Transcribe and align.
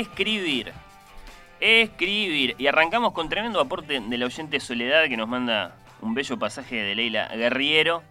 Escribir. 0.00 0.72
Escribir. 1.60 2.56
Y 2.58 2.66
arrancamos 2.66 3.12
con 3.12 3.28
tremendo 3.28 3.60
aporte 3.60 4.00
de 4.00 4.18
la 4.18 4.26
oyente 4.26 4.60
Soledad 4.60 5.04
que 5.08 5.16
nos 5.16 5.28
manda 5.28 5.76
un 6.00 6.14
bello 6.14 6.38
pasaje 6.38 6.76
de 6.76 6.94
Leila 6.94 7.28
Guerriero 7.28 8.02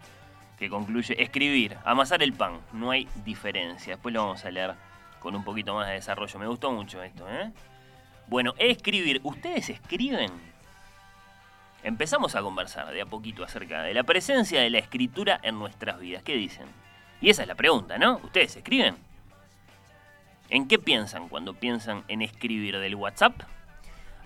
que 0.58 0.70
concluye 0.70 1.22
escribir, 1.22 1.78
amasar 1.84 2.24
el 2.24 2.34
pan, 2.34 2.60
no 2.72 2.92
hay 2.92 3.08
diferencia. 3.26 3.94
Después 3.94 4.14
lo 4.14 4.22
vamos 4.22 4.46
a 4.46 4.52
leer 4.52 4.76
con 5.20 5.36
un 5.36 5.44
poquito 5.44 5.76
más 5.76 5.88
de 5.88 5.96
desarrollo. 5.96 6.40
Me 6.40 6.48
gustó 6.48 6.72
mucho 6.72 7.04
esto, 7.04 7.28
¿eh? 7.30 7.52
Bueno, 8.28 8.54
escribir. 8.58 9.20
¿Ustedes 9.24 9.70
escriben? 9.70 10.32
Empezamos 11.84 12.36
a 12.36 12.42
conversar 12.42 12.94
de 12.94 13.02
a 13.02 13.06
poquito 13.06 13.44
acerca 13.44 13.84
de 13.84 13.94
la 13.94 14.04
presencia 14.04 14.62
de 14.62 14.70
la 14.70 14.78
escritura 14.78 15.40
en 15.44 15.60
nuestras 15.60 16.00
vidas. 16.00 16.24
¿Qué 16.24 16.36
dicen? 16.36 16.68
Y 17.20 17.30
esa 17.30 17.42
es 17.42 17.48
la 17.50 17.56
pregunta, 17.56 17.98
¿no? 17.98 18.22
¿Ustedes 18.24 18.56
escriben? 18.56 18.96
¿En 20.54 20.68
qué 20.68 20.78
piensan 20.78 21.30
cuando 21.30 21.56
piensan 21.56 22.04
en 22.08 22.22
escribir 22.22 22.78
del 22.78 22.94
WhatsApp 22.94 23.34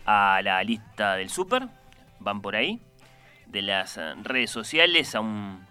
a 0.06 0.42
la 0.44 0.62
lista 0.62 1.16
del 1.16 1.30
súper? 1.30 1.70
¿Van 2.20 2.42
por 2.42 2.58
ahí? 2.58 2.82
¿De 3.46 3.62
las 3.62 3.96
eh, 3.98 4.14
redes 4.24 4.52
sociales 4.52 5.16
a 5.16 5.22
un 5.22 5.66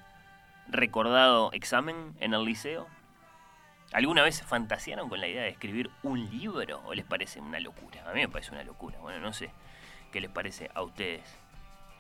recordado 0.69 1.53
examen 1.53 2.17
en 2.21 2.33
el 2.33 2.47
liceo? 2.47 2.87
¿Alguna 3.93 4.23
vez 4.23 4.43
fantasearon 4.45 5.11
con 5.11 5.21
la 5.21 5.29
idea 5.29 5.43
de 5.43 5.51
escribir 5.51 5.91
un 6.03 6.25
libro 6.31 6.81
o 6.87 6.95
les 6.95 7.05
parece 7.05 7.39
una 7.39 7.61
locura? 7.61 8.09
A 8.09 8.15
mí 8.15 8.21
me 8.21 8.29
parece 8.31 8.53
una 8.53 8.65
locura. 8.65 8.99
Bueno, 9.01 9.21
no 9.21 9.35
sé 9.35 9.51
qué 10.11 10.23
les 10.23 10.31
parece 10.31 10.71
a 10.75 10.81
ustedes. 10.81 11.37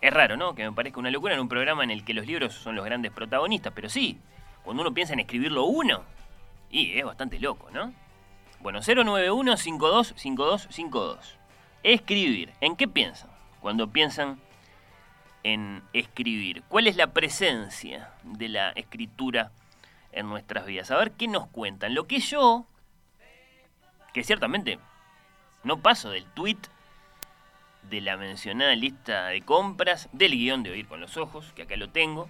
Es 0.01 0.15
raro, 0.15 0.39
¿no? 0.39 0.55
Que 0.55 0.65
me 0.65 0.73
parezca 0.73 0.99
una 0.99 1.11
locura 1.11 1.35
en 1.35 1.41
un 1.41 1.49
programa 1.51 1.85
en 1.85 1.91
el 1.91 2.07
que 2.07 2.15
los 2.15 2.27
libros 2.27 2.55
son 2.55 2.75
los 2.75 2.87
grandes 2.87 3.13
protagonistas, 3.13 3.75
pero 3.77 3.91
sí, 3.91 4.19
cuando 4.63 4.81
uno 4.81 4.95
piensa 4.95 5.13
en 5.13 5.21
escribirlo 5.21 5.65
uno, 5.65 6.05
y 6.71 6.99
es 6.99 7.05
bastante 7.05 7.39
loco, 7.39 7.71
¿no? 7.71 7.93
Bueno, 8.67 8.81
091-525252. 8.81 11.19
Escribir. 11.85 12.53
¿En 12.61 12.75
qué 12.75 12.89
piensan 12.89 13.31
cuando 13.61 13.93
piensan 13.93 14.41
en 15.45 15.85
escribir? 15.93 16.65
¿Cuál 16.67 16.89
es 16.89 16.97
la 16.97 17.13
presencia 17.13 18.11
de 18.25 18.49
la 18.49 18.71
escritura 18.71 19.53
en 20.11 20.29
nuestras 20.29 20.67
vidas? 20.67 20.91
A 20.91 20.97
ver 20.97 21.13
qué 21.13 21.29
nos 21.29 21.47
cuentan. 21.47 21.95
Lo 21.95 22.09
que 22.09 22.19
yo, 22.19 22.67
que 24.13 24.25
ciertamente 24.25 24.81
no 25.63 25.79
paso 25.79 26.11
del 26.11 26.25
tweet 26.25 26.59
de 27.89 28.01
la 28.01 28.17
mencionada 28.17 28.75
lista 28.75 29.27
de 29.27 29.43
compras, 29.43 30.09
del 30.11 30.33
guion 30.33 30.65
de 30.65 30.73
Oír 30.73 30.89
con 30.89 31.01
los 31.01 31.17
Ojos, 31.17 31.53
que 31.55 31.63
acá 31.63 31.77
lo 31.77 31.91
tengo. 31.91 32.29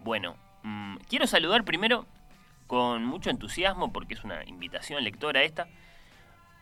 Bueno, 0.00 0.36
mm, 0.64 0.96
quiero 1.08 1.26
saludar 1.26 1.64
primero 1.64 2.04
con 2.72 3.04
mucho 3.04 3.28
entusiasmo, 3.28 3.92
porque 3.92 4.14
es 4.14 4.24
una 4.24 4.42
invitación 4.44 5.04
lectora 5.04 5.42
esta, 5.42 5.68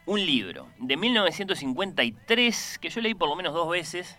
un 0.06 0.18
libro 0.18 0.66
de 0.78 0.96
1953 0.96 2.78
que 2.80 2.90
yo 2.90 3.00
leí 3.00 3.14
por 3.14 3.28
lo 3.28 3.36
menos 3.36 3.54
dos 3.54 3.68
veces 3.68 4.18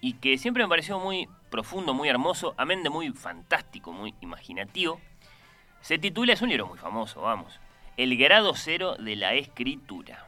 y 0.00 0.14
que 0.14 0.38
siempre 0.38 0.62
me 0.62 0.70
pareció 0.70 0.98
muy 0.98 1.28
profundo, 1.50 1.92
muy 1.92 2.08
hermoso, 2.08 2.54
amén 2.56 2.82
de 2.82 2.88
muy 2.88 3.10
fantástico, 3.10 3.92
muy 3.92 4.14
imaginativo. 4.22 5.02
Se 5.82 5.98
titula, 5.98 6.32
es 6.32 6.40
un 6.40 6.48
libro 6.48 6.66
muy 6.66 6.78
famoso, 6.78 7.20
vamos, 7.20 7.60
El 7.98 8.16
grado 8.16 8.54
cero 8.54 8.96
de 8.98 9.16
la 9.16 9.34
escritura. 9.34 10.26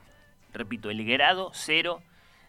Repito, 0.52 0.90
el 0.90 1.02
grado 1.06 1.50
cero 1.54 2.02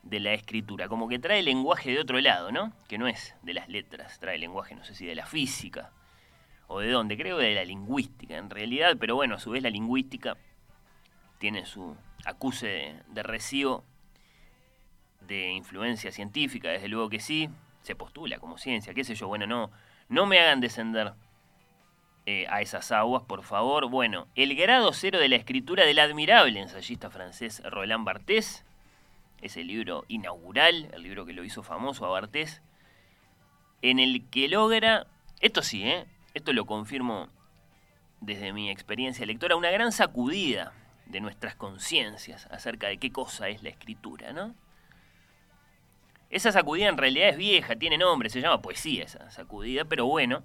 de 0.04 0.20
la 0.20 0.34
escritura, 0.34 0.90
como 0.90 1.08
que 1.08 1.20
trae 1.20 1.42
lenguaje 1.42 1.92
de 1.92 2.02
otro 2.02 2.20
lado, 2.20 2.52
¿no? 2.52 2.74
Que 2.90 2.98
no 2.98 3.08
es 3.08 3.34
de 3.44 3.54
las 3.54 3.70
letras, 3.70 4.20
trae 4.20 4.38
lenguaje, 4.38 4.76
no 4.76 4.84
sé 4.84 4.94
si 4.94 5.06
de 5.06 5.16
la 5.16 5.26
física, 5.26 5.94
o 6.68 6.80
de 6.80 6.92
dónde, 6.92 7.18
creo 7.18 7.38
de 7.38 7.56
la 7.56 7.64
lingüística 7.64 8.38
en 8.38 8.50
realidad, 8.50 8.98
pero 9.00 9.16
bueno, 9.16 9.36
a 9.36 9.40
su 9.40 9.52
vez 9.52 9.64
la 9.64 9.70
lingüística 9.70 10.38
tiene 11.40 11.66
su 11.66 11.96
acuse 12.26 13.00
de, 13.08 13.24
recibo 13.24 13.84
de 15.22 15.52
influencia 15.52 16.12
científica, 16.12 16.70
desde 16.70 16.88
luego 16.88 17.10
que 17.10 17.20
sí, 17.20 17.50
se 17.82 17.96
postula 17.96 18.40
como 18.40 18.58
ciencia, 18.58 18.94
qué 18.94 19.04
sé 19.04 19.16
yo, 19.16 19.28
bueno, 19.28 19.48
no, 19.48 19.72
no 20.10 20.26
me 20.26 20.40
hagan 20.40 20.60
descender 20.60 21.14
eh, 22.30 22.46
a 22.50 22.60
esas 22.60 22.92
aguas, 22.92 23.24
por 23.24 23.42
favor. 23.44 23.90
Bueno, 23.90 24.28
el 24.36 24.54
grado 24.54 24.92
cero 24.92 25.18
de 25.18 25.30
la 25.30 25.38
escritura 25.38 25.86
del 25.86 26.00
admirable 26.00 26.60
ensayista 26.60 27.10
francés 27.10 27.62
Roland 27.64 28.04
Barthes, 28.04 28.66
ese 29.42 29.64
libro 29.64 30.04
inaugural, 30.10 30.90
el 30.94 31.04
libro 31.04 31.26
que 31.26 31.32
lo 31.32 31.46
hizo 31.46 31.64
famoso 31.64 32.06
a 32.06 32.10
Barthes, 32.10 32.62
en 33.82 34.00
el 34.00 34.28
que 34.30 34.50
logra, 34.50 35.08
esto 35.40 35.62
sí, 35.62 35.84
¿eh? 35.88 36.06
Esto 36.38 36.54
lo 36.54 36.66
confirmo 36.66 37.30
desde 38.22 38.54
mi 38.54 38.70
experiencia 38.70 39.26
lectora, 39.26 39.56
una 39.56 39.72
gran 39.72 39.92
sacudida 39.92 40.74
de 41.06 41.20
nuestras 41.20 41.56
conciencias 41.56 42.48
acerca 42.48 42.88
de 42.88 42.98
qué 42.98 43.12
cosa 43.12 43.50
es 43.50 43.64
la 43.64 43.70
escritura, 43.70 44.34
¿no? 44.34 44.56
Esa 46.30 46.52
sacudida 46.52 46.90
en 46.90 46.98
realidad 46.98 47.30
es 47.30 47.38
vieja, 47.38 47.76
tiene 47.76 47.98
nombre, 47.98 48.30
se 48.30 48.42
llama 48.42 48.62
poesía 48.62 49.04
esa 49.06 49.30
sacudida, 49.32 49.86
pero 49.86 50.06
bueno, 50.06 50.44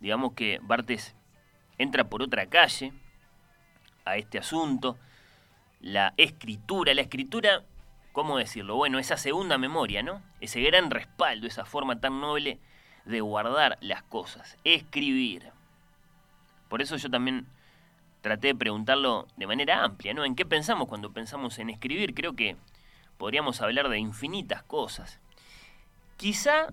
digamos 0.00 0.32
que 0.32 0.58
Bartes 0.62 1.14
entra 1.76 2.04
por 2.04 2.22
otra 2.22 2.46
calle 2.46 2.92
a 4.04 4.16
este 4.16 4.38
asunto, 4.38 4.96
la 5.80 6.14
escritura, 6.16 6.94
la 6.94 7.02
escritura, 7.02 7.62
¿cómo 8.12 8.38
decirlo? 8.38 8.76
Bueno, 8.76 8.98
esa 8.98 9.16
segunda 9.16 9.58
memoria, 9.58 10.02
¿no? 10.02 10.22
Ese 10.40 10.62
gran 10.62 10.90
respaldo, 10.90 11.46
esa 11.46 11.64
forma 11.64 12.00
tan 12.00 12.20
noble 12.20 12.58
de 13.04 13.20
guardar 13.20 13.78
las 13.80 14.02
cosas, 14.02 14.56
escribir. 14.64 15.50
Por 16.68 16.82
eso 16.82 16.96
yo 16.96 17.10
también 17.10 17.46
traté 18.20 18.48
de 18.48 18.54
preguntarlo 18.54 19.26
de 19.36 19.46
manera 19.46 19.84
amplia, 19.84 20.14
¿no? 20.14 20.24
¿En 20.24 20.34
qué 20.34 20.46
pensamos 20.46 20.88
cuando 20.88 21.12
pensamos 21.12 21.58
en 21.58 21.70
escribir? 21.70 22.14
Creo 22.14 22.34
que 22.34 22.56
podríamos 23.18 23.60
hablar 23.60 23.88
de 23.88 23.98
infinitas 23.98 24.62
cosas. 24.62 25.20
Quizá 26.16 26.68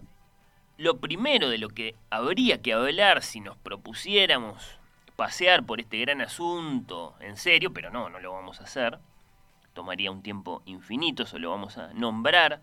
lo 0.78 1.00
primero 1.00 1.50
de 1.50 1.58
lo 1.58 1.70
que 1.70 1.96
habría 2.10 2.62
que 2.62 2.74
hablar 2.74 3.22
si 3.24 3.42
nos 3.42 3.58
propusiéramos 3.58 4.80
pasear 5.16 5.66
por 5.66 5.82
este 5.82 6.00
gran 6.00 6.22
asunto 6.22 7.16
en 7.20 7.36
serio, 7.36 7.74
pero 7.74 7.90
no, 7.90 8.10
no 8.10 8.20
lo 8.20 8.32
vamos 8.32 8.62
a 8.62 8.64
hacer. 8.64 9.00
Tomaría 9.74 10.12
un 10.12 10.24
tiempo 10.24 10.62
infinito, 10.66 11.26
solo 11.26 11.50
vamos 11.50 11.78
a 11.78 11.92
nombrar 11.94 12.62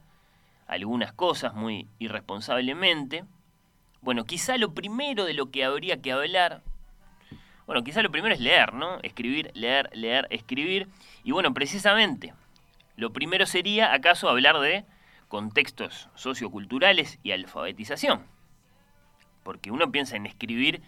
algunas 0.66 1.12
cosas 1.12 1.52
muy 1.52 1.86
irresponsablemente. 1.98 3.24
Bueno, 4.06 4.24
quizá 4.24 4.56
lo 4.56 4.72
primero 4.72 5.24
de 5.24 5.34
lo 5.34 5.50
que 5.50 5.64
habría 5.64 6.00
que 6.00 6.12
hablar, 6.12 6.62
bueno, 7.66 7.82
quizá 7.82 8.02
lo 8.02 8.12
primero 8.12 8.32
es 8.32 8.40
leer, 8.40 8.72
¿no? 8.72 9.00
Escribir, 9.02 9.50
leer, 9.52 9.90
leer, 9.94 10.28
escribir. 10.30 10.86
Y 11.24 11.32
bueno, 11.32 11.52
precisamente, 11.52 12.32
lo 12.94 13.12
primero 13.12 13.46
sería, 13.46 13.92
acaso, 13.92 14.28
hablar 14.28 14.60
de 14.60 14.84
contextos 15.26 16.08
socioculturales 16.14 17.18
y 17.24 17.32
alfabetización. 17.32 18.24
Porque 19.42 19.72
uno 19.72 19.90
piensa 19.90 20.14
en 20.14 20.26
escribir 20.26 20.82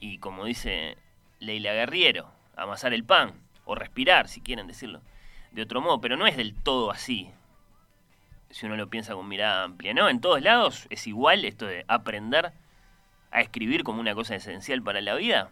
y, 0.00 0.18
como 0.18 0.44
dice 0.44 0.98
Leila 1.38 1.72
Guerriero, 1.72 2.32
amasar 2.56 2.92
el 2.92 3.04
pan, 3.04 3.34
o 3.64 3.76
respirar, 3.76 4.26
si 4.26 4.40
quieren 4.40 4.66
decirlo 4.66 5.02
de 5.52 5.62
otro 5.62 5.80
modo, 5.80 6.00
pero 6.00 6.16
no 6.16 6.26
es 6.26 6.36
del 6.36 6.56
todo 6.56 6.90
así 6.90 7.30
si 8.50 8.66
uno 8.66 8.76
lo 8.76 8.90
piensa 8.90 9.14
con 9.14 9.28
mirada 9.28 9.64
amplia, 9.64 9.94
¿no? 9.94 10.08
En 10.08 10.20
todos 10.20 10.42
lados 10.42 10.86
es 10.90 11.06
igual 11.06 11.44
esto 11.44 11.66
de 11.66 11.84
aprender 11.88 12.52
a 13.30 13.40
escribir 13.40 13.84
como 13.84 14.00
una 14.00 14.14
cosa 14.14 14.34
esencial 14.34 14.82
para 14.82 15.00
la 15.00 15.14
vida. 15.14 15.50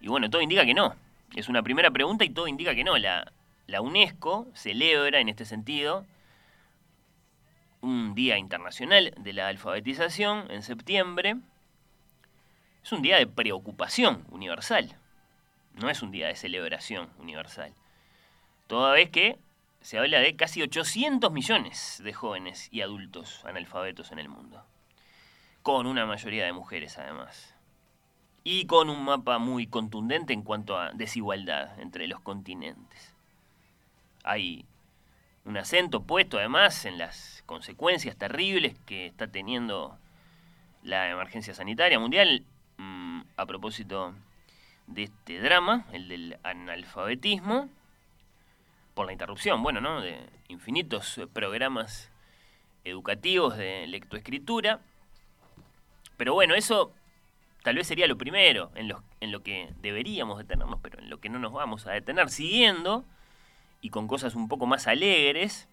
Y 0.00 0.08
bueno, 0.08 0.28
todo 0.30 0.42
indica 0.42 0.66
que 0.66 0.74
no. 0.74 0.94
Es 1.34 1.48
una 1.48 1.62
primera 1.62 1.90
pregunta 1.90 2.24
y 2.24 2.30
todo 2.30 2.48
indica 2.48 2.74
que 2.74 2.84
no. 2.84 2.98
La, 2.98 3.32
la 3.66 3.80
UNESCO 3.80 4.48
celebra 4.54 5.20
en 5.20 5.28
este 5.28 5.44
sentido 5.44 6.04
un 7.80 8.14
Día 8.14 8.38
Internacional 8.38 9.14
de 9.18 9.32
la 9.32 9.48
Alfabetización 9.48 10.50
en 10.50 10.62
septiembre. 10.62 11.36
Es 12.82 12.92
un 12.92 13.02
día 13.02 13.16
de 13.16 13.26
preocupación 13.26 14.26
universal, 14.30 14.96
no 15.74 15.88
es 15.88 16.02
un 16.02 16.10
día 16.10 16.28
de 16.28 16.36
celebración 16.36 17.08
universal. 17.18 17.72
Toda 18.66 18.92
vez 18.92 19.10
que 19.10 19.38
se 19.84 19.98
habla 19.98 20.20
de 20.20 20.34
casi 20.34 20.62
800 20.62 21.30
millones 21.30 22.00
de 22.02 22.14
jóvenes 22.14 22.70
y 22.72 22.80
adultos 22.80 23.44
analfabetos 23.44 24.12
en 24.12 24.18
el 24.18 24.30
mundo, 24.30 24.64
con 25.62 25.86
una 25.86 26.06
mayoría 26.06 26.46
de 26.46 26.54
mujeres 26.54 26.96
además, 26.96 27.54
y 28.44 28.64
con 28.64 28.88
un 28.88 29.04
mapa 29.04 29.36
muy 29.36 29.66
contundente 29.66 30.32
en 30.32 30.40
cuanto 30.40 30.78
a 30.78 30.92
desigualdad 30.92 31.78
entre 31.80 32.06
los 32.06 32.20
continentes. 32.20 33.14
Hay 34.22 34.64
un 35.44 35.58
acento 35.58 36.02
puesto 36.02 36.38
además 36.38 36.86
en 36.86 36.96
las 36.96 37.42
consecuencias 37.44 38.16
terribles 38.16 38.78
que 38.86 39.04
está 39.04 39.26
teniendo 39.26 39.98
la 40.82 41.10
emergencia 41.10 41.52
sanitaria 41.52 41.98
mundial 41.98 42.42
mm, 42.78 43.20
a 43.36 43.44
propósito 43.44 44.14
de 44.86 45.02
este 45.02 45.40
drama, 45.40 45.84
el 45.92 46.08
del 46.08 46.38
analfabetismo, 46.42 47.68
por 48.94 49.06
la 49.06 49.12
interrupción, 49.12 49.62
bueno, 49.62 49.80
¿no? 49.80 50.00
De 50.00 50.18
infinitos 50.48 51.20
programas 51.32 52.10
educativos 52.84 53.56
de 53.56 53.86
lectoescritura. 53.86 54.80
Pero 56.16 56.34
bueno, 56.34 56.54
eso 56.54 56.92
tal 57.62 57.76
vez 57.76 57.86
sería 57.86 58.06
lo 58.06 58.16
primero 58.16 58.70
en 58.74 58.88
lo, 58.88 59.02
en 59.20 59.32
lo 59.32 59.42
que 59.42 59.70
deberíamos 59.80 60.38
detenernos, 60.38 60.78
pero 60.82 61.00
en 61.00 61.10
lo 61.10 61.18
que 61.18 61.28
no 61.28 61.38
nos 61.38 61.52
vamos 61.52 61.86
a 61.86 61.92
detener, 61.92 62.30
siguiendo 62.30 63.04
y 63.80 63.90
con 63.90 64.06
cosas 64.06 64.34
un 64.34 64.48
poco 64.48 64.66
más 64.66 64.86
alegres. 64.86 65.68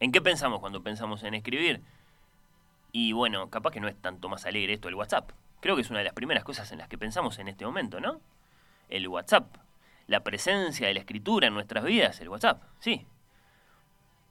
¿En 0.00 0.10
qué 0.10 0.20
pensamos 0.20 0.60
cuando 0.60 0.82
pensamos 0.82 1.22
en 1.22 1.34
escribir? 1.34 1.80
Y 2.90 3.12
bueno, 3.12 3.48
capaz 3.48 3.70
que 3.70 3.80
no 3.80 3.88
es 3.88 3.96
tanto 3.96 4.28
más 4.28 4.44
alegre 4.44 4.74
esto 4.74 4.88
el 4.88 4.94
WhatsApp. 4.96 5.30
Creo 5.60 5.76
que 5.76 5.82
es 5.82 5.90
una 5.90 6.00
de 6.00 6.04
las 6.04 6.14
primeras 6.14 6.42
cosas 6.42 6.72
en 6.72 6.78
las 6.78 6.88
que 6.88 6.98
pensamos 6.98 7.38
en 7.38 7.48
este 7.48 7.64
momento, 7.64 8.00
¿no? 8.00 8.20
El 8.88 9.06
WhatsApp. 9.08 9.56
La 10.12 10.20
presencia 10.20 10.86
de 10.86 10.92
la 10.92 11.00
escritura 11.00 11.46
en 11.46 11.54
nuestras 11.54 11.84
vidas, 11.84 12.20
el 12.20 12.28
WhatsApp, 12.28 12.62
sí. 12.80 13.06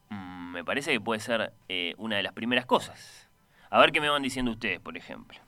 Mm, 0.10 0.52
me 0.52 0.64
parece 0.64 0.92
que 0.92 1.02
puede 1.02 1.20
ser 1.20 1.54
eh, 1.70 1.96
una 1.98 2.18
de 2.18 2.24
las 2.24 2.34
primeras 2.34 2.68
cosas. 2.68 3.28
A 3.72 3.80
ver 3.80 3.92
qué 3.92 4.00
me 4.00 4.08
van 4.08 4.22
diciendo 4.22 4.52
ustedes, 4.52 4.80
por 4.80 4.96
ejemplo 4.96 5.40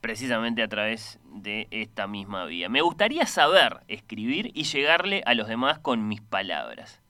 precisamente 0.00 0.62
a 0.62 0.68
través 0.68 1.18
de 1.24 1.68
esta 1.70 2.06
misma 2.06 2.44
vía. 2.46 2.68
Me 2.68 2.80
gustaría 2.80 3.26
saber 3.26 3.80
escribir 3.88 4.50
y 4.54 4.64
llegarle 4.64 5.22
a 5.26 5.34
los 5.34 5.48
demás 5.48 5.78
con 5.78 6.08
mis 6.08 6.20
palabras. 6.20 7.00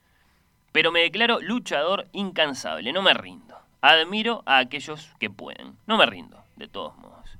Pero 0.72 0.92
me 0.92 1.00
declaro 1.00 1.40
luchador 1.40 2.08
incansable, 2.12 2.92
no 2.92 3.02
me 3.02 3.14
rindo. 3.14 3.56
Admiro 3.80 4.42
a 4.44 4.58
aquellos 4.58 5.14
que 5.18 5.30
pueden. 5.30 5.76
No 5.86 5.96
me 5.96 6.06
rindo, 6.06 6.42
de 6.56 6.68
todos 6.68 6.96
modos. 6.98 7.38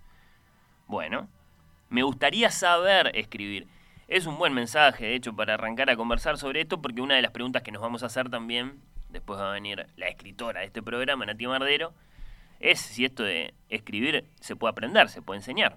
Bueno, 0.87 1.29
me 1.89 2.03
gustaría 2.03 2.51
saber 2.51 3.11
escribir. 3.15 3.67
Es 4.11 4.27
un 4.27 4.39
buen 4.39 4.53
mensaje, 4.53 5.05
de 5.07 5.15
hecho, 5.15 5.37
para 5.37 5.55
arrancar 5.55 5.89
a 5.89 5.95
conversar 5.95 6.37
sobre 6.37 6.63
esto, 6.63 6.83
porque 6.83 7.01
una 7.01 7.15
de 7.15 7.23
las 7.23 7.31
preguntas 7.31 7.63
que 7.63 7.71
nos 7.71 7.81
vamos 7.81 8.03
a 8.03 8.07
hacer 8.07 8.29
también, 8.29 8.81
después 9.09 9.39
va 9.39 9.51
a 9.51 9.53
venir 9.53 9.87
la 9.97 10.09
escritora 10.09 10.61
de 10.61 10.67
este 10.67 10.83
programa, 10.83 11.27
Nati 11.27 11.47
Mardero, 11.47 11.95
es 12.59 12.81
si 12.81 13.05
esto 13.05 13.23
de 13.23 13.55
escribir 13.69 14.25
se 14.41 14.57
puede 14.57 14.73
aprender, 14.73 15.09
se 15.11 15.23
puede 15.23 15.39
enseñar. 15.39 15.77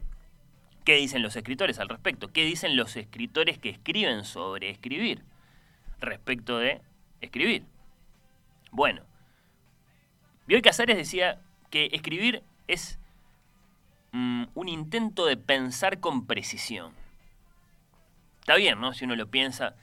¿Qué 0.84 0.96
dicen 0.96 1.22
los 1.22 1.36
escritores 1.36 1.78
al 1.78 1.90
respecto? 1.90 2.34
¿Qué 2.34 2.44
dicen 2.44 2.76
los 2.76 2.96
escritores 2.96 3.60
que 3.60 3.70
escriben 3.70 4.24
sobre 4.24 4.72
escribir 4.72 5.22
respecto 6.00 6.58
de 6.58 6.82
escribir? 7.22 7.66
Bueno, 8.72 9.04
Bioy 10.48 10.64
Casares 10.64 10.98
decía 10.98 11.40
que 11.70 11.90
escribir 11.92 12.42
es 12.68 12.98
mm, 14.12 14.46
un 14.56 14.70
intento 14.70 15.28
de 15.28 15.38
pensar 15.38 16.00
con 16.00 16.26
precisión. 16.26 17.03
Está 18.44 18.58
bien, 18.58 18.82
¿no? 18.82 18.94
Si 18.94 19.06
uno 19.06 19.16
lo 19.16 19.28
piensa 19.28 19.74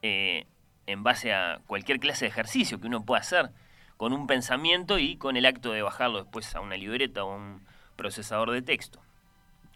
eh, 0.00 0.46
en 0.86 1.02
base 1.02 1.34
a 1.34 1.60
cualquier 1.66 1.98
clase 1.98 2.24
de 2.24 2.28
ejercicio 2.28 2.80
que 2.80 2.86
uno 2.86 3.04
pueda 3.04 3.20
hacer, 3.20 3.50
con 3.96 4.12
un 4.12 4.28
pensamiento 4.28 5.00
y 5.00 5.16
con 5.16 5.36
el 5.36 5.44
acto 5.44 5.72
de 5.72 5.82
bajarlo 5.82 6.22
después 6.22 6.54
a 6.54 6.60
una 6.60 6.76
libreta 6.76 7.24
o 7.24 7.32
a 7.32 7.36
un 7.36 7.66
procesador 7.96 8.52
de 8.52 8.62
texto. 8.62 9.00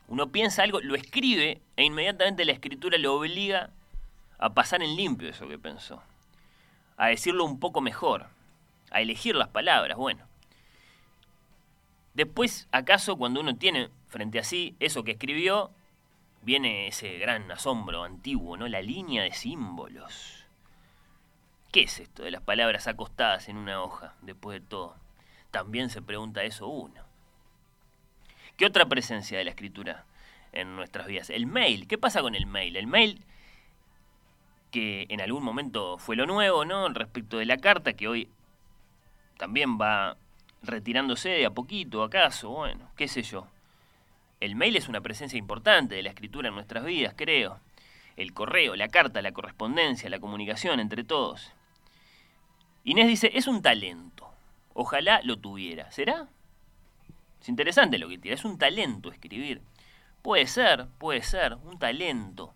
Uno 0.07 0.31
piensa 0.31 0.63
algo, 0.63 0.81
lo 0.81 0.95
escribe 0.95 1.61
e 1.75 1.83
inmediatamente 1.83 2.45
la 2.45 2.53
escritura 2.53 2.99
lo 2.99 3.17
obliga 3.17 3.71
a 4.39 4.55
pasar 4.55 4.85
en 4.85 4.95
limpio 4.95 5.29
eso 5.29 5.49
que 5.49 5.59
pensó, 5.59 6.01
a 6.97 7.09
decirlo 7.09 7.45
un 7.45 7.59
poco 7.59 7.81
mejor, 7.81 8.29
a 8.93 9.01
elegir 9.01 9.35
las 9.35 9.49
palabras, 9.49 9.99
bueno. 9.99 10.25
Después, 12.15 12.69
acaso 12.71 13.17
cuando 13.17 13.41
uno 13.41 13.57
tiene 13.57 13.91
frente 14.07 14.39
a 14.39 14.45
sí 14.45 14.77
eso 14.79 15.03
que 15.03 15.11
escribió, 15.11 15.73
viene 16.45 16.89
ese 16.89 17.19
gran 17.19 17.51
asombro 17.51 18.05
antiguo, 18.05 18.57
¿no? 18.57 18.69
La 18.69 18.83
línea 18.83 19.23
de 19.23 19.33
símbolos 19.33 20.45
¿Qué 21.75 21.83
es 21.83 21.99
esto 21.99 22.23
de 22.23 22.31
las 22.31 22.41
palabras 22.41 22.87
acostadas 22.87 23.49
en 23.49 23.57
una 23.57 23.83
hoja, 23.83 24.15
después 24.23 24.61
de 24.61 24.65
todo? 24.65 24.95
También 25.51 25.91
se 25.91 26.03
pregunta 26.03 26.45
eso 26.45 26.69
uno. 26.69 27.03
¿Qué 28.57 28.65
otra 28.65 28.87
presencia 28.87 29.37
de 29.37 29.43
la 29.43 29.51
escritura 29.51 30.05
en 30.53 30.77
nuestras 30.77 31.09
vidas? 31.09 31.31
El 31.31 31.47
mail. 31.47 31.89
¿Qué 31.89 31.99
pasa 31.99 32.23
con 32.23 32.37
el 32.37 32.47
mail? 32.47 32.77
El 32.77 32.87
mail 32.87 33.25
que 34.71 35.07
en 35.09 35.21
algún 35.21 35.43
momento 35.43 35.99
fue 35.99 36.15
lo 36.15 36.27
nuevo, 36.27 36.65
¿no? 36.65 36.89
Respecto 36.91 37.39
de 37.39 37.47
la 37.47 37.57
carta, 37.57 37.95
que 37.95 38.07
hoy 38.07 38.29
también 39.37 39.77
va 39.77 40.17
retirándose 40.63 41.31
de 41.31 41.47
a 41.47 41.51
poquito, 41.51 42.05
acaso, 42.05 42.51
bueno, 42.51 42.89
qué 42.95 43.09
sé 43.09 43.25
yo. 43.25 43.49
El 44.41 44.57
mail 44.57 44.77
es 44.77 44.89
una 44.89 45.01
presencia 45.01 45.39
importante 45.39 45.95
de 45.95 46.03
la 46.03 46.11
escritura 46.11 46.49
en 46.49 46.55
nuestras 46.55 46.85
vidas, 46.85 47.15
creo. 47.17 47.61
El 48.17 48.33
correo, 48.33 48.77
la 48.77 48.89
carta, 48.89 49.23
la 49.23 49.33
correspondencia, 49.33 50.11
la 50.11 50.21
comunicación 50.21 50.81
entre 50.81 51.05
todos. 51.05 51.53
Inés 52.85 53.09
dice, 53.09 53.31
es 53.35 53.47
un 53.47 53.63
talento. 53.63 54.31
Ojalá 54.75 55.21
lo 55.23 55.39
tuviera. 55.39 55.91
¿Será? 55.91 56.29
Es 57.41 57.49
interesante 57.49 57.99
lo 57.99 58.09
que 58.09 58.19
tira. 58.19 58.35
Es 58.35 58.45
un 58.45 58.59
talento 58.59 59.11
escribir. 59.11 59.63
Puede 60.23 60.47
ser, 60.47 60.87
puede 60.99 61.23
ser, 61.23 61.55
un 61.65 61.79
talento. 61.79 62.55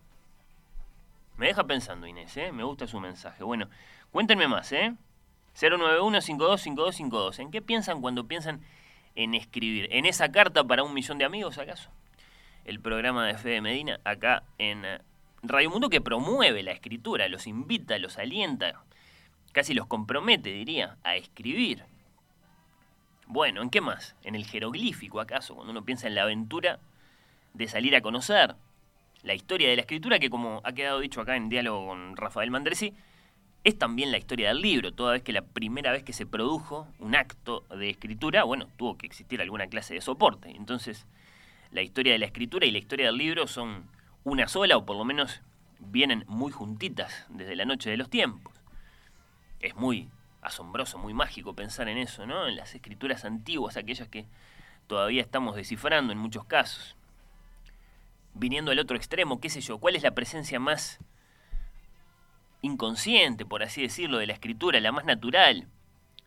Me 1.37 1.47
deja 1.47 1.65
pensando 1.65 2.05
Inés, 2.07 2.35
¿eh? 2.37 2.51
Me 2.51 2.63
gusta 2.63 2.87
su 2.87 2.99
mensaje. 2.99 3.43
Bueno, 3.43 3.69
cuéntenme 4.11 4.47
más, 4.47 4.71
¿eh? 4.71 4.95
091-525252. 5.55 7.39
¿En 7.39 7.51
qué 7.51 7.61
piensan 7.61 8.01
cuando 8.01 8.27
piensan 8.27 8.61
en 9.19 9.33
escribir? 9.35 9.89
¿En 9.91 10.05
esa 10.05 10.31
carta 10.31 10.63
para 10.63 10.83
un 10.83 10.93
millón 10.93 11.17
de 11.17 11.25
amigos, 11.25 11.57
acaso? 11.57 11.91
El 12.63 12.79
programa 12.79 13.27
de 13.27 13.37
Fede 13.37 13.59
Medina, 13.59 13.99
acá 14.05 14.43
en 14.57 14.85
eh, 14.85 14.99
Radio 15.43 15.69
Mundo, 15.69 15.89
que 15.89 15.99
promueve 15.99 16.63
la 16.63 16.71
escritura, 16.71 17.27
los 17.27 17.45
invita, 17.45 17.99
los 17.99 18.17
alienta, 18.17 18.81
casi 19.51 19.73
los 19.73 19.87
compromete, 19.87 20.51
diría, 20.51 20.97
a 21.03 21.17
escribir. 21.17 21.83
Bueno, 23.27 23.61
¿en 23.61 23.69
qué 23.69 23.81
más? 23.81 24.15
¿En 24.23 24.35
el 24.35 24.45
jeroglífico 24.45 25.19
acaso? 25.19 25.53
Cuando 25.53 25.71
uno 25.71 25.83
piensa 25.83 26.07
en 26.07 26.15
la 26.15 26.23
aventura 26.23 26.79
de 27.53 27.67
salir 27.67 27.97
a 27.97 28.01
conocer 28.01 28.55
la 29.23 29.33
historia 29.33 29.67
de 29.69 29.75
la 29.75 29.81
escritura, 29.81 30.19
que 30.19 30.29
como 30.29 30.61
ha 30.63 30.71
quedado 30.71 31.01
dicho 31.01 31.19
acá 31.19 31.35
en 31.35 31.49
diálogo 31.49 31.87
con 31.87 32.15
Rafael 32.15 32.51
Mandresi, 32.51 32.93
es 33.63 33.77
también 33.77 34.11
la 34.11 34.17
historia 34.17 34.49
del 34.49 34.61
libro, 34.61 34.91
toda 34.93 35.13
vez 35.13 35.23
que 35.23 35.33
la 35.33 35.41
primera 35.41 35.91
vez 35.91 36.03
que 36.03 36.13
se 36.13 36.25
produjo 36.25 36.87
un 36.99 37.15
acto 37.15 37.65
de 37.69 37.89
escritura, 37.89 38.43
bueno, 38.43 38.67
tuvo 38.77 38.97
que 38.97 39.05
existir 39.05 39.41
alguna 39.41 39.67
clase 39.67 39.93
de 39.93 40.01
soporte. 40.01 40.49
Entonces, 40.51 41.05
la 41.71 41.81
historia 41.81 42.13
de 42.13 42.19
la 42.19 42.25
escritura 42.25 42.65
y 42.65 42.71
la 42.71 42.77
historia 42.77 43.07
del 43.07 43.17
libro 43.17 43.47
son 43.47 43.85
una 44.23 44.47
sola, 44.47 44.77
o 44.77 44.85
por 44.85 44.95
lo 44.95 45.05
menos 45.05 45.41
vienen 45.79 46.23
muy 46.27 46.51
juntitas 46.51 47.25
desde 47.29 47.55
la 47.55 47.65
noche 47.65 47.89
de 47.89 47.97
los 47.97 48.09
tiempos 48.09 48.59
es 49.59 49.75
muy 49.75 50.09
asombroso, 50.41 50.97
muy 50.97 51.13
mágico 51.13 51.53
pensar 51.53 51.89
en 51.89 51.97
eso, 51.97 52.25
¿no? 52.25 52.47
En 52.47 52.55
las 52.55 52.73
escrituras 52.75 53.25
antiguas, 53.25 53.77
aquellas 53.77 54.07
que 54.07 54.25
todavía 54.87 55.21
estamos 55.21 55.55
descifrando 55.55 56.13
en 56.13 56.19
muchos 56.19 56.45
casos. 56.45 56.95
Viniendo 58.33 58.71
al 58.71 58.79
otro 58.79 58.95
extremo, 58.95 59.39
qué 59.39 59.49
sé 59.49 59.61
yo, 59.61 59.79
¿cuál 59.79 59.95
es 59.95 60.03
la 60.03 60.11
presencia 60.11 60.59
más 60.59 60.99
inconsciente, 62.61 63.45
por 63.45 63.63
así 63.63 63.81
decirlo, 63.81 64.17
de 64.17 64.27
la 64.27 64.33
escritura, 64.33 64.79
la 64.79 64.91
más 64.91 65.05
natural, 65.05 65.67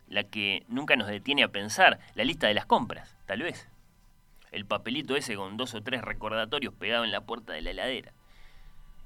la 0.07 0.23
que 0.23 0.63
nunca 0.67 0.95
nos 0.95 1.07
detiene 1.07 1.43
a 1.43 1.49
pensar? 1.49 1.99
La 2.15 2.23
lista 2.23 2.47
de 2.47 2.53
las 2.53 2.65
compras, 2.65 3.15
tal 3.25 3.41
vez. 3.41 3.67
El 4.51 4.65
papelito 4.65 5.15
ese 5.15 5.35
con 5.35 5.57
dos 5.57 5.73
o 5.73 5.81
tres 5.81 6.01
recordatorios 6.01 6.73
pegado 6.73 7.03
en 7.03 7.11
la 7.11 7.21
puerta 7.21 7.53
de 7.53 7.61
la 7.61 7.71
heladera. 7.71 8.13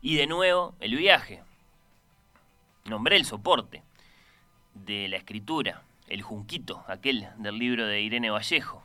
Y 0.01 0.15
de 0.15 0.27
nuevo, 0.27 0.75
el 0.79 0.95
viaje. 0.95 1.41
Nombré 2.85 3.15
el 3.15 3.25
soporte 3.25 3.83
de 4.73 5.07
la 5.07 5.17
escritura, 5.17 5.83
el 6.07 6.21
junquito, 6.21 6.83
aquel 6.87 7.27
del 7.37 7.57
libro 7.57 7.85
de 7.85 8.01
Irene 8.01 8.29
Vallejo. 8.29 8.83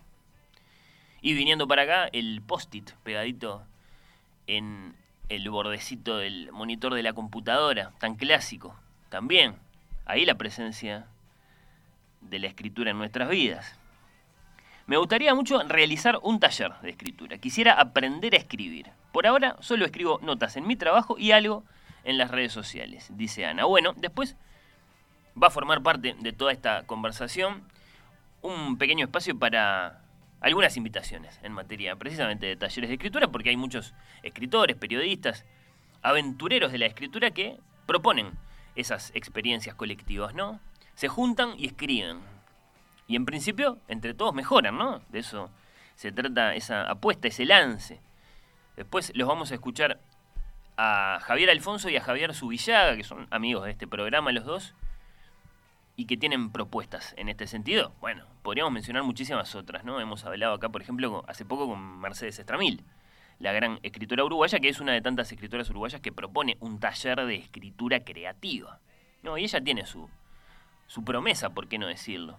Y 1.21 1.35
viniendo 1.35 1.69
para 1.69 1.83
acá, 1.83 2.09
el 2.13 2.43
post-it 2.43 2.91
pegadito 3.03 3.65
en, 4.47 4.97
el 5.35 5.49
bordecito 5.49 6.19
del 6.19 6.53
monitor 6.53 6.95
de 6.95 7.03
la 7.03 7.13
computadora, 7.13 7.93
tan 7.99 8.17
clásico. 8.17 8.75
También, 9.09 9.57
ahí 10.05 10.25
la 10.25 10.35
presencia 10.35 11.07
de 12.21 12.39
la 12.39 12.49
escritura 12.49 12.91
en 12.91 12.99
nuestras 12.99 13.29
vidas. 13.29 13.79
Me 14.87 14.97
gustaría 14.97 15.35
mucho 15.35 15.63
realizar 15.63 16.19
un 16.23 16.39
taller 16.39 16.73
de 16.83 16.91
escritura. 16.91 17.39
Quisiera 17.39 17.75
aprender 17.75 18.35
a 18.35 18.39
escribir. 18.39 18.91
Por 19.13 19.27
ahora 19.27 19.57
solo 19.61 19.85
escribo 19.85 20.19
notas 20.23 20.57
en 20.57 20.67
mi 20.67 20.77
trabajo 20.77 21.17
y 21.19 21.33
algo 21.33 21.65
en 22.05 22.19
las 22.19 22.31
redes 22.31 22.53
sociales, 22.53 23.11
dice 23.15 23.47
Ana. 23.47 23.65
Bueno, 23.65 23.95
después 23.97 24.37
va 25.41 25.47
a 25.47 25.51
formar 25.51 25.83
parte 25.83 26.15
de 26.19 26.33
toda 26.33 26.53
esta 26.53 26.85
conversación 26.85 27.63
un 28.43 28.77
pequeño 28.77 29.07
espacio 29.07 29.39
para 29.39 30.02
algunas 30.43 30.77
invitaciones 30.77 31.39
en 31.43 31.53
materia 31.53 31.97
precisamente 31.97 32.47
de 32.47 32.57
talleres 32.57 32.89
de 32.89 32.95
escritura, 32.95 33.29
porque 33.29 33.51
hay 33.51 33.57
muchos 33.57 33.95
escritores, 34.23 34.77
periodistas, 34.77 35.45
aventureros 36.03 36.73
de 36.73 36.79
la 36.79 36.87
escritura 36.87 37.31
que 37.31 37.59
proponen 37.87 38.33
esas 38.75 39.13
experiencias 39.15 39.75
colectivas, 39.75 40.35
¿no? 40.35 40.61
Se 40.95 41.09
juntan 41.09 41.55
y 41.59 41.67
escriben. 41.67 42.21
Y 43.07 43.17
en 43.17 43.25
principio, 43.25 43.79
entre 43.89 44.15
todos 44.15 44.35
mejoran, 44.35 44.77
¿no? 44.77 45.01
De 45.11 45.21
eso 45.21 45.51
se 45.95 46.11
trata 46.11 46.55
esa 46.55 46.91
apuesta, 46.91 47.29
ese 47.29 47.45
lance. 47.45 48.01
Después 48.77 49.13
los 49.15 49.29
vamos 49.29 49.53
a 49.53 49.55
escuchar 49.55 50.01
a 50.77 51.21
Javier 51.23 51.51
Alfonso 51.51 51.89
y 51.89 51.97
a 51.97 52.01
Javier 52.01 52.35
Subillaga, 52.35 52.97
que 52.97 53.05
son 53.05 53.29
amigos 53.31 53.65
de 53.67 53.71
este 53.71 53.87
programa 53.87 54.33
los 54.33 54.45
dos, 54.45 54.75
y 55.97 56.07
que 56.07 56.17
tienen 56.17 56.51
propuestas 56.51 57.15
en 57.17 57.29
este 57.29 57.47
sentido. 57.47 57.93
Bueno, 58.01 58.27
podríamos 58.43 58.73
mencionar 58.73 59.03
muchísimas 59.03 59.55
otras, 59.55 59.85
¿no? 59.85 60.01
Hemos 60.01 60.25
hablado 60.25 60.55
acá, 60.55 60.69
por 60.69 60.83
ejemplo, 60.83 61.25
hace 61.29 61.45
poco 61.45 61.69
con 61.69 62.01
Mercedes 62.01 62.39
Estramil, 62.39 62.83
la 63.39 63.53
gran 63.53 63.79
escritora 63.83 64.25
uruguaya, 64.25 64.61
que 64.61 64.69
es 64.69 64.81
una 64.81 64.93
de 64.93 65.03
tantas 65.03 65.31
escritoras 65.33 65.69
uruguayas 65.71 66.01
que 66.01 66.13
propone 66.13 66.57
un 66.61 66.81
taller 66.81 67.27
de 67.27 67.35
escritura 67.37 68.05
creativa. 68.05 68.81
No, 69.23 69.37
y 69.37 69.45
ella 69.45 69.61
tiene 69.61 69.87
su, 69.87 70.09
su 70.87 71.05
promesa, 71.05 71.51
¿por 71.51 71.69
qué 71.69 71.79
no 71.79 71.87
decirlo? 71.87 72.39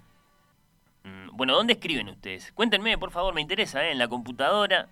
Mm, 1.03 1.35
bueno, 1.35 1.53
¿dónde 1.53 1.73
escriben 1.73 2.09
ustedes? 2.09 2.51
Cuéntenme, 2.53 2.97
por 2.97 3.11
favor, 3.11 3.33
me 3.33 3.41
interesa, 3.41 3.85
¿eh? 3.85 3.91
En 3.91 3.99
la 3.99 4.07
computadora, 4.07 4.87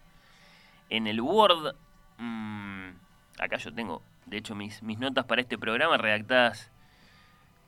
en 0.89 1.07
el 1.07 1.21
Word. 1.21 1.75
Mm, 2.17 2.91
acá 3.39 3.57
yo 3.57 3.73
tengo, 3.73 4.03
de 4.27 4.37
hecho, 4.37 4.53
mis, 4.53 4.83
mis 4.83 4.99
notas 4.99 5.25
para 5.25 5.41
este 5.41 5.57
programa 5.57 5.97
redactadas 5.97 6.71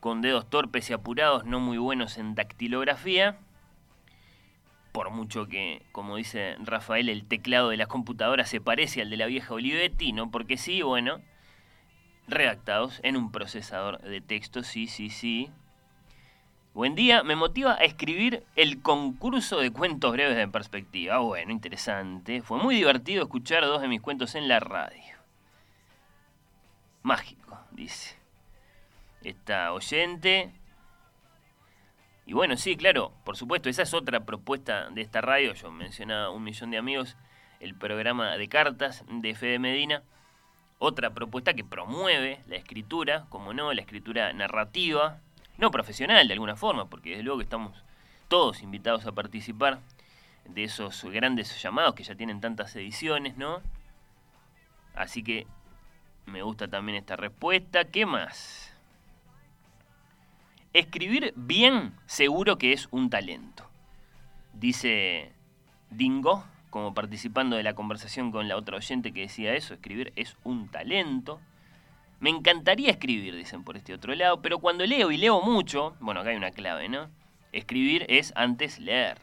con 0.04 0.22
dedos 0.22 0.50
torpes 0.50 0.90
y 0.90 0.94
apurados, 0.94 1.46
no 1.46 1.62
muy 1.62 1.78
buenos 1.78 2.18
en 2.18 2.36
dactilografía. 2.36 3.38
Por 4.92 5.12
mucho 5.12 5.48
que, 5.48 5.82
como 5.94 6.18
dice 6.18 6.58
Rafael, 6.60 7.08
el 7.08 7.26
teclado 7.26 7.70
de 7.70 7.78
la 7.78 7.86
computadora 7.86 8.44
se 8.44 8.60
parece 8.60 9.02
al 9.02 9.10
de 9.10 9.16
la 9.16 9.28
vieja 9.28 9.54
Olivetti, 9.54 10.12
¿no? 10.12 10.30
Porque 10.30 10.58
sí, 10.58 10.82
bueno, 10.82 11.22
redactados 12.28 13.00
en 13.04 13.16
un 13.16 13.32
procesador 13.32 14.02
de 14.02 14.20
texto, 14.20 14.64
sí, 14.64 14.88
sí, 14.88 15.10
sí. 15.10 15.50
Buen 16.74 16.96
día, 16.96 17.24
me 17.24 17.38
motiva 17.38 17.76
a 17.76 17.86
escribir 17.86 18.44
el 18.58 18.82
concurso 18.82 19.62
de 19.62 19.72
cuentos 19.72 20.12
breves 20.12 20.36
de 20.36 20.50
perspectiva. 20.50 21.20
Bueno, 21.20 21.54
interesante. 21.54 22.42
Fue 22.42 22.62
muy 22.62 22.76
divertido 22.76 23.24
escuchar 23.24 23.64
dos 23.64 23.82
de 23.82 23.88
mis 23.88 24.02
cuentos 24.02 24.36
en 24.36 24.50
la 24.50 24.60
radio. 24.60 25.16
Mágico, 27.04 27.58
dice 27.72 28.22
esta 29.24 29.74
oyente. 29.74 30.52
Y 32.26 32.34
bueno, 32.34 32.56
sí, 32.56 32.78
claro, 32.78 33.12
por 33.26 33.36
supuesto, 33.36 33.70
esa 33.70 33.84
es 33.84 33.94
otra 33.94 34.22
propuesta 34.26 34.90
de 34.90 35.02
esta 35.02 35.22
radio. 35.22 35.54
Yo 35.54 35.72
mencionaba 35.72 36.30
un 36.30 36.44
millón 36.44 36.72
de 36.72 36.78
amigos, 36.78 37.18
el 37.60 37.76
programa 37.76 38.38
de 38.38 38.48
cartas 38.48 39.04
de 39.08 39.36
Fede 39.36 39.60
Medina. 39.60 40.04
Otra 40.80 41.14
propuesta 41.14 41.54
que 41.54 41.64
promueve 41.64 42.42
la 42.48 42.56
escritura, 42.56 43.26
como 43.30 43.54
no, 43.54 43.74
la 43.74 43.82
escritura 43.82 44.32
narrativa, 44.34 45.20
no 45.58 45.72
profesional 45.72 46.28
de 46.28 46.34
alguna 46.34 46.56
forma, 46.56 46.90
porque 46.90 47.12
desde 47.12 47.24
luego 47.24 47.40
que 47.40 47.46
estamos 47.46 47.84
todos 48.28 48.62
invitados 48.64 49.06
a 49.06 49.12
participar 49.12 49.80
de 50.46 50.64
esos 50.64 51.04
grandes 51.06 51.62
llamados 51.62 51.96
que 51.96 52.04
ya 52.04 52.16
tienen 52.16 52.42
tantas 52.42 52.76
ediciones, 52.76 53.38
¿no? 53.38 53.62
Así 54.96 55.24
que 55.24 55.48
me 56.26 56.42
gusta 56.42 56.68
también 56.68 56.98
esta 56.98 57.16
respuesta. 57.16 57.86
¿Qué 57.86 58.06
más? 58.06 58.73
Escribir 60.74 61.34
bien 61.36 61.94
seguro 62.08 62.58
que 62.58 62.74
es 62.74 62.88
un 62.90 63.12
talento, 63.12 63.70
dice 64.54 65.32
Dingo, 65.92 66.44
como 66.72 66.96
participando 66.96 67.56
de 67.56 67.62
la 67.62 67.76
conversación 67.76 68.32
con 68.32 68.48
la 68.48 68.58
otra 68.58 68.78
oyente 68.78 69.14
que 69.14 69.22
decía 69.22 69.54
eso, 69.54 69.76
escribir 69.76 70.12
es 70.16 70.36
un 70.44 70.70
talento. 70.70 71.40
Me 72.20 72.32
encantaría 72.32 72.90
escribir, 72.90 73.36
dicen 73.36 73.64
por 73.64 73.78
este 73.78 73.94
otro 73.94 74.16
lado, 74.16 74.42
pero 74.42 74.58
cuando 74.58 74.84
leo 74.84 75.12
y 75.12 75.18
leo 75.18 75.42
mucho, 75.42 75.96
bueno, 76.00 76.22
acá 76.22 76.32
hay 76.32 76.38
una 76.38 76.50
clave, 76.50 76.90
¿no? 76.90 77.12
Escribir 77.52 78.08
es 78.10 78.34
antes 78.36 78.80
leer. 78.80 79.20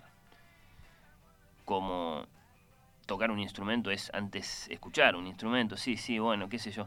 Como 1.64 2.26
tocar 3.06 3.32
un 3.32 3.40
instrumento 3.40 3.90
es 3.90 4.12
antes 4.14 4.68
escuchar 4.68 5.16
un 5.16 5.26
instrumento, 5.26 5.76
sí, 5.76 5.96
sí, 5.96 6.20
bueno, 6.20 6.48
qué 6.48 6.60
sé 6.60 6.70
yo. 6.70 6.86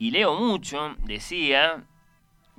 Y 0.00 0.10
leo 0.10 0.34
mucho, 0.34 0.96
decía, 1.04 1.84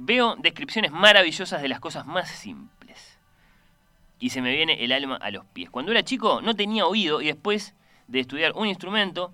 Veo 0.01 0.38
descripciones 0.38 0.91
maravillosas 0.91 1.62
de 1.62 1.68
las 1.68 1.82
cosas 1.82 2.06
más 2.06 2.29
simples. 2.29 3.18
Y 4.18 4.29
se 4.29 4.41
me 4.41 4.56
viene 4.56 4.84
el 4.86 4.94
alma 4.94 5.18
a 5.18 5.29
los 5.29 5.46
pies. 5.46 5.70
Cuando 5.70 5.91
era 5.91 6.03
chico 6.03 6.41
no 6.41 6.56
tenía 6.56 6.86
oído 6.86 7.22
y 7.22 7.27
después 7.27 7.75
de 8.08 8.22
estudiar 8.22 8.53
un 8.56 8.68
instrumento, 8.68 9.34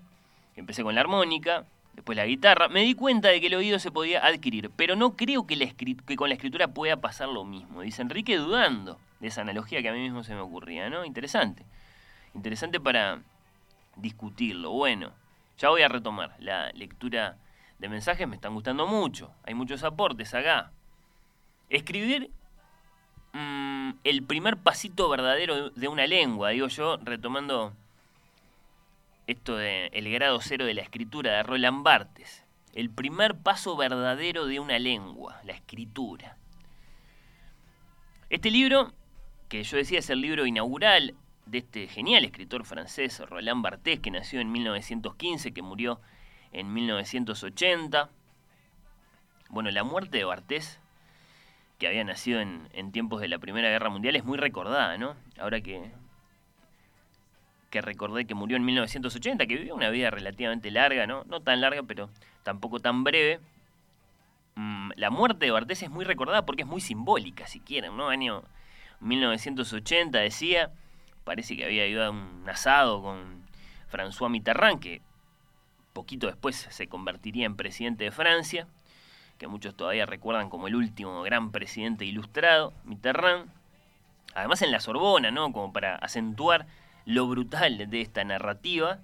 empecé 0.56 0.82
con 0.82 0.96
la 0.96 1.02
armónica, 1.02 1.66
después 1.94 2.16
la 2.16 2.26
guitarra, 2.26 2.68
me 2.68 2.82
di 2.82 2.94
cuenta 2.94 3.28
de 3.28 3.40
que 3.40 3.46
el 3.46 3.54
oído 3.54 3.78
se 3.78 3.92
podía 3.92 4.26
adquirir, 4.26 4.70
pero 4.74 4.96
no 4.96 5.16
creo 5.16 5.46
que, 5.46 5.56
con 6.16 6.28
la 6.28 6.34
escritura 6.34 6.68
pueda 6.68 6.96
pasar 6.96 7.28
lo 7.28 7.44
mismo. 7.44 7.82
Dice 7.82 8.02
Enrique 8.02 8.36
dudando 8.36 8.98
de 9.20 9.28
esa 9.28 9.42
analogía 9.42 9.80
que 9.82 9.88
a 9.88 9.92
mí 9.92 10.00
mismo 10.00 10.24
se 10.24 10.34
me 10.34 10.40
ocurría, 10.40 10.90
¿no? 10.90 11.04
Interesante. 11.04 11.64
Interesante 12.34 12.80
para 12.80 13.20
discutirlo. 13.94 14.72
Bueno, 14.72 15.12
ya 15.58 15.68
voy 15.68 15.82
a 15.82 15.88
retomar 15.88 16.34
la 16.40 16.70
lectura 16.72 17.36
de 17.78 17.88
mensajes 17.88 18.26
me 18.26 18.36
están 18.36 18.54
gustando 18.54 18.86
mucho. 18.86 19.32
Hay 19.44 19.54
muchos 19.54 19.82
aportes 19.84 20.34
acá. 20.34 20.72
Escribir 21.68 22.30
mm, 23.32 23.90
el 24.04 24.22
primer 24.22 24.56
pasito 24.56 25.08
verdadero 25.08 25.70
de 25.70 25.88
una 25.88 26.06
lengua, 26.06 26.50
digo 26.50 26.68
yo, 26.68 26.96
retomando 26.98 27.74
esto 29.26 29.56
de 29.56 29.88
el 29.88 30.10
grado 30.10 30.40
cero 30.40 30.64
de 30.64 30.74
la 30.74 30.82
escritura 30.82 31.32
de 31.32 31.42
Roland 31.42 31.82
Barthes. 31.82 32.44
El 32.72 32.90
primer 32.90 33.36
paso 33.36 33.76
verdadero 33.76 34.46
de 34.46 34.60
una 34.60 34.78
lengua, 34.78 35.40
la 35.44 35.52
escritura. 35.52 36.36
Este 38.28 38.50
libro, 38.50 38.92
que 39.48 39.62
yo 39.62 39.76
decía 39.76 39.98
es 39.98 40.10
el 40.10 40.20
libro 40.20 40.46
inaugural 40.46 41.14
de 41.46 41.58
este 41.58 41.88
genial 41.88 42.24
escritor 42.24 42.64
francés, 42.64 43.20
Roland 43.20 43.62
Barthes, 43.62 44.00
que 44.00 44.10
nació 44.10 44.40
en 44.40 44.52
1915, 44.52 45.52
que 45.52 45.62
murió 45.62 46.00
en 46.56 46.72
1980. 46.72 48.08
Bueno, 49.50 49.70
la 49.70 49.84
muerte 49.84 50.16
de 50.16 50.24
Bartés, 50.24 50.80
que 51.78 51.86
había 51.86 52.02
nacido 52.02 52.40
en, 52.40 52.92
tiempos 52.92 53.20
de 53.20 53.28
la 53.28 53.38
Primera 53.38 53.68
Guerra 53.68 53.90
Mundial, 53.90 54.16
es 54.16 54.24
muy 54.24 54.38
recordada, 54.38 54.96
¿no? 54.96 55.14
Ahora 55.38 55.60
que, 55.60 55.90
que 57.70 57.82
recordé 57.82 58.24
que 58.24 58.34
murió 58.34 58.56
en 58.56 58.64
1980, 58.64 59.46
que 59.46 59.56
vivió 59.56 59.74
una 59.74 59.90
vida 59.90 60.10
relativamente 60.10 60.70
larga, 60.70 61.06
¿no? 61.06 61.24
No 61.24 61.40
tan 61.40 61.60
larga, 61.60 61.82
pero 61.82 62.08
tampoco 62.42 62.80
tan 62.80 63.04
breve. 63.04 63.38
Mm, 64.54 64.92
la 64.96 65.10
muerte 65.10 65.44
de 65.44 65.52
Bartés 65.52 65.82
es 65.82 65.90
muy 65.90 66.06
recordada 66.06 66.46
porque 66.46 66.62
es 66.62 66.68
muy 66.68 66.80
simbólica, 66.80 67.46
si 67.46 67.60
quieren, 67.60 67.98
¿no? 67.98 68.08
Año 68.08 68.42
1980 69.00 70.18
decía, 70.20 70.72
parece 71.24 71.54
que 71.54 71.66
había 71.66 71.86
ido 71.86 72.02
a 72.02 72.10
un 72.10 72.48
asado 72.48 73.02
con 73.02 73.44
François 73.92 74.30
Mitterrand, 74.30 74.80
que 74.80 75.02
poquito 75.96 76.26
después 76.26 76.68
se 76.68 76.88
convertiría 76.88 77.46
en 77.46 77.56
presidente 77.56 78.04
de 78.04 78.10
Francia, 78.10 78.68
que 79.38 79.48
muchos 79.48 79.74
todavía 79.74 80.04
recuerdan 80.04 80.50
como 80.50 80.68
el 80.68 80.74
último 80.74 81.22
gran 81.22 81.52
presidente 81.52 82.04
ilustrado, 82.04 82.74
Mitterrand. 82.84 83.50
Además 84.34 84.60
en 84.60 84.72
la 84.72 84.80
Sorbona, 84.80 85.30
¿no? 85.30 85.50
Como 85.52 85.72
para 85.72 85.96
acentuar 85.96 86.66
lo 87.06 87.26
brutal 87.26 87.88
de 87.88 88.00
esta 88.02 88.24
narrativa. 88.24 88.98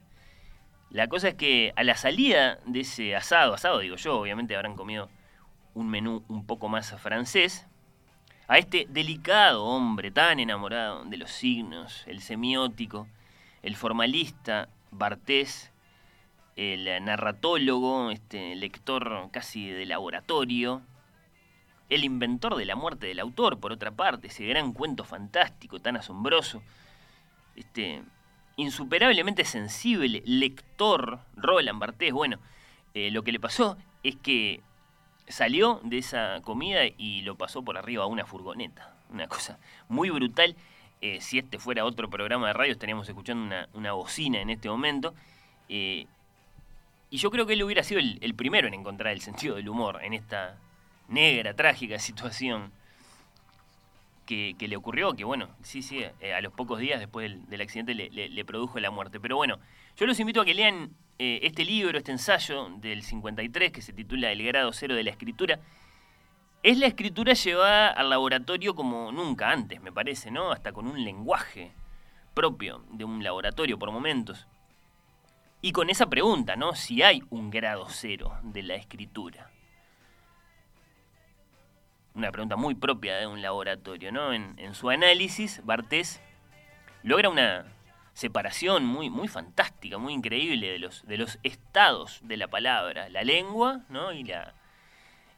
La 0.90 1.08
cosa 1.08 1.28
es 1.28 1.34
que 1.34 1.72
a 1.76 1.82
la 1.82 1.96
salida 1.96 2.58
de 2.66 2.80
ese 2.80 3.16
asado, 3.16 3.54
asado 3.54 3.78
digo 3.78 3.96
yo, 3.96 4.20
obviamente 4.20 4.54
habrán 4.54 4.76
comido 4.76 5.08
un 5.72 5.88
menú 5.88 6.22
un 6.28 6.44
poco 6.44 6.68
más 6.68 6.94
francés, 7.00 7.66
a 8.48 8.58
este 8.58 8.86
delicado 8.90 9.64
hombre 9.64 10.10
tan 10.10 10.40
enamorado 10.40 11.06
de 11.06 11.16
los 11.16 11.30
signos, 11.30 12.04
el 12.06 12.20
semiótico, 12.20 13.08
el 13.62 13.76
formalista 13.76 14.68
Bartés, 14.90 15.71
el 16.56 17.04
narratólogo, 17.04 18.10
este 18.10 18.54
lector 18.54 19.28
casi 19.30 19.68
de 19.70 19.86
laboratorio, 19.86 20.82
el 21.88 22.04
inventor 22.04 22.56
de 22.56 22.64
la 22.64 22.76
muerte 22.76 23.06
del 23.06 23.20
autor, 23.20 23.58
por 23.58 23.72
otra 23.72 23.90
parte, 23.90 24.28
ese 24.28 24.46
gran 24.46 24.72
cuento 24.72 25.04
fantástico, 25.04 25.80
tan 25.80 25.96
asombroso, 25.96 26.62
este 27.56 28.02
insuperablemente 28.56 29.44
sensible, 29.44 30.22
lector, 30.24 31.20
Roland 31.36 31.78
Barthes, 31.78 32.12
bueno, 32.12 32.38
eh, 32.94 33.10
lo 33.10 33.22
que 33.22 33.32
le 33.32 33.40
pasó 33.40 33.76
es 34.02 34.16
que 34.16 34.60
salió 35.28 35.80
de 35.82 35.98
esa 35.98 36.40
comida 36.42 36.82
y 36.98 37.22
lo 37.22 37.36
pasó 37.36 37.62
por 37.62 37.78
arriba 37.78 38.04
a 38.04 38.06
una 38.06 38.26
furgoneta. 38.26 38.94
Una 39.10 39.26
cosa 39.26 39.58
muy 39.88 40.10
brutal. 40.10 40.56
Eh, 41.00 41.20
si 41.20 41.38
este 41.38 41.58
fuera 41.58 41.84
otro 41.84 42.08
programa 42.08 42.48
de 42.48 42.52
radio, 42.52 42.72
estaríamos 42.72 43.08
escuchando 43.08 43.54
una, 43.74 43.92
bocina 43.92 44.40
en 44.40 44.50
este 44.50 44.68
momento. 44.68 45.14
Eh, 45.68 46.06
y 47.12 47.18
yo 47.18 47.30
creo 47.30 47.44
que 47.44 47.52
él 47.52 47.62
hubiera 47.62 47.82
sido 47.82 48.00
el, 48.00 48.34
primero 48.34 48.66
en 48.66 48.72
encontrar 48.72 49.12
el 49.12 49.20
sentido 49.20 49.56
del 49.56 49.68
humor 49.68 50.00
en 50.02 50.14
esta 50.14 50.56
negra, 51.08 51.52
trágica 51.52 51.98
situación 51.98 52.72
que, 54.24 54.56
le 54.58 54.76
ocurrió, 54.78 55.12
que 55.12 55.22
bueno, 55.22 55.50
sí, 55.62 55.82
sí, 55.82 56.02
a 56.02 56.40
los 56.40 56.54
pocos 56.54 56.80
días 56.80 57.00
después 57.00 57.30
del, 57.50 57.60
accidente 57.60 57.94
le, 57.94 58.44
produjo 58.46 58.80
la 58.80 58.90
muerte. 58.90 59.20
Pero 59.20 59.36
bueno, 59.36 59.58
yo 59.94 60.06
los 60.06 60.18
invito 60.20 60.40
a 60.40 60.46
que 60.46 60.54
lean 60.54 60.96
eh, 61.18 61.40
este 61.42 61.66
libro, 61.66 61.98
este 61.98 62.12
ensayo 62.12 62.70
del 62.78 63.02
53 63.02 63.72
que 63.72 63.82
se 63.82 63.92
titula 63.92 64.32
El 64.32 64.42
grado 64.42 64.72
cero 64.72 64.94
de 64.94 65.02
la 65.02 65.10
escritura, 65.10 65.60
es 66.62 66.78
la 66.78 66.86
escritura 66.86 67.34
llevada 67.34 67.88
al 67.88 68.08
laboratorio 68.08 68.74
como 68.74 69.12
nunca 69.12 69.50
antes, 69.50 69.82
me 69.82 69.92
parece, 69.92 70.30
¿no? 70.30 70.50
Hasta 70.50 70.72
con 70.72 70.86
un 70.86 71.04
lenguaje 71.04 71.72
propio 72.32 72.86
de 72.90 73.04
un 73.04 73.22
laboratorio 73.22 73.78
por 73.78 73.90
momentos. 73.90 74.46
Y 75.62 75.72
con 75.72 75.88
esa 75.88 76.10
pregunta, 76.10 76.56
¿no? 76.56 76.74
Si 76.74 77.02
hay 77.02 77.22
un 77.30 77.48
grado 77.48 77.86
cero 77.88 78.36
de 78.42 78.62
la 78.62 78.74
escritura. 78.74 79.50
Una 82.14 82.30
pregunta 82.30 82.56
muy 82.56 82.74
propia 82.74 83.16
de 83.16 83.26
un 83.26 83.40
laboratorio, 83.40 84.12
¿no? 84.12 84.34
En, 84.34 84.74
su 84.74 84.90
análisis, 84.90 85.64
Bartés 85.64 86.20
logra 87.02 87.30
una, 87.30 87.64
separación 88.14 88.84
muy, 88.84 89.10
muy 89.10 89.28
fantástica, 89.28 89.98
muy 89.98 90.12
increíble 90.12 90.68
de 90.68 90.78
los, 90.78 91.06
de 91.06 91.16
los 91.16 91.38
estados 91.42 92.20
de 92.22 92.36
la 92.36 92.48
palabra, 92.48 93.08
la 93.08 93.22
lengua 93.22 93.80
¿no? 93.88 94.12
y, 94.12 94.24
la, 94.24 94.54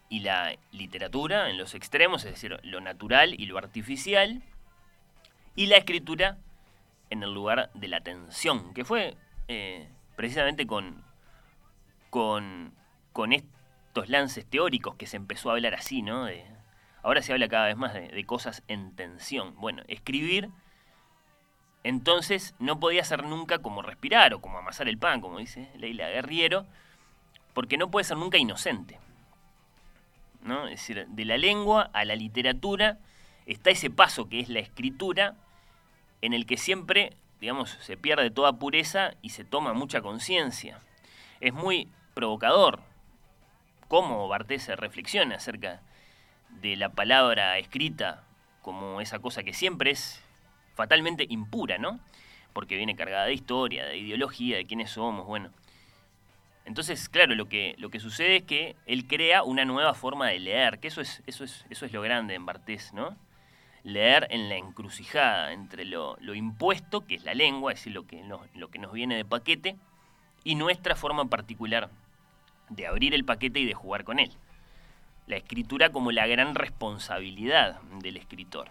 y 0.09 0.21
la 0.21 0.57
literatura 0.73 1.51
en 1.51 1.59
los 1.59 1.75
extremos, 1.75 2.25
es 2.25 2.33
decir, 2.33 2.59
lo 2.63 2.81
natural 2.81 3.39
y 3.39 3.47
lo 3.47 3.59
artificial, 3.59 4.43
y 5.55 5.67
la 5.67 5.77
escritura 5.77 6.39
en 7.11 7.23
el 7.23 7.33
lugar 7.33 7.71
de 7.75 7.89
la 7.89 8.01
tensión, 8.01 8.75
que 8.75 8.85
fue 8.85 9.17
eh, 9.47 9.89
precisamente 10.17 10.67
con, 10.67 11.03
con, 12.11 12.75
con, 13.13 13.33
estos 13.33 14.09
lances 14.09 14.47
teóricos 14.47 14.97
que 14.97 15.07
se 15.07 15.17
empezó 15.17 15.51
a 15.51 15.55
hablar 15.55 15.75
así, 15.75 16.03
¿no? 16.03 16.25
De, 16.25 16.45
ahora 17.03 17.23
se 17.23 17.33
habla 17.33 17.49
cada 17.49 17.67
vez 17.67 17.77
más 17.77 17.95
de, 17.95 18.25
cosas 18.27 18.63
en 18.69 18.95
tensión. 18.97 19.55
Bueno, 19.57 19.83
escribir 19.89 20.51
entonces 21.85 22.55
no 22.59 22.81
podía 22.81 23.05
ser 23.05 23.25
nunca 23.25 23.59
como 23.59 23.83
respirar 23.83 24.33
o 24.33 24.41
como 24.41 24.59
amasar 24.59 24.89
el 24.89 24.97
pan, 24.97 25.21
como 25.21 25.39
dice 25.39 25.71
Leila 25.77 26.09
Guerriero, 26.09 26.67
porque 27.53 27.77
no 27.77 27.91
puede 27.91 28.05
ser 28.05 28.17
nunca 28.17 28.39
inocente. 28.39 28.99
¿no? 30.45 30.67
Es 30.67 30.81
decir, 30.81 31.07
de 31.07 31.25
la 31.25 31.37
lengua 31.37 31.91
a 31.93 32.05
la 32.05 32.17
literatura 32.17 32.99
está 33.47 33.71
ese 33.71 33.91
paso 33.91 34.29
que 34.29 34.41
es 34.41 34.49
la 34.49 34.61
escritura, 34.61 35.37
en 36.23 36.33
el 36.33 36.47
que 36.47 36.57
siempre, 36.57 37.17
digamos, 37.45 37.77
se 37.83 37.99
pierde 37.99 38.31
toda 38.31 38.55
pureza 38.55 39.13
y 39.21 39.29
se 39.29 39.45
toma 39.45 39.75
mucha 39.75 40.01
conciencia. 40.01 40.81
Es 41.41 41.53
muy 41.53 41.89
provocador 42.15 42.81
cómo 43.87 44.29
Bartés 44.29 44.63
se 44.63 44.77
reflexiona 44.77 45.37
acerca 45.37 45.83
de 46.49 46.75
la 46.77 46.89
palabra 46.89 47.59
escrita 47.59 48.25
como 48.63 49.03
esa 49.03 49.19
cosa 49.19 49.43
que 49.43 49.53
siempre 49.53 49.91
es 49.91 50.23
fatalmente 50.75 51.27
impura, 51.29 51.77
¿no? 51.77 52.01
Porque 52.55 52.77
viene 52.77 52.97
cargada 52.97 53.27
de 53.27 53.35
historia, 53.35 53.85
de 53.85 53.99
ideología, 53.99 54.57
de 54.57 54.65
quiénes 54.65 54.93
somos, 54.93 55.27
bueno. 55.27 55.51
Entonces, 56.65 57.11
claro, 57.11 57.35
lo 57.35 57.47
que, 57.47 57.75
lo 57.77 57.91
que 57.91 58.01
sucede 58.01 58.37
es 58.37 58.45
que 58.45 58.75
él 58.87 59.07
crea 59.07 59.43
una 59.43 59.67
nueva 59.67 59.93
forma 59.93 60.29
de 60.29 60.39
leer, 60.39 60.79
que 60.79 60.89
eso 60.89 61.03
es, 61.03 61.23
eso 61.27 61.45
es, 61.45 61.67
eso 61.69 61.85
es 61.85 61.93
lo 61.93 62.01
grande 62.01 62.33
en 62.37 62.47
Bartés, 62.47 62.95
¿no? 62.95 63.15
Leer 63.85 64.27
en 64.31 64.49
la 64.49 64.57
encrucijada 64.57 65.53
entre 65.53 65.85
lo, 65.85 66.17
impuesto, 66.35 67.07
que 67.07 67.15
es 67.15 67.25
la 67.25 67.35
lengua, 67.35 67.73
es 67.73 67.79
decir, 67.79 67.93
lo 67.93 68.07
que, 68.07 68.25
lo 68.55 68.69
que 68.69 68.79
nos 68.79 68.93
viene 68.93 69.17
de 69.17 69.25
paquete, 69.25 69.77
y 70.43 70.57
nuestra 70.57 70.97
forma 70.97 71.27
particular 71.27 71.91
de 72.71 72.87
abrir 72.87 73.15
el 73.15 73.25
paquete 73.25 73.61
y 73.61 73.67
de 73.67 73.75
jugar 73.75 74.05
con 74.05 74.19
él. 74.19 74.33
La 75.27 75.37
escritura 75.37 75.93
como 75.93 76.11
la 76.11 76.27
gran 76.27 76.55
responsabilidad 76.55 77.81
del 78.01 78.17
escritor 78.17 78.71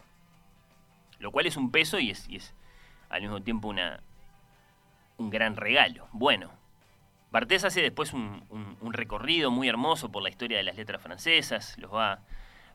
lo 1.23 1.31
cual 1.31 1.47
es 1.47 1.57
un 1.57 1.71
peso 1.71 1.99
y 1.99 2.11
es, 2.11 2.53
al 3.09 3.21
mismo 3.21 3.41
tiempo 3.41 3.69
una, 3.69 4.03
un 5.17 5.29
gran 5.29 5.55
regalo. 5.55 6.07
Bueno, 6.11 6.51
Bartés 7.31 7.63
hace 7.63 7.81
después 7.81 8.13
un, 8.13 8.43
recorrido 8.91 9.49
muy 9.49 9.69
hermoso 9.69 10.11
por 10.11 10.21
la 10.21 10.29
historia 10.29 10.57
de 10.57 10.63
las 10.63 10.75
letras 10.75 11.01
francesas, 11.01 11.77
los 11.77 11.91
va 11.91 12.19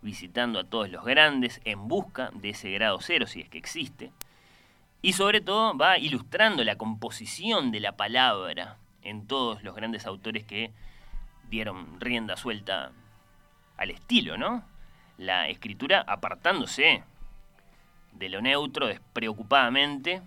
visitando 0.03 0.59
a 0.59 0.65
todos 0.65 0.91
los 0.91 1.05
grandes 1.05 1.61
en 1.65 1.89
busca 1.89 2.31
de 2.35 2.51
ese 2.51 2.71
grado 2.71 2.99
cero, 3.01 3.27
si 3.27 3.41
es 3.41 3.49
que 3.49 3.59
existe, 3.59 4.13
y 5.03 5.13
sobre 5.13 5.41
todo 5.41 5.77
va 5.77 5.99
ilustrando 5.99 6.65
la 6.65 6.77
composición 6.77 7.71
de 7.71 7.81
la 7.81 7.93
palabra 7.93 8.77
en 9.03 9.27
todos 9.27 9.63
los 9.63 9.75
grandes 9.75 10.07
autores 10.07 10.45
que 10.45 10.73
dieron 11.49 12.01
rienda 12.01 12.37
suelta 12.37 12.93
al 13.77 13.91
estilo, 13.91 14.37
¿no? 14.37 14.65
La 15.17 15.49
escritura 15.49 16.05
apartándose 16.07 17.05
de 18.13 18.29
lo 18.29 18.41
neutro 18.41 18.89
despreocupadamente, 18.89 20.23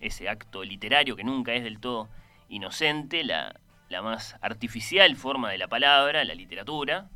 ese 0.00 0.28
acto 0.28 0.62
literario 0.62 1.16
que 1.16 1.24
nunca 1.24 1.52
es 1.52 1.64
del 1.64 1.80
todo 1.80 2.08
inocente, 2.48 3.24
la, 3.24 3.54
más 4.02 4.36
artificial 4.40 5.14
forma 5.14 5.50
de 5.50 5.58
la 5.58 5.68
palabra, 5.68 6.24
la 6.24 6.34
literatura. 6.34 7.08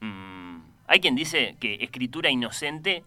Mm, 0.00 0.43
hay 0.86 1.00
quien 1.00 1.14
dice 1.14 1.56
que 1.60 1.76
escritura 1.76 2.30
inocente 2.30 3.04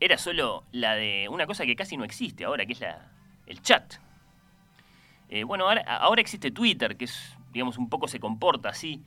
era 0.00 0.16
solo 0.18 0.64
la 0.72 0.94
de 0.94 1.28
una 1.28 1.46
cosa 1.46 1.66
que 1.66 1.74
casi 1.74 1.96
no 1.96 2.04
existe 2.04 2.44
ahora, 2.44 2.66
que 2.66 2.72
es 2.72 2.80
la, 2.80 3.10
el 3.46 3.60
chat. 3.62 3.94
Eh, 5.28 5.44
bueno, 5.44 5.68
ahora, 5.68 6.20
existe 6.20 6.50
Twitter, 6.50 6.96
que 6.96 7.06
es, 7.06 7.36
digamos, 7.52 7.78
un 7.78 7.88
poco 7.88 8.08
se 8.08 8.20
comporta 8.20 8.68
así. 8.68 9.02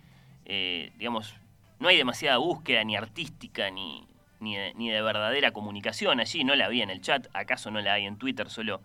Eh, 0.46 0.92
digamos, 0.98 1.36
no 1.80 1.88
hay 1.88 1.98
demasiada 1.98 2.38
búsqueda 2.38 2.84
ni 2.84 2.96
artística 2.96 3.72
ni, 3.72 4.06
ni 4.40 4.90
de, 4.90 5.02
verdadera 5.02 5.52
comunicación 5.52 6.20
allí, 6.20 6.44
no 6.44 6.56
la 6.56 6.66
había 6.66 6.84
en 6.84 6.90
el 6.90 7.02
chat, 7.02 7.28
acaso 7.34 7.72
no 7.72 7.80
la 7.80 7.94
hay 7.94 8.06
en 8.06 8.18
Twitter, 8.18 8.50
solo 8.50 8.82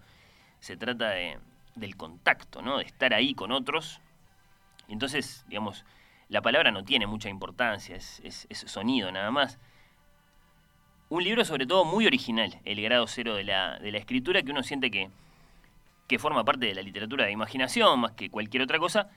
se 0.61 0.77
trata 0.77 1.11
de, 1.11 1.39
del 1.75 1.97
contacto, 1.97 2.63
¿no? 2.63 2.79
de 2.79 2.85
estar 2.85 3.13
ahí 3.15 3.35
con 3.35 3.53
otros. 3.53 4.01
Entonces, 4.89 5.45
digamos, 5.49 5.85
la 6.29 6.43
palabra 6.43 6.71
no 6.71 6.85
tiene 6.85 7.07
mucha 7.07 7.29
importancia, 7.29 7.97
es, 7.97 8.47
sonido 8.51 9.11
nada 9.13 9.31
más. 9.31 9.59
Un 11.09 11.23
libro 11.23 11.45
sobre 11.45 11.67
todo 11.67 11.85
muy 11.85 12.07
original, 12.07 12.59
El 12.65 12.83
grado 12.83 13.07
cero 13.07 13.37
de 13.37 13.45
la, 13.45 13.79
de 13.79 13.93
la 13.93 13.99
escritura, 13.99 14.43
que 14.43 14.51
uno 14.51 14.63
siente 14.63 14.91
que, 14.91 15.09
que 16.09 16.19
forma 16.19 16.45
parte 16.45 16.67
de 16.67 16.75
la 16.75 16.83
literatura 16.83 17.25
de 17.25 17.31
imaginación 17.31 18.01
más 18.01 18.13
que 18.13 18.29
cualquier 18.29 18.65
otra 18.65 18.79
cosa, 18.79 19.09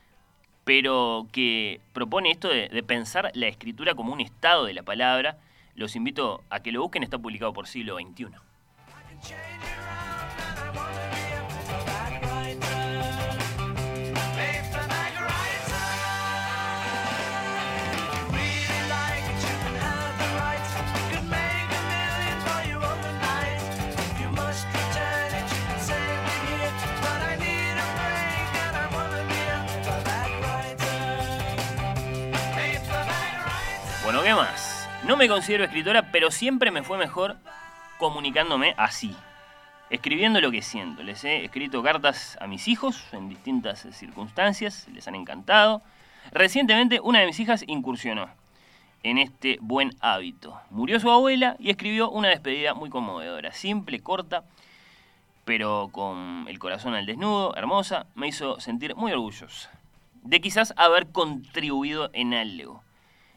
pero 0.65 1.27
que 1.31 1.81
propone 1.93 2.29
esto 2.29 2.49
de, 2.49 2.69
de 2.69 2.83
pensar 2.83 3.31
la 3.33 3.47
escritura 3.47 3.95
como 3.95 4.13
un 4.13 4.21
estado 4.21 4.65
de 4.65 4.73
la 4.73 4.83
palabra, 4.83 5.37
los 5.73 5.95
invito 5.95 6.43
a 6.51 6.59
que 6.59 6.71
lo 6.71 6.81
busquen, 6.81 7.01
está 7.01 7.17
publicado 7.17 7.53
por 7.53 7.67
siglo 7.67 7.97
XXI. 7.97 8.27
No 35.07 35.17
me 35.17 35.27
considero 35.27 35.63
escritora, 35.63 36.11
pero 36.11 36.29
siempre 36.29 36.69
me 36.69 36.83
fue 36.83 36.99
mejor 36.99 37.37
comunicándome 37.97 38.75
así, 38.77 39.15
escribiendo 39.89 40.39
lo 40.39 40.51
que 40.51 40.61
siento. 40.61 41.01
Les 41.01 41.23
he 41.23 41.45
escrito 41.45 41.81
cartas 41.81 42.37
a 42.39 42.45
mis 42.45 42.67
hijos 42.67 43.03
en 43.11 43.27
distintas 43.27 43.87
circunstancias, 43.91 44.87
les 44.93 45.07
han 45.07 45.15
encantado. 45.15 45.81
Recientemente 46.31 46.99
una 46.99 47.21
de 47.21 47.25
mis 47.25 47.39
hijas 47.39 47.63
incursionó 47.65 48.29
en 49.01 49.17
este 49.17 49.57
buen 49.61 49.95
hábito. 49.99 50.61
Murió 50.69 50.99
su 50.99 51.09
abuela 51.09 51.55
y 51.57 51.71
escribió 51.71 52.11
una 52.11 52.27
despedida 52.27 52.75
muy 52.75 52.91
conmovedora, 52.91 53.51
simple, 53.51 53.99
corta, 53.99 54.43
pero 55.43 55.89
con 55.91 56.45
el 56.47 56.59
corazón 56.59 56.93
al 56.93 57.07
desnudo, 57.07 57.55
hermosa, 57.55 58.05
me 58.13 58.27
hizo 58.27 58.59
sentir 58.59 58.95
muy 58.95 59.11
orgullosa 59.11 59.71
de 60.21 60.39
quizás 60.39 60.75
haber 60.77 61.07
contribuido 61.07 62.11
en 62.13 62.35
algo 62.35 62.83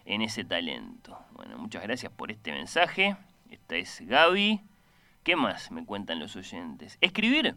en 0.05 0.23
ese 0.23 0.45
talento. 0.45 1.19
Bueno, 1.33 1.59
muchas 1.59 1.83
gracias 1.83 2.13
por 2.13 2.31
este 2.31 2.53
mensaje. 2.53 3.17
Esta 3.51 3.77
es 3.77 4.01
Gaby, 4.07 4.61
¿Qué 5.23 5.37
más 5.37 5.71
me 5.71 5.85
cuentan 5.85 6.19
los 6.19 6.35
oyentes? 6.35 6.99
Escribir 7.01 7.55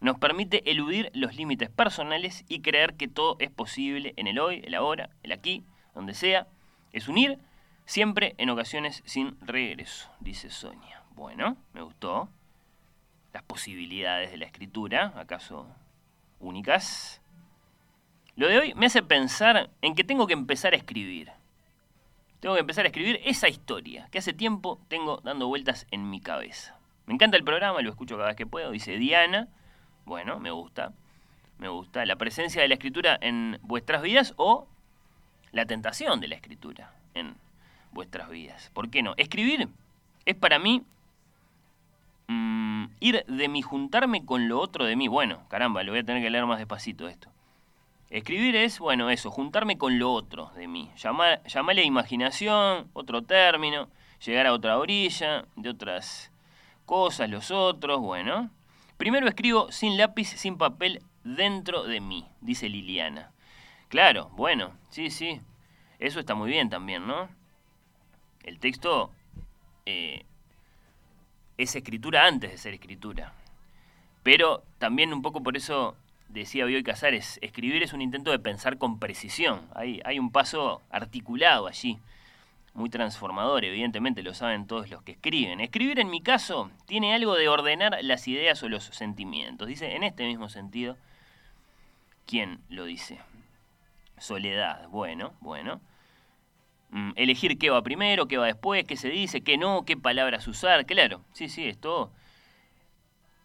nos 0.00 0.18
permite 0.18 0.68
eludir 0.68 1.10
los 1.14 1.36
límites 1.36 1.70
personales 1.70 2.44
y 2.48 2.60
creer 2.60 2.94
que 2.94 3.06
todo 3.06 3.36
es 3.38 3.50
posible 3.50 4.14
en 4.16 4.26
el 4.26 4.40
hoy, 4.40 4.62
el 4.64 4.74
ahora, 4.74 5.10
el 5.22 5.30
aquí, 5.30 5.64
donde 5.94 6.14
sea. 6.14 6.48
Es 6.92 7.06
unir, 7.06 7.38
siempre 7.84 8.34
en 8.38 8.50
ocasiones 8.50 9.02
sin 9.06 9.38
regreso, 9.40 10.10
dice 10.18 10.50
Sonia. 10.50 11.04
Bueno, 11.14 11.56
me 11.72 11.82
gustó. 11.82 12.28
Las 13.32 13.44
posibilidades 13.44 14.32
de 14.32 14.38
la 14.38 14.46
escritura, 14.46 15.12
acaso 15.16 15.68
únicas. 16.40 17.20
Lo 18.34 18.48
de 18.48 18.58
hoy 18.58 18.74
me 18.74 18.86
hace 18.86 19.04
pensar 19.04 19.70
en 19.82 19.94
que 19.94 20.02
tengo 20.02 20.26
que 20.26 20.32
empezar 20.32 20.72
a 20.72 20.76
escribir. 20.76 21.30
Tengo 22.40 22.54
que 22.54 22.60
empezar 22.60 22.84
a 22.84 22.88
escribir 22.88 23.20
esa 23.24 23.48
historia 23.48 24.08
que 24.10 24.18
hace 24.18 24.32
tiempo 24.32 24.80
tengo 24.88 25.20
dando 25.24 25.48
vueltas 25.48 25.86
en 25.90 26.08
mi 26.08 26.20
cabeza. 26.20 26.78
Me 27.06 27.14
encanta 27.14 27.36
el 27.36 27.44
programa, 27.44 27.80
lo 27.82 27.90
escucho 27.90 28.16
cada 28.16 28.28
vez 28.28 28.36
que 28.36 28.46
puedo, 28.46 28.70
dice 28.70 28.96
Diana. 28.96 29.48
Bueno, 30.04 30.38
me 30.38 30.50
gusta. 30.50 30.92
Me 31.58 31.68
gusta. 31.68 32.06
La 32.06 32.16
presencia 32.16 32.62
de 32.62 32.68
la 32.68 32.74
escritura 32.74 33.18
en 33.20 33.58
vuestras 33.62 34.02
vidas 34.02 34.34
o 34.36 34.68
la 35.50 35.66
tentación 35.66 36.20
de 36.20 36.28
la 36.28 36.36
escritura 36.36 36.92
en 37.14 37.34
vuestras 37.90 38.30
vidas. 38.30 38.70
¿Por 38.72 38.90
qué 38.90 39.02
no? 39.02 39.14
Escribir 39.16 39.68
es 40.24 40.36
para 40.36 40.58
mí 40.58 40.84
mm, 42.28 42.84
ir 43.00 43.24
de 43.26 43.48
mi 43.48 43.62
juntarme 43.62 44.24
con 44.24 44.48
lo 44.48 44.60
otro 44.60 44.84
de 44.84 44.94
mí. 44.94 45.08
Bueno, 45.08 45.42
caramba, 45.48 45.82
lo 45.82 45.92
voy 45.92 46.00
a 46.00 46.04
tener 46.04 46.22
que 46.22 46.30
leer 46.30 46.46
más 46.46 46.58
despacito 46.58 47.08
esto. 47.08 47.30
Escribir 48.10 48.56
es, 48.56 48.78
bueno, 48.78 49.10
eso, 49.10 49.30
juntarme 49.30 49.76
con 49.76 49.98
lo 49.98 50.12
otro 50.12 50.50
de 50.56 50.66
mí. 50.66 50.90
Llamar, 50.96 51.42
llamarle 51.44 51.84
imaginación, 51.84 52.88
otro 52.94 53.22
término, 53.22 53.88
llegar 54.24 54.46
a 54.46 54.52
otra 54.54 54.78
orilla, 54.78 55.44
de 55.56 55.68
otras 55.68 56.32
cosas, 56.86 57.28
los 57.28 57.50
otros, 57.50 58.00
bueno. 58.00 58.50
Primero 58.96 59.28
escribo 59.28 59.70
sin 59.70 59.98
lápiz, 59.98 60.24
sin 60.24 60.56
papel, 60.56 61.02
dentro 61.22 61.84
de 61.84 62.00
mí, 62.00 62.26
dice 62.40 62.70
Liliana. 62.70 63.30
Claro, 63.88 64.30
bueno, 64.32 64.72
sí, 64.88 65.10
sí. 65.10 65.40
Eso 65.98 66.20
está 66.20 66.34
muy 66.34 66.50
bien 66.50 66.70
también, 66.70 67.06
¿no? 67.06 67.28
El 68.42 68.58
texto 68.58 69.12
eh, 69.84 70.24
es 71.58 71.76
escritura 71.76 72.26
antes 72.26 72.50
de 72.52 72.58
ser 72.58 72.72
escritura. 72.72 73.34
Pero 74.22 74.62
también 74.78 75.12
un 75.12 75.22
poco 75.22 75.42
por 75.42 75.56
eso 75.56 75.96
decía 76.28 76.64
Bioy 76.64 76.82
Casares, 76.82 77.38
escribir 77.42 77.82
es 77.82 77.92
un 77.92 78.02
intento 78.02 78.30
de 78.30 78.38
pensar 78.38 78.78
con 78.78 78.98
precisión. 78.98 79.62
Hay, 79.74 80.00
hay 80.04 80.18
un 80.18 80.30
paso 80.30 80.82
articulado 80.90 81.66
allí 81.66 81.98
muy 82.74 82.90
transformador, 82.90 83.64
evidentemente 83.64 84.22
lo 84.22 84.34
saben 84.34 84.66
todos 84.66 84.88
los 84.88 85.02
que 85.02 85.12
escriben. 85.12 85.60
Escribir 85.60 85.98
en 85.98 86.10
mi 86.10 86.22
caso 86.22 86.70
tiene 86.86 87.14
algo 87.14 87.34
de 87.34 87.48
ordenar 87.48 87.98
las 88.02 88.28
ideas 88.28 88.62
o 88.62 88.68
los 88.68 88.84
sentimientos. 88.84 89.66
Dice, 89.66 89.96
en 89.96 90.04
este 90.04 90.24
mismo 90.26 90.48
sentido, 90.48 90.96
¿quién 92.24 92.60
lo 92.68 92.84
dice? 92.84 93.18
Soledad, 94.18 94.88
bueno, 94.88 95.32
bueno. 95.40 95.80
Mm, 96.90 97.12
elegir 97.16 97.58
qué 97.58 97.68
va 97.68 97.82
primero, 97.82 98.28
qué 98.28 98.38
va 98.38 98.46
después, 98.46 98.84
qué 98.84 98.96
se 98.96 99.10
dice, 99.10 99.42
qué 99.42 99.58
no, 99.58 99.84
qué 99.84 99.96
palabras 99.96 100.46
usar, 100.46 100.86
claro, 100.86 101.22
sí, 101.32 101.48
sí, 101.48 101.68
es 101.68 101.78
todo, 101.78 102.12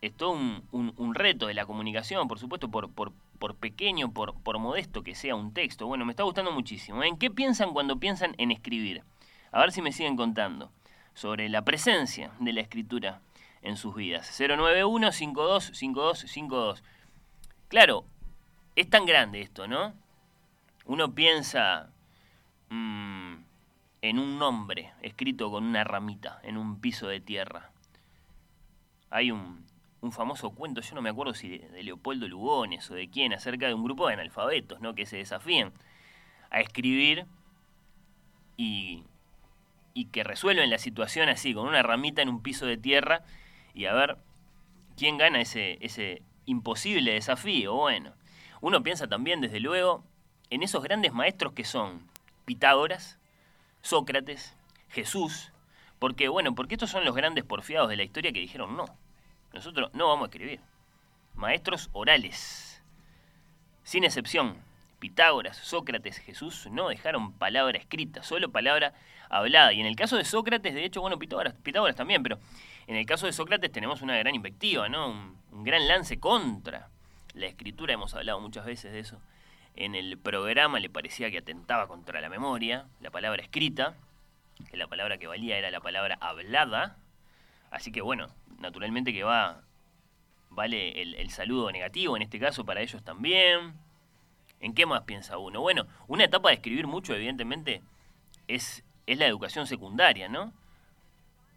es 0.04 0.16
todo 0.18 0.32
un, 0.32 1.16
reto 1.16 1.48
de 1.48 1.54
la 1.54 1.66
comunicación, 1.66 2.28
por 2.28 2.38
supuesto, 2.38 2.70
por, 2.70 2.92
por, 2.92 3.14
pequeño, 3.56 4.12
por, 4.12 4.34
por 4.42 4.60
modesto 4.60 5.02
que 5.02 5.16
sea 5.16 5.34
un 5.34 5.54
texto. 5.54 5.88
Bueno, 5.88 6.04
me 6.04 6.12
está 6.12 6.24
gustando 6.24 6.52
muchísimo. 6.52 7.02
¿En 7.04 7.18
qué 7.18 7.32
piensan 7.32 7.72
cuando 7.72 7.98
piensan 7.98 8.36
en 8.38 8.52
escribir? 8.52 9.06
A 9.54 9.62
ver 9.62 9.72
si 9.72 9.82
me 9.82 9.94
siguen 9.94 10.18
contando 10.18 10.74
sobre 11.14 11.48
la 11.48 11.62
presencia 11.62 12.32
de 12.42 12.52
la 12.52 12.60
escritura 12.60 13.22
en 13.62 13.78
sus 13.78 13.96
vidas. 13.96 14.38
091-525252. 14.38 16.82
Claro, 17.70 18.04
es 18.76 18.90
tan 18.90 19.06
grande 19.06 19.40
esto, 19.40 19.70
¿no? 19.70 19.94
Uno 20.86 21.16
piensa 21.16 21.94
mm, 22.68 23.36
en 24.02 24.20
un 24.20 24.38
nombre 24.38 24.92
escrito 25.02 25.50
con 25.50 25.64
una 25.64 25.86
ramita 25.86 26.42
en 26.44 26.58
un 26.58 26.82
piso 26.82 27.08
de 27.08 27.22
tierra. 27.22 27.72
Hay 29.10 29.32
un, 29.32 29.64
un 30.04 30.12
famoso 30.12 30.52
cuento, 30.52 30.82
yo 30.82 30.96
no 30.96 31.02
me 31.02 31.10
acuerdo 31.10 31.34
si 31.34 31.58
de, 31.58 31.84
Leopoldo 31.84 32.28
Lugones 32.28 32.90
o 32.92 32.96
de 32.96 33.10
quién, 33.10 33.34
acerca 33.34 33.68
de 33.68 33.74
un 33.74 33.84
grupo 33.84 34.08
de 34.08 34.14
analfabetos, 34.14 34.80
¿no? 34.82 34.94
Que 34.94 35.06
se 35.06 35.18
desafían 35.18 35.74
a 36.52 36.62
escribir 36.62 37.26
y 38.58 39.04
y 39.94 40.06
que 40.06 40.24
resuelven 40.24 40.70
la 40.70 40.78
situación 40.78 41.30
así, 41.30 41.54
con 41.54 41.68
una 41.68 41.84
ramita 41.84 42.22
en 42.22 42.30
un 42.30 42.42
piso 42.42 42.66
de 42.66 42.78
tierra 42.78 43.22
y 43.74 43.86
a 43.86 43.94
ver 43.94 44.18
quién 44.98 45.18
gana 45.18 45.42
ese, 45.42 45.78
ese 45.82 46.22
imposible 46.46 47.14
desafío. 47.14 47.74
Bueno, 47.74 48.14
uno 48.62 48.82
piensa 48.84 49.08
también, 49.08 49.42
desde 49.42 49.60
luego, 49.60 50.04
en 50.50 50.64
esos 50.64 50.84
grandes 50.84 51.14
maestros 51.14 51.54
que 51.54 51.64
son 51.64 52.08
Pitágoras, 52.46 53.20
Sócrates, 53.82 54.56
Jesús, 54.90 55.52
porque, 56.00 56.28
bueno, 56.28 56.56
porque 56.56 56.76
estos 56.76 56.90
son 56.90 57.06
los 57.06 57.16
grandes 57.16 57.44
porfiados 57.44 57.90
de 57.90 57.98
la 57.98 58.04
historia 58.04 58.34
que 58.34 58.40
dijeron 58.40 58.76
no, 58.76 58.86
nosotros 59.54 59.90
no 59.94 60.08
vamos 60.08 60.26
a 60.26 60.32
escribir. 60.32 60.60
Maestros 61.36 61.90
orales, 61.94 62.84
sin 63.84 64.04
excepción. 64.04 64.58
Pitágoras, 65.00 65.58
Sócrates, 65.58 66.18
Jesús 66.18 66.68
no 66.72 66.88
dejaron 66.88 67.34
palabra 67.34 67.78
escrita, 67.78 68.24
solo 68.24 68.52
palabra 68.52 68.94
hablada. 69.30 69.74
Y 69.74 69.82
en 69.82 69.86
el 69.86 69.98
caso 69.98 70.16
de 70.16 70.24
Sócrates, 70.24 70.74
de 70.74 70.86
hecho, 70.86 71.02
bueno, 71.02 71.20
Pitágoras, 71.20 71.56
Pitágoras 71.56 71.96
también, 71.96 72.24
pero 72.24 72.40
en 72.88 72.96
el 72.96 73.06
caso 73.06 73.26
de 73.26 73.34
Sócrates 73.34 73.72
tenemos 73.72 74.02
una 74.02 74.18
gran 74.18 74.34
invectiva, 74.34 74.88
¿no? 74.90 75.10
Un, 75.10 75.64
gran 75.64 75.88
lance 75.88 76.20
contra 76.20 76.90
la 77.34 77.46
escritura, 77.46 77.94
hemos 77.94 78.14
hablado 78.16 78.40
muchas 78.40 78.66
veces 78.66 78.92
de 78.92 79.00
eso. 79.00 79.22
En 79.76 79.96
el 79.96 80.18
programa 80.18 80.80
le 80.80 80.90
parecía 80.90 81.30
que 81.32 81.40
atentaba 81.40 81.88
contra 81.88 82.22
la 82.22 82.30
memoria, 82.30 82.86
la 83.02 83.12
palabra 83.12 83.42
escrita, 83.42 83.96
que 84.70 84.78
la 84.78 84.88
palabra 84.88 85.18
que 85.18 85.28
valía 85.28 85.58
era 85.58 85.70
la 85.70 85.80
palabra 85.80 86.18
hablada. 86.22 86.98
Así 87.74 87.92
que 87.92 88.02
bueno, 88.02 88.28
naturalmente 88.60 89.12
que 89.12 89.24
va, 89.24 89.64
vale 90.52 91.02
el, 91.02 91.30
saludo 91.32 91.72
negativo 91.72 92.16
en 92.16 92.22
este 92.22 92.40
caso 92.40 92.64
para 92.64 92.82
ellos 92.82 93.04
también. 93.04 93.74
¿En 94.60 94.76
qué 94.76 94.86
más 94.86 95.02
piensa 95.02 95.40
uno? 95.40 95.60
Bueno, 95.60 95.88
una 96.08 96.24
etapa 96.24 96.50
de 96.50 96.56
escribir 96.56 96.86
mucho, 96.88 97.16
evidentemente, 97.16 97.82
es 98.48 98.86
es 99.08 99.18
la 99.18 99.26
educación 99.26 99.68
secundaria, 99.68 100.30
¿no? 100.30 100.54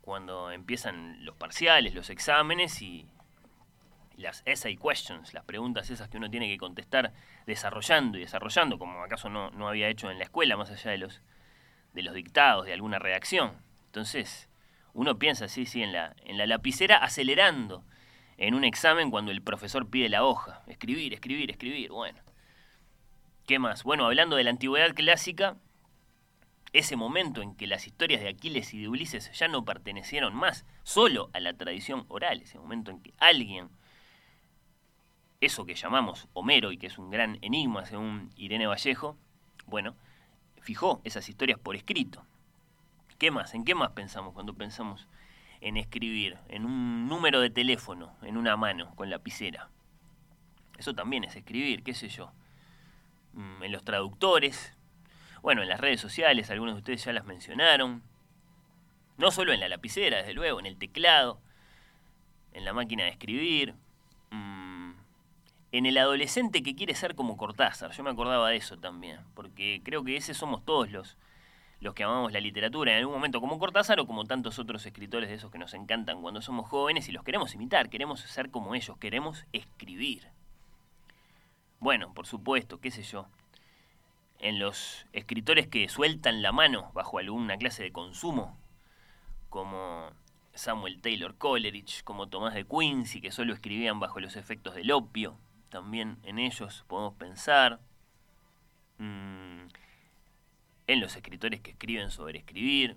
Cuando 0.00 0.50
empiezan 0.50 1.24
los 1.24 1.36
parciales, 1.36 1.94
los 1.94 2.10
exámenes 2.10 2.80
y 2.82 3.06
las 4.16 4.42
essay 4.46 4.76
questions, 4.76 5.34
las 5.34 5.44
preguntas 5.44 5.90
esas 5.90 6.08
que 6.08 6.16
uno 6.16 6.30
tiene 6.30 6.48
que 6.48 6.56
contestar 6.56 7.12
desarrollando 7.46 8.16
y 8.16 8.22
desarrollando, 8.22 8.78
como 8.78 9.04
acaso 9.04 9.28
no, 9.28 9.50
no 9.50 9.68
había 9.68 9.88
hecho 9.88 10.10
en 10.10 10.18
la 10.18 10.24
escuela, 10.24 10.56
más 10.56 10.70
allá 10.70 10.90
de 10.90 10.98
los, 10.98 11.20
de 11.92 12.02
los 12.02 12.14
dictados, 12.14 12.64
de 12.64 12.72
alguna 12.72 12.98
redacción. 12.98 13.52
Entonces, 13.86 14.48
uno 14.96 15.18
piensa, 15.18 15.46
sí, 15.46 15.66
sí, 15.66 15.82
en 15.82 15.92
la, 15.92 16.16
en 16.24 16.38
la 16.38 16.46
lapicera 16.46 16.96
acelerando 16.96 17.84
en 18.38 18.54
un 18.54 18.64
examen 18.64 19.10
cuando 19.10 19.30
el 19.30 19.42
profesor 19.42 19.90
pide 19.90 20.08
la 20.08 20.24
hoja. 20.24 20.62
Escribir, 20.66 21.12
escribir, 21.12 21.50
escribir. 21.50 21.90
Bueno. 21.90 22.18
¿Qué 23.46 23.58
más? 23.58 23.84
Bueno, 23.84 24.06
hablando 24.06 24.36
de 24.36 24.44
la 24.44 24.50
antigüedad 24.50 24.94
clásica, 24.94 25.58
ese 26.72 26.96
momento 26.96 27.42
en 27.42 27.54
que 27.54 27.66
las 27.66 27.86
historias 27.86 28.22
de 28.22 28.30
Aquiles 28.30 28.72
y 28.72 28.80
de 28.80 28.88
Ulises 28.88 29.30
ya 29.38 29.48
no 29.48 29.66
pertenecieron 29.66 30.34
más 30.34 30.64
solo 30.82 31.28
a 31.34 31.40
la 31.40 31.52
tradición 31.52 32.06
oral, 32.08 32.40
ese 32.40 32.58
momento 32.58 32.90
en 32.90 33.02
que 33.02 33.12
alguien, 33.18 33.68
eso 35.42 35.66
que 35.66 35.74
llamamos 35.74 36.26
Homero 36.32 36.72
y 36.72 36.78
que 36.78 36.86
es 36.86 36.96
un 36.96 37.10
gran 37.10 37.38
enigma 37.42 37.84
según 37.84 38.30
Irene 38.34 38.66
Vallejo, 38.66 39.18
bueno, 39.66 39.94
fijó 40.58 41.02
esas 41.04 41.28
historias 41.28 41.58
por 41.58 41.76
escrito. 41.76 42.24
¿Qué 43.18 43.30
más? 43.30 43.54
¿En 43.54 43.64
qué 43.64 43.74
más 43.74 43.92
pensamos 43.92 44.34
cuando 44.34 44.54
pensamos 44.54 45.06
en 45.60 45.76
escribir? 45.76 46.38
En 46.48 46.66
un 46.66 47.08
número 47.08 47.40
de 47.40 47.50
teléfono, 47.50 48.14
en 48.22 48.36
una 48.36 48.56
mano, 48.56 48.94
con 48.94 49.08
lapicera. 49.08 49.70
Eso 50.76 50.94
también 50.94 51.24
es 51.24 51.34
escribir, 51.34 51.82
qué 51.82 51.94
sé 51.94 52.08
yo. 52.08 52.32
Mm, 53.32 53.62
en 53.62 53.72
los 53.72 53.84
traductores, 53.84 54.74
bueno, 55.40 55.62
en 55.62 55.68
las 55.68 55.80
redes 55.80 56.00
sociales, 56.00 56.50
algunos 56.50 56.74
de 56.74 56.80
ustedes 56.80 57.04
ya 57.04 57.12
las 57.12 57.24
mencionaron. 57.24 58.02
No 59.16 59.30
solo 59.30 59.52
en 59.52 59.60
la 59.60 59.68
lapicera, 59.68 60.18
desde 60.18 60.34
luego, 60.34 60.60
en 60.60 60.66
el 60.66 60.76
teclado, 60.76 61.40
en 62.52 62.66
la 62.66 62.74
máquina 62.74 63.04
de 63.04 63.10
escribir, 63.10 63.74
mm, 64.30 64.92
en 65.72 65.86
el 65.86 65.96
adolescente 65.96 66.62
que 66.62 66.74
quiere 66.74 66.94
ser 66.94 67.14
como 67.14 67.38
Cortázar. 67.38 67.92
Yo 67.92 68.02
me 68.02 68.10
acordaba 68.10 68.50
de 68.50 68.56
eso 68.56 68.76
también, 68.76 69.20
porque 69.34 69.80
creo 69.82 70.04
que 70.04 70.16
ese 70.16 70.34
somos 70.34 70.64
todos 70.64 70.90
los, 70.90 71.16
los 71.80 71.94
que 71.94 72.04
amamos 72.04 72.32
la 72.32 72.40
literatura 72.40 72.92
en 72.92 72.98
algún 72.98 73.14
momento, 73.14 73.40
como 73.40 73.58
Cortázar 73.58 74.00
o 74.00 74.06
como 74.06 74.24
tantos 74.24 74.58
otros 74.58 74.84
escritores 74.86 75.28
de 75.28 75.36
esos 75.36 75.50
que 75.50 75.58
nos 75.58 75.74
encantan 75.74 76.22
cuando 76.22 76.40
somos 76.42 76.68
jóvenes 76.68 77.08
y 77.08 77.12
los 77.12 77.24
queremos 77.24 77.54
imitar, 77.54 77.90
queremos 77.90 78.20
ser 78.20 78.50
como 78.50 78.74
ellos, 78.74 78.96
queremos 78.98 79.44
escribir. 79.52 80.28
Bueno, 81.78 82.12
por 82.14 82.26
supuesto, 82.26 82.80
qué 82.80 82.90
sé 82.90 83.02
yo 83.02 83.26
en 84.40 84.58
los 84.58 85.06
escritores 85.12 85.66
que 85.66 85.88
sueltan 85.88 86.42
la 86.42 86.52
mano 86.52 86.90
bajo 86.94 87.18
alguna 87.18 87.56
clase 87.56 87.82
de 87.82 87.92
consumo, 87.92 88.58
como 89.48 90.10
Samuel 90.54 91.00
Taylor 91.00 91.36
Coleridge, 91.36 92.02
como 92.02 92.28
Tomás 92.28 92.54
de 92.54 92.64
Quincy, 92.64 93.20
que 93.20 93.30
solo 93.30 93.54
escribían 93.54 94.00
bajo 94.00 94.20
los 94.20 94.36
efectos 94.36 94.74
del 94.74 94.90
opio. 94.90 95.38
También 95.68 96.18
en 96.22 96.38
ellos 96.38 96.84
podemos 96.86 97.14
pensar. 97.14 97.80
Mm, 98.98 99.66
en 100.86 101.00
los 101.00 101.16
escritores 101.16 101.60
que 101.60 101.72
escriben 101.72 102.10
sobre 102.10 102.38
escribir. 102.38 102.96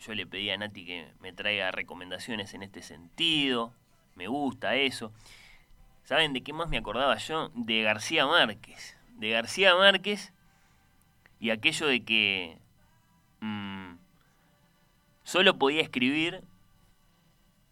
Yo 0.00 0.14
le 0.14 0.26
pedí 0.26 0.50
a 0.50 0.56
Nati 0.56 0.84
que 0.84 1.12
me 1.20 1.32
traiga 1.32 1.70
recomendaciones 1.70 2.54
en 2.54 2.62
este 2.62 2.82
sentido. 2.82 3.72
Me 4.14 4.28
gusta 4.28 4.76
eso. 4.76 5.12
¿Saben 6.04 6.32
de 6.32 6.42
qué 6.42 6.52
más 6.52 6.68
me 6.68 6.78
acordaba 6.78 7.16
yo? 7.16 7.50
De 7.54 7.82
García 7.82 8.26
Márquez. 8.26 8.96
De 9.16 9.30
García 9.30 9.74
Márquez 9.74 10.32
y 11.40 11.50
aquello 11.50 11.86
de 11.86 12.04
que 12.04 12.58
mm, 13.40 13.94
solo 15.22 15.58
podía 15.58 15.82
escribir 15.82 16.42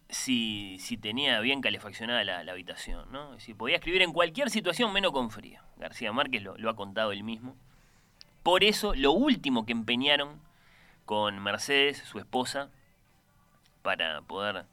si, 0.09 0.77
si, 0.79 0.97
tenía 0.97 1.41
bien 1.41 1.61
calefaccionada 1.61 2.23
la, 2.23 2.53
habitación, 2.53 3.11
¿no? 3.11 3.39
Si 3.41 3.55
podía 3.55 3.77
escribir 3.77 4.03
en 4.03 4.13
cualquier 4.13 4.51
situación 4.51 4.93
menos 4.93 5.13
con 5.13 5.31
frío. 5.31 5.61
García 5.77 6.13
Márquez 6.13 6.43
lo, 6.43 6.57
lo 6.59 6.71
ha 6.71 6.77
contado 6.77 7.11
él 7.11 7.25
mismo. 7.25 7.57
Por 8.47 8.63
eso, 8.63 8.95
lo 8.95 9.11
último 9.11 9.67
que 9.67 9.73
empeñaron 9.73 10.41
con 11.05 11.43
Mercedes, 11.43 11.99
su 11.99 12.21
esposa, 12.21 12.71
para 13.83 14.23
poder 14.23 14.67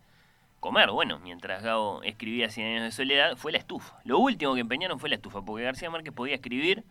comer, 0.59 0.91
bueno, 0.91 1.17
mientras 1.17 1.63
Gao 1.63 2.03
escribía 2.03 2.51
Cien 2.51 2.67
años 2.67 2.83
de 2.83 2.91
soledad, 2.91 3.35
fue 3.35 3.51
la 3.51 3.57
estufa. 3.57 3.99
Lo 4.03 4.19
último 4.19 4.53
que 4.53 4.59
empeñaron 4.59 4.99
fue 4.99 5.09
la 5.09 5.15
estufa, 5.15 5.41
porque 5.41 5.63
García 5.63 5.89
Márquez 5.89 6.13
podía 6.13 6.35
escribir 6.35 6.83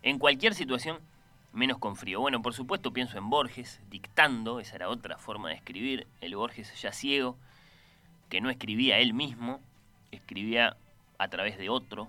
en 0.00 0.18
cualquier 0.18 0.54
situación 0.54 0.98
menos 1.52 1.76
con 1.76 1.94
frío. 1.94 2.20
Bueno, 2.20 2.40
por 2.40 2.54
supuesto 2.54 2.90
pienso 2.90 3.18
en 3.18 3.28
Borges, 3.28 3.82
dictando, 3.90 4.60
esa 4.60 4.76
era 4.76 4.88
otra 4.88 5.18
forma 5.18 5.50
de 5.50 5.56
escribir, 5.56 6.06
el 6.22 6.36
Borges 6.36 6.80
ya 6.80 6.92
ciego, 6.92 7.36
que 8.30 8.40
no 8.40 8.48
escribía 8.48 8.96
él 8.96 9.12
mismo, 9.12 9.60
escribía 10.10 10.78
a 11.18 11.28
través 11.28 11.58
de 11.58 11.68
otro. 11.68 12.08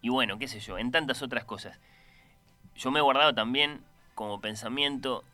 Y 0.00 0.08
bueno, 0.08 0.38
qué 0.38 0.48
sé 0.48 0.60
yo, 0.60 0.78
en 0.78 0.90
tantas 0.90 1.20
otras 1.20 1.44
cosas. 1.44 1.78
Yo 2.78 2.92
me 2.92 3.00
he 3.00 3.02
guardado 3.02 3.34
también 3.34 3.82
como 4.14 4.40
pensamiento 4.40 5.24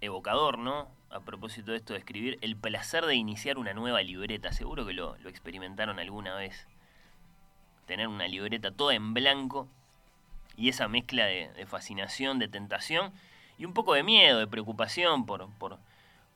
evocador, 0.00 0.58
¿no? 0.58 0.88
A 1.10 1.20
propósito 1.20 1.72
de 1.72 1.76
esto 1.76 1.92
de 1.92 1.98
escribir, 1.98 2.38
el 2.40 2.56
placer 2.56 3.04
de 3.04 3.14
iniciar 3.14 3.58
una 3.58 3.74
nueva 3.74 4.00
libreta. 4.02 4.52
Seguro 4.52 4.86
que 4.86 4.94
lo, 4.94 5.18
lo 5.18 5.28
experimentaron 5.28 5.98
alguna 5.98 6.34
vez. 6.34 6.66
Tener 7.84 8.08
una 8.08 8.26
libreta 8.26 8.70
toda 8.70 8.94
en 8.94 9.12
blanco 9.12 9.68
y 10.56 10.70
esa 10.70 10.88
mezcla 10.88 11.26
de, 11.26 11.66
fascinación, 11.66 12.38
de 12.38 12.48
tentación 12.48 13.12
y 13.58 13.66
un 13.66 13.74
poco 13.74 13.92
de 13.92 14.02
miedo, 14.02 14.38
de 14.38 14.46
preocupación 14.46 15.26
por, 15.26 15.50
por, 15.58 15.78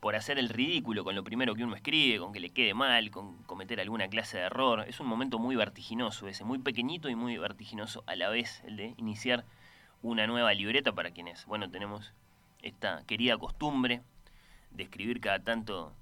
por, 0.05 0.17
hacer 0.17 0.38
el 0.38 0.51
ridículo 0.51 1.03
con 1.03 1.14
lo 1.14 1.25
primero 1.25 1.55
que 1.55 1.64
uno 1.64 1.75
escribe, 1.75 2.19
con 2.19 2.35
que 2.35 2.38
le 2.38 2.51
quede 2.51 2.75
mal, 2.75 3.11
con 3.11 3.43
cometer 3.45 3.81
alguna 3.81 4.07
clase 4.09 4.37
de 4.37 4.45
error. 4.45 4.85
Es 4.87 5.01
un 5.01 5.07
momento 5.07 5.38
muy 5.38 5.57
vertiginoso 5.57 6.29
ese, 6.29 6.45
muy 6.45 6.59
pequeñito 6.59 7.09
y 7.09 7.14
muy 7.14 7.38
vertiginoso 7.38 8.05
a 8.07 8.14
la 8.14 8.29
vez 8.29 8.62
el 8.67 8.77
de 8.77 8.95
iniciar 8.99 9.47
una 10.03 10.27
nueva 10.27 10.53
libreta 10.53 10.93
para 10.93 11.12
quienes, 11.12 11.47
bueno, 11.47 11.71
tenemos 11.71 12.12
esta 12.61 13.03
querida 13.07 13.38
costumbre 13.38 14.03
de 14.73 14.83
escribir 14.83 15.21
cada 15.21 15.38
tanto 15.38 15.95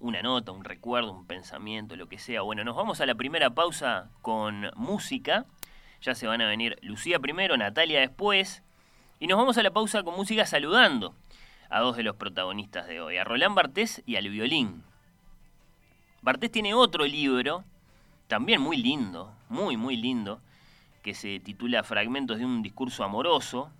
una 0.00 0.20
nota, 0.20 0.52
un 0.52 0.64
recuerdo, 0.64 1.10
un 1.12 1.26
pensamiento, 1.26 1.96
lo 1.96 2.10
que 2.10 2.18
sea. 2.18 2.42
Bueno, 2.42 2.62
nos 2.62 2.76
vamos 2.76 3.00
a 3.00 3.06
la 3.06 3.14
primera 3.14 3.48
pausa 3.48 4.10
con 4.20 4.70
música. 4.76 5.46
Ya 6.02 6.14
se 6.14 6.26
van 6.26 6.42
a 6.42 6.46
venir 6.46 6.78
Lucía 6.82 7.18
primero, 7.18 7.56
Natalia 7.56 8.00
después. 8.00 8.62
Y 9.18 9.28
nos 9.28 9.38
vamos 9.38 9.56
a 9.56 9.62
la 9.62 9.70
pausa 9.70 10.02
con 10.02 10.14
música 10.14 10.44
saludando 10.44 11.14
a 11.70 11.80
dos 11.80 11.96
de 11.96 12.02
los 12.02 12.16
protagonistas 12.16 12.86
de 12.86 13.00
hoy, 13.00 13.16
a 13.16 13.24
Roland 13.24 13.54
Bartés 13.54 14.02
y 14.06 14.16
al 14.16 14.28
violín. 14.28 14.82
Bartés 16.22 16.50
tiene 16.50 16.74
otro 16.74 17.04
libro, 17.04 17.64
también 18.26 18.60
muy 18.60 18.76
lindo, 18.76 19.32
muy, 19.48 19.76
muy 19.76 19.96
lindo, 19.96 20.40
que 21.02 21.14
se 21.14 21.40
titula 21.40 21.82
Fragmentos 21.82 22.38
de 22.38 22.44
un 22.44 22.62
discurso 22.62 23.04
amoroso. 23.04 23.70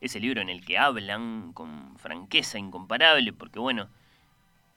Ese 0.00 0.20
libro 0.20 0.40
en 0.40 0.48
el 0.48 0.64
que 0.64 0.78
hablan 0.78 1.52
con 1.52 1.96
franqueza 1.98 2.58
incomparable, 2.58 3.32
porque 3.32 3.58
bueno, 3.58 3.88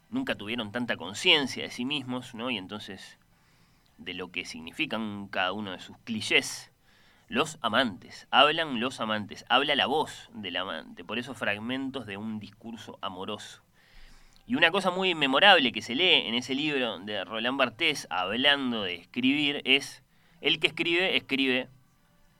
nunca 0.09 0.35
tuvieron 0.35 0.71
tanta 0.71 0.97
conciencia 0.97 1.63
de 1.63 1.71
sí 1.71 1.85
mismos, 1.85 2.33
¿no? 2.33 2.49
Y 2.49 2.57
entonces 2.57 3.17
de 3.97 4.13
lo 4.13 4.31
que 4.31 4.45
significan 4.45 5.27
cada 5.27 5.51
uno 5.53 5.71
de 5.71 5.79
sus 5.79 5.97
clichés. 5.99 6.71
Los 7.29 7.57
amantes, 7.61 8.25
hablan 8.31 8.79
los 8.79 9.01
amantes, 9.01 9.43
habla 9.49 9.75
la 9.75 9.85
voz 9.85 10.29
del 10.33 10.55
amante, 10.55 11.03
por 11.03 11.19
esos 11.19 11.37
fragmentos 11.37 12.05
de 12.05 12.15
un 12.15 12.39
discurso 12.39 12.97
amoroso. 13.01 13.61
Y 14.45 14.55
una 14.55 14.71
cosa 14.71 14.91
muy 14.91 15.13
memorable 15.13 15.73
que 15.73 15.81
se 15.81 15.93
lee 15.93 16.25
en 16.25 16.35
ese 16.35 16.55
libro 16.55 16.99
de 16.99 17.25
Roland 17.25 17.57
Barthes, 17.57 18.07
hablando 18.09 18.83
de 18.83 18.95
escribir, 18.95 19.61
es 19.65 20.03
el 20.39 20.61
que 20.61 20.67
escribe, 20.67 21.17
escribe 21.17 21.67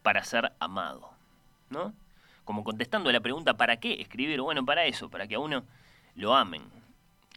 para 0.04 0.24
ser 0.24 0.54
amado. 0.60 1.10
¿No? 1.70 1.94
Como 2.46 2.64
contestando 2.64 3.10
a 3.10 3.14
la 3.14 3.20
pregunta, 3.20 3.58
¿para 3.58 3.82
qué 3.82 4.00
escribir? 4.00 4.40
Bueno, 4.40 4.64
para 4.64 4.86
eso, 4.86 5.10
para 5.10 5.28
que 5.28 5.36
a 5.36 5.40
uno 5.40 5.66
lo 6.16 6.34
amen. 6.34 6.64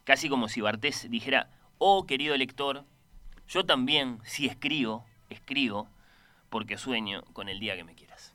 Casi 0.04 0.28
como 0.28 0.46
si 0.46 0.60
Bartés 0.60 1.10
dijera, 1.10 1.50
oh 1.78 2.06
querido 2.06 2.36
lector, 2.36 2.84
yo 3.48 3.66
también, 3.66 4.20
si 4.22 4.46
escribo, 4.46 5.04
escribo 5.30 5.88
porque 6.50 6.76
sueño 6.76 7.22
con 7.32 7.48
el 7.48 7.60
día 7.60 7.76
que 7.76 7.84
me 7.84 7.94
quieras. 7.94 8.34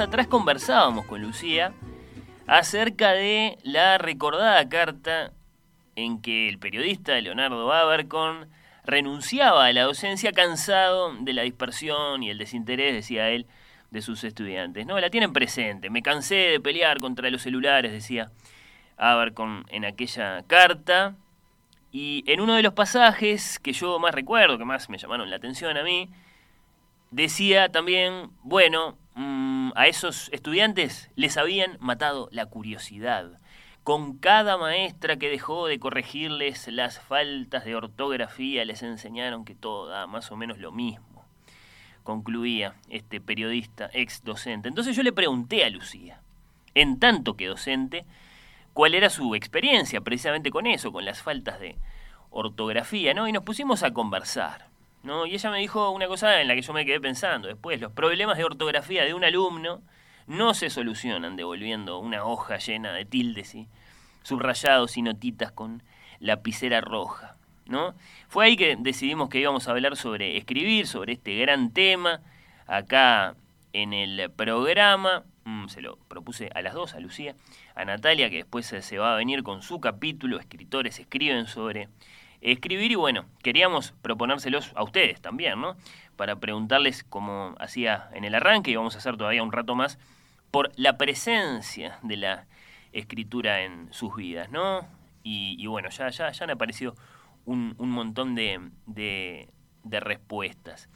Atrás 0.00 0.26
conversábamos 0.26 1.04
con 1.04 1.20
Lucía 1.20 1.72
acerca 2.46 3.12
de 3.12 3.58
la 3.62 3.98
recordada 3.98 4.66
carta 4.68 5.32
en 5.96 6.22
que 6.22 6.48
el 6.48 6.58
periodista 6.58 7.20
Leonardo 7.20 7.70
Abercon 7.70 8.48
renunciaba 8.84 9.66
a 9.66 9.72
la 9.72 9.82
docencia 9.82 10.32
cansado 10.32 11.12
de 11.20 11.34
la 11.34 11.42
dispersión 11.42 12.22
y 12.22 12.30
el 12.30 12.38
desinterés, 12.38 12.94
decía 12.94 13.28
él, 13.28 13.46
de 13.90 14.00
sus 14.00 14.24
estudiantes. 14.24 14.86
No, 14.86 14.98
la 14.98 15.10
tienen 15.10 15.34
presente. 15.34 15.90
Me 15.90 16.02
cansé 16.02 16.36
de 16.36 16.60
pelear 16.60 16.98
contra 16.98 17.28
los 17.28 17.42
celulares, 17.42 17.92
decía 17.92 18.30
Abercon 18.96 19.66
en 19.68 19.84
aquella 19.84 20.42
carta. 20.46 21.16
Y 21.90 22.24
en 22.26 22.40
uno 22.40 22.54
de 22.54 22.62
los 22.62 22.72
pasajes 22.72 23.58
que 23.58 23.74
yo 23.74 23.98
más 23.98 24.14
recuerdo, 24.14 24.56
que 24.56 24.64
más 24.64 24.88
me 24.88 24.96
llamaron 24.96 25.28
la 25.28 25.36
atención 25.36 25.76
a 25.76 25.82
mí, 25.82 26.08
decía 27.10 27.68
también, 27.68 28.30
bueno, 28.42 28.96
a 29.76 29.86
esos 29.86 30.28
estudiantes 30.32 31.10
les 31.16 31.36
habían 31.36 31.76
matado 31.80 32.28
la 32.32 32.46
curiosidad. 32.46 33.38
Con 33.84 34.18
cada 34.18 34.56
maestra 34.56 35.16
que 35.16 35.28
dejó 35.28 35.66
de 35.66 35.78
corregirles 35.78 36.68
las 36.68 37.00
faltas 37.00 37.64
de 37.64 37.74
ortografía 37.74 38.64
les 38.64 38.82
enseñaron 38.82 39.44
que 39.44 39.54
todo 39.54 39.88
da 39.88 40.06
más 40.06 40.30
o 40.30 40.36
menos 40.36 40.58
lo 40.58 40.72
mismo 40.72 41.12
concluía 42.02 42.74
este 42.88 43.20
periodista 43.20 43.90
ex 43.92 44.22
docente. 44.24 44.68
Entonces 44.68 44.96
yo 44.96 45.02
le 45.02 45.12
pregunté 45.12 45.64
a 45.64 45.70
Lucía, 45.70 46.20
en 46.74 46.98
tanto 46.98 47.36
que 47.36 47.46
docente, 47.46 48.04
cuál 48.72 48.94
era 48.94 49.10
su 49.10 49.34
experiencia 49.34 50.00
precisamente 50.00 50.50
con 50.50 50.66
eso, 50.66 50.92
con 50.92 51.04
las 51.04 51.22
faltas 51.22 51.60
de 51.60 51.76
ortografía, 52.30 53.14
¿no? 53.14 53.28
Y 53.28 53.32
nos 53.32 53.44
pusimos 53.44 53.82
a 53.82 53.92
conversar, 53.92 54.68
¿no? 55.02 55.26
Y 55.26 55.34
ella 55.34 55.50
me 55.50 55.58
dijo 55.58 55.90
una 55.90 56.06
cosa 56.06 56.40
en 56.40 56.48
la 56.48 56.54
que 56.54 56.62
yo 56.62 56.72
me 56.72 56.84
quedé 56.84 57.00
pensando 57.00 57.48
después, 57.48 57.80
los 57.80 57.92
problemas 57.92 58.38
de 58.38 58.44
ortografía 58.44 59.04
de 59.04 59.14
un 59.14 59.24
alumno 59.24 59.82
no 60.26 60.54
se 60.54 60.70
solucionan 60.70 61.36
devolviendo 61.36 61.98
una 61.98 62.24
hoja 62.24 62.58
llena 62.58 62.92
de 62.92 63.04
tildes 63.04 63.54
y 63.54 63.68
subrayados 64.22 64.96
y 64.96 65.02
notitas 65.02 65.52
con 65.52 65.82
lapicera 66.20 66.80
roja. 66.80 67.36
¿no? 67.66 67.94
Fue 68.28 68.46
ahí 68.46 68.56
que 68.56 68.76
decidimos 68.78 69.28
que 69.28 69.40
íbamos 69.40 69.68
a 69.68 69.72
hablar 69.72 69.96
sobre 69.96 70.36
escribir, 70.36 70.86
sobre 70.86 71.14
este 71.14 71.36
gran 71.36 71.72
tema, 71.72 72.20
acá 72.66 73.34
en 73.72 73.92
el 73.92 74.30
programa. 74.30 75.24
Mm, 75.44 75.66
se 75.68 75.80
lo 75.80 75.96
propuse 76.08 76.50
a 76.54 76.62
las 76.62 76.74
dos, 76.74 76.94
a 76.94 77.00
Lucía, 77.00 77.34
a 77.74 77.84
Natalia, 77.84 78.30
que 78.30 78.36
después 78.36 78.66
se 78.66 78.98
va 78.98 79.14
a 79.14 79.16
venir 79.16 79.42
con 79.42 79.62
su 79.62 79.80
capítulo, 79.80 80.38
escritores 80.38 81.00
escriben 81.00 81.46
sobre 81.46 81.88
escribir 82.42 82.92
y 82.92 82.96
bueno, 82.96 83.24
queríamos 83.42 83.94
proponérselos 84.02 84.72
a 84.74 84.82
ustedes 84.82 85.20
también, 85.20 85.60
¿no? 85.60 85.76
Para 86.16 86.36
preguntarles, 86.36 87.04
como 87.04 87.54
hacía 87.58 88.10
en 88.12 88.24
el 88.24 88.34
arranque, 88.34 88.70
y 88.70 88.76
vamos 88.76 88.94
a 88.96 88.98
hacer 88.98 89.16
todavía 89.16 89.42
un 89.42 89.52
rato 89.52 89.74
más, 89.74 89.98
por 90.50 90.70
la 90.76 90.98
presencia 90.98 91.98
de 92.02 92.16
la 92.16 92.46
escritura 92.92 93.62
en 93.62 93.92
sus 93.92 94.14
vidas, 94.14 94.50
¿no? 94.50 94.86
Y, 95.24 95.64
bueno, 95.66 95.88
ya, 95.88 96.08
ya, 96.10 96.32
ya 96.32 96.44
han 96.44 96.50
aparecido 96.50 96.96
un, 97.44 97.76
montón 97.78 98.34
de, 98.34 99.48
respuestas. 99.84 100.88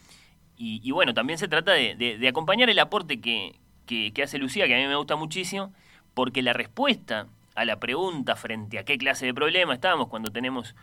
Y, 0.57 0.90
bueno, 0.90 1.14
también 1.14 1.38
se 1.38 1.49
trata 1.49 1.72
de, 1.72 2.26
acompañar 2.28 2.68
el 2.68 2.78
aporte 2.80 3.20
que, 3.20 4.22
hace 4.22 4.38
Lucía, 4.38 4.66
que 4.66 4.74
a 4.74 4.78
mí 4.78 4.86
me 4.86 4.97
gusta 4.97 5.14
muchísimo, 5.14 5.72
porque 6.12 6.42
la 6.42 6.53
respuesta 6.53 7.28
a 7.55 7.64
la 7.64 7.78
pregunta 7.78 8.36
frente 8.36 8.78
a 8.78 8.84
qué 8.84 8.99
clase 8.99 9.26
de 9.26 9.32
problema 9.32 9.74
estábamos 9.74 10.09
cuando 10.09 10.30
tenemos 10.30 10.74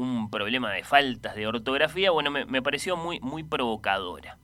un 0.00 0.30
problema 0.30 0.72
de 0.72 0.82
faltas 0.82 1.34
de 1.34 1.46
ortografía, 1.46 2.10
bueno, 2.10 2.30
me, 2.30 2.62
pareció 2.62 2.96
muy, 2.96 3.20
muy 3.20 3.42
provocadora. 3.44 4.38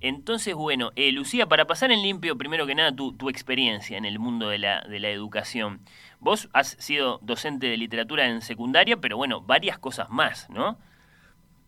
Entonces, 0.00 0.54
bueno, 0.54 0.90
eh, 0.96 1.12
Lucía, 1.12 1.46
para 1.46 1.66
pasar 1.66 1.92
en 1.92 2.02
limpio, 2.02 2.36
primero 2.36 2.66
que 2.66 2.74
nada, 2.74 2.94
tu, 2.94 3.12
tu 3.12 3.28
experiencia 3.28 3.96
en 3.96 4.04
el 4.04 4.18
mundo 4.18 4.48
de 4.48 4.58
la, 4.58 4.80
de 4.82 4.98
la 4.98 5.10
educación. 5.10 5.80
Vos 6.18 6.48
has 6.52 6.76
sido 6.78 7.18
docente 7.22 7.66
de 7.68 7.76
literatura 7.76 8.26
en 8.26 8.42
secundaria, 8.42 8.96
pero 8.96 9.16
bueno, 9.16 9.40
varias 9.40 9.78
cosas 9.78 10.10
más, 10.10 10.50
¿no? 10.50 10.78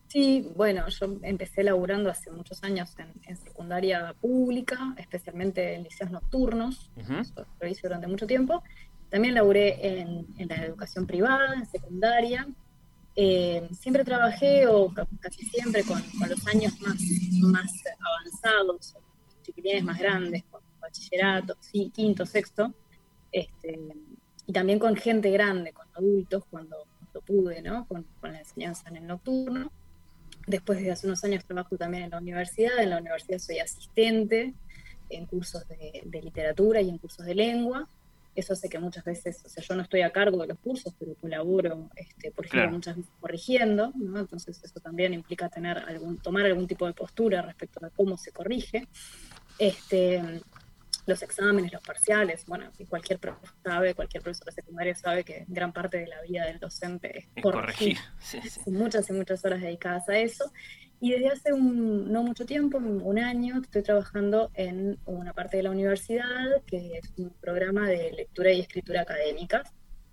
Sí, 0.09 0.49
bueno, 0.55 0.87
yo 0.89 1.18
empecé 1.22 1.64
laburando 1.64 2.09
hace 2.09 2.30
muchos 2.30 2.62
años 2.62 2.95
en, 3.26 3.37
secundaria 3.37 4.14
pública, 4.20 4.95
especialmente 4.97 5.74
en 5.74 5.82
liceos 5.82 6.11
nocturnos, 6.11 6.89
lo 7.61 7.66
hice 7.66 7.89
durante 7.89 8.07
mucho 8.07 8.26
tiempo. 8.26 8.62
También 9.09 9.35
laburé 9.35 10.01
en, 10.01 10.26
la 10.49 10.57
educación 10.57 11.07
privada, 11.07 11.55
en 11.55 11.66
secundaria. 11.66 12.47
Eh, 13.17 13.69
siempre 13.79 14.05
trabajé, 14.05 14.67
o 14.67 14.93
casi 15.21 15.45
siempre, 15.47 15.85
con, 15.85 16.03
los 16.29 16.47
años 16.49 16.81
más, 16.81 16.97
más 17.41 17.73
avanzados, 18.01 18.97
chiquilines 19.43 19.85
más 19.85 19.99
grandes, 19.99 20.43
con 20.51 20.61
bachillerato, 20.81 21.57
sí, 21.61 21.91
quinto, 21.95 22.27
sexto. 22.27 22.75
Este, 23.31 23.79
y 24.47 24.53
también 24.53 24.79
con 24.79 24.97
gente 24.97 25.31
grande, 25.31 25.73
con 25.73 25.87
adultos, 25.95 26.45
cuando, 26.51 26.87
pude, 27.27 27.62
¿no? 27.62 27.87
Con, 27.87 28.07
la 28.23 28.39
enseñanza 28.39 28.89
en 28.89 28.97
el 28.97 29.07
nocturno. 29.07 29.73
Después, 30.47 30.79
desde 30.79 30.93
hace 30.93 31.07
unos 31.07 31.25
años, 31.25 31.45
trabajo 31.45 31.77
también 31.77 32.05
en 32.05 32.11
la 32.11 32.19
universidad. 32.19 32.79
En 32.81 32.91
la 32.91 32.99
universidad 32.99 33.39
soy 33.39 33.61
asistente 33.61 34.55
en 35.09 35.27
cursos 35.27 35.67
de, 35.69 36.23
literatura 36.23 36.81
y 36.81 36.91
en 36.91 36.99
cursos 36.99 37.25
de 37.25 37.35
lengua. 37.35 37.89
Eso 38.35 38.53
hace 38.53 38.68
que 38.68 38.78
muchas 38.78 39.05
veces, 39.05 39.43
o 39.45 39.49
sea, 39.49 39.62
yo 39.62 39.74
no 39.76 39.82
estoy 39.82 40.03
a 40.03 40.11
cargo 40.11 40.39
de 40.39 40.49
los 40.49 40.59
cursos, 40.59 40.93
pero 40.99 41.14
colaboro, 41.14 41.91
este, 41.95 42.30
por 42.32 42.47
ejemplo, 42.47 42.72
muchas 42.72 42.97
veces 42.97 43.12
corrigiendo, 43.20 43.93
¿no? 43.95 44.18
Entonces 44.18 44.61
eso 44.62 44.80
también 44.80 45.14
implica 45.14 45.49
tener 45.49 45.78
algún, 45.78 46.18
tomar 46.18 46.47
algún 46.47 46.66
tipo 46.66 46.87
de 46.87 46.93
postura 46.93 47.43
respecto 47.43 47.85
a 47.85 47.91
cómo 47.91 48.16
se 48.16 48.32
corrige. 48.32 48.89
Este, 49.59 50.20
los 51.07 51.23
exámenes, 51.23 51.73
los 51.73 51.83
parciales, 51.83 52.45
bueno, 52.47 52.71
y 52.79 52.87
cualquier 52.87 53.19
profesor 53.19 53.55
sabe, 53.63 53.95
cualquier 53.95 54.23
profesor 54.23 54.47
de 54.47 54.53
secundaria 54.53 54.95
sabe 54.95 55.25
que 55.25 55.45
gran 55.49 55.73
parte 55.73 55.99
de 55.99 56.07
la 56.07 56.21
vida 56.23 56.47
del 56.47 56.59
docente 56.59 57.27
es, 57.35 57.43
corregir. 57.43 57.99
Muchas 58.67 59.09
y 59.11 59.13
muchas 59.13 59.45
horas 59.45 59.61
dedicadas 59.61 60.09
a 60.09 60.19
eso. 60.19 60.51
Y 61.01 61.11
desde 61.11 61.29
hace 61.29 61.53
un, 61.53 62.11
no 62.11 62.23
mucho 62.23 62.47
tiempo, 62.47 62.79
un 62.79 63.19
año, 63.19 63.61
estoy 63.61 63.83
trabajando 63.83 64.51
en 64.55 64.99
una 65.05 65.35
parte 65.35 65.59
de 65.59 65.65
la 65.65 65.71
universidad 65.71 66.63
que 66.67 66.99
es 66.99 67.13
un 67.19 67.31
programa 67.41 67.89
de 67.89 68.13
lectura 68.13 68.53
y 68.53 68.61
escritura 68.61 69.03
académica. 69.03 69.63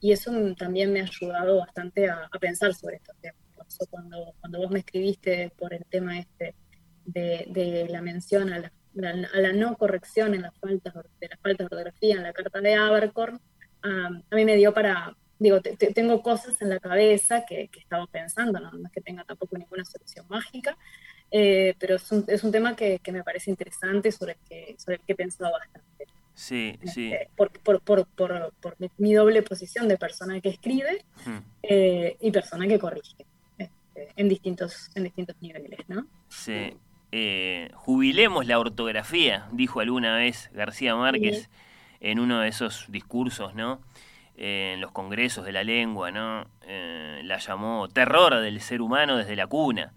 Y 0.02 0.12
eso 0.12 0.32
también 0.56 0.92
me 0.92 1.00
ha 1.00 1.04
ayudado 1.04 1.60
bastante 1.60 2.10
a, 2.10 2.28
pensar 2.42 2.74
sobre 2.74 2.98
estos 2.98 3.16
temas. 3.22 3.42
Por 3.56 3.68
eso 3.68 3.86
cuando, 3.90 4.34
cuando 4.42 4.60
vos 4.60 4.72
me 4.72 4.80
escribiste 4.80 5.54
por 5.58 5.74
el 5.74 5.86
tema 5.86 6.20
este 6.20 6.56
de, 7.06 7.46
de 7.50 7.88
la 7.88 8.02
mención 8.02 8.52
a 8.52 8.60
las 8.60 8.72
a 8.98 9.40
la 9.40 9.54
no 9.54 9.76
corrección 9.78 10.34
en 10.34 10.42
las 10.44 10.58
faltas 10.58 10.94
de 10.94 11.28
las 11.28 11.40
faltas 11.40 11.70
de 11.70 11.76
ortografía 11.76 12.16
en 12.16 12.24
la 12.24 12.34
carta 12.34 12.60
de 12.60 12.76
Abercorn, 12.76 13.40
a 13.84 14.36
mí 14.36 14.46
me 14.46 14.56
dio 14.56 14.74
para, 14.74 15.16
digo, 15.40 15.60
tengo 15.62 16.22
cosas 16.22 16.62
en 16.62 16.70
la 16.70 16.80
cabeza 16.80 17.46
que, 17.46 17.68
que 17.70 17.80
estaba 17.80 18.06
pensando, 18.08 18.60
¿no? 18.60 18.70
es 18.86 18.92
que 18.92 19.02
tenga 19.02 19.24
tampoco 19.24 19.58
ninguna 19.58 19.84
solución 19.86 20.26
mágica, 20.30 20.78
eh, 21.32 21.76
pero 21.80 21.96
es 21.96 22.12
un, 22.12 22.26
es 22.28 22.44
un 22.44 22.52
tema 22.52 22.76
que, 22.76 23.00
que, 23.00 23.12
me 23.12 23.24
parece 23.24 23.50
interesante 23.50 24.12
sobre 24.12 24.34
el 24.34 24.38
que, 24.48 24.76
sobre 24.78 24.98
el 24.98 25.02
que 25.02 25.14
he 25.14 25.16
pensado 25.16 25.52
bastante. 25.52 26.06
Sí, 26.34 26.78
sí. 26.86 27.14
Por, 27.36 27.52
por, 27.52 27.82
por, 27.82 28.08
por, 28.08 28.78
mi 28.98 29.14
doble 29.14 29.42
posición 29.42 29.88
de 29.88 29.98
persona 29.98 30.42
que 30.42 30.50
escribe 30.50 31.04
eh, 31.64 32.18
y 32.20 32.32
persona 32.32 32.68
que 32.68 32.80
corrige 32.80 33.26
este, 33.58 34.10
en, 34.16 34.28
distintos, 34.28 34.90
en 34.96 35.04
distintos 35.04 35.36
niveles, 35.42 35.80
¿no? 35.88 36.08
Sí. 36.30 36.74
Eh, 37.12 37.72
jubilemos 37.76 38.46
la 38.46 38.58
ortografía, 38.60 39.48
dijo 39.52 39.82
alguna 39.82 40.16
vez 40.16 40.50
García 40.54 40.96
Márquez 40.96 41.50
en 42.00 42.20
uno 42.20 42.40
de 42.40 42.48
esos 42.48 42.86
discursos, 42.90 43.54
¿no? 43.54 43.82
Eh, 44.38 44.72
en 44.76 44.82
los 44.82 44.92
congresos 44.92 45.46
de 45.46 45.52
la 45.52 45.64
lengua, 45.64 46.12
¿no? 46.12 46.46
Eh, 46.64 47.22
la 47.24 47.38
llamó 47.38 47.90
terror 47.90 48.40
del 48.40 48.62
ser 48.62 48.82
humano 48.82 49.18
desde 49.18 49.36
la 49.36 49.48
cuna. 49.48 49.94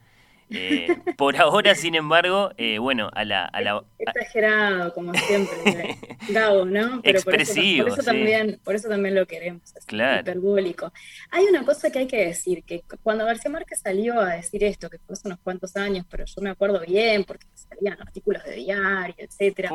Eh, 0.51 0.89
por 1.17 1.37
ahora, 1.37 1.75
sin 1.75 1.95
embargo, 1.95 2.51
eh, 2.57 2.79
bueno, 2.79 3.11
a 3.13 3.25
la... 3.25 3.47
A 3.47 3.61
la 3.61 3.85
Exagerado, 3.99 4.93
como 4.93 5.15
siempre, 5.15 5.99
Gabo, 6.29 6.65
¿no? 6.65 7.01
Pero 7.03 7.19
Expresivo, 7.19 7.89
por 7.89 7.99
eso, 7.99 8.03
también, 8.03 8.61
por 8.63 8.75
eso 8.75 8.89
también 8.89 9.15
lo 9.15 9.27
queremos, 9.27 9.73
claro. 9.87 10.21
hiperbólico. 10.21 10.93
Hay 11.31 11.45
una 11.45 11.65
cosa 11.65 11.91
que 11.91 12.01
hay 12.01 12.07
que 12.07 12.27
decir, 12.27 12.63
que 12.65 12.83
cuando 13.03 13.25
García 13.25 13.51
Márquez 13.51 13.81
salió 13.81 14.21
a 14.21 14.37
decir 14.37 14.63
esto, 14.65 14.91
que 14.91 14.99
fue 14.99 15.15
hace 15.15 15.29
unos 15.29 15.41
cuantos 15.41 15.77
años, 15.77 16.07
pero 16.09 16.25
yo 16.25 16.43
me 16.43 16.51
acuerdo 16.51 16.81
bien, 16.81 17.25
porque 17.25 17.47
salían 17.55 18.01
artículos 18.01 18.45
de 18.45 18.57
diario, 18.57 19.15
etcétera, 19.19 19.71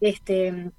este 0.00 0.70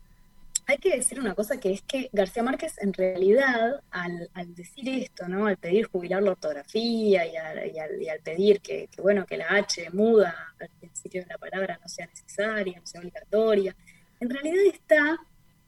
hay 0.72 0.78
que 0.78 0.96
decir 0.96 1.20
una 1.20 1.36
cosa 1.36 1.60
que 1.60 1.74
es 1.74 1.82
que 1.82 2.10
García 2.14 2.44
Márquez 2.44 2.76
en 2.80 2.94
realidad 2.94 3.82
al, 3.92 4.30
decir 4.56 4.88
esto, 4.88 5.28
¿no? 5.28 5.48
al 5.48 5.58
pedir 5.58 5.88
jubilar 5.88 6.24
la 6.24 6.32
ortografía 6.32 7.26
y, 7.26 7.36
al, 7.36 8.20
pedir 8.24 8.62
que, 8.62 8.88
bueno, 8.98 9.26
que 9.26 9.36
la 9.36 9.48
H 9.50 9.90
muda 9.92 10.54
al 10.60 10.70
principio 10.80 11.24
de 11.24 11.28
la 11.28 11.38
palabra 11.38 11.78
no 11.82 11.90
sea 11.90 12.08
necesaria, 12.08 12.80
no 12.80 12.88
sea 12.88 13.02
obligatoria, 13.02 13.76
en 14.22 14.30
realidad 14.30 14.64
está, 14.74 15.18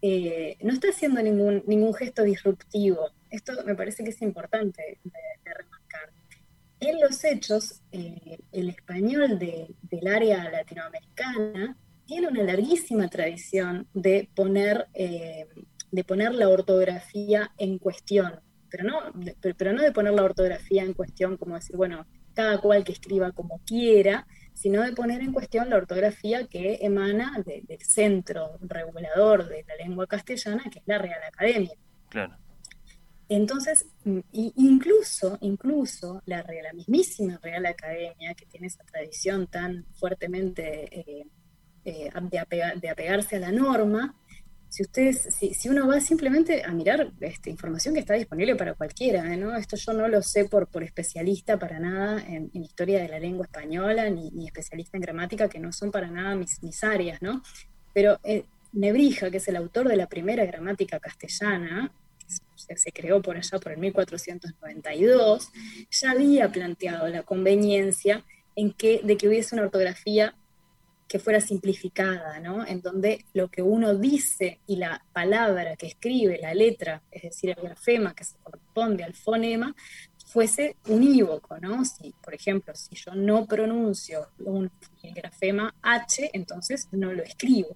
eh, 0.02 0.56
no 0.62 0.72
está 0.72 0.88
haciendo 0.88 1.22
ningún, 1.22 1.64
ningún 1.68 1.94
gesto 1.94 2.24
disruptivo. 2.24 3.10
Esto 3.30 3.54
me 3.66 3.76
parece 3.76 4.06
que 4.06 4.12
es 4.12 4.22
importante 4.22 5.00
de, 5.04 5.54
remarcar. 5.54 6.12
En 6.80 7.02
los 7.02 7.24
hechos, 7.26 7.82
eh, 7.92 8.38
el 8.54 8.70
español 8.70 9.38
del 9.38 10.08
área 10.08 10.50
latinoamericana 10.50 11.76
tiene 12.06 12.28
una 12.28 12.44
larguísima 12.44 13.08
tradición 13.08 13.88
de 13.94 14.30
poner, 14.36 14.88
eh, 14.94 15.48
de 15.92 16.04
poner 16.04 16.34
la 16.34 16.50
ortografía 16.50 17.52
en 17.58 17.78
cuestión, 17.78 18.40
pero 18.70 18.84
no, 18.84 19.12
de, 19.14 19.36
pero 19.56 19.74
no 19.74 19.82
de 19.82 19.92
poner 19.92 20.14
la 20.14 20.24
ortografía 20.24 20.84
en 20.84 20.94
cuestión 20.94 21.38
como 21.38 21.56
decir, 21.56 21.76
bueno, 21.76 22.06
cada 22.34 22.60
cual 22.60 22.84
que 22.84 22.92
escriba 22.92 23.32
como 23.32 23.60
quiera, 23.66 24.26
sino 24.54 24.82
de 24.82 24.94
poner 24.94 25.22
en 25.22 25.32
cuestión 25.32 25.70
la 25.70 25.78
ortografía 25.78 26.48
que 26.48 26.80
emana 26.82 27.44
del 27.46 27.80
centro 27.82 28.58
regulador 28.62 29.48
de 29.48 29.64
la 29.68 29.76
lengua 29.76 30.08
castellana, 30.08 30.64
que 30.72 30.80
es 30.80 30.88
la 30.88 30.98
Real 30.98 31.24
Academia. 31.28 31.76
Claro. 32.10 32.38
Entonces, 33.30 33.88
mm, 34.04 34.20
incluso, 34.34 35.38
incluso 35.42 36.22
la, 36.26 36.44
la 36.44 36.74
mismísima 36.74 37.40
Real 37.42 37.66
Academia, 37.66 38.34
que 38.36 38.46
tiene 38.46 38.68
esa 38.68 38.84
tradición 38.84 39.48
tan 39.48 39.86
fuertemente 39.94 41.00
eh, 41.00 41.26
eh, 41.86 42.10
de, 42.30 42.90
apegarse 42.90 43.36
a 43.36 43.40
la 43.40 43.52
norma, 43.52 44.16
si 44.70 44.82
ustedes, 44.82 45.28
si, 45.36 45.70
uno 45.70 45.88
va 45.88 46.00
simplemente 46.00 46.64
a 46.64 46.72
mirar 46.72 47.12
este, 47.20 47.52
información 47.52 47.94
que 47.94 48.00
está 48.00 48.16
disponible 48.16 48.56
para 48.56 48.74
cualquiera, 48.74 49.32
¿eh? 49.32 49.38
¿no? 49.38 49.56
Esto 49.56 49.76
yo 49.76 49.94
no 49.94 50.08
lo 50.08 50.24
sé 50.24 50.46
por, 50.46 50.68
por 50.68 50.82
especialista 50.82 51.60
para 51.60 51.78
nada 51.80 52.24
en, 52.28 52.50
historia 52.54 53.00
de 53.00 53.08
la 53.08 53.20
lengua 53.20 53.46
española, 53.46 54.10
ni, 54.10 54.48
especialista 54.48 54.98
en 54.98 55.02
gramática, 55.02 55.48
que 55.48 55.60
no 55.60 55.72
son 55.72 55.92
para 55.92 56.08
nada 56.08 56.36
mis, 56.36 56.84
áreas, 56.84 57.22
¿no? 57.22 57.44
Pero 57.94 58.20
eh, 58.24 58.46
Nebrija, 58.72 59.30
que 59.30 59.38
es 59.38 59.48
el 59.48 59.58
autor 59.58 59.88
de 59.90 59.96
la 59.96 60.08
primera 60.08 60.44
gramática 60.46 61.00
castellana, 61.00 61.92
se 62.56 62.92
creó 62.92 63.22
por 63.22 63.38
allá 63.38 63.60
por 63.60 63.74
el 63.74 63.78
1492, 63.78 65.52
ya 65.92 66.12
había 66.12 66.52
planteado 66.52 67.08
la 67.10 67.24
conveniencia 67.24 68.24
en 68.56 68.72
que, 68.72 69.02
de 69.04 69.18
que 69.18 69.28
hubiese 69.28 69.54
una 69.56 69.66
ortografía 69.66 70.34
que 71.08 71.20
fuera 71.20 71.40
simplificada, 71.40 72.40
¿no? 72.40 72.66
En 72.66 72.82
donde 72.82 73.26
lo 73.34 73.50
que 73.50 73.62
uno 73.62 73.96
dice 73.96 74.60
y 74.66 74.78
la 74.78 75.04
palabra 75.14 75.76
que 75.76 75.88
escribe, 75.88 76.40
la 76.42 76.54
letra, 76.54 77.02
es 77.12 77.24
decir, 77.24 77.52
el 77.52 77.64
grafema 77.64 78.14
que 78.14 78.24
se 78.24 78.38
corresponde 78.42 79.04
al 79.04 79.14
fonema, 79.14 79.76
fuese 80.26 80.78
unívoco, 80.88 81.60
¿no? 81.60 81.86
Si, 81.86 82.14
por 82.24 82.34
ejemplo, 82.34 82.74
si 82.74 82.96
yo 82.96 83.14
no 83.14 83.46
pronuncio 83.46 84.30
un, 84.40 84.72
el 85.04 85.14
grafema 85.14 85.76
H, 85.82 86.32
entonces 86.34 86.88
no 86.92 87.14
lo 87.14 87.22
escribo. 87.22 87.76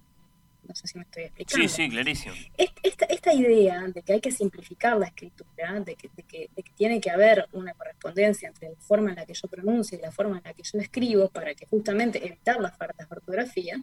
No 0.68 0.74
sé 0.74 0.86
si 0.86 0.98
me 0.98 1.04
estoy 1.04 1.24
explicando. 1.24 1.68
Sí, 1.68 1.74
sí, 1.74 1.88
clarísimo. 1.88 2.34
Esta, 2.82 3.06
esta 3.06 3.32
idea 3.32 3.88
de 3.88 4.02
que 4.02 4.12
hay 4.12 4.20
que 4.20 4.30
simplificar 4.30 4.98
la 4.98 5.06
escritura, 5.06 5.80
de 5.80 5.96
que, 5.96 6.10
de, 6.14 6.22
que, 6.22 6.50
tiene 6.76 7.00
que 7.00 7.10
haber 7.10 7.48
una 7.52 7.72
correspondencia 7.72 8.48
entre 8.48 8.68
la 8.68 8.76
forma 8.76 9.10
en 9.10 9.16
la 9.16 9.24
que 9.24 9.32
yo 9.32 9.48
pronuncio 9.48 9.98
y 9.98 10.02
la 10.02 10.12
forma 10.12 10.36
en 10.36 10.44
la 10.44 10.52
que 10.52 10.62
yo 10.62 10.78
escribo 10.78 11.30
para 11.30 11.54
que 11.54 11.66
justamente 11.66 12.24
evitar 12.24 12.60
las 12.60 12.76
faltas 12.76 13.08
de 13.08 13.16
ortografía, 13.16 13.80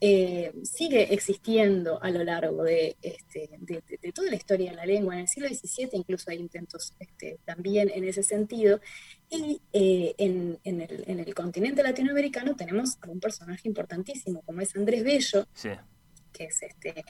eh, 0.00 0.52
sigue 0.64 1.14
existiendo 1.14 2.02
a 2.02 2.10
lo 2.10 2.22
largo 2.24 2.64
de, 2.64 2.96
este, 3.00 3.48
de, 3.60 4.12
toda 4.12 4.28
la 4.28 4.36
historia 4.36 4.70
de 4.70 4.76
la 4.76 4.84
lengua. 4.84 5.14
En 5.14 5.20
el 5.20 5.28
siglo 5.28 5.48
XVII 5.48 5.90
incluso 5.92 6.30
hay 6.30 6.38
intentos 6.38 6.92
este, 6.98 7.38
también 7.44 7.90
en 7.94 8.04
ese 8.04 8.24
sentido. 8.24 8.80
Y 9.30 9.60
eh, 9.72 10.14
en, 10.18 10.58
en, 10.64 10.82
el, 10.82 11.04
en, 11.06 11.20
el, 11.20 11.34
continente 11.34 11.82
latinoamericano 11.82 12.56
tenemos 12.56 12.98
a 13.00 13.08
un 13.08 13.20
personaje 13.20 13.68
importantísimo, 13.68 14.42
como 14.42 14.60
es 14.60 14.74
Andrés 14.74 15.04
Bello, 15.04 15.46
sí 15.54 15.70
que 16.36 16.44
es, 16.44 16.62
este, 16.62 17.04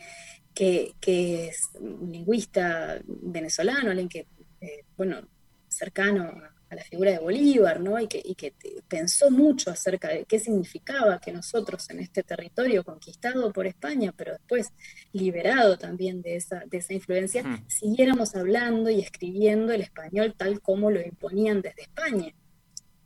que, 0.54 1.48
es 1.48 1.70
un 1.80 2.10
lingüista 2.10 2.98
venezolano, 3.06 3.90
alguien 3.90 4.08
que, 4.08 4.26
eh, 4.60 4.84
bueno, 4.96 5.26
cercano 5.68 6.32
a 6.68 6.74
la 6.74 6.82
figura 6.82 7.12
de 7.12 7.18
Bolívar, 7.18 7.80
¿no? 7.80 8.00
Y 8.00 8.08
que, 8.08 8.22
que 8.34 8.52
pensó 8.88 9.30
mucho 9.30 9.70
acerca 9.70 10.08
de 10.08 10.24
qué 10.24 10.38
significaba 10.38 11.20
que 11.20 11.32
nosotros 11.32 11.88
en 11.90 12.00
este 12.00 12.22
territorio 12.22 12.84
conquistado 12.84 13.52
por 13.52 13.66
España, 13.66 14.12
pero 14.16 14.32
después 14.32 14.72
liberado 15.12 15.78
también 15.78 16.22
de 16.22 16.36
esa, 16.36 16.64
de 16.66 16.78
esa 16.78 16.92
influencia, 16.92 17.44
siguiéramos 17.68 18.34
hablando 18.34 18.90
y 18.90 19.00
escribiendo 19.00 19.72
el 19.72 19.82
español 19.82 20.34
tal 20.36 20.60
como 20.60 20.90
lo 20.90 21.00
imponían 21.00 21.62
desde 21.62 21.82
España. 21.82 22.34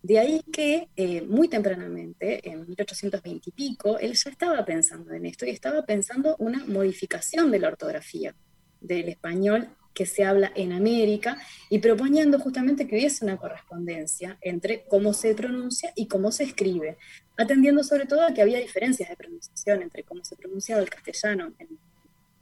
De 0.03 0.18
ahí 0.18 0.42
que 0.51 0.88
eh, 0.96 1.22
muy 1.22 1.48
tempranamente, 1.48 2.48
en 2.48 2.66
1820 2.66 3.51
y 3.51 3.53
pico, 3.53 3.98
él 3.98 4.14
ya 4.14 4.30
estaba 4.30 4.64
pensando 4.64 5.12
en 5.12 5.26
esto 5.26 5.44
y 5.44 5.51
estaba 5.51 5.84
pensando 5.84 6.36
una 6.38 6.64
modificación 6.64 7.51
de 7.51 7.59
la 7.59 7.68
ortografía 7.68 8.34
del 8.80 9.11
español 9.11 9.68
que 9.92 10.07
se 10.07 10.24
habla 10.24 10.53
en 10.55 10.72
América 10.72 11.38
y 11.68 11.80
proponiendo 11.80 12.38
justamente 12.38 12.86
que 12.86 12.94
hubiese 12.94 13.24
una 13.24 13.36
correspondencia 13.36 14.38
entre 14.40 14.84
cómo 14.88 15.12
se 15.12 15.34
pronuncia 15.34 15.92
y 15.94 16.07
cómo 16.07 16.32
se 16.32 16.44
escribe, 16.44 16.96
atendiendo 17.36 17.84
sobre 17.84 18.07
todo 18.07 18.22
a 18.22 18.32
que 18.32 18.40
había 18.40 18.59
diferencias 18.59 19.11
de 19.11 19.16
pronunciación 19.16 19.82
entre 19.82 20.05
cómo 20.05 20.24
se 20.24 20.36
pronunciaba 20.36 20.80
el 20.80 20.88
castellano 20.88 21.53
en 21.59 21.78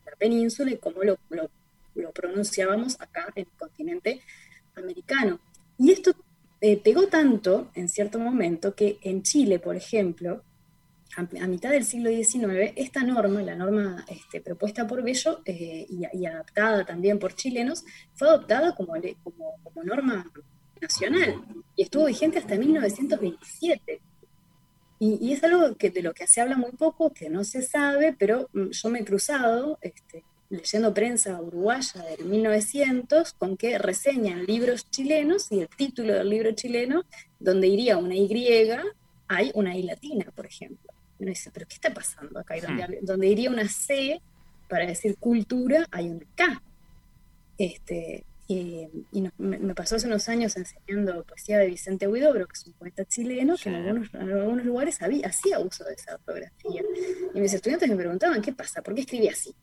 la 0.07 0.13
península 0.17 0.71
y 0.71 0.77
cómo 0.77 1.03
lo, 1.03 1.19
lo 1.95 2.13
pronunciábamos 2.13 3.01
acá 3.01 3.33
en 3.35 3.47
el 3.47 3.53
continente 3.59 4.21
americano. 4.77 5.41
Y 5.79 5.91
esto 5.91 6.15
eh, 6.61 6.77
pegó 6.77 7.07
tanto 7.07 7.71
en 7.75 7.89
cierto 7.89 8.19
momento 8.19 8.75
que 8.75 8.99
en 9.03 9.23
Chile, 9.23 9.59
por 9.59 9.77
ejemplo, 9.77 10.43
a, 11.17 11.47
mitad 11.47 11.71
del 11.71 11.85
siglo 11.85 12.11
XIX, 12.11 12.73
esta 12.77 13.03
norma, 13.03 13.43
la 13.43 13.55
norma 13.55 14.05
este, 14.09 14.41
propuesta 14.41 14.87
por 14.87 15.03
Bello 15.03 15.41
eh, 15.45 15.87
y, 15.89 16.27
adaptada 16.27 16.85
también 16.85 17.19
por 17.19 17.35
chilenos, 17.35 17.85
fue 18.15 18.29
adoptada 18.29 18.75
como, 18.75 18.95
norma 19.85 20.31
nacional 20.81 21.43
y 21.75 21.83
estuvo 21.83 22.07
vigente 22.07 22.39
hasta 22.39 22.57
1927. 22.57 24.01
Y, 25.01 25.33
es 25.33 25.43
algo 25.45 25.77
que, 25.77 25.91
de 25.91 26.03
lo 26.03 26.13
que 26.13 26.27
se 26.27 26.41
habla 26.41 26.57
muy 26.57 26.73
poco, 26.73 27.13
que 27.13 27.31
no 27.31 27.45
se 27.45 27.63
sabe, 27.63 28.15
pero 28.19 28.49
mm, 28.53 28.71
yo 28.71 28.89
me 28.91 29.01
he 29.01 29.05
cruzado 29.05 29.79
este, 29.81 30.25
leyendo 30.51 30.95
prensa 30.95 31.41
uruguaya 31.41 32.03
del 32.03 32.25
1900 32.27 33.35
con 33.35 33.57
que 33.57 33.79
reseñan 33.79 34.45
libros 34.45 34.89
chilenos 34.91 35.53
y 35.53 35.61
el 35.61 35.69
título 35.69 36.15
del 36.15 36.31
libro 36.31 36.53
chileno, 36.53 37.05
donde 37.39 37.69
iría 37.69 37.99
una 37.99 38.15
Y, 38.15 38.29
hay 39.29 39.51
una 39.55 39.77
I 39.77 39.83
latina, 39.83 40.27
por 40.35 40.47
ejemplo. 40.47 40.91
uno 41.19 41.29
dice, 41.29 41.51
¿pero 41.53 41.67
qué 41.67 41.75
está 41.75 41.93
pasando 41.93 42.39
acá? 42.39 42.55
donde, 42.61 42.83
hmm. 42.83 43.05
donde 43.05 43.27
iría 43.27 43.51
una 43.51 43.69
C 43.69 44.21
para 44.69 44.87
decir 44.87 45.17
cultura, 45.19 45.87
hay 45.91 46.09
una 46.09 46.25
K. 46.35 46.63
Este, 47.59 48.25
y, 48.47 48.89
me, 49.37 49.75
pasó 49.75 49.97
hace 49.97 50.07
unos 50.07 50.27
años 50.31 50.57
enseñando 50.57 51.23
poesía 51.25 51.59
de 51.59 51.67
Vicente 51.67 52.09
Huidobro, 52.09 52.47
que 52.47 52.55
es 52.55 52.67
un 52.67 52.73
poeta 52.73 53.05
chileno, 53.05 53.57
que 53.63 53.69
en 53.69 53.75
algunos, 53.75 54.15
en 54.15 54.33
algunos 54.33 54.65
lugares 54.65 55.03
había, 55.03 55.27
hacía 55.27 55.59
uso 55.59 55.85
de 55.85 55.93
esa 55.93 56.15
ortografía. 56.15 56.83
Y 57.35 57.41
mis 57.41 57.53
estudiantes 57.53 57.91
me 57.91 57.97
preguntaban, 57.97 58.41
¿qué 58.41 58.53
pasa? 58.53 58.81
¿Por 58.81 58.95
qué 58.95 59.03
escribía 59.03 59.33
así? 59.33 59.55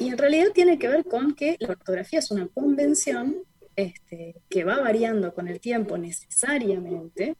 Y 0.00 0.08
en 0.08 0.18
realidad 0.18 0.48
tiene 0.54 0.78
que 0.78 0.88
ver 0.88 1.04
con 1.04 1.34
que 1.34 1.56
la 1.60 1.70
ortografía 1.70 2.18
es 2.18 2.30
una 2.30 2.48
convención 2.48 3.36
este, 3.76 4.36
que 4.48 4.64
va 4.64 4.80
variando 4.80 5.34
con 5.34 5.48
el 5.48 5.60
tiempo 5.60 5.98
necesariamente, 5.98 7.36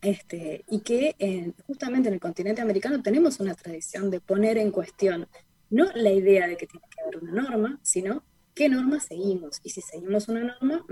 este, 0.00 0.64
y 0.68 0.80
que 0.80 1.54
justamente 1.66 2.08
en 2.08 2.14
el 2.14 2.20
continente 2.20 2.62
americano 2.62 3.02
tenemos 3.02 3.40
una 3.40 3.54
tradición 3.54 4.10
de 4.10 4.20
poner 4.20 4.56
en 4.58 4.70
cuestión 4.70 5.26
no 5.70 5.90
la 5.94 6.10
idea 6.10 6.46
de 6.46 6.56
que 6.56 6.66
tiene 6.66 6.86
que 6.88 7.00
haber 7.02 7.18
una 7.18 7.42
norma, 7.42 7.78
sino 7.82 8.22
qué 8.54 8.68
norma 8.68 9.00
seguimos. 9.00 9.60
Y 9.62 9.70
si 9.70 9.80
seguimos 9.80 10.28
una 10.28 10.56
norma, 10.60 10.84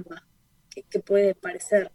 que, 0.91 1.01
puede 1.01 1.35
parecer 1.35 1.91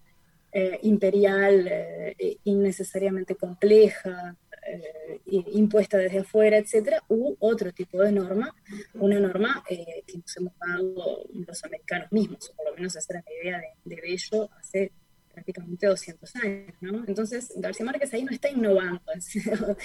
eh, 0.52 0.80
imperial, 0.84 1.68
eh, 1.68 2.38
innecesariamente 2.44 3.36
compleja, 3.36 4.36
eh, 4.64 5.20
impuesta 5.26 5.98
desde 5.98 6.20
afuera, 6.20 6.58
etcétera, 6.58 7.02
hubo 7.08 7.36
otro 7.40 7.72
tipo 7.72 8.00
de 8.02 8.12
norma, 8.12 8.54
una 8.94 9.20
norma 9.20 9.64
eh, 9.68 10.04
que 10.06 10.18
nos 10.20 10.38
hemos 10.38 10.54
dado 10.60 11.26
los 11.34 11.64
americanos 11.64 12.12
mismos, 12.12 12.50
o 12.50 12.56
por 12.56 12.66
lo 12.68 12.76
menos 12.76 12.96
esa 12.96 13.14
era 13.14 13.24
la 13.26 13.34
idea 13.42 13.62
de, 13.84 13.96
Bello 13.96 14.50
hace 14.60 14.92
prácticamente 15.34 15.88
200 15.88 16.36
años, 16.36 16.76
¿no? 16.82 17.04
Entonces, 17.08 17.52
García 17.56 17.86
Márquez 17.86 18.14
ahí 18.14 18.24
no 18.24 18.32
está 18.32 18.50
innovando, 18.50 19.02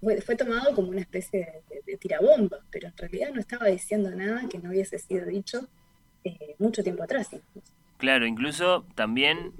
fue, 0.00 0.36
tomado 0.36 0.74
como 0.74 0.90
una 0.90 1.00
especie 1.00 1.62
de, 1.86 1.96
tirabomba, 1.96 2.58
pero 2.70 2.88
en 2.88 2.96
realidad 2.96 3.30
no 3.32 3.40
estaba 3.40 3.66
diciendo 3.66 4.10
nada 4.10 4.46
que 4.48 4.58
no 4.58 4.70
hubiese 4.70 4.98
sido 4.98 5.24
dicho 5.24 5.68
eh, 6.22 6.54
mucho 6.58 6.82
tiempo 6.82 7.02
atrás. 7.02 7.30
Claro, 7.96 8.26
incluso 8.26 8.84
también 8.94 9.52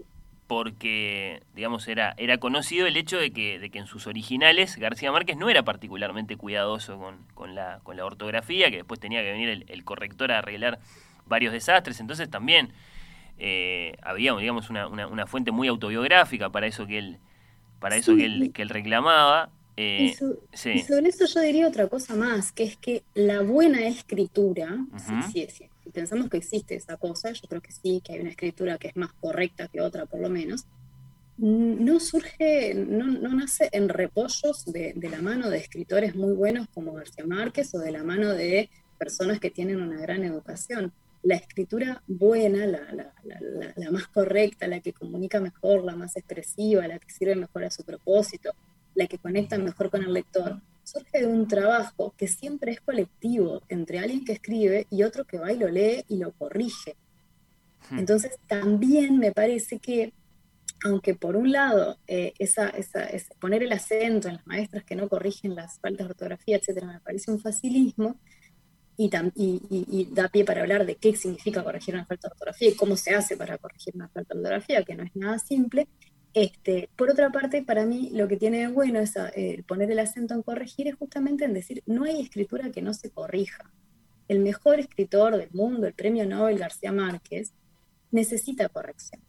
porque, 0.49 1.42
digamos, 1.55 1.86
era, 1.88 2.14
era 2.16 2.38
conocido 2.38 2.86
el 2.86 2.96
hecho 2.96 3.18
de 3.18 3.32
que, 3.32 3.59
de 3.59 3.68
que 3.68 3.78
en 3.78 3.86
sus 3.86 4.07
originales 4.07 4.76
García 4.76 5.12
Márquez 5.12 5.36
no 5.36 5.51
era 5.51 5.62
particularmente 5.62 6.36
cuidadoso 6.36 6.99
con, 6.99 7.18
con, 7.34 7.55
la, 7.55 7.80
con 7.82 7.99
la 7.99 8.07
ortografía, 8.07 8.70
que 8.70 8.78
después 8.78 8.99
tenía 8.99 9.20
que 9.20 9.30
venir 9.30 9.66
el, 9.68 9.84
corrector 9.84 10.32
a 10.32 10.38
arreglar 10.38 10.80
varios 11.26 11.53
desastres, 11.53 12.01
entonces 12.01 12.30
también 12.30 12.72
eh, 13.38 13.96
había, 14.01 14.34
digamos, 14.36 14.70
una, 14.70 14.88
una, 14.88 15.26
fuente 15.26 15.51
muy 15.51 15.68
autobiográfica 15.68 16.49
para 16.49 16.66
eso 16.66 16.86
que 16.86 16.99
él, 16.99 17.18
para 17.78 17.96
eso 17.96 18.16
que 18.16 18.24
él, 18.24 18.51
que 18.55 18.62
él 18.62 18.70
reclamaba. 18.70 19.51
Eh, 19.76 20.14
y, 20.14 20.78
sobre 20.80 21.11
eso 21.11 21.26
yo 21.26 21.40
diría 21.42 21.68
otra 21.68 21.88
cosa 21.88 22.16
más, 22.16 22.53
que 22.53 22.64
es 22.64 22.78
que 22.78 23.03
la 23.12 23.42
buena 23.42 23.86
escritura, 23.86 24.78
sí, 25.30 25.46
si 25.51 25.68
pensamos 25.99 26.30
que 26.30 26.36
existe 26.36 26.76
esa 26.76 26.96
cosa, 26.96 27.32
yo 27.32 27.49
creo 27.49 27.61
que 27.61 27.72
sí, 27.72 28.01
que 28.05 28.12
hay 28.12 28.20
una 28.20 28.30
escritura 28.30 28.78
que 28.78 28.88
es 28.88 28.96
más 28.96 29.12
correcta 29.14 29.66
que 29.66 29.80
otra 29.80 30.07
por 30.07 30.20
lo 30.20 30.30
menos, 30.30 30.64
no 31.38 31.99
surge, 31.99 32.74
no, 32.74 33.07
nace 33.34 33.68
en 33.72 33.88
repollos 33.88 34.64
de, 34.66 34.94
la 35.11 35.20
mano 35.20 35.51
de 35.51 35.59
escritores 35.59 36.14
muy 36.14 36.34
buenos 36.34 36.68
como 36.68 36.92
García 36.92 37.26
Márquez 37.26 37.74
o 37.74 37.78
de 37.78 37.90
la 37.90 38.05
mano 38.05 38.32
de 38.32 38.70
personas 38.96 39.40
que 39.40 39.51
tienen 39.51 39.80
una 39.80 40.01
gran 40.01 40.22
educación. 40.22 40.92
La 41.22 41.34
escritura 41.34 42.03
buena, 42.07 42.64
la, 42.66 43.12
la 43.76 43.90
más 43.90 44.07
correcta, 44.09 44.66
la 44.68 44.80
que 44.80 44.92
comunica 44.92 45.40
mejor, 45.40 45.84
la 45.84 45.96
más 45.96 46.16
expresiva, 46.16 46.86
la 46.86 46.99
que 46.99 47.11
sirve 47.11 47.34
mejor 47.34 47.64
a 47.64 47.70
su 47.70 47.84
propósito, 47.84 48.53
la 48.94 49.07
que 49.07 49.18
conecta 49.18 49.59
mejor 49.59 49.90
con 49.90 50.03
el 50.03 50.12
lector, 50.12 50.61
surge 50.89 51.20
de 51.20 51.26
un 51.26 51.47
trabajo 51.47 52.14
que 52.16 52.28
siempre 52.28 52.72
es 52.72 52.80
colectivo 52.80 53.62
entre 53.68 53.99
alguien 53.99 54.24
que 54.24 54.32
escribe 54.32 54.86
y 54.91 55.03
otro 55.03 55.24
que 55.24 55.39
va 55.39 55.53
y 55.53 55.59
lo 55.59 55.68
lee 55.68 56.05
y 56.09 56.16
lo 56.16 56.32
corrige. 56.32 56.97
Hmm. 57.91 57.99
Entonces 57.99 58.39
también 58.47 59.18
me 59.18 59.32
parece 59.32 59.78
que, 59.78 60.12
aunque 60.84 61.14
por 61.14 61.36
un 61.36 61.53
lado 61.53 61.99
eh, 62.07 62.32
esa, 62.39 62.72
poner 63.39 63.62
el 63.62 63.72
acento 63.72 64.28
en 64.28 64.36
las 64.36 64.47
maestras 64.47 64.84
que 64.84 64.97
no 64.97 65.09
corrigen 65.09 65.55
las 65.55 65.78
faltas 65.78 66.07
de 66.07 66.12
ortografía, 66.12 66.57
etcétera, 66.57 66.86
me 66.86 67.01
parece 67.01 67.30
un 67.30 67.41
facilismo, 67.41 68.16
y, 69.01 69.09
y, 69.70 70.09
da 70.11 70.26
pie 70.26 70.45
para 70.45 70.62
hablar 70.62 70.84
de 70.84 70.97
qué 70.97 71.14
significa 71.14 71.62
corregir 71.62 71.95
una 71.95 72.05
falta 72.05 72.26
de 72.26 72.32
ortografía 72.32 72.70
y 72.70 72.74
cómo 72.74 72.97
se 72.97 73.14
hace 73.14 73.36
para 73.36 73.57
corregir 73.57 73.95
una 73.95 74.09
falta 74.09 74.34
de 74.34 74.41
ortografía, 74.41 74.82
que 74.82 74.97
no 74.97 75.05
es 75.05 75.14
nada 75.14 75.39
simple, 75.39 75.86
este, 76.43 76.89
por 76.97 77.11
otra 77.11 77.30
parte, 77.30 77.62
para 77.62 77.84
mí 77.84 78.11
lo 78.12 78.28
que 78.28 78.36
tiene 78.36 78.59
de 78.59 78.68
bueno 78.68 79.01
es 79.01 79.14
eh, 79.16 79.62
poner 79.66 79.91
el 79.91 79.99
acento 79.99 80.34
en 80.34 80.43
corregir 80.43 80.89
es 80.89 80.95
justamente 80.95 81.45
en 81.45 81.55
decir, 81.55 81.82
no 81.86 82.05
hay 82.05 82.20
escritura 82.20 82.70
que 82.70 82.82
no 82.82 82.95
se 82.95 83.11
corrija. 83.11 83.70
El 84.28 84.41
mejor 84.41 84.78
escritor 84.78 85.36
del 85.36 85.51
mundo, 85.53 85.86
el 85.86 85.95
premio 85.95 86.26
Nobel 86.26 86.59
García 86.59 86.93
Márquez, 86.93 87.53
necesita 88.11 88.68
corrección. 88.68 89.22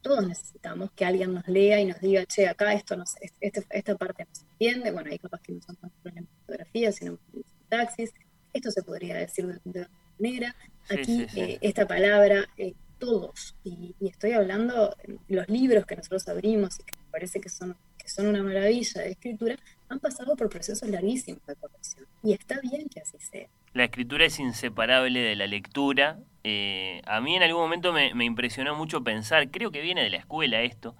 Todos 0.00 0.26
necesitamos 0.26 0.90
que 0.92 1.04
alguien 1.04 1.34
nos 1.34 1.46
lea 1.48 1.80
y 1.80 1.84
nos 1.86 2.00
diga, 2.00 2.24
che, 2.26 2.48
acá 2.48 2.72
esto 2.72 2.96
no 2.96 3.04
este, 3.20 3.64
esta 3.70 3.96
parte 3.96 4.24
no 4.24 4.34
se 4.34 4.44
entiende, 4.44 4.92
bueno, 4.92 5.10
hay 5.10 5.18
capaz 5.18 5.40
que 5.42 5.52
no 5.52 5.60
son 5.60 5.76
problemas 6.02 6.30
de 6.30 6.40
fotografía, 6.40 6.92
sino 6.92 7.18
de 7.32 7.44
taxis, 7.68 8.12
esto 8.52 8.70
se 8.70 8.82
podría 8.82 9.16
decir 9.16 9.46
de, 9.46 9.80
otra 9.80 9.90
manera, 10.18 10.56
aquí 10.88 11.26
eh, 11.36 11.58
esta 11.60 11.86
palabra 11.86 12.46
eh, 12.56 12.74
todos. 12.98 13.54
Y, 13.64 13.94
estoy 14.00 14.32
hablando, 14.32 14.96
los 15.28 15.48
libros 15.48 15.86
que 15.86 15.96
nosotros 15.96 16.28
abrimos 16.28 16.78
y 16.80 16.84
que 16.84 16.98
me 16.98 17.10
parece 17.10 17.40
que 17.40 17.48
son, 17.48 17.76
que 17.98 18.08
son 18.08 18.26
una 18.26 18.42
maravilla 18.42 19.02
de 19.02 19.10
escritura, 19.10 19.56
han 19.88 20.00
pasado 20.00 20.36
por 20.36 20.48
procesos 20.48 20.88
larguísimos 20.88 21.44
de 21.46 21.56
corrección. 21.56 22.06
Y 22.22 22.32
está 22.32 22.60
bien 22.60 22.88
que 22.88 23.00
así 23.00 23.18
sea. 23.18 23.48
La 23.72 23.84
escritura 23.84 24.24
es 24.24 24.38
inseparable 24.38 25.20
de 25.20 25.36
la 25.36 25.46
lectura. 25.46 26.18
Eh, 26.44 27.02
a 27.06 27.20
mí 27.20 27.36
en 27.36 27.42
algún 27.42 27.62
momento 27.62 27.92
me, 27.92 28.24
impresionó 28.24 28.74
mucho 28.74 29.04
pensar, 29.04 29.50
creo 29.50 29.70
que 29.70 29.80
viene 29.80 30.02
de 30.02 30.10
la 30.10 30.16
escuela 30.16 30.62
esto, 30.62 30.96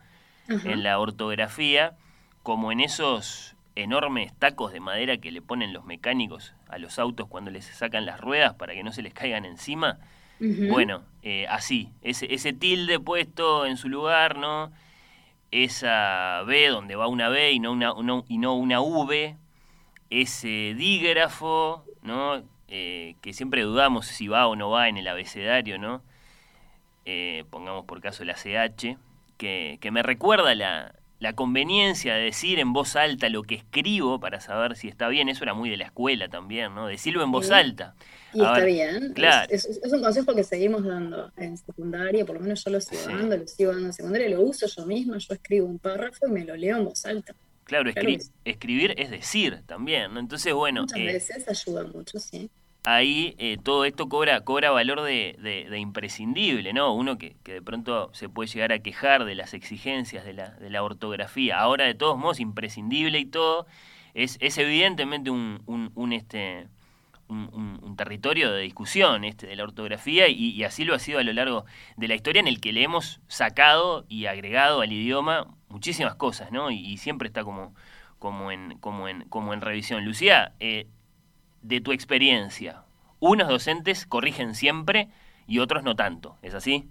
en 0.49 0.85
la 0.85 1.01
ortografía, 1.01 1.97
como 2.45 2.71
en 2.71 2.79
esos 2.79 3.57
enormes 3.75 4.33
tacos 4.39 4.73
de 4.73 4.79
madera 4.79 5.19
que 5.19 5.33
le 5.33 5.43
ponen 5.43 5.73
los 5.73 5.85
mecánicos 5.85 6.55
a 6.69 6.79
los 6.79 6.99
autos 6.99 7.27
cuando 7.29 7.51
les 7.51 7.65
sacan 7.65 8.07
las 8.07 8.21
ruedas 8.21 8.55
para 8.55 8.73
que 8.73 8.85
no 8.85 8.93
se 8.93 9.03
les 9.03 9.13
caigan 9.13 9.45
encima 9.45 9.99
bueno, 10.39 11.03
eh, 11.23 11.47
así, 11.49 11.91
ese, 12.03 12.53
tilde 12.53 13.01
puesto 13.01 13.67
en 13.67 13.77
su 13.77 13.89
lugar, 13.89 14.37
¿no? 14.37 14.71
Esa 15.51 16.43
B 16.47 16.69
donde 16.69 16.97
va 16.97 17.07
una 17.07 17.29
B 17.29 17.53
y 17.53 17.61
no 17.61 17.73
una, 17.73 17.95
y 18.29 18.39
no 18.39 18.55
una 18.55 18.81
V, 18.81 19.37
ese 20.11 20.75
dígrafo, 20.77 21.85
¿no? 22.03 22.43
Eh, 22.69 23.15
que 23.23 23.33
siempre 23.33 23.63
dudamos 23.63 24.07
si 24.07 24.29
va 24.29 24.47
o 24.47 24.57
no 24.57 24.71
va 24.71 24.89
en 24.89 24.97
el 24.97 25.09
abecedario, 25.09 25.79
¿no? 25.79 26.03
Eh, 27.05 27.45
pongamos 27.51 27.85
por 27.85 28.01
caso 28.01 28.25
la 28.25 28.35
CH, 28.35 28.97
que, 29.37 29.79
que 29.81 29.91
me 29.91 30.03
recuerda 30.03 30.55
la, 30.55 30.95
la 31.19 31.35
conveniencia 31.35 32.15
de 32.15 32.25
decir 32.25 32.59
en 32.59 32.73
voz 32.73 32.97
alta 32.97 33.29
lo 33.29 33.43
que 33.43 33.55
escribo 33.55 34.21
para 34.21 34.41
saber 34.41 34.77
si 34.77 34.89
está 34.89 35.09
bien, 35.09 35.29
eso 35.29 35.45
era 35.45 35.55
muy 35.55 35.71
de 35.71 35.77
la 35.77 35.85
escuela 35.85 36.29
también, 36.29 36.75
¿no? 36.75 36.87
Decirlo 36.87 37.23
en 37.23 37.33
voz 37.33 37.51
alta. 37.51 37.95
Y 38.35 38.41
está 38.41 38.65
bien. 38.65 39.13
Claro. 39.15 39.47
Es, 39.51 39.81
un 39.91 40.03
consejo 40.03 40.35
que 40.35 40.45
seguimos 40.45 40.85
dando 40.85 41.33
en 41.37 41.57
secundaria, 41.57 42.25
por 42.27 42.37
lo 42.37 42.43
menos 42.43 42.63
yo 42.63 42.71
lo 42.71 42.81
sigo 42.81 43.03
dando, 43.07 43.37
lo 43.37 43.47
sigo 43.47 43.73
dando 43.73 43.87
en 43.87 43.93
secundaria, 43.95 44.29
lo 44.29 44.43
uso 44.43 44.67
yo 44.67 44.85
misma, 44.85 45.17
yo 45.19 45.35
escribo 45.35 45.67
un 45.67 45.79
párrafo 45.79 46.27
y 46.27 46.31
me 46.31 46.45
lo 46.45 46.55
leo 46.55 46.77
en 46.77 46.85
voz 46.85 47.07
alta. 47.07 47.35
Claro, 47.65 47.91
escribir 48.45 48.95
es 48.97 49.11
decir 49.11 49.63
también, 49.67 50.15
¿no? 50.15 50.21
Entonces, 50.21 50.53
bueno. 50.53 50.83
Muchas 50.83 50.99
eh, 50.99 51.07
veces 51.07 51.49
ayuda 51.49 51.85
mucho, 51.85 52.19
sí 52.19 52.51
ahí 52.87 53.35
eh, 53.39 53.59
todo 53.61 53.85
esto 53.85 54.09
cobra, 54.09 54.43
cobra 54.43 54.71
valor 54.71 55.03
de, 55.03 55.69
imprescindible, 55.77 56.73
¿no? 56.73 56.95
Uno 56.95 57.19
que, 57.19 57.37
de 57.45 57.61
pronto 57.61 58.11
se 58.15 58.29
puede 58.29 58.49
llegar 58.49 58.73
a 58.73 58.79
quejar 58.79 59.25
de 59.25 59.35
las 59.35 59.55
exigencias 59.55 60.25
de 60.25 60.33
la, 60.33 60.51
de 60.51 60.71
la 60.71 60.85
ortografía. 60.85 61.59
Ahora, 61.59 61.85
de 61.85 61.95
todos 61.95 62.17
modos, 62.17 62.39
imprescindible 62.39 63.19
y 63.19 63.27
todo, 63.27 63.67
es, 64.15 64.39
es 64.41 64.57
evidentemente 64.59 65.31
un, 65.31 65.63
un, 65.67 66.13
este, 66.13 66.69
un, 67.29 67.97
territorio 67.97 68.53
de 68.53 68.63
discusión 68.63 69.25
este, 69.25 69.49
de 69.49 69.57
la 69.57 69.65
ortografía 69.65 70.29
y, 70.29 70.63
así 70.63 70.85
lo 70.85 70.95
ha 70.95 71.01
sido 71.01 71.19
a 71.19 71.25
lo 71.25 71.33
largo 71.33 71.65
de 71.97 72.07
la 72.07 72.15
historia 72.15 72.39
en 72.39 72.47
el 72.47 72.61
que 72.61 72.73
le 72.73 72.85
hemos 72.85 73.21
sacado 73.27 74.07
y 74.09 74.27
agregado 74.27 74.81
al 74.81 74.93
idioma 74.93 75.49
muchísimas 75.69 76.15
cosas, 76.15 76.53
¿no? 76.53 76.71
Y, 76.71 76.99
siempre 76.99 77.27
está 77.27 77.43
como, 77.43 77.75
como, 78.21 78.53
en, 78.53 78.79
como, 78.79 79.09
en, 79.09 79.23
como 79.29 79.55
en 79.55 79.61
revisión. 79.61 80.05
Lucía, 80.05 80.53
eh, 80.61 80.87
de 81.67 81.81
tu 81.81 81.93
experiencia, 81.93 82.85
unos 83.19 83.49
docentes 83.49 84.07
corrigen 84.07 84.55
siempre 84.55 85.09
y 85.47 85.59
otros 85.59 85.83
no 85.83 85.97
tanto, 85.97 86.37
¿es 86.43 86.55
así? 86.55 86.89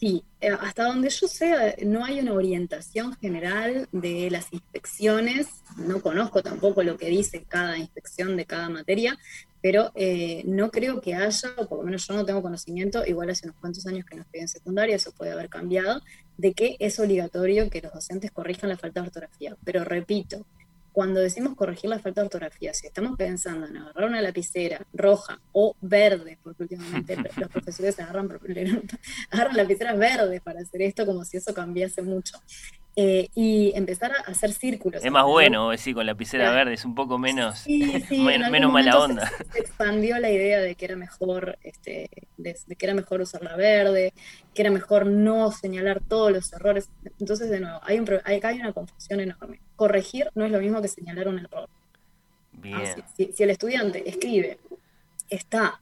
Sí, 0.00 0.24
eh, 0.40 0.50
hasta 0.60 0.84
donde 0.84 1.10
yo 1.10 1.28
sé, 1.28 1.76
no 1.84 2.04
hay 2.04 2.18
una 2.18 2.32
orientación 2.32 3.14
general 3.18 3.88
de 3.92 4.30
las 4.30 4.52
inspecciones, 4.52 5.46
no 5.76 6.00
conozco 6.00 6.42
tampoco 6.42 6.82
lo 6.82 6.96
que 6.96 7.06
dice 7.06 7.44
cada 7.48 7.78
inspección 7.78 8.36
de 8.36 8.44
cada 8.44 8.68
materia, 8.68 9.16
pero 9.60 9.92
eh, 9.94 10.42
no 10.44 10.72
creo 10.72 11.00
que 11.00 11.14
haya, 11.14 11.50
o 11.56 11.68
por 11.68 11.78
lo 11.78 11.84
menos 11.84 12.06
yo 12.08 12.14
no 12.14 12.24
tengo 12.24 12.42
conocimiento, 12.42 13.06
igual 13.06 13.30
hace 13.30 13.46
unos 13.46 13.60
cuantos 13.60 13.86
años 13.86 14.04
que 14.04 14.16
no 14.16 14.22
estoy 14.22 14.40
en 14.40 14.48
secundaria, 14.48 14.96
eso 14.96 15.12
puede 15.12 15.30
haber 15.30 15.48
cambiado, 15.48 16.00
de 16.36 16.52
que 16.52 16.76
es 16.80 16.98
obligatorio 16.98 17.70
que 17.70 17.80
los 17.80 17.92
docentes 17.92 18.32
corrijan 18.32 18.70
la 18.70 18.76
falta 18.76 19.00
de 19.00 19.06
ortografía. 19.06 19.56
Pero 19.62 19.84
repito, 19.84 20.44
cuando 20.92 21.20
decimos 21.20 21.54
corregir 21.54 21.88
la 21.90 21.98
falta 21.98 22.20
de 22.20 22.26
ortografía, 22.26 22.74
si 22.74 22.86
estamos 22.86 23.16
pensando 23.16 23.66
en 23.66 23.76
agarrar 23.76 24.08
una 24.08 24.20
lapicera 24.20 24.86
roja 24.92 25.40
o 25.52 25.74
verde, 25.80 26.38
porque 26.42 26.64
últimamente 26.64 27.16
los 27.36 27.50
profesores 27.50 27.98
agarran, 27.98 28.28
agarran 29.30 29.56
lapiceras 29.56 29.98
verdes 29.98 30.40
para 30.42 30.60
hacer 30.60 30.82
esto 30.82 31.06
como 31.06 31.24
si 31.24 31.38
eso 31.38 31.54
cambiase 31.54 32.02
mucho. 32.02 32.38
Eh, 32.94 33.30
y 33.34 33.72
empezar 33.74 34.12
a 34.12 34.30
hacer 34.30 34.52
círculos. 34.52 35.02
Es 35.02 35.10
más 35.10 35.24
bueno, 35.24 35.70
decir, 35.70 35.94
con 35.94 36.04
lapicera 36.04 36.52
verde, 36.52 36.74
es 36.74 36.84
un 36.84 36.94
poco 36.94 37.16
menos, 37.16 37.66
menos 38.10 38.70
mala 38.70 38.98
onda. 38.98 39.32
Se, 39.50 39.60
expandió 39.60 40.18
la 40.18 40.30
idea 40.30 40.60
de 40.60 40.74
que 40.74 40.84
era 40.84 40.96
mejor, 40.96 41.58
este, 41.62 42.10
de, 42.36 42.54
que 42.54 42.86
era 42.86 42.92
mejor 42.92 43.22
usar 43.22 43.42
la 43.42 43.56
verde, 43.56 44.12
que 44.52 44.60
era 44.60 44.70
mejor 44.70 45.06
no 45.06 45.50
señalar 45.52 46.02
todos 46.06 46.30
los 46.30 46.52
errores. 46.52 46.90
Entonces, 47.18 47.48
de 47.48 47.60
nuevo, 47.60 47.80
hay, 47.82 47.98
un, 47.98 48.06
hay, 48.24 48.40
hay 48.42 48.60
una 48.60 48.74
confusión 48.74 49.20
enorme. 49.20 49.62
Corregir 49.74 50.28
no 50.34 50.44
es 50.44 50.52
lo 50.52 50.60
mismo 50.60 50.82
que 50.82 50.88
señalar 50.88 51.28
un 51.28 51.38
error. 51.38 51.70
Bien. 52.52 52.82
si, 53.16 53.32
si 53.32 53.42
el 53.42 53.48
estudiante 53.48 54.06
escribe, 54.06 54.58
está 55.30 55.80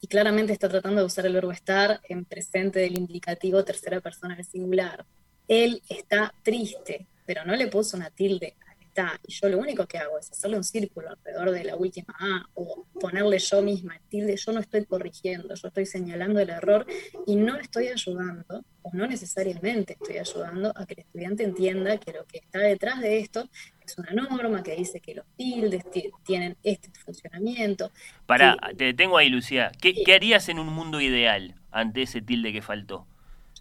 y 0.00 0.06
claramente 0.06 0.52
está 0.52 0.68
tratando 0.68 1.00
de 1.00 1.06
usar 1.06 1.26
el 1.26 1.32
verbo 1.32 1.50
estar 1.50 2.00
en 2.08 2.24
presente 2.24 2.78
del 2.78 2.96
indicativo 2.96 3.64
tercera 3.64 4.00
persona 4.00 4.36
del 4.36 4.44
singular 4.44 5.04
él 5.48 5.82
está 5.88 6.34
triste, 6.42 7.06
pero 7.26 7.44
no 7.44 7.54
le 7.56 7.68
puso 7.68 7.96
una 7.96 8.10
tilde 8.10 8.54
al 8.68 8.74
está. 8.94 9.20
Y 9.26 9.32
yo 9.32 9.48
lo 9.48 9.58
único 9.58 9.86
que 9.86 9.98
hago 9.98 10.18
es 10.18 10.30
hacerle 10.30 10.56
un 10.56 10.64
círculo 10.64 11.10
alrededor 11.10 11.50
de 11.50 11.64
la 11.64 11.76
última 11.76 12.14
A 12.18 12.46
o 12.54 12.86
ponerle 13.00 13.38
yo 13.38 13.62
misma 13.62 13.96
el 13.96 14.02
tilde. 14.08 14.36
Yo 14.36 14.52
no 14.52 14.60
estoy 14.60 14.84
corrigiendo, 14.84 15.54
yo 15.54 15.68
estoy 15.68 15.86
señalando 15.86 16.40
el 16.40 16.50
error 16.50 16.86
y 17.26 17.36
no 17.36 17.56
estoy 17.56 17.88
ayudando, 17.88 18.64
o 18.82 18.90
no 18.92 19.06
necesariamente 19.06 19.94
estoy 19.94 20.18
ayudando 20.18 20.72
a 20.76 20.86
que 20.86 20.94
el 20.94 21.00
estudiante 21.00 21.42
entienda 21.42 21.98
que 21.98 22.12
lo 22.12 22.24
que 22.26 22.38
está 22.38 22.60
detrás 22.60 23.00
de 23.00 23.18
esto 23.18 23.48
es 23.84 23.98
una 23.98 24.12
norma 24.12 24.62
que 24.62 24.76
dice 24.76 25.00
que 25.00 25.14
los 25.14 25.26
tildes 25.36 25.84
tienen 26.24 26.56
este 26.62 26.90
funcionamiento. 27.04 27.90
Para, 28.26 28.56
te 28.76 28.84
detengo 28.84 29.18
ahí, 29.18 29.28
Lucía. 29.28 29.72
¿Qué, 29.80 29.94
¿Qué 30.04 30.14
harías 30.14 30.48
en 30.48 30.58
un 30.58 30.68
mundo 30.68 31.00
ideal 31.00 31.54
ante 31.70 32.02
ese 32.02 32.22
tilde 32.22 32.52
que 32.52 32.62
faltó? 32.62 33.06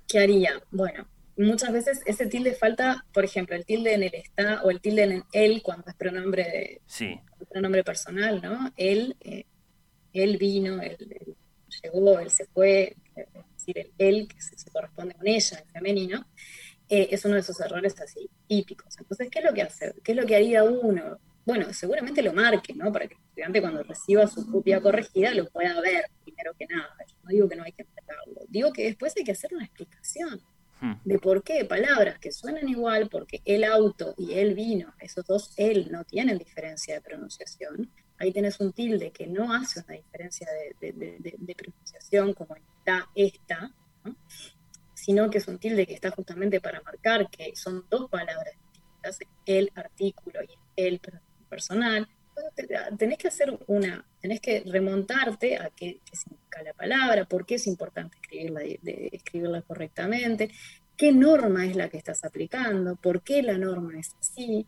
¿Qué 0.07 0.19
haría? 0.19 0.61
Bueno, 0.71 1.07
muchas 1.37 1.71
veces 1.71 2.01
ese 2.05 2.27
tilde 2.27 2.53
falta, 2.53 3.05
por 3.13 3.25
ejemplo, 3.25 3.55
el 3.55 3.65
tilde 3.65 3.93
en 3.93 4.03
el 4.03 4.13
está 4.15 4.61
o 4.63 4.69
el 4.69 4.81
tilde 4.81 5.03
en 5.03 5.11
el 5.11 5.23
él 5.31 5.61
cuando 5.63 5.85
es 5.87 5.95
pronombre, 5.95 6.81
sí. 6.85 7.19
pronombre 7.49 7.83
personal, 7.83 8.41
¿no? 8.41 8.71
Él, 8.77 9.15
eh, 9.21 9.45
él 10.13 10.37
vino, 10.37 10.81
él, 10.81 10.97
llegó, 11.83 12.19
él 12.19 12.29
se 12.29 12.45
fue, 12.45 12.95
es 13.15 13.25
decir, 13.57 13.77
el 13.77 13.91
él 13.97 14.27
que 14.27 14.39
se, 14.41 14.69
corresponde 14.71 15.15
con 15.15 15.27
ella, 15.27 15.59
en 15.59 15.69
femenino, 15.69 16.27
eh, 16.89 17.09
es 17.11 17.25
uno 17.25 17.35
de 17.35 17.41
esos 17.41 17.59
errores 17.59 17.99
así 17.99 18.29
típicos. 18.47 18.95
Entonces, 18.99 19.29
¿qué 19.31 19.39
es 19.39 19.45
lo 19.45 19.53
que 19.53 19.63
hace? 19.63 19.93
¿Qué 20.03 20.11
es 20.11 20.17
lo 20.17 20.25
que 20.25 20.35
haría 20.35 20.63
uno? 20.63 21.19
Bueno, 21.45 21.73
seguramente 21.73 22.21
lo 22.21 22.33
marque, 22.33 22.73
¿no? 22.73 22.91
Para 22.91 23.07
que 23.07 23.15
el 23.15 23.21
estudiante 23.21 23.61
cuando 23.61 23.83
reciba 23.83 24.27
su 24.27 24.49
copia 24.49 24.79
corregida 24.81 25.33
lo 25.33 25.49
pueda 25.49 25.79
ver, 25.81 26.05
primero 26.23 26.53
que 26.57 26.67
nada. 26.67 26.95
no 27.23 27.29
digo 27.29 27.49
que 27.49 27.55
no 27.55 27.63
hay 27.63 27.71
que 27.73 27.83
marcarlo, 27.83 28.41
digo 28.47 28.71
que 28.71 28.83
después 28.83 29.13
hay 29.17 29.23
que 29.23 29.33
hacer 29.33 29.53
una 29.53 29.65
explicación. 29.65 30.41
De 31.03 31.19
por 31.19 31.43
qué 31.43 31.65
palabras 31.65 32.19
que 32.19 32.31
suenan 32.31 32.67
igual, 32.67 33.09
porque 33.09 33.41
el 33.45 33.63
auto 33.63 34.13
y 34.17 34.33
el 34.33 34.53
vino, 34.53 34.93
esos 34.99 35.25
dos 35.25 35.53
él 35.57 35.87
no 35.91 36.03
tienen 36.03 36.37
diferencia 36.37 36.95
de 36.95 37.01
pronunciación. 37.01 37.89
Ahí 38.17 38.31
tenés 38.31 38.59
un 38.59 38.73
tilde 38.73 39.11
que 39.11 39.27
no 39.27 39.53
hace 39.53 39.81
una 39.81 39.95
diferencia 39.95 40.47
de, 40.79 41.55
pronunciación 41.55 42.33
como 42.33 42.55
está 42.55 43.09
esta, 43.15 43.73
sino 44.93 45.29
que 45.29 45.37
es 45.37 45.47
un 45.47 45.57
tilde 45.57 45.85
que 45.85 45.93
está 45.93 46.11
justamente 46.11 46.59
para 46.59 46.81
marcar 46.81 47.29
que 47.29 47.55
son 47.55 47.85
dos 47.89 48.09
palabras 48.09 48.53
distintas, 48.73 49.19
el 49.45 49.71
artículo 49.75 50.41
y 50.43 50.57
el 50.75 50.99
personal. 51.49 52.07
Tenés 52.97 53.17
que 53.17 53.27
hacer 53.27 53.57
una, 53.67 54.05
tenés 54.21 54.39
que 54.39 54.63
remontarte 54.65 55.57
a 55.57 55.69
qué, 55.69 55.99
significa 56.11 56.63
la 56.63 56.73
palabra, 56.73 57.25
por 57.25 57.45
qué 57.45 57.55
es 57.55 57.67
importante 57.67 58.17
escribirla, 58.21 58.61
de, 58.61 59.63
correctamente, 59.67 60.49
qué 60.97 61.11
norma 61.11 61.65
es 61.65 61.75
la 61.75 61.89
que 61.89 61.97
estás 61.97 62.23
aplicando, 62.23 62.95
por 62.95 63.21
qué 63.21 63.41
la 63.41 63.57
norma 63.57 63.99
es 63.99 64.15
así. 64.19 64.65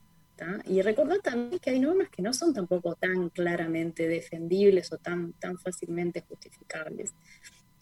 Y 0.65 0.81
recordar 0.81 1.19
también 1.19 1.59
que 1.59 1.69
hay 1.69 1.79
normas 1.79 2.09
que 2.09 2.21
no 2.21 2.33
son 2.33 2.53
tampoco 2.53 2.95
tan 2.95 3.29
claramente 3.29 4.07
defendibles 4.07 4.91
o 4.91 4.97
tan, 4.97 5.31
tan 5.33 5.57
fácilmente 5.57 6.25
justificables. 6.27 7.13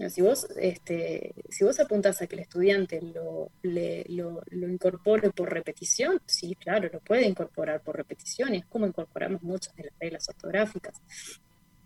Si 0.09 0.21
vos, 0.21 0.47
este, 0.57 1.33
si 1.49 1.63
vos 1.63 1.79
apuntás 1.79 2.21
a 2.21 2.27
que 2.27 2.35
el 2.35 2.41
estudiante 2.41 2.99
lo, 3.01 3.51
lo, 3.61 4.67
incorpore 4.67 5.31
por 5.31 5.51
repetición, 5.51 6.19
sí, 6.25 6.55
claro, 6.55 6.89
lo 6.91 6.99
puede 6.99 7.27
incorporar 7.27 7.81
por 7.81 7.95
repetición 7.95 8.53
y 8.53 8.57
es 8.57 8.65
como 8.65 8.87
incorporamos 8.87 9.43
muchas 9.43 9.75
de 9.75 9.83
las 9.83 9.93
reglas 9.99 10.29
ortográficas. 10.29 10.99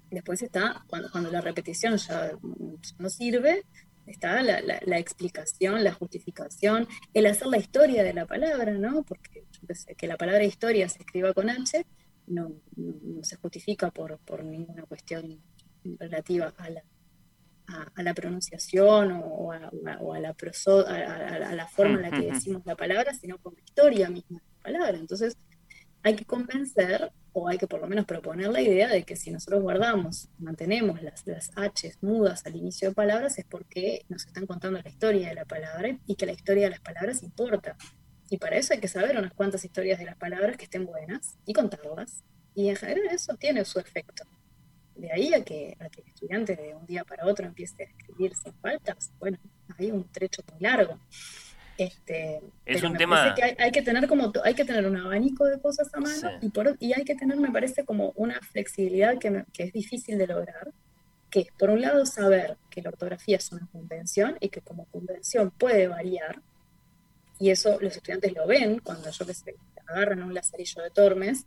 Después 0.09 0.41
está, 0.41 0.83
cuando, 0.87 1.11
cuando 1.11 1.29
la 1.29 1.41
repetición 1.41 1.97
ya 1.97 2.31
no 2.97 3.09
sirve, 3.09 3.63
está 4.05 4.41
la, 4.41 4.61
la, 4.61 4.97
explicación, 4.97 5.83
la 5.83 5.93
justificación, 5.93 6.87
el 7.13 7.25
hacer 7.25 7.47
la 7.47 7.57
historia 7.57 8.03
de 8.03 8.13
la 8.13 8.25
palabra, 8.25 8.71
¿no? 8.71 9.03
Porque 9.03 9.43
que 9.97 10.07
la 10.07 10.17
palabra 10.17 10.45
historia 10.45 10.87
se 10.87 10.99
escriba 10.99 11.33
con 11.33 11.49
H 11.49 11.85
no, 12.27 12.51
no 12.75 13.23
se 13.23 13.37
justifica 13.37 13.89
por, 13.89 14.17
por, 14.19 14.43
ninguna 14.43 14.83
cuestión 14.83 15.41
relativa 15.83 16.53
a 16.57 16.69
la, 16.69 16.83
a, 17.67 18.03
la 18.03 18.13
pronunciación 18.13 19.11
o 19.23 19.51
a, 19.51 19.71
o 19.99 20.13
a 20.13 20.19
la, 20.19 20.33
forma 21.67 21.95
en 21.95 22.01
la 22.01 22.11
que 22.11 22.31
decimos 22.31 22.65
la 22.65 22.75
palabra, 22.75 23.13
sino 23.13 23.37
por 23.37 23.53
la 23.53 23.59
historia 23.59 24.09
misma 24.09 24.39
de 24.39 24.45
la 24.55 24.63
palabra. 24.63 24.97
Entonces, 24.97 25.37
hay 26.03 26.15
que 26.15 26.25
convencer 26.25 27.11
o 27.33 27.47
hay 27.47 27.57
que 27.57 27.67
por 27.67 27.81
lo 27.81 27.87
menos 27.87 28.05
proponer 28.05 28.49
la 28.49 28.61
idea 28.61 28.87
de 28.87 29.03
que 29.03 29.15
si 29.15 29.29
nosotros 29.29 29.61
guardamos, 29.61 30.29
mantenemos 30.39 31.01
las, 31.01 31.27
las 31.27 31.51
H 31.55 31.93
mudas 32.01 32.45
al 32.45 32.55
inicio 32.55 32.89
de 32.89 32.95
palabras 32.95 33.37
es 33.37 33.45
porque 33.45 34.05
nos 34.09 34.25
están 34.25 34.47
contando 34.47 34.81
la 34.81 34.89
historia 34.89 35.29
de 35.29 35.35
la 35.35 35.45
palabra 35.45 35.97
y 36.07 36.15
que 36.15 36.25
la 36.25 36.31
historia 36.31 36.63
de 36.65 36.71
las 36.71 36.79
palabras 36.79 37.21
importa. 37.23 37.75
Y 38.29 38.37
para 38.37 38.57
eso 38.57 38.73
hay 38.73 38.79
que 38.79 38.87
saber 38.87 39.17
unas 39.17 39.33
cuantas 39.33 39.63
historias 39.63 39.99
de 39.99 40.05
las 40.05 40.17
palabras 40.17 40.57
que 40.57 40.65
estén 40.65 40.85
buenas 40.85 41.37
y 41.45 41.53
contarlas. 41.53 42.23
Y 42.55 42.69
en 42.69 42.75
general 42.75 43.07
eso 43.11 43.35
tiene 43.35 43.63
su 43.65 43.79
efecto. 43.79 44.23
De 44.97 45.11
ahí 45.11 45.33
a 45.33 45.43
que, 45.43 45.77
a 45.79 45.89
que 45.89 46.01
el 46.01 46.07
estudiante 46.07 46.55
de 46.55 46.75
un 46.75 46.85
día 46.85 47.03
para 47.03 47.25
otro 47.25 47.45
empiece 47.45 47.83
a 47.83 47.85
escribir 47.85 48.35
sin 48.35 48.53
faltas, 48.55 49.11
bueno, 49.19 49.37
hay 49.77 49.91
un 49.91 50.03
trecho 50.11 50.41
muy 50.51 50.61
largo. 50.61 50.99
Este, 51.77 52.41
es 52.65 52.81
un 52.81 52.97
tema. 52.97 53.35
Que 53.35 53.55
hay, 53.59 53.71
que 53.71 53.83
tener 53.83 54.07
como 54.07 54.33
hay 54.43 54.55
que 54.55 54.65
tener 54.65 54.87
un 54.87 54.97
abanico 54.97 55.45
de 55.45 55.59
cosas 55.59 55.87
a 55.93 55.99
mano 55.99 56.31
y, 56.41 56.49
por, 56.49 56.75
y 56.79 56.93
hay 56.93 57.03
que 57.03 57.15
tener, 57.15 57.37
me 57.37 57.51
parece, 57.51 57.85
como 57.85 58.13
una 58.15 58.39
flexibilidad 58.41 59.19
que, 59.19 59.45
que, 59.53 59.63
es 59.63 59.73
difícil 59.73 60.17
de 60.17 60.25
lograr, 60.25 60.71
que 61.29 61.41
es, 61.41 61.47
por 61.57 61.69
un 61.69 61.81
lado, 61.81 62.03
saber 62.07 62.57
que 62.71 62.81
la 62.81 62.89
ortografía 62.89 63.37
es 63.37 63.51
una 63.51 63.67
convención 63.71 64.37
y 64.39 64.49
que 64.49 64.61
como 64.61 64.85
convención 64.85 65.51
puede 65.51 65.87
variar, 65.87 66.41
y 67.39 67.51
eso 67.51 67.77
los 67.79 67.95
estudiantes 67.95 68.33
lo 68.33 68.47
ven 68.47 68.79
cuando 68.79 69.11
yo 69.11 69.25
les 69.25 69.43
agarran 69.85 70.23
un 70.23 70.33
lazarillo 70.33 70.81
de 70.81 70.89
Tormes, 70.89 71.45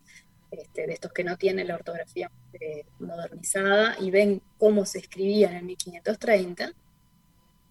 este, 0.51 0.87
de 0.87 0.93
estos 0.93 1.13
que 1.13 1.25
no 1.25 1.37
tienen 1.37 1.69
la 1.69 1.77
ortografía 1.77 2.31
eh, 2.55 2.85
modernizada, 2.99 3.97
y 4.01 4.11
ven 4.11 4.43
cómo 4.59 4.85
se 4.85 4.99
escribía 4.99 5.51
en 5.51 5.57
el 5.57 5.65
1530 5.65 6.73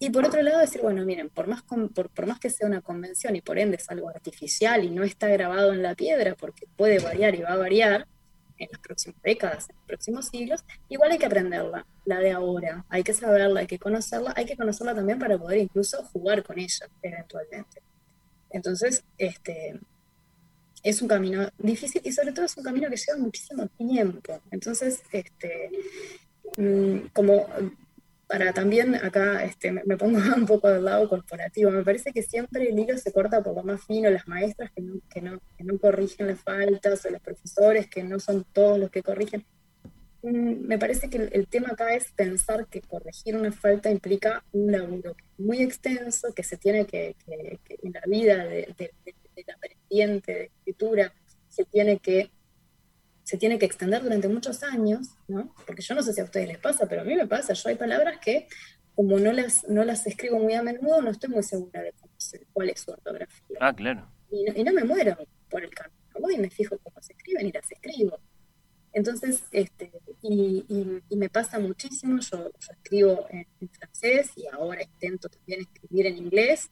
y 0.02 0.08
por 0.08 0.24
otro 0.24 0.40
lado 0.40 0.60
decir, 0.60 0.80
bueno, 0.80 1.04
miren, 1.04 1.28
por 1.28 1.46
más, 1.46 1.62
por, 1.62 2.26
más 2.26 2.40
que 2.40 2.48
sea 2.48 2.66
una 2.66 2.80
convención 2.80 3.36
y 3.36 3.42
por 3.42 3.58
ende 3.58 3.76
es 3.76 3.90
algo 3.90 4.08
artificial 4.08 4.82
y 4.82 4.90
no 4.90 5.04
está 5.04 5.28
grabado 5.28 5.74
en 5.74 5.82
la 5.82 5.94
piedra 5.94 6.34
porque 6.34 6.66
puede 6.74 7.00
variar 7.00 7.34
y 7.34 7.42
va 7.42 7.50
a 7.50 7.56
variar 7.58 8.08
en 8.56 8.68
las 8.72 8.80
próximas 8.80 9.20
décadas, 9.22 9.68
en 9.68 9.76
los 9.76 9.84
próximos 9.84 10.28
siglos, 10.28 10.64
igual 10.88 11.12
hay 11.12 11.18
que 11.18 11.26
aprenderla, 11.26 11.86
la 12.06 12.18
de 12.18 12.32
ahora, 12.32 12.86
hay 12.88 13.02
que 13.02 13.12
saberla, 13.12 13.60
hay 13.60 13.66
que 13.66 13.78
conocerla, 13.78 14.32
hay 14.36 14.46
que 14.46 14.56
conocerla 14.56 14.94
también 14.94 15.18
para 15.18 15.36
poder 15.36 15.58
incluso 15.58 16.02
jugar 16.04 16.42
con 16.42 16.58
ella 16.58 16.88
eventualmente. 17.02 17.82
Entonces, 18.48 19.04
este, 19.18 19.80
es 20.82 21.02
un 21.02 21.08
camino 21.08 21.48
difícil 21.58 22.02
y 22.04 22.12
sobre 22.12 22.32
todo 22.32 22.46
es 22.46 22.56
un 22.56 22.64
camino 22.64 22.88
que 22.88 22.96
lleva 22.96 23.18
muchísimo 23.18 23.66
tiempo. 23.68 24.40
Entonces, 24.50 25.02
este, 25.12 25.70
mm, 26.56 27.08
como 27.12 27.46
para 28.30 28.52
también 28.52 28.94
acá 28.94 29.44
este, 29.44 29.72
me, 29.72 29.96
pongo 29.96 30.18
un 30.36 30.46
poco 30.46 30.68
del 30.68 30.84
lado 30.84 31.08
corporativo, 31.08 31.70
me 31.70 31.82
parece 31.82 32.12
que 32.12 32.22
siempre 32.22 32.68
el 32.68 32.78
hilo 32.78 32.96
se 32.96 33.12
corta 33.12 33.42
por 33.42 33.56
lo 33.56 33.64
más 33.64 33.84
fino, 33.84 34.08
las 34.08 34.28
maestras 34.28 34.70
que 34.70 34.82
no, 34.82 35.00
que 35.10 35.20
no, 35.20 35.40
que 35.58 35.78
corrigen 35.78 36.28
las 36.28 36.40
faltas, 36.40 37.04
o 37.04 37.10
los 37.10 37.20
profesores 37.20 37.88
que 37.88 38.04
no 38.04 38.20
son 38.20 38.44
todos 38.52 38.78
los 38.78 38.90
que 38.90 39.02
corrigen. 39.02 39.44
Mm, 40.22 40.66
me 40.66 40.78
parece 40.78 41.10
que 41.10 41.16
el, 41.32 41.48
tema 41.48 41.70
acá 41.70 41.94
es 41.94 42.12
pensar 42.12 42.66
que 42.68 42.82
corregir 42.82 43.36
una 43.36 43.50
falta 43.52 43.90
implica 43.90 44.44
un 44.52 44.70
laburo 44.70 45.16
muy 45.38 45.62
extenso, 45.62 46.32
que 46.32 46.44
se 46.44 46.56
tiene 46.56 46.86
que, 46.86 47.16
que, 47.26 47.58
en 47.82 47.92
la 47.92 48.02
vida 48.06 48.44
de, 48.44 48.92
la 49.46 49.54
aprendiente 49.54 50.32
de 50.32 50.44
escritura, 50.44 51.14
se 51.48 51.64
tiene 51.64 51.98
que 51.98 52.30
se 53.30 53.38
tiene 53.38 53.60
que 53.60 53.66
extender 53.66 54.02
durante 54.02 54.26
muchos 54.26 54.64
años, 54.64 55.06
¿no? 55.28 55.54
Porque 55.64 55.82
yo 55.82 55.94
no 55.94 56.02
sé 56.02 56.12
si 56.12 56.20
a 56.20 56.24
ustedes 56.24 56.48
les 56.48 56.58
pasa, 56.58 56.88
pero 56.88 57.02
a 57.02 57.04
mí 57.04 57.14
me 57.14 57.28
pasa. 57.28 57.52
Yo 57.52 57.68
hay 57.68 57.76
palabras 57.76 58.18
que, 58.18 58.48
como 58.96 59.20
no 59.20 59.30
las, 59.32 59.68
no 59.68 59.84
las 59.84 60.04
escribo 60.08 60.40
muy 60.40 60.54
a 60.54 60.64
menudo, 60.64 61.00
no 61.00 61.10
estoy 61.10 61.30
muy 61.30 61.44
segura 61.44 61.80
de 61.80 61.94
cuál 62.52 62.70
es 62.70 62.80
su 62.80 62.90
ortografía. 62.90 63.56
Ah, 63.60 63.72
claro. 63.72 64.10
Y 64.32 64.64
no, 64.64 64.72
me 64.72 64.82
muero 64.82 65.16
por 65.48 65.62
el 65.62 65.70
camino. 65.70 65.96
Voy 66.18 66.34
y 66.34 66.38
me 66.38 66.50
fijo 66.50 66.76
cómo 66.78 67.00
se 67.00 67.12
escriben 67.12 67.46
y 67.46 67.52
las 67.52 67.70
escribo. 67.70 68.18
Entonces, 68.92 69.44
este, 69.52 69.92
y, 70.22 70.66
me 71.16 71.28
pasa 71.28 71.60
muchísimo, 71.60 72.18
yo, 72.20 72.50
escribo 72.58 73.26
en, 73.30 73.46
francés 73.68 74.32
y 74.34 74.48
ahora 74.48 74.82
intento 74.82 75.28
también 75.28 75.60
escribir 75.60 76.06
en 76.06 76.18
inglés, 76.18 76.68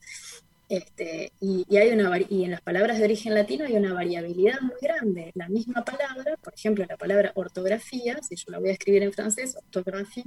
este, 0.69 1.33
y, 1.41 1.64
hay 1.77 1.91
una, 1.91 2.12
y 2.29 2.45
en 2.45 2.51
las 2.51 2.61
palabras 2.61 2.99
de 2.99 3.05
origen 3.05 3.35
latino 3.35 3.64
hay 3.64 3.77
una 3.77 3.95
variabilidad 3.95 4.61
muy 4.61 4.77
grande. 4.83 5.33
La 5.35 5.49
misma 5.49 5.83
palabra, 5.83 6.37
por 6.43 6.55
ejemplo, 6.55 6.85
la 6.87 6.99
palabra 6.99 7.33
ortografía, 7.35 8.19
si 8.23 8.37
yo 8.37 8.45
la 8.49 8.59
voy 8.59 8.69
a 8.69 8.73
escribir 8.73 9.03
en 9.03 9.12
francés, 9.12 9.57
ortografía, 9.57 10.25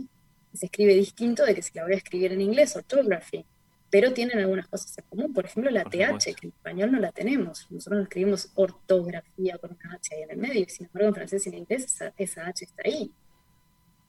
se 0.53 0.65
escribe 0.65 0.95
distinto 0.95 1.45
de 1.45 1.53
que 1.53 1.61
si 1.61 1.71
la 1.75 1.83
voy 1.83 1.93
a 1.93 1.97
escribir 1.97 2.33
en 2.33 2.41
inglés, 2.41 2.75
ortography. 2.75 3.45
Pero 3.91 4.13
tienen 4.13 4.39
algunas 4.39 4.67
cosas 4.67 4.97
en 4.97 5.03
común. 5.09 5.33
Por 5.33 5.45
ejemplo, 5.45 5.69
la 5.69 5.83
TH, 5.83 6.33
que 6.33 6.47
en 6.47 6.53
español 6.53 6.91
no 6.91 6.99
la 6.99 7.11
tenemos. 7.11 7.67
Nosotros 7.69 7.99
no 7.99 8.03
escribimos 8.03 8.49
ortografía 8.55 9.57
con 9.57 9.71
una 9.71 9.95
H 9.95 10.15
ahí 10.15 10.23
en 10.23 10.31
el 10.31 10.37
medio, 10.37 10.65
sin 10.69 10.87
embargo 10.87 11.09
en 11.09 11.15
francés 11.15 11.45
y 11.45 11.49
en 11.49 11.55
inglés 11.55 11.83
esa, 11.85 12.13
esa 12.17 12.47
H 12.47 12.65
está 12.65 12.83
ahí. 12.85 13.11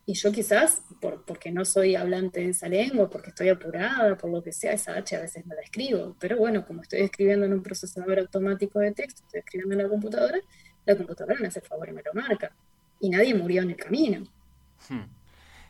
Y 0.04 0.14
yo 0.14 0.32
quizás, 0.32 0.82
por, 1.00 1.24
porque 1.24 1.52
no 1.52 1.64
soy 1.64 1.94
hablante 1.94 2.40
de 2.40 2.50
esa 2.50 2.68
lengua, 2.68 3.08
porque 3.08 3.30
estoy 3.30 3.48
apurada, 3.50 4.16
por 4.16 4.30
lo 4.30 4.42
que 4.42 4.52
sea, 4.52 4.72
esa 4.72 4.96
H 4.96 5.14
a 5.14 5.20
veces 5.20 5.46
no 5.46 5.54
la 5.54 5.62
escribo. 5.62 6.16
Pero 6.18 6.38
bueno, 6.38 6.66
como 6.66 6.82
estoy 6.82 7.02
escribiendo 7.02 7.46
en 7.46 7.52
un 7.52 7.62
procesador 7.62 8.18
automático 8.18 8.80
de 8.80 8.92
texto, 8.92 9.22
estoy 9.24 9.40
escribiendo 9.40 9.74
en 9.74 9.82
la 9.82 9.88
computadora, 9.88 10.38
la 10.84 10.96
computadora 10.96 11.36
me 11.40 11.46
hace 11.46 11.60
el 11.60 11.66
favor 11.66 11.88
y 11.88 11.92
me 11.92 12.02
lo 12.02 12.12
marca. 12.14 12.52
Y 12.98 13.10
nadie 13.10 13.34
murió 13.34 13.62
en 13.62 13.70
el 13.70 13.76
camino. 13.76 14.24
Hmm. 14.88 15.04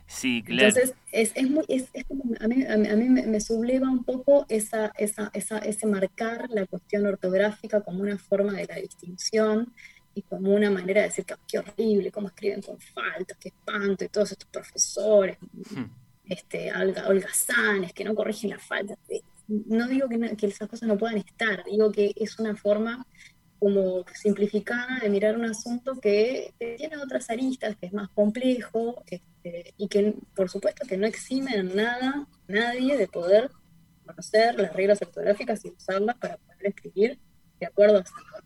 Sí, 0.07 0.43
claro. 0.43 0.67
Entonces, 0.67 0.95
es, 1.11 1.31
es, 1.35 1.49
muy, 1.49 1.65
es, 1.67 1.89
es 1.93 2.03
como, 2.05 2.23
a 2.39 2.47
mí, 2.47 2.65
a 2.65 2.77
mí, 2.77 3.09
me, 3.09 3.25
me, 3.25 3.39
subleva 3.39 3.89
un 3.89 4.03
poco 4.03 4.45
esa, 4.49 4.91
esa, 4.97 5.31
esa, 5.33 5.59
ese 5.59 5.87
marcar 5.87 6.49
la 6.49 6.65
cuestión 6.65 7.05
ortográfica 7.05 7.81
como 7.81 8.01
una 8.01 8.17
forma 8.17 8.53
de 8.53 8.65
la 8.65 8.75
distinción 8.75 9.73
y 10.15 10.21
como 10.23 10.53
una 10.53 10.69
manera 10.69 11.01
de 11.01 11.07
decir 11.07 11.25
que 11.25 11.35
qué 11.47 11.59
horrible, 11.59 12.11
cómo 12.11 12.27
escriben 12.27 12.61
con 12.61 12.79
faltas, 12.79 13.37
qué 13.37 13.49
espanto, 13.49 14.03
y 14.03 14.09
todos 14.09 14.31
estos 14.31 14.47
profesores, 14.49 15.37
hmm. 15.41 15.83
este, 16.25 16.71
Olga, 16.73 17.07
holgazanes, 17.07 17.93
que 17.93 18.03
no 18.03 18.15
corrigen 18.15 18.51
las 18.51 18.63
faltas. 18.63 18.97
No 19.47 19.87
digo 19.87 20.07
que, 20.07 20.35
que 20.37 20.47
esas 20.47 20.69
cosas 20.69 20.87
no 20.87 20.97
puedan 20.97 21.17
estar, 21.17 21.63
digo 21.65 21.91
que 21.91 22.13
es 22.15 22.39
una 22.39 22.55
forma 22.55 23.05
como 23.63 24.03
simplificada 24.13 24.99
de 25.01 25.09
mirar 25.09 25.37
un 25.37 25.45
asunto 25.45 25.95
que, 25.95 26.53
tiene 26.59 26.97
otras 26.97 27.29
aristas, 27.29 27.77
que 27.77 27.85
es 27.85 27.93
más 27.93 28.09
complejo, 28.09 29.01
este, 29.07 29.73
y 29.77 29.87
que 29.87 30.15
por 30.35 30.49
supuesto 30.49 30.85
que 30.85 30.97
no 30.97 31.07
eximen 31.07 31.73
nada, 31.73 32.27
nadie 32.49 32.97
de 32.97 33.07
poder 33.07 33.49
conocer 34.05 34.59
las 34.59 34.73
reglas 34.73 35.01
ortográficas 35.01 35.63
y 35.63 35.69
usarlas 35.69 36.17
para 36.17 36.35
poder 36.35 36.67
escribir 36.67 37.19
de 37.57 37.65
acuerdo 37.65 37.99
a 37.99 38.01
esas 38.01 38.43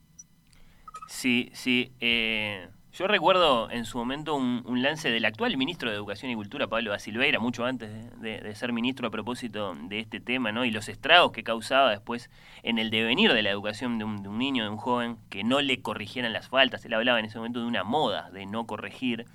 Sí, 1.07 1.49
sí. 1.53 1.91
Eh, 1.99 2.67
yo 2.93 3.07
recuerdo 3.07 3.69
en 3.69 3.85
su 3.85 3.97
momento 3.97 4.35
un, 4.35 4.81
lance 4.81 5.11
del 5.11 5.25
actual 5.25 5.55
ministro 5.55 5.89
de 5.89 5.95
Educación 5.95 6.31
y 6.31 6.35
Cultura, 6.35 6.67
Pablo 6.67 6.91
da 6.91 6.99
Silveira, 6.99 7.39
mucho 7.39 7.63
antes 7.65 7.89
de, 8.19 8.55
ser 8.55 8.73
ministro 8.73 9.07
a 9.07 9.11
propósito 9.11 9.75
de 9.75 9.99
este 9.99 10.19
tema, 10.19 10.51
¿no? 10.51 10.65
Y 10.65 10.71
los 10.71 10.89
estragos 10.89 11.31
que 11.31 11.43
causaba 11.43 11.91
después 11.91 12.31
en 12.63 12.79
el 12.79 12.89
devenir 12.89 13.33
de 13.33 13.43
la 13.43 13.51
educación 13.51 13.99
de 13.99 14.03
un, 14.03 14.23
de 14.23 14.29
un 14.29 14.39
niño, 14.39 14.63
de 14.63 14.69
un 14.71 14.77
joven, 14.77 15.17
que 15.29 15.43
no 15.43 15.61
le 15.61 15.81
corrigieran 15.81 16.33
las 16.33 16.49
faltas. 16.49 16.83
Él 16.85 16.93
hablaba 16.93 17.19
en 17.19 17.25
ese 17.25 17.37
momento 17.37 17.59
de 17.59 17.67
una 17.67 17.83
moda 17.83 18.31
de 18.31 18.47
no 18.47 18.65
corregir. 18.65 19.25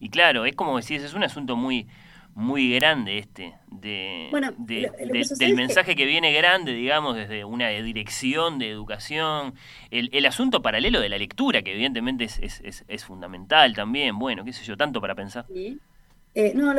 Y 0.00 0.10
claro, 0.10 0.44
es 0.44 0.56
como 0.56 0.76
decís, 0.76 1.02
es 1.02 1.14
un 1.14 1.22
asunto 1.22 1.54
muy, 1.54 1.86
muy 2.38 2.72
grande 2.72 3.18
este, 3.18 3.52
de, 3.68 4.30
del 4.58 5.54
mensaje 5.56 5.96
que... 5.96 6.06
viene 6.06 6.32
grande, 6.32 6.72
digamos, 6.72 7.16
desde 7.16 7.44
una 7.44 7.68
dirección 7.68 8.60
de 8.60 8.70
educación, 8.70 9.54
el, 9.90 10.08
el, 10.12 10.24
asunto 10.24 10.62
paralelo 10.62 11.00
de 11.00 11.08
la 11.08 11.18
lectura, 11.18 11.62
que 11.62 11.72
evidentemente 11.72 12.24
es, 12.24 12.38
es, 12.40 12.84
es, 12.86 13.04
fundamental 13.04 13.74
también, 13.74 14.20
bueno, 14.20 14.44
qué 14.44 14.52
sé 14.52 14.64
yo, 14.64 14.76
tanto 14.76 15.00
para 15.00 15.16
pensar. 15.16 15.46
Eh, 15.50 16.52
no, 16.54 16.72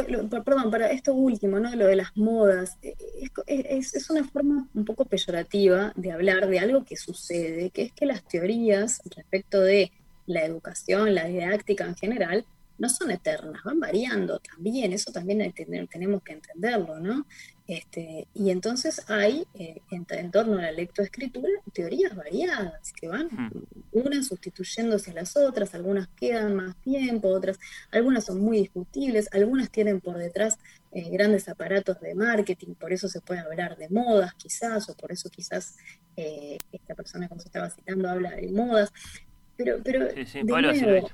perdón, 0.46 0.72
para 0.72 0.92
esto 0.92 1.14
último, 1.14 1.60
¿no? 1.60 1.76
Lo 1.76 1.88
de 1.88 1.98
las 1.98 2.16
modas, 2.16 2.78
eh, 2.82 2.96
es, 3.46 3.94
es, 3.94 4.10
una 4.10 4.24
forma 4.24 4.66
un 4.74 4.86
poco 4.86 5.04
peyorativa 5.04 5.92
de 5.98 6.14
hablar 6.14 6.48
de 6.48 6.60
algo 6.60 6.86
que 6.86 6.96
sucede, 6.96 7.70
que 7.72 7.82
es 7.82 7.92
que 7.92 8.06
las 8.06 8.24
teorías 8.24 9.02
respecto 9.14 9.60
de 9.60 9.92
la 10.26 10.46
educación, 10.46 11.14
la 11.14 11.26
didáctica 11.26 11.84
en 11.84 11.98
general, 11.98 12.46
no 12.80 12.90
son 12.90 13.12
eternas, 13.12 13.62
van 13.64 13.80
variando 13.80 14.40
también, 14.40 14.94
eso 14.94 15.12
también 15.12 15.54
tenemos 15.54 16.24
que 16.24 16.34
entenderlo, 16.34 17.00
¿no? 17.00 17.26
Este, 17.68 18.28
y 18.34 18.50
entonces 18.50 19.04
hay, 19.10 19.46
eh, 19.54 19.82
en, 19.92 20.32
torno 20.32 20.58
a 20.58 20.64
la 20.64 20.72
lectoescritura, 20.72 21.52
teorías 21.72 22.16
variadas 22.16 22.92
que 22.94 23.08
van 23.08 23.28
hmm. 23.28 23.52
unas 23.92 24.26
sustituyéndose 24.26 25.12
a 25.12 25.14
las 25.14 25.38
otras, 25.38 25.76
algunas 25.76 26.08
quedan 26.08 26.56
más 26.56 26.76
tiempo, 26.78 27.28
otras, 27.28 27.60
algunas 27.92 28.26
son 28.26 28.42
muy 28.42 28.58
discutibles, 28.58 29.30
algunas 29.34 29.70
tienen 29.70 30.02
por 30.02 30.18
detrás 30.18 30.58
eh, 30.92 31.12
grandes 31.12 31.48
aparatos 31.48 32.00
de 32.00 32.16
marketing, 32.16 32.74
por 32.74 32.92
eso 32.92 33.08
se 33.08 33.22
puede 33.22 33.42
hablar 33.42 33.78
de 33.78 33.90
modas 33.90 34.34
quizás, 34.34 34.90
o 34.90 34.96
por 34.96 35.12
eso 35.12 35.30
quizás 35.30 35.78
eh, 36.16 36.58
esta 36.72 36.96
persona 36.96 37.28
como 37.28 37.40
se 37.40 37.50
estaba 37.50 37.70
citando 37.70 38.10
habla 38.10 38.32
de 38.32 38.50
modas, 38.50 38.92
pero, 39.56 39.80
pero 39.84 40.08
de 40.08 40.26
nuevo, 40.44 41.10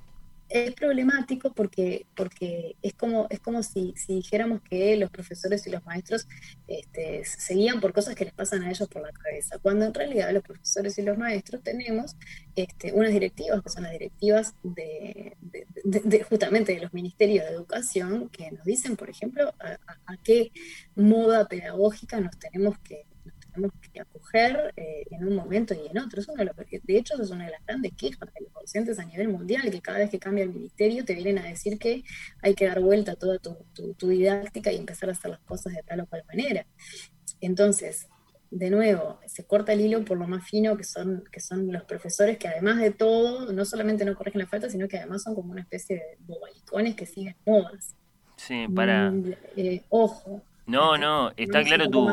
es 0.50 0.74
problemático 0.74 1.54
porque, 1.54 2.06
porque 2.16 2.76
es 2.82 2.94
como, 2.94 3.28
es 3.30 3.40
como 3.40 3.64
si, 3.64 3.94
si 3.98 4.16
dijéramos 4.16 4.62
que 4.62 4.96
los 4.98 5.10
profesores 5.10 5.66
y 5.66 5.72
los 5.72 5.84
maestros 5.86 6.28
este, 6.68 7.24
seguían 7.26 7.82
por 7.82 7.94
cosas 7.94 8.16
que 8.16 8.26
les 8.26 8.34
pasan 8.34 8.64
a 8.64 8.70
ellos 8.70 8.88
por 8.88 9.02
la 9.02 9.12
cabeza, 9.12 9.58
cuando 9.60 9.86
en 9.86 9.94
realidad 9.94 10.32
los 10.32 10.44
profesores 10.44 10.98
y 10.98 11.02
los 11.02 11.18
maestros 11.18 11.64
tenemos 11.64 12.16
este, 12.56 12.94
unas 12.94 13.12
directivas, 13.12 13.62
que 13.64 13.70
son 13.70 13.84
las 13.84 13.92
directivas 13.94 14.54
de, 14.64 15.36
justamente 16.30 16.74
de 16.74 16.82
los 16.82 16.94
ministerios 16.94 17.46
de 17.46 17.52
educación, 17.52 18.30
que 18.30 18.52
nos 18.52 18.64
dicen, 18.66 18.96
por 18.96 19.10
ejemplo, 19.10 19.54
a 19.60 20.18
qué 20.24 20.52
moda 20.96 21.48
pedagógica 21.48 22.20
nos 22.20 22.38
tenemos 22.38 22.78
que 22.80 23.06
tenemos 23.56 23.74
que 23.92 24.02
acoger 24.02 24.74
eh, 24.76 25.06
en 25.12 25.28
un 25.28 25.36
momento 25.36 25.74
y 25.74 25.88
en 25.88 25.98
otro. 25.98 26.22
de, 26.22 26.98
hecho, 26.98 27.22
es 27.22 27.30
una 27.30 27.46
de 27.46 27.52
las 27.52 27.66
grandes 27.66 27.94
quejas 27.94 28.34
de 28.34 28.42
los 28.42 28.54
docentes 28.54 29.00
a 29.00 29.06
nivel 29.06 29.30
mundial, 29.30 29.70
que 29.72 29.82
cada 29.82 30.00
vez 30.00 30.10
que 30.10 30.20
cambia 30.20 30.44
el 30.44 30.52
ministerio 30.52 31.06
te 31.06 31.16
vienen 31.16 31.40
a 31.40 31.48
decir 31.48 31.80
que 31.80 32.04
hay 32.42 32.54
que 32.54 32.68
dar 32.68 32.82
vuelta 32.82 33.14
a 33.14 33.16
toda 33.16 33.40
tu, 33.40 34.08
didáctica 34.08 34.72
y 34.72 34.78
empezar 34.78 35.10
a 35.10 35.14
hacer 35.14 35.32
las 35.32 35.40
cosas 35.42 35.74
de 35.74 35.84
tal 35.84 36.02
o 36.02 36.06
cual 36.06 36.24
manera. 36.28 36.66
Entonces, 37.42 38.08
de 38.52 38.70
nuevo, 38.70 39.20
se 39.26 39.46
corta 39.46 39.74
el 39.74 39.82
hilo 39.82 40.06
por 40.06 40.18
lo 40.18 40.28
más 40.28 40.48
fino 40.48 40.78
que 40.78 40.84
son, 40.84 41.24
que 41.32 41.40
son 41.40 41.72
los 41.72 41.84
profesores 41.84 42.38
que 42.38 42.48
además 42.48 42.80
de 42.80 42.92
todo, 42.92 43.52
no 43.52 43.66
solamente 43.66 44.06
no 44.06 44.16
corrigen 44.16 44.42
la 44.42 44.48
falta, 44.48 44.70
sino 44.70 44.88
que 44.88 44.98
además 44.98 45.24
son 45.24 45.36
como 45.36 45.52
una 45.52 45.62
especie 45.62 45.96
de 45.96 46.18
bobalicones 46.20 46.96
que 46.96 47.06
siguen 47.06 47.36
modas. 47.46 47.96
Sí, 48.38 48.68
para... 48.74 49.12
Mm, 49.12 49.34
eh, 49.58 49.84
ojo, 49.90 50.44
no, 50.66 50.98
no, 50.98 51.32
está 51.38 51.64
claro 51.64 51.90
tu. 51.90 52.08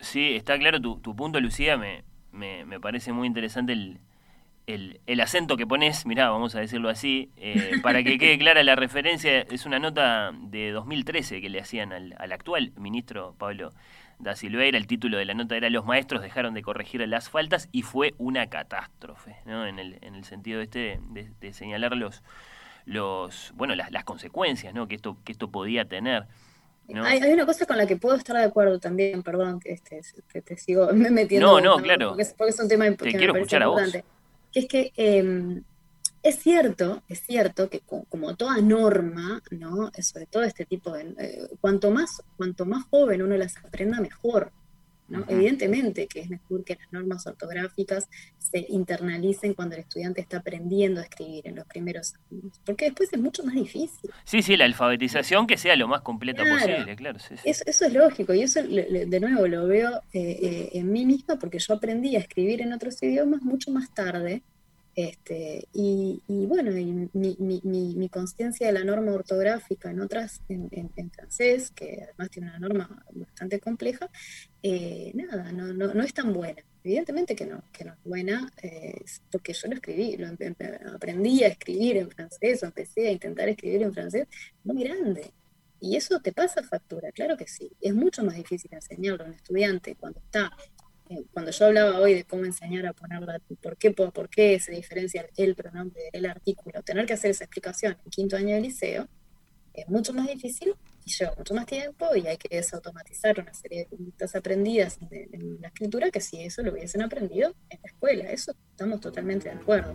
Sí, 0.00 0.34
está 0.34 0.58
claro 0.58 0.80
tu, 0.80 0.98
tu 0.98 1.14
punto, 1.14 1.40
Lucía. 1.40 1.76
Me, 1.76 2.04
me, 2.32 2.64
me, 2.64 2.80
parece 2.80 3.12
muy 3.12 3.26
interesante 3.26 3.72
el, 3.72 3.98
el, 4.66 5.00
el, 5.06 5.20
acento 5.20 5.56
que 5.56 5.66
pones, 5.66 6.06
mirá, 6.06 6.30
vamos 6.30 6.54
a 6.54 6.60
decirlo 6.60 6.88
así, 6.88 7.30
eh, 7.36 7.72
para 7.82 8.02
que 8.02 8.18
quede 8.18 8.38
clara 8.38 8.62
la 8.62 8.76
referencia. 8.76 9.40
Es 9.42 9.66
una 9.66 9.78
nota 9.78 10.32
de 10.34 10.70
2013 10.72 11.40
que 11.40 11.50
le 11.50 11.60
hacían 11.60 11.92
al, 11.92 12.14
al 12.18 12.32
actual 12.32 12.72
ministro 12.76 13.34
Pablo 13.38 13.72
da 14.22 14.36
Silveira. 14.36 14.78
El 14.78 14.86
título 14.86 15.18
de 15.18 15.24
la 15.24 15.34
nota 15.34 15.56
era 15.56 15.68
Los 15.68 15.84
maestros 15.84 16.22
dejaron 16.22 16.54
de 16.54 16.62
corregir 16.62 17.06
las 17.06 17.28
faltas 17.28 17.68
y 17.72 17.82
fue 17.82 18.14
una 18.18 18.46
catástrofe, 18.46 19.36
¿no? 19.44 19.66
En 19.66 19.78
el, 19.78 19.98
en 20.00 20.14
el 20.14 20.24
sentido 20.24 20.60
este 20.60 21.00
de, 21.10 21.28
de, 21.40 21.52
señalar 21.52 21.96
los, 21.96 22.22
los 22.86 23.52
bueno, 23.56 23.74
las, 23.74 23.90
las 23.90 24.04
consecuencias 24.04 24.72
¿no? 24.72 24.88
que, 24.88 24.94
esto, 24.94 25.18
que 25.24 25.32
esto 25.32 25.50
podía 25.50 25.84
tener. 25.86 26.26
Hay, 26.94 27.32
una 27.32 27.46
cosa 27.46 27.66
con 27.66 27.76
la 27.76 27.86
que 27.86 27.96
puedo 27.96 28.16
estar 28.16 28.36
de 28.36 28.44
acuerdo 28.44 28.78
también, 28.78 29.22
perdón 29.22 29.60
que, 29.60 29.72
este, 29.72 30.02
te 30.42 30.56
sigo 30.56 30.88
metiendo. 30.92 31.46
No, 31.46 31.60
no, 31.60 31.82
claro. 31.82 32.16
Porque 32.36 32.50
es, 32.50 32.60
un 32.60 32.68
tema 32.68 32.90
te 32.90 33.12
quiero 33.12 33.34
escuchar 33.34 33.62
a 33.62 33.68
vos. 33.68 33.80
Que 34.52 34.60
es 34.60 34.66
que 34.66 34.92
em, 34.96 35.62
es 36.22 36.38
cierto, 36.38 37.02
es 37.08 37.20
cierto 37.22 37.68
que 37.68 37.80
como, 37.80 38.36
toda 38.36 38.58
norma, 38.58 39.42
¿no? 39.50 39.90
Sobre 40.00 40.26
todo 40.26 40.42
este 40.44 40.64
tipo 40.64 40.92
de. 40.92 41.14
Eh, 41.18 41.48
cuanto, 41.60 41.90
más, 41.90 42.22
cuanto 42.36 42.64
más 42.64 42.84
joven 42.90 43.22
uno 43.22 43.36
las 43.36 43.56
aprenda, 43.58 44.00
mejor. 44.00 44.52
Evidentemente 45.28 46.06
que 46.06 46.20
es 46.20 46.30
mejor 46.30 46.64
que 46.64 46.76
las 46.76 46.92
normas 46.92 47.26
ortográficas 47.26 48.08
se 48.38 48.66
internalicen 48.68 49.54
cuando 49.54 49.74
el 49.76 49.82
estudiante 49.82 50.20
está 50.20 50.38
aprendiendo 50.38 51.00
a 51.00 51.04
escribir 51.04 51.46
en 51.46 51.56
los 51.56 51.66
primeros 51.66 52.14
años, 52.30 52.60
porque 52.64 52.86
después 52.86 53.12
es 53.12 53.20
mucho 53.20 53.44
más 53.44 53.54
difícil. 53.54 54.10
Sí, 54.24 54.42
sí, 54.42 54.56
la 54.56 54.64
alfabetización 54.64 55.46
que 55.46 55.56
sea 55.56 55.76
lo 55.76 55.88
más 55.88 56.02
completa 56.02 56.44
posible, 56.44 56.96
claro. 56.96 57.18
Eso, 57.44 57.64
es 57.66 57.92
lógico 57.92 58.34
y 58.34 58.42
eso 58.42 58.62
de 58.62 59.20
nuevo 59.20 59.46
lo 59.46 59.66
veo 59.66 60.02
eh, 60.12 60.38
eh, 60.42 60.70
en 60.74 60.92
mí 60.92 61.04
misma 61.04 61.38
porque 61.38 61.58
yo 61.58 61.74
aprendí 61.74 62.16
a 62.16 62.20
escribir 62.20 62.60
en 62.60 62.72
otros 62.72 63.02
idiomas 63.02 63.42
mucho 63.42 63.70
más 63.70 63.92
tarde 63.94 64.42
este, 64.94 65.68
y, 65.72 66.20
bueno, 66.28 66.70
mi, 66.70 67.08
mi, 67.14 67.60
mi, 67.94 68.08
conciencia 68.10 68.66
de 68.66 68.74
la 68.74 68.84
norma 68.84 69.12
ortográfica 69.12 69.90
en 69.90 70.00
otras, 70.00 70.42
en, 70.48 70.68
en, 70.70 71.10
francés, 71.10 71.70
que 71.70 72.02
además 72.02 72.30
tiene 72.30 72.48
una 72.48 72.58
norma 72.58 73.04
bastante 73.12 73.58
compleja, 73.58 74.10
eh, 74.62 75.10
nada, 75.14 75.50
no, 75.50 75.72
no, 75.72 75.94
no, 75.94 76.02
es 76.02 76.12
tan 76.12 76.32
buena. 76.32 76.62
Evidentemente 76.84 77.34
que 77.34 77.46
no, 77.46 77.62
que 77.72 77.84
no 77.84 77.92
es 77.92 77.98
buena, 78.04 78.52
eh, 78.62 79.00
porque 79.30 79.54
yo 79.54 79.68
lo 79.68 79.74
escribí, 79.74 80.16
lo 80.16 80.28
aprendí 80.94 81.42
a 81.42 81.48
escribir 81.48 81.96
en 81.96 82.10
francés, 82.10 82.62
o 82.62 82.66
empecé 82.66 83.08
a 83.08 83.12
intentar 83.12 83.48
escribir 83.48 83.82
en 83.82 83.94
francés 83.94 84.26
muy 84.64 84.84
grande. 84.84 85.32
Y 85.80 85.96
eso 85.96 86.20
te 86.20 86.32
pasa 86.32 86.62
factura, 86.62 87.10
claro 87.12 87.36
que 87.36 87.48
sí. 87.48 87.72
Es 87.80 87.94
mucho 87.94 88.22
más 88.22 88.36
difícil 88.36 88.72
enseñarlo 88.72 89.24
a 89.24 89.28
un 89.28 89.34
estudiante 89.34 89.96
cuando 89.96 90.20
está 90.20 90.52
cuando 91.32 91.50
yo 91.50 91.66
hablaba 91.66 91.98
hoy 91.98 92.14
de 92.14 92.24
cómo 92.24 92.44
enseñar 92.44 92.86
a 92.86 92.92
ponerla, 92.92 93.40
por 93.62 93.76
qué, 93.76 93.90
por, 93.90 94.28
qué 94.28 94.58
se 94.60 94.72
diferencia 94.72 95.26
el 95.36 95.54
pronombre 95.54 96.02
del 96.12 96.26
artículo, 96.26 96.82
tener 96.82 97.06
que 97.06 97.14
hacer 97.14 97.30
esa 97.30 97.44
explicación 97.44 97.96
en 98.04 98.10
quinto 98.10 98.36
año 98.36 98.54
de 98.54 98.60
liceo 98.60 99.08
es 99.74 99.88
mucho 99.88 100.12
más 100.12 100.28
difícil 100.28 100.74
y 101.04 101.10
lleva 101.10 101.34
mucho 101.36 101.54
más 101.54 101.66
tiempo 101.66 102.14
y 102.14 102.26
hay 102.26 102.36
que 102.36 102.54
desautomatizar 102.54 103.40
una 103.40 103.54
serie 103.54 103.80
de 103.80 103.86
conductas 103.86 104.34
aprendidas 104.34 104.98
en 105.10 105.60
la 105.60 105.68
escritura 105.68 106.10
que 106.10 106.20
si 106.20 106.42
eso 106.42 106.62
lo 106.62 106.72
hubiesen 106.72 107.02
aprendido 107.02 107.54
en 107.70 107.78
la 107.82 107.88
escuela. 107.88 108.24
Eso 108.30 108.54
estamos 108.70 109.00
totalmente 109.00 109.48
de 109.48 109.54
acuerdo. 109.54 109.94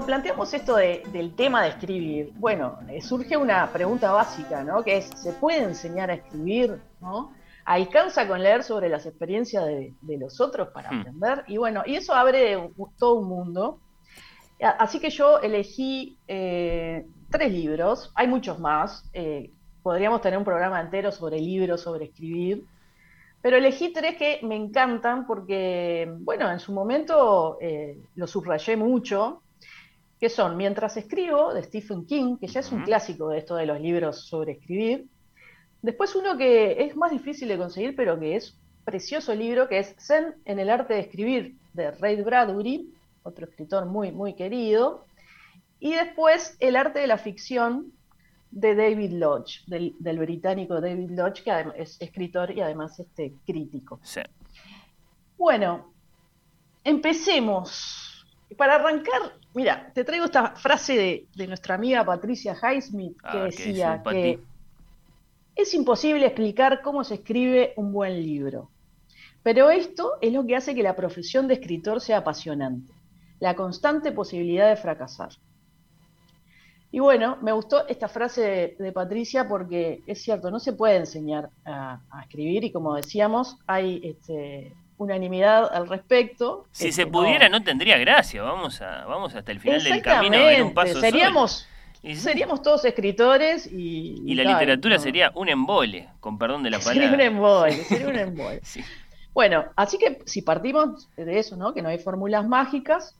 Cuando 0.00 0.06
planteamos 0.06 0.54
esto 0.54 0.76
del 0.76 1.34
tema 1.34 1.62
de 1.62 1.68
escribir, 1.68 2.32
bueno, 2.36 2.78
eh, 2.88 3.02
surge 3.02 3.36
una 3.36 3.70
pregunta 3.70 4.12
básica, 4.12 4.64
¿no? 4.64 4.82
Que 4.82 4.96
es, 4.96 5.10
¿se 5.14 5.34
puede 5.34 5.62
enseñar 5.62 6.10
a 6.10 6.14
escribir? 6.14 6.80
¿no? 7.02 7.34
¿Alcanza 7.66 8.26
con 8.26 8.42
leer 8.42 8.62
sobre 8.62 8.88
las 8.88 9.04
experiencias 9.04 9.66
de, 9.66 10.18
los 10.18 10.40
otros 10.40 10.68
para 10.68 10.90
hmm. 10.90 11.00
aprender? 11.00 11.44
Y 11.48 11.58
bueno, 11.58 11.82
y 11.84 11.96
eso 11.96 12.14
abre 12.14 12.70
todo 12.98 13.16
un 13.16 13.28
mundo. 13.28 13.78
Así 14.62 15.00
que 15.00 15.10
yo 15.10 15.38
elegí 15.40 16.16
eh, 16.26 17.06
tres 17.30 17.52
libros, 17.52 18.10
hay 18.14 18.26
muchos 18.26 18.58
más, 18.58 19.04
eh, 19.12 19.50
podríamos 19.82 20.22
tener 20.22 20.38
un 20.38 20.44
programa 20.46 20.80
entero 20.80 21.12
sobre 21.12 21.38
libros, 21.40 21.82
sobre 21.82 22.06
escribir, 22.06 22.64
pero 23.42 23.58
elegí 23.58 23.92
tres 23.92 24.16
que 24.16 24.40
me 24.42 24.56
encantan 24.56 25.26
porque, 25.26 26.10
bueno, 26.20 26.50
en 26.50 26.58
su 26.58 26.72
momento 26.72 27.58
los 28.14 28.30
subrayé 28.30 28.76
mucho 28.76 29.42
que 30.20 30.28
son 30.28 30.56
Mientras 30.56 30.96
escribo, 30.96 31.54
de 31.54 31.62
Stephen 31.62 32.04
King, 32.04 32.36
que 32.36 32.46
ya 32.46 32.60
es 32.60 32.70
un 32.70 32.82
clásico 32.82 33.30
de 33.30 33.38
esto 33.38 33.56
de 33.56 33.66
los 33.66 33.80
libros 33.80 34.26
sobre 34.28 34.52
escribir. 34.52 35.06
Después 35.80 36.14
uno 36.14 36.36
que 36.36 36.84
es 36.84 36.94
más 36.94 37.10
difícil 37.10 37.48
de 37.48 37.56
conseguir, 37.56 37.96
pero 37.96 38.20
que 38.20 38.36
es 38.36 38.54
precioso 38.84 39.34
libro, 39.34 39.66
que 39.68 39.78
es 39.78 39.96
Zen 39.98 40.34
en 40.44 40.58
el 40.58 40.68
arte 40.68 40.94
de 40.94 41.00
escribir, 41.00 41.56
de 41.72 41.90
Ray 41.92 42.20
Bradbury, 42.22 42.92
otro 43.22 43.46
escritor 43.46 43.86
muy, 43.86 44.12
muy 44.12 44.34
querido. 44.34 45.06
Y 45.78 45.94
después 45.94 46.56
El 46.60 46.76
arte 46.76 46.98
de 46.98 47.06
la 47.06 47.16
ficción, 47.16 47.92
de 48.50 48.74
David 48.74 49.12
Lodge, 49.12 49.62
del, 49.66 50.18
británico 50.18 50.80
David 50.80 51.10
Lodge, 51.10 51.44
que 51.44 51.52
es 51.76 52.00
escritor 52.00 52.50
y 52.50 52.60
además 52.60 52.98
este, 52.98 53.32
crítico. 53.46 54.00
Bueno, 55.38 55.92
empecemos 56.84 58.26
para 58.56 58.74
arrancar, 58.74 59.38
mira, 59.54 59.90
te 59.94 60.04
traigo 60.04 60.26
esta 60.26 60.52
frase 60.56 61.26
de, 61.34 61.46
nuestra 61.46 61.74
amiga 61.74 62.04
Patricia 62.04 62.54
Highsmith 62.54 63.16
que 63.20 63.38
ah, 63.38 63.44
decía 63.44 64.02
que 64.08 64.40
es 65.56 65.74
imposible 65.74 66.26
explicar 66.26 66.80
cómo 66.82 67.04
se 67.04 67.14
escribe 67.14 67.74
un 67.76 67.92
buen 67.92 68.22
libro, 68.22 68.70
pero 69.42 69.70
esto 69.70 70.12
es 70.20 70.32
lo 70.32 70.46
que 70.46 70.56
hace 70.56 70.74
que 70.74 70.82
la 70.82 70.96
profesión 70.96 71.48
de 71.48 71.54
escritor 71.54 72.00
sea 72.00 72.18
apasionante, 72.18 72.92
la 73.40 73.54
constante 73.54 74.12
posibilidad 74.12 74.68
de 74.68 74.76
fracasar. 74.76 75.30
Y 76.92 76.98
bueno, 76.98 77.38
me 77.40 77.52
gustó 77.52 77.86
esta 77.86 78.08
frase 78.08 78.76
de, 78.76 78.92
Patricia 78.92 79.46
porque 79.46 80.02
es 80.08 80.22
cierto, 80.22 80.50
no 80.50 80.58
se 80.58 80.72
puede 80.72 80.96
enseñar 80.96 81.50
a, 81.64 82.00
a 82.10 82.22
escribir 82.22 82.64
y 82.64 82.72
como 82.72 82.96
decíamos, 82.96 83.58
hay 83.66 84.00
este, 84.02 84.72
unanimidad 85.00 85.72
al 85.74 85.88
respecto. 85.88 86.66
Si 86.72 86.92
se 86.92 87.06
pudiera 87.06 87.48
no... 87.48 87.62
tendría 87.62 87.98
gracia, 87.98 88.42
vamos 88.42 88.80
a 88.82 89.06
vamos 89.06 89.34
hasta 89.34 89.50
el 89.50 89.60
final 89.60 89.82
del 89.82 90.02
camino 90.02 90.36
en 90.36 90.62
un 90.62 90.74
paso 90.74 91.00
seríamos 91.00 91.66
seríamos 92.02 92.62
todos 92.62 92.84
escritores 92.84 93.66
y 93.66 94.22
y, 94.24 94.34
la 94.34 94.44
literatura 94.44 94.98
sería 94.98 95.32
un 95.34 95.48
embole, 95.48 96.08
con 96.20 96.38
perdón 96.38 96.62
de 96.62 96.70
la 96.70 96.78
palabra. 96.84 96.92
Sería 97.10 97.14
un 97.14 97.20
embole, 97.20 97.72
sería 97.84 98.08
un 98.08 98.16
embole. 98.16 98.60
Bueno, 99.32 99.64
así 99.76 99.96
que 99.96 100.20
si 100.26 100.42
partimos 100.42 101.08
de 101.16 101.38
eso, 101.38 101.56
¿no? 101.56 101.72
Que 101.72 101.82
no 101.82 101.88
hay 101.88 101.98
fórmulas 101.98 102.46
mágicas, 102.46 103.14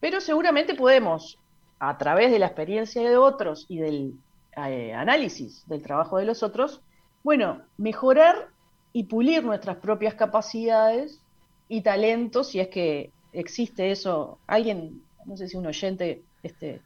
pero 0.00 0.20
seguramente 0.20 0.74
podemos 0.74 1.38
a 1.78 1.98
través 1.98 2.30
de 2.30 2.38
la 2.38 2.46
experiencia 2.46 3.02
de 3.02 3.16
otros 3.16 3.66
y 3.68 3.78
del 3.78 4.14
eh, 4.56 4.94
análisis 4.94 5.66
del 5.68 5.82
trabajo 5.82 6.18
de 6.18 6.24
los 6.24 6.42
otros, 6.42 6.80
bueno, 7.22 7.62
mejorar 7.76 8.48
y 8.94 9.04
pulir 9.04 9.44
nuestras 9.44 9.76
propias 9.78 10.14
capacidades 10.14 11.20
y 11.68 11.82
talentos, 11.82 12.48
si 12.48 12.60
es 12.60 12.68
que 12.68 13.10
existe 13.32 13.90
eso. 13.90 14.38
Alguien, 14.46 15.02
no 15.26 15.36
sé 15.36 15.48
si 15.48 15.56
un 15.56 15.66
oyente 15.66 16.22
este, 16.44 16.80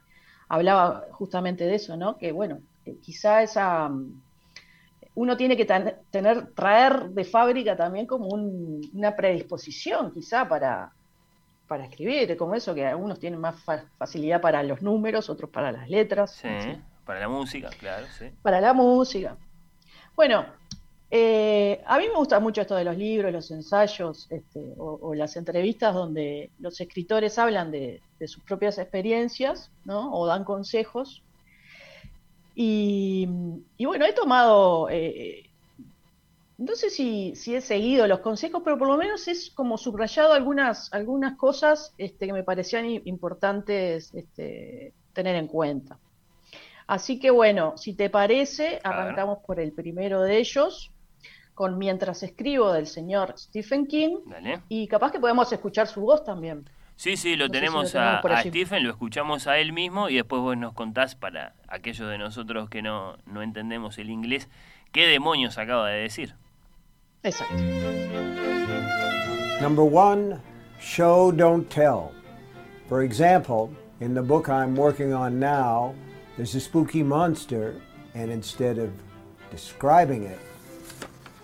hablaba 0.47 1.05
justamente 1.11 1.65
de 1.65 1.75
eso, 1.75 1.95
¿no? 1.95 2.17
Que 2.17 2.31
bueno, 2.31 2.61
quizá 3.01 3.43
esa 3.43 3.91
uno 5.13 5.37
tiene 5.37 5.55
que 5.55 5.65
tener, 5.65 6.53
traer 6.55 7.09
de 7.09 7.23
fábrica 7.25 7.75
también 7.75 8.07
como 8.07 8.27
una 8.27 9.15
predisposición, 9.15 10.11
quizá 10.11 10.47
para, 10.47 10.91
para 11.67 11.85
escribir, 11.85 12.35
como 12.37 12.55
eso, 12.55 12.73
que 12.73 12.87
algunos 12.87 13.19
tienen 13.19 13.39
más 13.39 13.55
facilidad 13.97 14.41
para 14.41 14.63
los 14.63 14.81
números, 14.81 15.29
otros 15.29 15.51
para 15.51 15.71
las 15.71 15.89
letras. 15.89 16.31
Sí, 16.31 16.47
para 17.05 17.19
la 17.19 17.29
música, 17.29 17.69
claro, 17.79 18.07
sí. 18.17 18.31
Para 18.41 18.61
la 18.61 18.73
música. 18.73 19.37
Bueno, 20.15 20.45
eh, 21.11 21.81
a 21.87 21.97
mí 21.97 22.07
me 22.07 22.15
gusta 22.15 22.39
mucho 22.39 22.61
esto 22.61 22.75
de 22.75 22.83
los 22.83 22.95
libros, 22.95 23.33
los 23.33 23.49
ensayos 23.49 24.27
este, 24.29 24.73
o, 24.77 25.15
las 25.15 25.35
entrevistas 25.37 25.93
donde 25.93 26.51
los 26.59 26.79
escritores 26.79 27.39
hablan 27.39 27.71
de, 27.71 28.01
sus 28.27 28.43
propias 28.43 28.77
experiencias 28.77 29.71
¿no? 29.85 30.13
o 30.13 30.27
dan 30.27 30.43
consejos. 30.43 31.23
Y, 32.53 33.25
bueno, 33.79 34.05
he 34.05 34.11
tomado, 34.11 34.89
eh, 34.91 35.49
no 36.57 36.75
sé 36.75 36.89
si, 36.89 37.33
he 37.47 37.61
seguido 37.61 38.05
los 38.05 38.19
consejos, 38.19 38.61
pero 38.63 38.77
por 38.77 38.89
lo 38.89 38.97
menos 38.97 39.29
es 39.29 39.49
como 39.49 39.77
subrayado 39.77 40.33
algunas, 40.33 40.91
algunas 40.93 41.37
cosas 41.37 41.93
este, 41.97 42.27
que 42.27 42.33
me 42.33 42.43
parecían 42.43 42.85
importantes 43.05 44.13
este, 44.13 44.93
tener 45.13 45.37
en 45.37 45.47
cuenta. 45.47 45.97
Así 46.85 47.19
que 47.19 47.31
bueno, 47.31 47.77
si 47.77 47.93
te 47.93 48.09
parece, 48.09 48.79
arrancamos 48.83 49.39
por 49.45 49.59
el 49.59 49.71
primero 49.71 50.21
de 50.21 50.39
ellos, 50.39 50.91
con 51.59 51.77
Mientras 51.77 52.23
escribo 52.23 52.71
del 52.71 52.87
señor 52.87 53.33
Stephen 53.37 53.85
King. 53.85 54.15
Y 54.69 54.87
capaz 54.87 55.11
que 55.11 55.19
podemos 55.19 55.51
escuchar 55.51 55.87
su 55.87 55.99
voz 55.99 56.23
también. 56.23 56.69
Sí, 56.95 57.17
sí, 57.17 57.35
lo 57.35 57.49
tenemos, 57.49 57.97
a, 57.97 58.21
Stephen, 58.45 58.81
lo 58.85 58.91
escuchamos 58.91 59.45
a 59.45 59.57
él 59.57 59.73
mismo 59.73 60.07
y 60.07 60.15
después 60.15 60.41
vos 60.41 60.55
nos 60.55 60.71
contás 60.71 61.15
para 61.15 61.55
aquellos 61.67 62.09
de 62.09 62.17
nosotros 62.17 62.69
que 62.69 62.81
no, 62.81 63.17
no 63.25 63.41
entendemos 63.41 63.97
el 63.97 64.09
inglés, 64.09 64.47
qué 64.93 65.05
demonios 65.05 65.57
acaba 65.57 65.89
de 65.89 65.99
decir. 65.99 66.35
Exacto. 67.23 67.55
Number 69.59 69.83
one, 69.83 70.39
show, 70.79 71.29
don't 71.29 71.69
tell. 71.69 72.11
For 72.87 73.03
example, 73.03 73.69
in 73.99 74.13
the 74.13 74.21
book 74.21 74.47
I'm 74.47 74.77
working 74.77 75.13
on 75.13 75.41
now, 75.41 75.93
there's 76.37 76.55
a 76.55 76.61
spooky 76.61 77.03
monster, 77.03 77.75
and 78.13 78.31
instead 78.31 78.77
of 78.77 78.91
describing 79.51 80.23
it, 80.23 80.39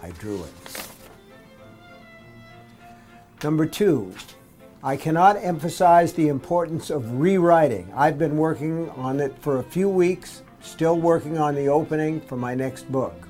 I 0.05 0.11
drew 0.11 0.43
it. 0.43 0.87
Number 3.43 3.65
two, 3.65 4.13
I 4.83 4.97
cannot 4.97 5.35
emphasize 5.37 6.13
the 6.13 6.27
importance 6.27 6.91
of 6.91 7.19
rewriting. 7.19 7.91
I've 7.95 8.19
been 8.19 8.37
working 8.37 8.87
on 8.91 9.19
it 9.19 9.35
for 9.39 9.57
a 9.57 9.63
few 9.63 9.89
weeks, 9.89 10.43
still 10.61 10.99
working 10.99 11.39
on 11.39 11.55
the 11.55 11.69
opening 11.69 12.21
for 12.21 12.37
my 12.37 12.53
next 12.53 12.91
book. 12.91 13.27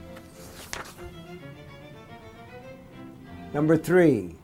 Number 3.53 3.77
three, 3.77 4.35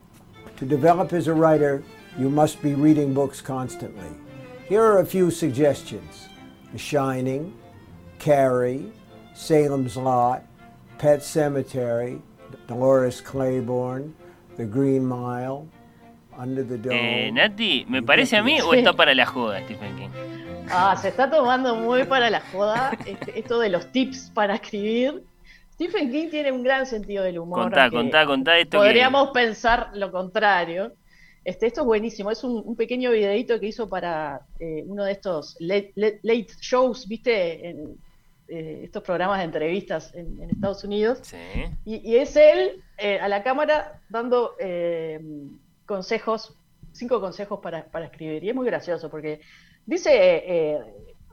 to 0.56 0.64
develop 0.64 1.12
as 1.12 1.26
a 1.26 1.34
writer, 1.34 1.82
you 2.18 2.30
must 2.30 2.62
be 2.62 2.74
reading 2.74 3.12
books 3.12 3.42
constantly. 3.42 4.08
Here 4.70 4.82
are 4.82 5.00
a 5.00 5.06
few 5.06 5.30
suggestions 5.30 6.30
The 6.72 6.78
Shining, 6.78 7.52
Carrie, 8.18 8.90
Salem's 9.34 9.98
Lot, 9.98 10.46
Pet 11.02 11.20
Cemetery, 11.20 12.22
Dolores 12.68 13.20
Claiborne, 13.20 14.14
The 14.56 14.64
Green 14.64 15.04
Mile, 15.04 15.66
Under 16.38 16.64
the 16.64 16.78
Dome. 16.78 17.26
Eh, 17.26 17.32
Nati, 17.32 17.84
¿me 17.88 18.04
parece 18.04 18.36
a 18.36 18.42
mí 18.44 18.60
o 18.60 18.72
está 18.72 18.92
para 18.92 19.12
la 19.12 19.26
joda 19.26 19.60
Stephen 19.64 19.96
King? 19.96 20.08
Ah, 20.70 20.96
se 20.96 21.08
está 21.08 21.28
tomando 21.28 21.74
muy 21.74 22.04
para 22.04 22.30
la 22.30 22.40
joda 22.40 22.96
este, 23.04 23.36
esto 23.36 23.58
de 23.58 23.70
los 23.70 23.90
tips 23.90 24.30
para 24.32 24.54
escribir. 24.54 25.24
Stephen 25.72 26.08
King 26.12 26.30
tiene 26.30 26.52
un 26.52 26.62
gran 26.62 26.86
sentido 26.86 27.24
del 27.24 27.40
humor. 27.40 27.62
Contá, 27.62 27.90
contá, 27.90 28.24
contá 28.24 28.58
esto. 28.58 28.78
Podríamos 28.78 29.30
pensar 29.30 29.90
lo 29.94 30.12
contrario. 30.12 30.92
Este, 31.44 31.66
esto 31.66 31.80
es 31.80 31.86
buenísimo, 31.88 32.30
es 32.30 32.44
un, 32.44 32.76
pequeño 32.76 33.10
videito 33.10 33.58
que 33.58 33.66
hizo 33.66 33.88
para 33.88 34.42
eh, 34.60 34.84
uno 34.86 35.02
de 35.02 35.10
estos 35.10 35.56
late, 35.58 35.92
late, 35.96 36.46
shows, 36.60 37.08
¿viste? 37.08 37.68
En, 37.68 37.98
eh, 38.48 38.82
estos 38.84 39.02
programas 39.02 39.38
de 39.38 39.44
entrevistas 39.44 40.12
en, 40.14 40.50
Estados 40.50 40.84
Unidos. 40.84 41.22
Y, 41.84 42.16
es 42.16 42.36
él 42.36 42.82
eh, 42.98 43.18
a 43.18 43.28
la 43.28 43.42
cámara 43.42 44.00
dando 44.08 44.56
eh, 44.58 45.20
consejos, 45.86 46.56
cinco 46.92 47.20
consejos 47.20 47.60
para, 47.60 47.86
escribir. 48.04 48.44
Y 48.44 48.50
es 48.50 48.54
muy 48.54 48.66
gracioso 48.66 49.10
porque 49.10 49.40
dice, 49.86 50.80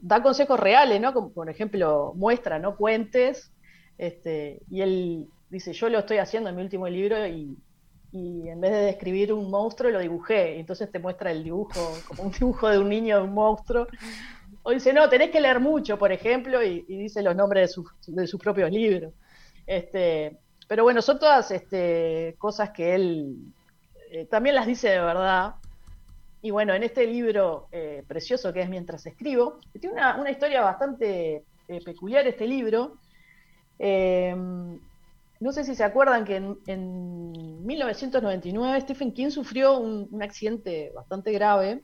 da 0.01 0.21
consejos 0.21 0.59
reales, 0.59 1.01
¿no? 1.01 1.13
Como 1.13 1.31
por 1.31 1.49
ejemplo, 1.49 2.13
muestra, 2.15 2.59
¿no? 2.59 2.77
Puentes. 2.77 3.51
Este, 3.97 4.61
y 4.69 4.81
él 4.81 5.27
dice, 5.49 5.73
yo 5.73 5.89
lo 5.89 5.99
estoy 5.99 6.17
haciendo 6.17 6.49
en 6.49 6.55
mi 6.55 6.61
último 6.61 6.87
libro 6.87 7.27
y, 7.27 7.57
en 8.11 8.59
vez 8.59 8.71
de 8.71 8.79
describir 8.79 9.33
un 9.33 9.51
monstruo 9.51 9.91
lo 9.91 9.99
dibujé. 9.99 10.59
Entonces 10.59 10.91
te 10.91 10.99
muestra 10.99 11.31
el 11.31 11.43
dibujo, 11.43 11.79
como 12.07 12.23
un 12.23 12.31
dibujo 12.31 12.69
de 12.69 12.79
un 12.79 12.89
niño 12.89 13.17
de 13.17 13.23
un 13.23 13.33
monstruo. 13.33 13.87
O 14.63 14.71
dice, 14.71 14.93
no, 14.93 15.07
tenés 15.09 15.31
que 15.31 15.41
leer 15.41 15.59
mucho, 15.59 15.97
por 15.97 16.11
ejemplo, 16.11 16.63
y, 16.63 16.81
dice 16.81 17.21
los 17.21 17.35
nombres 17.35 17.75
de, 18.07 18.27
sus 18.27 18.39
propios 18.39 18.71
libros. 18.71 19.13
Este, 19.65 20.37
pero 20.67 20.83
bueno, 20.83 21.01
son 21.01 21.19
todas 21.19 21.51
este, 21.51 22.35
cosas 22.37 22.71
que 22.71 22.95
él 22.95 23.35
eh, 24.11 24.25
también 24.25 24.55
las 24.55 24.65
dice 24.65 24.89
de 24.89 24.99
verdad. 24.99 25.55
Y 26.41 26.51
bueno, 26.51 26.73
en 26.73 26.83
este 26.83 27.05
libro 27.05 27.67
eh, 27.71 28.03
precioso 28.07 28.53
que 28.53 28.61
es 28.61 28.69
Mientras 28.69 29.05
escribo, 29.05 29.59
tiene 29.79 29.95
una, 29.95 30.31
historia 30.31 30.61
bastante 30.61 31.43
eh, 31.67 31.81
peculiar 31.83 32.25
este 32.27 32.47
libro. 32.47 32.97
No 35.39 35.51
sé 35.51 35.63
si 35.63 35.75
se 35.75 35.83
acuerdan 35.83 36.25
que 36.25 36.35
en, 36.37 37.65
1999 37.65 38.81
Stephen 38.81 39.13
King 39.13 39.29
sufrió 39.29 39.77
un, 39.77 40.21
accidente 40.21 40.91
bastante 40.93 41.31
grave. 41.31 41.81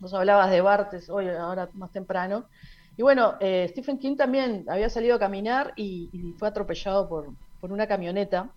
Vos 0.00 0.12
hablabas 0.14 0.50
de 0.50 0.60
Bartes 0.60 1.08
hoy, 1.08 1.28
ahora 1.28 1.68
más 1.74 1.90
temprano. 1.92 2.46
Y 2.96 3.02
bueno, 3.02 3.34
Stephen 3.68 3.98
King 3.98 4.16
también 4.16 4.64
había 4.68 4.90
salido 4.90 5.16
a 5.16 5.18
caminar 5.18 5.72
y, 5.76 6.34
fue 6.38 6.48
atropellado 6.48 7.08
por, 7.08 7.28
por, 7.60 7.72
una 7.72 7.86
camioneta. 7.86 8.50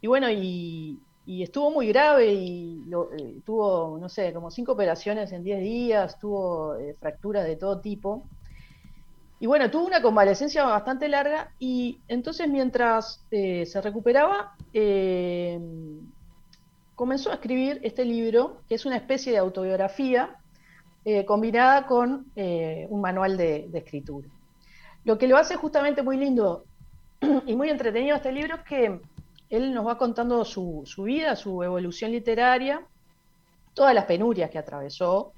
Y 0.00 0.06
bueno, 0.06 0.30
y, 0.30 1.00
y 1.26 1.42
estuvo 1.42 1.70
muy 1.70 1.88
grave 1.88 2.32
y 2.34 2.84
eh, 3.18 3.40
tuvo, 3.44 3.98
no 3.98 4.08
sé, 4.08 4.32
como 4.32 4.50
cinco 4.50 4.72
operaciones 4.72 5.32
en 5.32 5.42
10 5.42 5.60
días, 5.60 6.18
tuvo 6.18 6.76
eh, 6.76 6.94
fracturas 7.00 7.46
de 7.46 7.56
todo 7.56 7.80
tipo. 7.80 8.24
Y 9.44 9.46
bueno, 9.46 9.70
tuvo 9.70 9.84
una 9.84 10.00
convalecencia 10.00 10.64
bastante 10.64 11.06
larga 11.06 11.52
y 11.58 12.00
entonces 12.08 12.48
mientras 12.48 13.26
eh, 13.30 13.66
se 13.66 13.78
recuperaba, 13.82 14.56
comenzó 16.94 17.30
a 17.30 17.34
escribir 17.34 17.78
este 17.82 18.06
libro, 18.06 18.62
que 18.66 18.76
es 18.76 18.86
una 18.86 18.96
especie 18.96 19.32
de 19.32 19.36
autobiografía 19.36 20.34
combinada 21.26 21.86
con 21.86 22.32
un 22.34 23.00
manual 23.02 23.36
de, 23.36 23.68
escritura. 23.74 24.28
Lo 25.04 25.18
que 25.18 25.28
lo 25.28 25.36
hace 25.36 25.56
justamente 25.56 26.02
muy 26.02 26.16
lindo 26.16 26.64
y 27.46 27.54
muy 27.54 27.68
entretenido 27.68 28.16
este 28.16 28.32
libro 28.32 28.54
es 28.54 28.62
que 28.62 28.98
él 29.50 29.74
nos 29.74 29.86
va 29.86 29.98
contando 29.98 30.42
su, 30.46 30.86
vida, 31.04 31.36
su 31.36 31.62
evolución 31.62 32.12
literaria, 32.12 32.80
todas 33.74 33.94
las 33.94 34.06
penurias 34.06 34.48
que 34.48 34.56
atravesó 34.56 35.34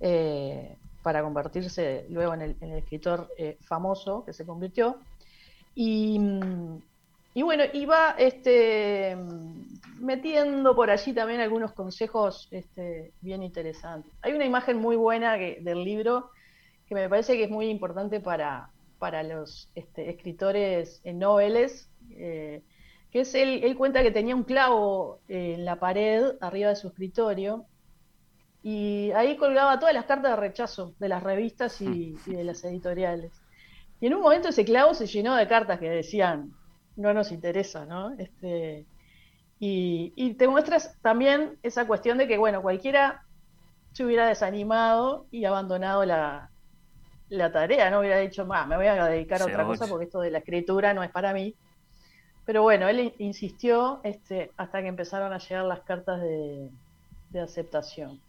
eh, 0.00 0.76
para 1.02 1.22
convertirse 1.22 2.06
luego 2.10 2.34
en 2.34 2.42
el, 2.42 2.56
escritor 2.60 3.28
eh, 3.36 3.56
famoso 3.62 4.24
que 4.24 4.32
se 4.32 4.44
convirtió. 4.44 4.98
Y, 5.74 6.18
bueno, 7.34 7.64
iba 7.72 8.16
este, 8.18 9.16
metiendo 10.00 10.74
por 10.74 10.90
allí 10.90 11.12
también 11.12 11.40
algunos 11.40 11.72
consejos 11.72 12.48
este, 12.50 13.12
bien 13.20 13.42
interesantes. 13.44 14.12
Hay 14.22 14.32
una 14.32 14.44
imagen 14.44 14.78
muy 14.78 14.96
buena 14.96 15.36
del 15.36 15.84
libro 15.84 16.30
que 16.88 16.94
me 16.96 17.08
parece 17.08 17.36
que 17.36 17.44
es 17.44 17.50
muy 17.50 17.68
importante 17.68 18.18
para, 18.18 18.70
para 18.98 19.22
los 19.22 19.70
este, 19.76 20.10
escritores 20.10 21.00
noveles. 21.04 21.88
Eh, 22.10 22.62
que 23.12 23.20
es 23.20 23.34
él, 23.34 23.60
él 23.62 23.76
cuenta 23.76 24.02
que 24.02 24.10
tenía 24.10 24.34
un 24.34 24.42
clavo 24.42 25.20
en 25.28 25.64
la 25.64 25.76
pared 25.76 26.32
arriba 26.40 26.70
de 26.70 26.76
su 26.76 26.88
escritorio 26.88 27.64
y 28.70 29.12
ahí 29.12 29.38
colgaba 29.38 29.78
todas 29.78 29.94
las 29.94 30.04
cartas 30.04 30.32
de 30.32 30.36
rechazo 30.36 30.92
de 30.98 31.08
las 31.08 31.22
revistas 31.22 31.80
y, 31.80 32.18
de 32.26 32.44
las 32.44 32.62
editoriales. 32.64 33.32
Y 33.98 34.08
en 34.08 34.14
un 34.14 34.20
momento 34.20 34.50
ese 34.50 34.66
clavo 34.66 34.92
se 34.92 35.06
llenó 35.06 35.36
de 35.36 35.48
cartas 35.48 35.78
que 35.78 35.88
decían, 35.88 36.52
no 36.94 37.14
nos 37.14 37.32
interesa, 37.32 37.86
¿no? 37.86 38.12
Este, 38.18 38.84
y, 39.58 40.34
te 40.34 40.48
muestras 40.48 40.98
también 41.00 41.56
esa 41.62 41.86
cuestión 41.86 42.18
de 42.18 42.28
que, 42.28 42.36
bueno, 42.36 42.60
cualquiera 42.60 43.24
se 43.92 44.04
hubiera 44.04 44.26
desanimado 44.26 45.24
y 45.30 45.46
abandonado 45.46 46.04
la, 46.04 46.50
tarea, 47.50 47.88
¿no? 47.90 48.00
Hubiera 48.00 48.18
dicho, 48.18 48.44
me 48.44 48.76
voy 48.76 48.86
a 48.86 49.06
dedicar 49.06 49.40
a 49.40 49.46
otra 49.46 49.64
cosa 49.64 49.86
porque 49.86 50.04
esto 50.04 50.20
de 50.20 50.30
la 50.30 50.38
escritura 50.40 50.92
no 50.92 51.02
es 51.02 51.10
para 51.10 51.32
mí. 51.32 51.54
Pero 52.44 52.60
bueno, 52.60 52.86
él 52.86 53.14
insistió 53.16 54.00
este, 54.04 54.52
hasta 54.58 54.82
que 54.82 54.88
empezaron 54.88 55.32
a 55.32 55.38
llegar 55.38 55.64
las 55.64 55.80
cartas 55.80 56.20
de, 56.20 56.70
aceptación. 57.42 58.20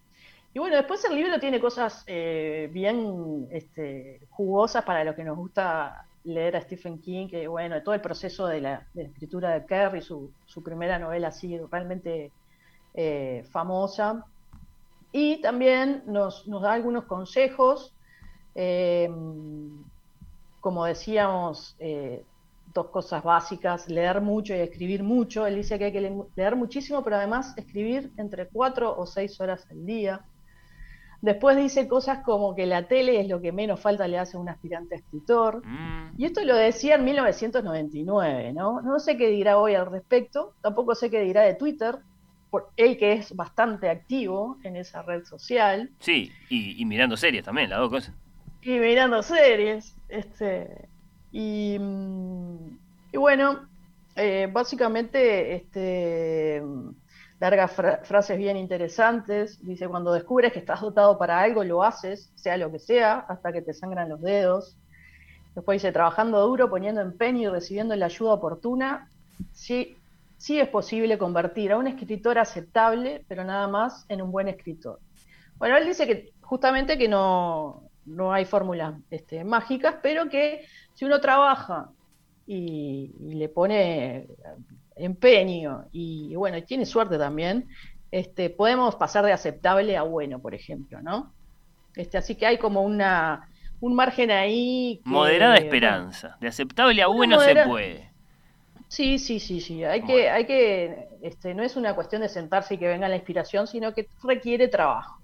Y 0.54 0.60
bueno, 0.60 0.78
después 0.78 1.04
el 1.06 1.16
libro 1.16 1.39
tiene 1.39 1.60
cosas 1.60 2.04
eh, 2.08 2.70
bien 2.74 3.47
este, 3.52 4.22
jugosas 4.32 4.84
para 4.84 5.04
los 5.04 5.16
que 5.16 5.24
nos 5.24 5.38
gusta 5.38 6.06
leer 6.24 6.56
a 6.56 6.62
Stephen 6.62 7.00
King, 7.00 7.28
que 7.28 7.47
bueno, 7.47 7.82
todo 7.84 7.93
el 7.93 8.02
proceso 8.02 8.47
de 8.47 8.62
la, 8.62 8.88
escritura 8.95 9.52
de 9.52 9.66
Kerry, 9.66 10.02
su, 10.02 10.32
primera 10.64 10.97
novela 10.97 11.28
así 11.28 11.58
realmente 11.72 12.32
eh, 12.95 13.45
famosa. 13.52 14.26
Y 15.12 15.39
también 15.41 16.04
nos, 16.08 16.45
da 16.47 16.74
algunos 16.74 17.06
consejos, 17.06 17.93
eh, 18.56 19.10
como 20.62 20.86
decíamos, 20.86 21.78
dos 22.74 22.88
cosas 22.88 23.24
básicas, 23.24 23.88
leer 23.88 24.22
mucho 24.22 24.54
y 24.54 24.60
escribir 24.60 25.04
mucho. 25.04 25.45
Él 25.45 25.56
dice 25.56 25.78
que 25.78 25.86
hay 25.86 25.91
que 25.91 26.24
leer 26.36 26.56
muchísimo, 26.56 27.04
pero 27.04 27.18
además 27.18 27.54
escribir 27.56 28.12
entre 28.18 28.47
cuatro 28.47 28.95
o 28.97 29.06
seis 29.06 29.39
horas 29.39 29.68
al 29.70 29.86
día. 29.86 30.26
Después 31.22 31.57
dice 31.57 31.88
cosas 31.88 32.20
como 32.24 32.55
que 32.55 32.65
la 32.65 32.88
tele 32.88 33.20
es 33.20 33.28
lo 33.28 33.41
que 33.41 33.51
menos 33.51 33.80
falta 33.80 34.07
le 34.07 34.17
hace 34.17 34.38
a 34.38 34.39
un 34.39 34.47
aspirante 34.47 34.95
a 34.95 34.97
escritor. 34.99 35.65
Mm. 35.65 36.13
Y 36.17 36.26
esto 36.26 36.43
lo 36.45 36.55
decía 36.55 36.95
en 36.95 37.05
1999, 37.05 38.53
¿no? 38.53 38.82
No 38.82 38.99
sé 38.99 39.17
qué 39.17 39.28
dirá 39.28 39.57
hoy 39.57 39.76
al 39.76 39.91
respecto, 39.91 40.53
tampoco 40.61 40.95
sé 40.95 41.09
qué 41.09 41.22
dirá 41.22 41.41
de 41.41 41.55
Twitter, 41.55 41.97
por 42.49 42.70
él 42.78 42.97
que 42.97 43.13
es 43.13 43.36
bastante 43.36 43.89
activo 43.89 44.57
en 44.63 44.76
esa 44.76 45.01
red 45.01 45.26
social. 45.26 45.89
Sí, 45.99 46.32
y, 46.49 46.82
y 46.82 46.86
mirando 46.86 47.17
series 47.17 47.43
también, 47.43 47.70
las 47.70 47.80
dos 47.80 47.89
cosas. 47.89 48.15
Y 48.61 48.72
mirando 48.80 49.22
series, 49.22 49.95
este, 50.09 50.88
y, 51.32 51.78
y 53.11 53.17
bueno, 53.17 53.67
eh, 54.15 54.49
básicamente 54.51 55.55
este, 55.55 56.61
largas 57.40 57.72
frases 58.04 58.38
bien 58.38 58.58
interesantes. 58.58 59.64
Dice, 59.66 59.88
cuando 59.88 60.14
descubres 60.14 60.52
que 60.54 60.60
estás 60.60 60.82
dotado 60.82 61.18
para 61.18 61.42
algo, 61.42 61.64
lo 61.64 61.84
haces, 61.84 62.32
sea 62.36 62.58
lo 62.58 62.72
que 62.72 62.80
sea, 62.80 63.26
hasta 63.28 63.52
que 63.52 63.62
te 63.62 63.74
sangran 63.74 64.10
los 64.10 64.22
dedos. 64.22 64.78
Después 65.56 65.82
dice, 65.82 65.92
trabajando 65.92 66.46
duro, 66.46 66.70
poniendo 66.70 67.02
empeño 67.02 67.50
y 67.50 67.52
recibiendo 67.54 67.96
la 67.96 68.06
ayuda 68.06 68.34
oportuna, 68.34 69.10
sí, 69.52 69.98
sí 70.38 70.60
es 70.60 70.68
posible 70.68 71.18
convertir 71.18 71.72
a 71.72 71.78
un 71.78 71.88
escritor 71.88 72.38
aceptable, 72.38 73.24
pero 73.28 73.44
nada 73.44 73.68
más, 73.68 74.06
en 74.10 74.22
un 74.22 74.32
buen 74.32 74.48
escritor. 74.48 75.00
Bueno, 75.58 75.78
él 75.78 75.86
dice 75.86 76.08
que 76.08 76.34
justamente 76.42 76.98
que 76.98 77.08
no, 77.08 77.84
no 78.06 78.34
hay 78.34 78.46
fórmulas 78.46 78.96
este, 79.10 79.44
mágicas, 79.44 79.96
pero 80.02 80.30
que 80.30 80.66
si 80.94 81.06
uno 81.06 81.22
trabaja 81.22 81.90
y, 82.48 83.14
le 83.20 83.50
pone 83.50 84.28
empeño 85.00 85.86
y, 85.91 86.36
bueno, 86.36 86.62
tiene 86.64 86.86
suerte 86.86 87.18
también, 87.18 87.68
este, 88.12 88.50
podemos 88.50 88.95
pasar 88.95 89.26
de 89.26 89.34
aceptable 89.34 89.97
a 89.97 90.04
bueno, 90.04 90.39
por 90.39 90.54
ejemplo, 90.54 91.02
¿no? 91.02 91.32
Este, 91.95 92.18
así 92.18 92.36
que 92.36 92.45
hay 92.45 92.58
como 92.58 92.82
una 92.82 93.50
un 93.82 93.95
margen 93.95 94.30
ahí. 94.32 95.02
Moderada 95.06 95.56
esperanza. 95.56 96.38
de 96.39 96.47
aceptable 96.47 97.02
a 97.02 97.08
bueno 97.08 97.39
se 97.39 97.56
puede. 97.66 98.10
Sí, 98.88 99.20
sí, 99.20 99.39
sí, 99.39 99.62
sí. 99.62 99.84
Hay 99.84 100.02
que, 100.02 100.30
hay 100.30 100.45
que, 100.45 101.10
este, 101.22 101.54
no 101.54 101.64
es 101.64 101.76
una 101.76 101.93
cuestión 101.93 102.24
de 102.24 102.30
sentarse 102.30 102.74
y 102.74 102.78
que 102.78 102.88
venga 102.88 103.08
la 103.08 103.16
inspiración, 103.16 103.68
sino 103.68 103.93
que 103.93 104.08
requiere 104.24 104.68
trabajo. 104.68 105.22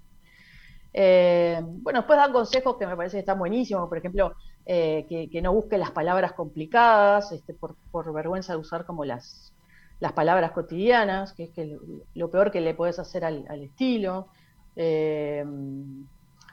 Eh, 0.92 1.60
bueno, 1.62 2.00
después 2.00 2.16
dan 2.16 2.32
consejos 2.32 2.76
que 2.76 2.86
me 2.86 2.96
parece 2.96 3.16
que 3.16 3.20
están 3.20 3.38
buenísimos, 3.38 3.88
por 3.88 3.98
ejemplo, 3.98 4.34
eh, 4.64 5.04
que, 5.08 5.42
no 5.42 5.52
busque 5.52 5.78
las 5.78 5.90
palabras 5.90 6.32
complicadas, 6.32 7.32
este, 7.32 7.54
por, 7.54 8.12
vergüenza 8.14 8.52
de 8.52 8.60
usar 8.60 8.86
como 8.86 9.04
las, 9.04 9.52
las 10.00 10.12
palabras 10.12 10.52
cotidianas, 10.52 11.32
que 11.32 11.44
es 11.44 11.50
que 11.50 11.78
lo, 12.14 12.30
peor 12.30 12.50
que 12.50 12.60
le 12.60 12.74
puedes 12.74 12.98
hacer 12.98 13.24
al, 13.24 13.46
estilo. 13.62 14.28
Eh, 14.76 15.44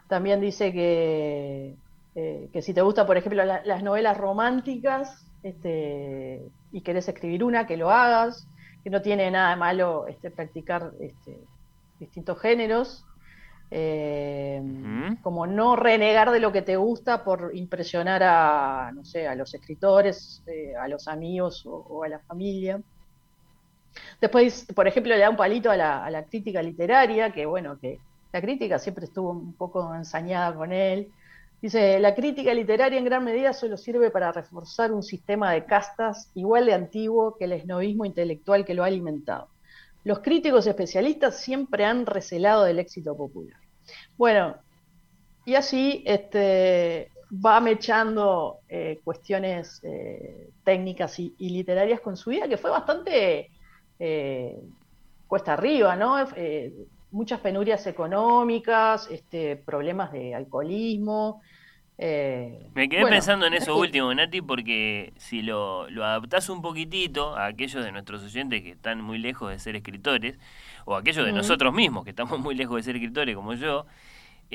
también 0.07 0.39
dice 0.39 0.71
que, 0.71 1.75
que 2.13 2.61
si 2.61 2.73
te 2.73 2.81
gusta, 2.81 3.05
por 3.05 3.17
ejemplo, 3.17 3.43
las 3.43 3.83
novelas 3.83 4.17
románticas 4.17 5.25
este, 5.43 6.41
y 6.71 6.81
querés 6.81 7.07
escribir 7.09 7.43
una, 7.43 7.67
que 7.67 7.77
lo 7.77 7.91
hagas, 7.91 8.47
que 8.83 8.89
no 8.89 9.01
tiene 9.01 9.29
nada 9.29 9.51
de 9.51 9.55
malo 9.57 10.07
este, 10.07 10.31
practicar 10.31 10.91
este, 10.99 11.37
distintos 11.99 12.39
géneros. 12.39 13.05
Eh, 13.75 14.61
como 15.23 15.47
no 15.47 15.75
renegar 15.75 16.29
de 16.29 16.39
lo 16.39 16.51
que 16.51 16.61
te 16.61 16.75
gusta 16.75 17.23
por 17.23 17.49
impresionar 17.55 18.21
a, 18.21 18.91
no 18.93 19.03
sé, 19.03 19.27
a 19.27 19.33
los 19.33 19.51
escritores, 19.55 20.43
eh, 20.45 20.75
a 20.75 20.87
los 20.87 21.07
amigos 21.07 21.63
o, 21.65 22.03
a 22.03 22.07
la 22.07 22.19
familia. 22.19 22.79
Después, 24.19 24.65
por 24.75 24.87
ejemplo, 24.87 25.13
le 25.13 25.19
da 25.19 25.29
un 25.29 25.37
palito 25.37 25.69
a 25.69 25.77
la, 25.77 26.25
crítica 26.29 26.61
literaria, 26.61 27.31
que 27.31 27.45
bueno, 27.45 27.77
que 27.79 27.99
la 28.31 28.41
crítica 28.41 28.79
siempre 28.79 29.05
estuvo 29.05 29.31
un 29.31 29.53
poco 29.53 29.93
ensañada 29.95 30.53
con 30.53 30.71
él, 30.71 31.11
Dice, 31.61 31.97
la 32.01 32.13
crítica 32.13 32.53
literaria 32.53 32.99
en 32.99 33.05
gran 33.05 33.23
medida 33.23 33.53
solo 33.53 33.77
sirve 33.77 34.11
para 34.11 34.33
reforzar 34.33 34.91
un 34.91 35.01
sistema 35.01 35.53
de 35.53 35.63
castas 35.63 36.29
igual 36.35 36.65
de 36.65 36.73
antiguo 36.73 37.37
que 37.37 37.45
el 37.45 37.53
esnovismo 37.53 38.03
intelectual 38.03 38.65
que 38.65 38.73
lo 38.73 38.83
ha 38.83 38.87
alimentado. 38.87 39.47
Los 40.03 40.19
críticos 40.19 40.67
especialistas 40.67 41.39
siempre 41.39 41.85
han 41.85 42.05
recelado 42.05 42.65
del 42.65 42.79
éxito 42.79 43.15
popular. 43.15 43.57
Bueno, 44.17 44.57
y 45.45 45.55
así 45.55 46.03
este, 46.05 47.11
va 47.33 47.59
mechando 47.59 48.59
eh, 48.67 48.99
cuestiones 49.03 49.79
eh, 49.83 50.49
técnicas 50.63 51.17
y, 51.19 51.33
literarias 51.37 52.01
con 52.01 52.17
su 52.17 52.29
vida, 52.29 52.47
que 52.47 52.57
fue 52.57 52.71
bastante 52.71 53.49
eh, 53.99 54.59
cuesta 55.27 55.53
arriba, 55.53 55.95
¿no? 55.95 56.17
muchas 57.11 57.39
penurias 57.41 57.85
económicas, 57.85 59.07
este, 59.11 59.55
problemas 59.55 60.11
de 60.11 60.33
alcoholismo. 60.33 61.41
Me 61.97 62.89
quedé 62.89 63.05
pensando 63.05 63.45
en 63.45 63.53
eso 63.53 63.77
último, 63.77 64.13
Nati, 64.13 64.41
porque 64.41 65.13
si 65.17 65.43
lo, 65.43 65.89
lo 65.89 66.03
adaptás 66.03 66.49
un 66.49 66.61
poquitito 66.61 67.35
a 67.37 67.45
aquellos 67.45 67.83
de 67.85 67.91
nuestros 67.91 68.23
oyentes 68.23 68.63
que 68.63 68.71
están 68.71 69.01
muy 69.01 69.19
lejos 69.19 69.51
de 69.51 69.59
ser 69.59 69.75
escritores, 69.75 70.39
o 70.85 70.95
aquellos 70.95 71.25
de 71.25 71.31
nosotros 71.31 71.73
mismos 71.73 72.03
que 72.03 72.09
estamos 72.09 72.39
muy 72.39 72.55
lejos 72.55 72.77
de 72.77 72.83
ser 72.83 72.95
escritores 72.95 73.35
como 73.35 73.53
yo, 73.53 73.85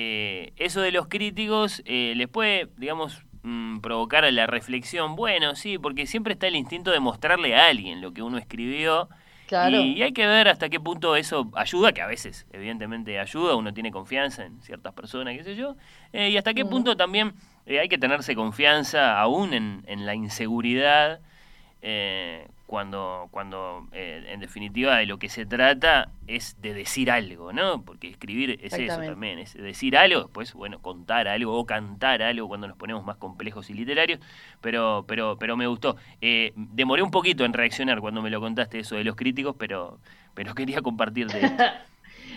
eh, 0.00 0.52
eso 0.56 0.80
de 0.80 0.92
los 0.92 1.08
críticos 1.08 1.82
eh, 1.84 2.12
les 2.16 2.28
puede, 2.28 2.68
digamos, 2.76 3.24
mm, 3.42 3.78
provocar 3.80 4.30
la 4.32 4.46
reflexión. 4.46 5.16
Bueno, 5.16 5.56
sí, 5.56 5.78
porque 5.78 6.06
siempre 6.06 6.34
está 6.34 6.46
el 6.46 6.56
instinto 6.56 6.90
de 6.90 7.00
mostrarle 7.00 7.56
a 7.56 7.66
alguien 7.66 8.00
lo 8.00 8.12
que 8.12 8.22
uno 8.22 8.38
escribió. 8.38 9.08
Y, 9.50 10.02
hay 10.02 10.12
que 10.12 10.26
ver 10.26 10.48
hasta 10.48 10.68
qué 10.68 10.80
punto 10.80 11.16
eso 11.16 11.50
ayuda, 11.54 11.92
que 11.92 12.02
a 12.02 12.06
veces 12.06 12.46
evidentemente 12.52 13.18
ayuda, 13.18 13.54
uno 13.56 13.72
tiene 13.72 13.90
confianza 13.90 14.44
en 14.44 14.60
ciertas 14.62 14.92
personas, 14.92 15.36
qué 15.36 15.44
sé 15.44 15.56
yo, 15.56 15.76
eh, 16.12 16.30
y 16.30 16.36
hasta 16.36 16.54
qué 16.54 16.64
punto 16.64 16.96
también 16.96 17.34
hay 17.66 17.88
que 17.88 17.98
tenerse 17.98 18.34
confianza 18.34 19.18
aún 19.18 19.54
en, 19.54 19.84
en 19.86 20.06
la 20.06 20.14
inseguridad 20.14 21.20
cuando, 22.68 23.28
cuando 23.30 23.88
eh, 23.92 24.22
en 24.28 24.40
definitiva 24.40 24.98
de 24.98 25.06
lo 25.06 25.18
que 25.18 25.30
se 25.30 25.46
trata 25.46 26.10
es 26.26 26.54
de 26.60 26.74
decir 26.74 27.10
algo, 27.10 27.50
¿no? 27.50 27.82
Porque 27.82 28.08
escribir 28.08 28.60
es 28.62 28.74
eso 28.74 29.00
también, 29.00 29.38
es 29.38 29.54
decir 29.54 29.96
algo, 29.96 30.24
después, 30.24 30.52
bueno, 30.52 30.78
contar 30.80 31.28
algo 31.28 31.58
o 31.58 31.64
cantar 31.64 32.20
algo 32.20 32.46
cuando 32.46 32.68
nos 32.68 32.76
ponemos 32.76 33.02
más 33.06 33.16
complejos 33.16 33.70
y 33.70 33.72
literarios, 33.72 34.20
pero, 34.60 35.06
pero, 35.08 35.38
pero 35.38 35.56
me 35.56 35.66
gustó. 35.66 35.96
Eh, 36.20 36.52
demoré 36.54 37.02
un 37.02 37.10
poquito 37.10 37.46
en 37.46 37.54
reaccionar 37.54 38.00
cuando 38.00 38.20
me 38.20 38.28
lo 38.28 38.38
contaste 38.38 38.80
eso 38.80 38.96
de 38.96 39.04
los 39.04 39.16
críticos, 39.16 39.56
pero, 39.58 39.98
pero 40.34 40.54
quería 40.54 40.82
compartirte. 40.82 41.40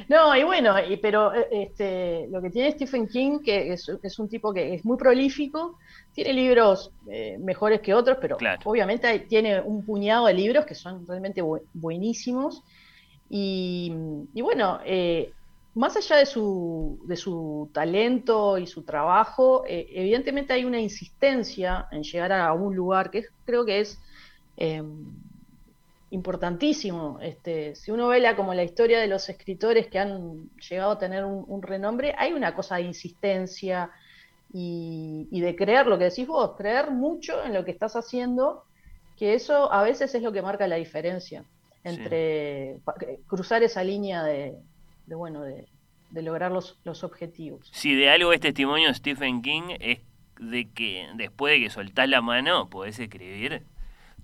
No, 0.10 0.36
y 0.36 0.44
bueno, 0.44 0.76
y, 0.80 0.98
pero 0.98 1.34
eh, 1.34 1.48
este, 1.52 2.28
lo 2.32 2.42
que 2.42 2.50
tiene 2.50 2.72
Stephen 2.72 3.08
King, 3.08 3.40
que 3.40 3.74
es, 3.74 3.88
es 4.02 4.20
un 4.20 4.28
tipo 4.28 4.52
que 4.52 4.74
es 4.74 4.84
muy 4.84 4.98
prolífico, 4.98 5.78
tiene 6.14 6.34
libros 6.34 6.92
eh, 7.10 7.38
mejores 7.40 7.82
que 7.82 7.94
otros, 7.94 8.18
pero 8.20 8.38
obviamente 8.66 9.20
tiene 9.20 9.62
un 9.62 9.86
puñado 9.86 10.28
de 10.28 10.34
libros 10.34 10.66
que 10.66 10.76
son 10.76 11.08
realmente 11.08 11.42
buenísimos. 11.74 12.64
Y, 13.30 13.94
bueno, 14.34 14.80
eh, 14.86 15.32
más 15.74 15.96
allá 15.96 16.18
de 16.18 16.26
su, 16.26 17.00
de 17.06 17.16
su, 17.16 17.70
talento 17.74 18.58
y 18.58 18.68
su 18.68 18.84
trabajo, 18.84 19.64
eh, 19.66 19.88
evidentemente 19.94 20.52
hay 20.52 20.66
una 20.66 20.82
insistencia 20.82 21.88
en 21.92 22.04
llegar 22.04 22.34
a 22.34 22.52
un 22.52 22.76
lugar 22.76 23.10
que 23.10 23.26
creo 23.46 23.64
que 23.66 23.80
es 23.80 24.00
importantísimo. 26.10 27.20
Este, 27.22 27.74
si 27.76 27.90
uno 27.90 28.10
ve 28.10 28.20
la, 28.20 28.36
como 28.36 28.54
la 28.54 28.64
historia 28.64 29.00
de 29.00 29.08
los 29.08 29.30
escritores 29.30 29.88
que 29.88 29.98
han 29.98 30.50
llegado 30.70 30.92
a 30.92 31.00
tener 31.00 31.24
un 31.24 31.62
renombre, 31.62 32.14
hay 32.18 32.34
una 32.34 32.54
cosa 32.54 32.76
de 32.76 32.82
insistencia, 32.82 33.90
y, 34.54 35.40
de 35.40 35.56
creer 35.56 35.88
lo 35.88 35.98
que 35.98 36.06
decís 36.06 36.28
vos, 36.28 36.56
creer 36.58 36.92
mucho 36.92 37.44
en 37.44 37.54
lo 37.54 37.64
que 37.64 37.72
estás 37.72 37.96
haciendo, 37.96 38.66
que 39.18 39.34
eso 39.34 39.72
a 39.72 39.84
veces 39.84 40.14
es 40.14 40.22
lo 40.22 40.32
que 40.32 40.42
marca 40.42 40.68
la 40.68 40.76
diferencia 40.76 41.44
entre 41.84 42.80
cruzar 43.28 43.64
esa 43.64 43.84
línea 43.84 44.24
de, 44.24 44.56
bueno, 45.08 45.42
de, 45.42 45.68
lograr 46.22 46.52
los, 46.52 46.80
los, 46.84 47.04
objetivos. 47.04 47.70
Si 47.72 47.96
de 47.96 48.10
algo 48.10 48.34
es 48.34 48.40
testimonio 48.40 48.94
Stephen 48.94 49.42
King 49.42 49.76
es 49.80 50.00
de 50.40 50.70
que 50.70 51.08
después 51.16 51.54
de 51.54 51.66
que 51.66 51.70
soltás 51.70 52.10
la 52.10 52.22
mano 52.22 52.70
podés 52.70 53.00
escribir 53.00 53.64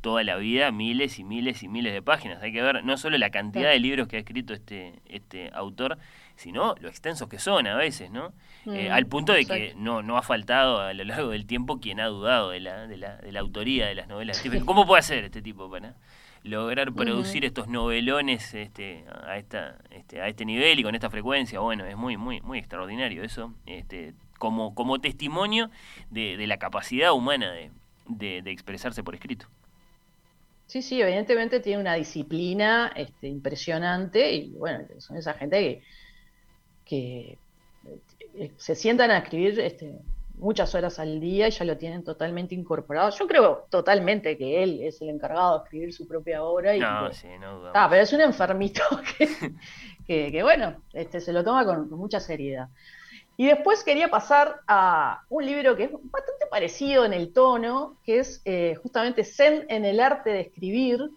toda 0.02 0.24
la 0.24 0.36
vida 0.38 0.72
miles 0.72 1.20
y 1.20 1.24
miles 1.24 1.64
y 1.64 1.68
miles 1.68 1.94
de 1.94 2.02
páginas. 2.02 2.42
Hay 2.42 2.54
que 2.54 2.62
ver 2.62 2.84
no 2.84 2.98
solo 2.98 3.18
la 3.18 3.30
cantidad 3.30 3.70
de 3.70 3.80
libros 3.80 4.08
que 4.08 4.18
ha 4.18 4.20
escrito 4.20 4.54
este, 4.54 5.02
este 5.06 5.50
autor, 5.54 5.98
sino 6.38 6.76
lo 6.80 6.88
extensos 6.88 7.28
que 7.28 7.40
son 7.40 7.68
a 7.68 7.76
veces, 7.76 8.12
¿no? 8.12 8.32
Eh, 8.68 8.90
mm, 8.90 8.94
al 8.94 9.06
punto 9.08 9.34
de 9.34 9.46
que 9.46 9.74
no, 9.76 10.04
no 10.04 10.18
ha 10.18 10.22
faltado 10.22 10.80
a 10.80 10.94
lo 10.94 11.04
largo 11.04 11.32
del 11.32 11.46
tiempo 11.46 11.80
quien 11.80 12.00
ha 12.00 12.06
dudado 12.06 12.52
de 12.52 12.60
la, 12.60 12.88
de 12.88 12.98
la, 12.98 13.18
de 13.18 13.32
la 13.32 13.40
autoría 13.40 13.88
de 13.88 13.96
las 13.96 14.08
novelas. 14.08 14.44
¿Cómo 14.64 14.86
puede 14.86 15.00
hacer 15.00 15.24
este 15.24 15.42
tipo 15.42 15.70
para 15.70 15.96
lograr 16.44 16.94
producir 16.94 17.44
estos 17.44 17.68
novelones 17.68 18.54
este, 18.54 19.04
a, 19.26 19.38
esta, 19.38 19.80
este, 19.90 20.22
a 20.22 20.28
este 20.28 20.46
nivel 20.46 20.80
y 20.80 20.84
con 20.84 20.96
esta 20.96 21.10
frecuencia? 21.10 21.60
Bueno, 21.60 21.86
es 21.86 21.98
muy, 21.98 22.18
muy, 22.18 22.40
muy 22.42 22.60
extraordinario 22.60 23.24
eso, 23.24 23.54
este, 23.66 24.14
como, 24.38 24.76
como 24.76 25.00
testimonio 25.00 25.72
de, 26.12 26.38
de 26.38 26.48
la 26.48 26.58
capacidad 26.58 27.14
humana 27.14 27.52
de, 27.52 27.72
de, 28.42 28.52
expresarse 28.52 29.04
por 29.04 29.16
escrito. 29.16 29.48
Sí, 30.68 30.82
sí, 30.82 31.02
evidentemente 31.02 31.62
tiene 31.62 31.82
una 31.82 31.96
disciplina 31.96 32.92
este, 32.96 33.28
impresionante 33.28 34.34
y 34.34 34.50
bueno, 34.52 34.86
son 35.00 35.18
esa 35.18 35.34
gente 35.34 35.60
que 35.60 35.84
que 36.88 37.38
eh, 38.36 38.52
se 38.58 38.76
sientan 38.76 39.12
a 39.12 39.20
escribir 39.20 39.60
este, 39.60 39.94
muchas 40.38 40.74
horas 40.76 41.00
al 41.00 41.20
día 41.20 41.48
y 41.48 41.52
ya 41.52 41.66
lo 41.66 41.78
tienen 41.78 42.04
totalmente 42.04 42.56
incorporado. 42.56 43.10
Yo 43.12 43.28
creo 43.28 43.66
totalmente 43.70 44.38
que 44.38 44.64
él 44.64 44.82
es 44.82 45.02
el 45.02 45.10
encargado 45.10 45.58
de 45.58 45.64
escribir 45.64 45.94
su 45.94 46.08
propia 46.08 46.44
obra. 46.44 46.76
Y 46.76 46.80
no, 46.80 47.12
sí, 47.12 47.28
no 47.40 47.72
Ah, 47.74 47.88
pero 47.90 48.04
es 48.04 48.14
un 48.14 48.22
enfermito 48.22 48.82
que, 50.08 50.40
bueno, 50.44 50.76
este, 50.94 51.20
se 51.20 51.34
lo 51.34 51.44
toma 51.44 51.66
con, 51.66 51.90
mucha 51.92 52.20
seriedad. 52.20 52.70
Y 53.40 53.46
después 53.46 53.84
quería 53.84 54.10
pasar 54.10 54.62
a 54.68 55.22
un 55.30 55.46
libro 55.46 55.76
que 55.76 55.84
es 55.84 55.92
bastante 55.92 56.48
parecido 56.50 57.06
en 57.06 57.14
el 57.14 57.34
tono, 57.34 57.98
que 58.04 58.20
es 58.20 58.42
eh, 58.46 58.76
justamente 58.82 59.24
Zen 59.24 59.66
en 59.70 59.86
el 59.86 60.00
arte 60.00 60.32
de 60.32 60.40
escribir, 60.42 61.12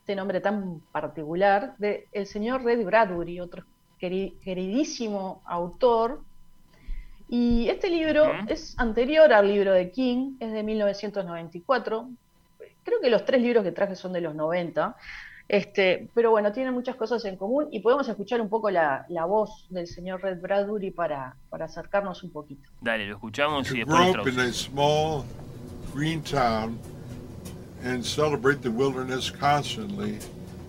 este 0.00 0.14
nombre 0.16 0.40
tan 0.40 0.80
particular, 0.92 1.74
de 1.78 2.08
el 2.12 2.26
señor 2.26 2.62
Red 2.62 2.84
Bradbury, 2.84 3.40
otro 3.40 3.64
queridísimo 4.02 5.42
autor. 5.44 6.20
Y 7.28 7.68
este 7.68 7.88
libro 7.88 8.30
es 8.48 8.74
anterior 8.78 9.32
al 9.32 9.46
libro 9.48 9.72
de 9.72 9.90
King, 9.90 10.34
es 10.40 10.52
de 10.52 10.62
1994. 10.62 12.08
Creo 12.84 13.00
que 13.00 13.08
los 13.08 13.24
tres 13.24 13.40
libros 13.40 13.64
que 13.64 13.72
traje 13.72 13.94
son 13.94 14.12
de 14.12 14.20
los 14.20 14.34
90. 14.34 14.96
Este, 15.48 16.08
pero 16.14 16.30
bueno, 16.30 16.52
tienen 16.52 16.74
muchas 16.74 16.96
cosas 16.96 17.24
en 17.24 17.36
común 17.36 17.68
y 17.70 17.80
podemos 17.80 18.08
escuchar 18.08 18.40
un 18.40 18.48
poco 18.48 18.70
la, 18.70 19.06
la 19.08 19.24
voz 19.24 19.66
del 19.70 19.86
señor 19.86 20.22
Red 20.22 20.40
Bradbury 20.40 20.90
para, 20.90 21.36
para 21.48 21.66
acercarnos 21.66 22.22
un 22.22 22.30
poquito. 22.30 22.68
Dale, 22.80 23.06
lo 23.06 23.14
escuchamos 23.14 23.70
y 23.70 23.78
después. 23.78 24.34
in 24.34 24.40
a 24.40 24.52
small 24.52 25.24
green 25.94 26.22
town 26.22 26.78
and 27.84 28.04
celebrate 28.04 28.62
the 28.62 28.70
wilderness 28.70 29.30
constantly 29.30 30.18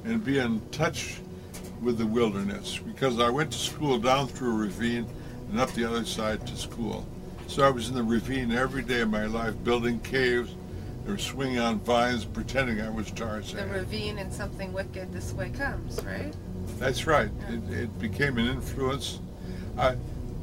and 0.05 0.23
be 0.23 0.39
in 0.39 0.59
touch 0.71 1.22
with 1.83 1.97
the 1.97 2.07
wilderness 2.07 2.79
because 2.79 3.19
I 3.19 3.29
went 3.29 3.51
to 3.51 3.57
school 3.57 3.99
down 3.99 4.27
through 4.27 4.51
a 4.51 4.57
ravine 4.57 5.05
and 5.49 5.59
up 5.59 5.71
the 5.73 5.85
other 5.85 6.05
side 6.05 6.47
to 6.47 6.55
school. 6.55 7.05
So 7.47 7.63
I 7.63 7.69
was 7.69 7.89
in 7.89 7.95
the 7.95 8.03
ravine 8.03 8.51
every 8.51 8.81
day 8.81 9.01
of 9.01 9.09
my 9.09 9.25
life, 9.25 9.61
building 9.63 9.99
caves 9.99 10.55
or 11.07 11.17
swinging 11.17 11.59
on 11.59 11.79
vines, 11.79 12.23
pretending 12.23 12.81
I 12.81 12.89
was 12.89 13.11
Tarzan. 13.11 13.57
The 13.57 13.79
ravine 13.79 14.17
and 14.17 14.31
something 14.33 14.71
wicked 14.71 15.11
this 15.11 15.33
way 15.33 15.49
comes, 15.49 16.01
right? 16.03 16.33
That's 16.79 17.05
right. 17.05 17.29
Yeah. 17.41 17.55
It, 17.55 17.73
it, 17.83 17.99
became 17.99 18.37
an 18.37 18.47
influence. 18.47 19.19
I, 19.77 19.97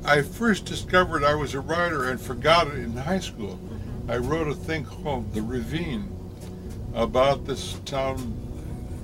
I 0.04 0.20
first 0.22 0.66
discovered 0.66 1.24
I 1.24 1.34
was 1.34 1.54
a 1.54 1.60
writer 1.60 2.10
and 2.10 2.20
forgot 2.20 2.66
it 2.68 2.74
in 2.74 2.92
high 2.92 3.18
school. 3.20 3.56
Mm-hmm. 3.56 4.10
I 4.10 4.18
wrote 4.18 4.48
a 4.48 4.54
thing 4.54 4.84
called 4.84 5.32
The 5.32 5.40
Ravine 5.40 6.14
about 6.94 7.46
this 7.46 7.74
town 7.86 8.36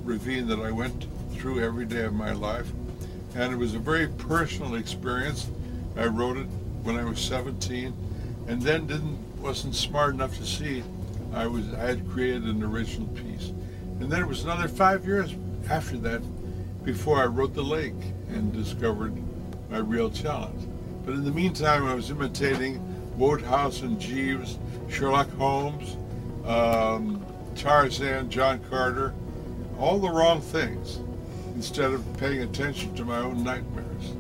ravine 0.05 0.47
that 0.49 0.61
I 0.61 0.71
went 0.71 1.07
through 1.47 1.63
every 1.63 1.85
day 1.85 2.03
of 2.03 2.13
my 2.13 2.33
life. 2.33 2.73
And 3.37 3.53
it 3.53 3.57
was 3.57 3.77
a 3.77 3.79
very 3.79 4.09
personal 4.09 4.75
experience. 4.75 5.49
I 5.97 6.07
wrote 6.07 6.39
it 6.39 6.49
when 6.83 6.97
I 6.99 7.05
was 7.05 7.21
17 7.21 7.95
and 8.49 8.61
then 8.61 8.89
didn't 8.89 9.17
wasn't 9.39 9.77
smart 9.77 10.15
enough 10.15 10.37
to 10.39 10.45
see 10.45 10.83
I 11.33 11.47
was 11.47 11.73
I 11.75 11.85
had 11.85 12.11
created 12.11 12.47
an 12.47 12.65
original 12.65 13.07
piece. 13.09 13.51
And 14.01 14.11
then 14.11 14.23
it 14.23 14.27
was 14.27 14.43
another 14.43 14.67
five 14.67 15.07
years 15.07 15.37
after 15.71 15.97
that 15.99 16.21
before 16.85 17.23
I 17.23 17.27
wrote 17.27 17.55
The 17.55 17.63
Lake 17.63 18.03
and 18.29 18.53
discovered 18.53 19.15
my 19.71 19.79
real 19.79 20.11
talent. 20.11 20.69
But 21.05 21.15
in 21.15 21.25
the 21.25 21.31
meantime, 21.31 21.87
I 21.87 21.95
was 21.95 22.11
imitating 22.11 22.81
Wodehouse 23.17 23.83
and 23.83 24.01
Jeeves, 24.01 24.59
Sherlock 24.89 25.31
Holmes, 25.35 25.97
um, 26.45 27.25
Tarzan, 27.55 28.31
John 28.31 28.59
Carter, 28.69 29.15
all 29.79 30.01
the 30.01 30.11
wrong 30.11 30.41
things. 30.41 30.99
Instead 31.57 31.93
of 31.93 32.03
paying 32.19 32.43
attention 32.43 32.95
to 32.95 33.05
my 33.05 33.19
own 33.19 33.43
nightmares. 33.43 34.15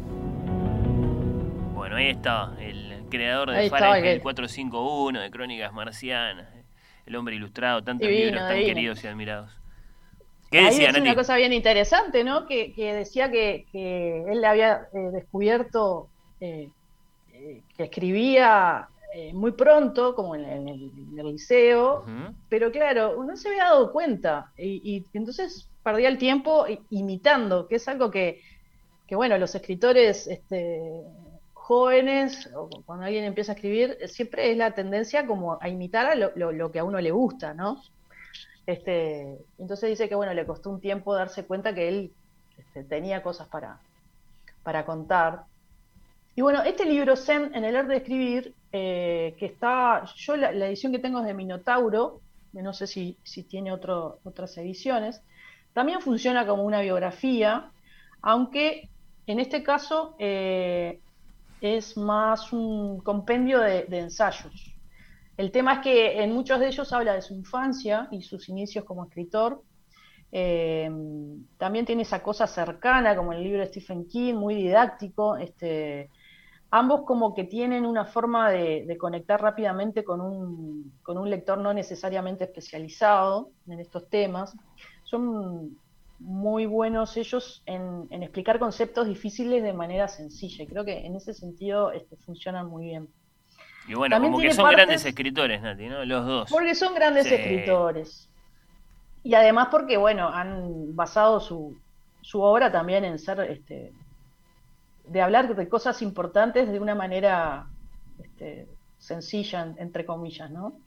Bueno, 1.74 1.96
ahí 1.96 2.08
está 2.08 2.54
el 2.58 3.04
creador 3.10 3.50
de 3.50 3.68
Fahrenheit 3.70 4.16
que- 4.16 4.20
451, 4.22 5.20
de 5.20 5.30
Crónicas 5.30 5.72
Marcianas, 5.72 6.48
El 7.04 7.14
Hombre 7.16 7.36
Ilustrado, 7.36 7.84
tantos 7.84 8.08
Divino, 8.08 8.26
libros 8.26 8.42
tan 8.42 8.54
divino. 8.56 8.74
queridos 8.74 9.04
y 9.04 9.06
admirados. 9.06 9.52
¿Qué 10.50 10.58
Ahí 10.58 10.64
decía, 10.66 10.86
decía 10.88 11.00
una 11.00 11.10
Nati? 11.10 11.16
cosa 11.16 11.36
bien 11.36 11.52
interesante, 11.52 12.24
¿no? 12.24 12.46
Que, 12.46 12.72
que 12.72 12.94
decía 12.94 13.30
que, 13.30 13.66
que 13.70 14.24
él 14.30 14.44
había 14.44 14.88
eh, 14.92 14.98
descubierto 15.12 16.08
eh, 16.40 16.68
eh, 17.32 17.62
que 17.76 17.82
escribía 17.84 18.88
eh, 19.14 19.32
muy 19.34 19.52
pronto, 19.52 20.14
como 20.14 20.34
en, 20.34 20.44
en 20.44 20.68
el, 20.68 20.90
en 21.12 21.18
el 21.18 21.26
liceo, 21.32 22.00
Ujú. 22.02 22.34
pero 22.48 22.70
claro, 22.72 23.22
no 23.24 23.36
se 23.36 23.48
había 23.48 23.64
dado 23.64 23.92
cuenta 23.92 24.50
y, 24.56 24.80
y 24.96 25.04
entonces 25.14 25.68
perdía 25.86 26.08
el 26.08 26.18
tiempo 26.18 26.66
imitando, 26.90 27.68
que 27.68 27.76
es 27.76 27.86
algo 27.86 28.10
que, 28.10 28.42
que, 29.06 29.14
bueno, 29.14 29.38
los 29.38 29.54
escritores 29.54 30.26
este, 30.26 30.80
jóvenes, 31.54 32.50
o 32.56 32.68
cuando 32.84 33.04
alguien 33.04 33.22
empieza 33.22 33.52
a 33.52 33.54
escribir, 33.54 33.96
siempre 34.08 34.50
es 34.50 34.56
la 34.56 34.72
tendencia 34.72 35.28
como 35.28 35.58
a 35.60 35.68
imitar 35.68 36.06
a 36.06 36.16
lo, 36.16 36.72
que 36.72 36.80
a 36.80 36.84
uno 36.84 37.00
le 37.00 37.12
gusta, 37.12 37.54
¿no? 37.54 37.84
Este, 38.66 39.38
entonces 39.58 39.90
dice 39.90 40.08
que, 40.08 40.16
bueno, 40.16 40.34
le 40.34 40.44
costó 40.44 40.70
un 40.70 40.80
tiempo 40.80 41.14
darse 41.14 41.44
cuenta 41.44 41.72
que 41.72 41.86
él 41.86 42.12
este, 42.58 42.82
tenía 42.82 43.22
cosas 43.22 43.46
para, 43.46 43.78
para 44.64 44.84
contar. 44.84 45.44
Y 46.34 46.42
bueno, 46.42 46.64
este 46.64 46.84
libro, 46.84 47.14
Zen 47.14 47.54
en 47.54 47.64
el 47.64 47.76
arte 47.76 47.92
de 47.92 47.98
escribir, 47.98 48.54
eh, 48.72 49.36
que 49.38 49.46
está, 49.46 50.04
yo 50.16 50.36
la, 50.36 50.50
edición 50.50 50.90
que 50.90 50.98
tengo 50.98 51.20
es 51.20 51.26
de 51.26 51.34
Minotauro, 51.34 52.20
no 52.54 52.72
sé 52.72 52.88
si, 52.88 53.16
si 53.22 53.44
tiene 53.44 53.70
otras 53.70 54.58
ediciones, 54.58 55.22
también 55.77 56.01
funciona 56.01 56.47
como 56.47 56.62
una 56.62 56.81
biografía, 56.81 57.70
aunque 58.23 58.89
en 59.27 59.40
este 59.40 59.62
caso 59.62 60.16
eh, 60.19 61.01
es 61.61 61.98
más 61.98 62.51
un 62.55 63.01
compendio 63.01 63.61
de, 63.61 63.85
ensayos. 63.90 64.74
El 65.36 65.51
tema 65.51 65.74
es 65.74 65.78
que 65.81 66.23
en 66.23 66.32
muchos 66.32 66.61
de 66.61 66.69
ellos 66.69 66.90
habla 66.94 67.12
de 67.12 67.20
su 67.20 67.35
infancia 67.35 68.09
y 68.11 68.23
sus 68.23 68.48
inicios 68.48 68.86
como 68.86 69.05
escritor. 69.05 69.61
Eh, 70.32 70.90
también 71.59 71.85
tiene 71.85 72.05
esa 72.05 72.23
cosa 72.23 72.47
cercana, 72.47 73.15
como 73.15 73.35
el 73.35 73.44
libro 73.44 73.61
de 73.61 73.66
Stephen 73.66 74.09
King, 74.09 74.32
muy 74.32 74.55
didáctico. 74.55 75.36
Este, 75.36 76.09
ambos 76.70 77.03
como 77.03 77.35
que 77.35 77.44
tienen 77.44 77.85
una 77.85 78.07
forma 78.07 78.51
de, 78.51 78.86
de 78.86 78.97
conectar 78.97 79.43
rápidamente 79.43 80.05
con 80.05 80.23
un, 80.23 80.94
con 81.03 81.19
un 81.19 81.28
lector 81.28 81.59
no 81.59 81.74
necesariamente 81.74 82.44
especializado 82.44 83.51
en 83.69 83.81
estos 83.81 84.09
temas. 84.09 84.57
Son 85.06 85.78
muy 86.18 86.66
buenos 86.66 87.16
ellos 87.16 87.62
en, 87.66 88.06
en 88.10 88.22
explicar 88.22 88.58
conceptos 88.58 89.06
difíciles 89.06 89.62
de 89.62 89.72
manera 89.72 90.08
sencilla. 90.08 90.64
Y 90.64 90.66
creo 90.66 90.84
que 90.84 91.06
en 91.06 91.14
ese 91.16 91.32
sentido 91.32 91.92
este, 91.92 92.16
funcionan 92.16 92.66
muy 92.68 92.86
bien. 92.86 93.08
Y 93.88 93.94
bueno, 93.94 94.14
También 94.16 94.32
como 94.32 94.42
que 94.42 94.52
son 94.52 94.64
partes- 94.64 94.76
grandes 94.76 95.04
escritores, 95.06 95.62
Nati, 95.62 95.86
¿no? 95.88 96.04
Los 96.04 96.26
dos. 96.26 96.50
Porque 96.50 96.74
son 96.74 96.94
grandes 96.94 97.26
Sí. 97.28 97.34
escritores. 97.34 98.28
Y 99.22 99.34
además 99.34 99.68
porque, 99.70 99.96
bueno, 99.96 100.28
han 100.28 100.96
basado 100.96 101.38
su, 101.40 101.76
su 102.22 102.40
obra 102.42 102.72
también 102.72 103.04
en 103.04 103.18
ser, 103.18 103.40
este, 103.40 103.92
de 105.06 105.22
hablar 105.22 105.54
de 105.54 105.68
cosas 105.68 106.02
importantes 106.02 106.68
de 106.70 106.80
una 106.80 106.94
manera 106.96 107.68
este, 108.18 108.66
sencilla, 108.98 109.62
en- 109.62 109.76
entre 109.78 110.04
comillas, 110.04 110.50
¿no? 110.50 110.78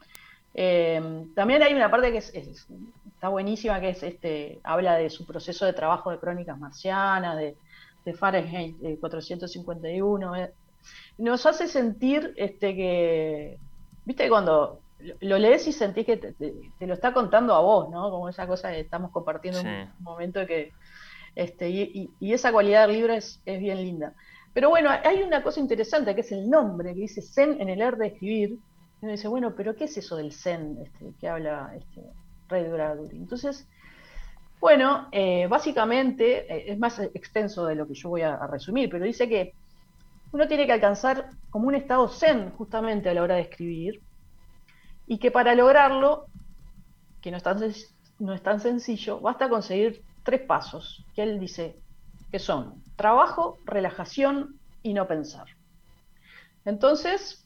Eh, 0.53 1.01
también 1.35 1.61
hay 1.63 1.73
una 1.73 1.91
parte 1.91 2.11
que 2.11 2.17
es, 2.19 2.33
es- 2.33 2.67
está 3.05 3.29
buenísima, 3.29 3.79
que 3.79 3.89
es, 3.89 4.03
este, 4.03 4.59
habla 4.63 4.95
de 4.97 5.09
su 5.09 5.25
proceso 5.25 5.65
de 5.65 5.73
trabajo 5.73 6.11
de 6.11 6.19
crónicas 6.19 6.57
marcianas, 6.57 7.37
de, 7.37 7.57
de 8.05 8.13
Fahrenheit 8.13 8.77
eh, 8.83 8.97
451, 8.99 10.35
eh, 10.35 10.53
nos 11.17 11.45
hace 11.45 11.67
sentir 11.67 12.33
este 12.37 12.75
que, 12.75 13.59
viste, 14.05 14.29
cuando 14.29 14.81
lo- 15.21 15.37
lees 15.37 15.67
y 15.67 15.71
sentís 15.73 16.05
que 16.05 16.17
te, 16.17 16.33
te- 16.33 16.53
te 16.77 16.87
lo 16.87 16.93
está 16.93 17.13
contando 17.13 17.53
a 17.53 17.61
vos, 17.61 17.89
¿no? 17.89 18.09
Como 18.09 18.29
esa 18.29 18.47
cosa 18.47 18.69
de 18.69 18.81
estamos 18.81 19.11
compartiendo 19.11 19.59
Sí. 19.61 19.67
un 19.67 19.93
momento 19.99 20.45
que, 20.47 20.71
este, 21.35 21.69
y, 21.69 21.81
y- 21.93 22.15
y 22.19 22.33
esa 22.33 22.51
cualidad 22.51 22.87
del 22.87 22.95
libro 22.97 23.13
es, 23.13 23.41
es 23.45 23.59
bien 23.59 23.77
linda. 23.81 24.13
Pero 24.53 24.69
bueno, 24.69 24.89
hay 24.89 25.21
una 25.21 25.43
cosa 25.43 25.59
interesante 25.59 26.15
que 26.15 26.21
es 26.21 26.31
el 26.31 26.49
nombre, 26.49 26.93
que 26.93 27.01
dice 27.01 27.21
Zen 27.21 27.61
en 27.61 27.69
el 27.69 27.81
arte 27.81 28.01
de 28.03 28.07
escribir. 28.07 28.57
Y 29.01 29.05
uno 29.05 29.11
dice, 29.11 29.27
bueno, 29.27 29.55
pero 29.55 29.75
¿qué 29.75 29.85
es 29.85 29.97
eso 29.97 30.15
del 30.15 30.33
Zen 30.33 30.77
este, 30.83 31.13
que 31.19 31.29
habla 31.29 31.71
este, 31.75 32.01
Ray 32.47 32.69
Bradbury? 32.69 33.17
Entonces, 33.17 33.67
bueno, 34.59 35.07
eh, 35.11 35.47
básicamente 35.47 36.53
eh, 36.53 36.71
es 36.73 36.79
más 36.79 36.99
extenso 36.99 37.65
de 37.65 37.75
lo 37.75 37.87
que 37.87 37.93
yo 37.93 38.09
voy 38.09 38.21
a, 38.21 38.35
a 38.35 38.47
resumir, 38.47 38.89
pero 38.89 39.05
dice 39.05 39.29
que 39.29 39.53
uno 40.31 40.47
tiene 40.47 40.65
que 40.65 40.73
alcanzar 40.73 41.29
como 41.49 41.67
un 41.67 41.75
estado 41.75 42.07
zen 42.09 42.51
justamente 42.51 43.09
a 43.09 43.13
la 43.13 43.23
hora 43.23 43.35
de 43.35 43.41
escribir 43.41 44.01
y 45.07 45.17
que 45.17 45.31
para 45.31 45.55
lograrlo, 45.55 46.27
que 47.21 47.31
no 47.31 47.37
es 47.37 47.43
tan, 47.43 47.59
no 48.19 48.33
es 48.33 48.43
tan 48.43 48.59
sencillo, 48.59 49.19
basta 49.19 49.49
conseguir 49.49 50.03
tres 50.23 50.41
pasos, 50.41 51.03
que 51.15 51.23
él 51.23 51.39
dice 51.39 51.79
que 52.31 52.37
son 52.37 52.83
trabajo, 52.95 53.57
relajación 53.65 54.59
y 54.83 54.93
no 54.93 55.07
pensar. 55.07 55.47
Entonces, 56.63 57.43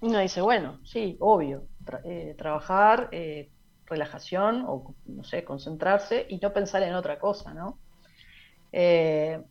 uno 0.00 0.18
dice, 0.18 0.40
bueno, 0.40 0.80
sí, 0.84 1.16
obvio, 1.20 1.68
tra- 1.84 2.00
eh, 2.04 2.34
trabajar, 2.38 3.08
eh, 3.12 3.50
relajación 3.86 4.64
o, 4.66 4.96
no 5.04 5.24
sé, 5.24 5.44
concentrarse 5.44 6.26
y 6.28 6.38
no 6.38 6.52
pensar 6.52 6.82
en 6.82 6.94
otra 6.94 7.18
cosa, 7.18 7.52
¿no? 7.54 7.80
Eh, 8.72 9.42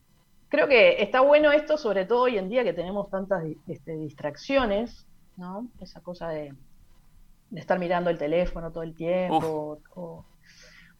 creo 0.50 0.68
que 0.68 1.02
está 1.04 1.22
bueno 1.22 1.52
esto, 1.52 1.78
sobre 1.78 2.06
todo 2.06 2.24
hoy 2.24 2.38
en 2.38 2.50
día 2.50 2.64
que 2.64 2.74
tenemos 2.74 3.10
tantas 3.10 3.44
este, 3.68 3.94
distracciones, 3.98 5.08
¿no? 5.38 5.72
Esa 5.80 6.02
cosa 6.02 6.30
de, 6.30 6.56
de 7.50 7.60
estar 7.60 7.80
mirando 7.80 8.10
el 8.10 8.18
teléfono 8.18 8.72
todo 8.72 8.84
el 8.84 8.96
tiempo. 8.96 9.82
o- 9.96 10.28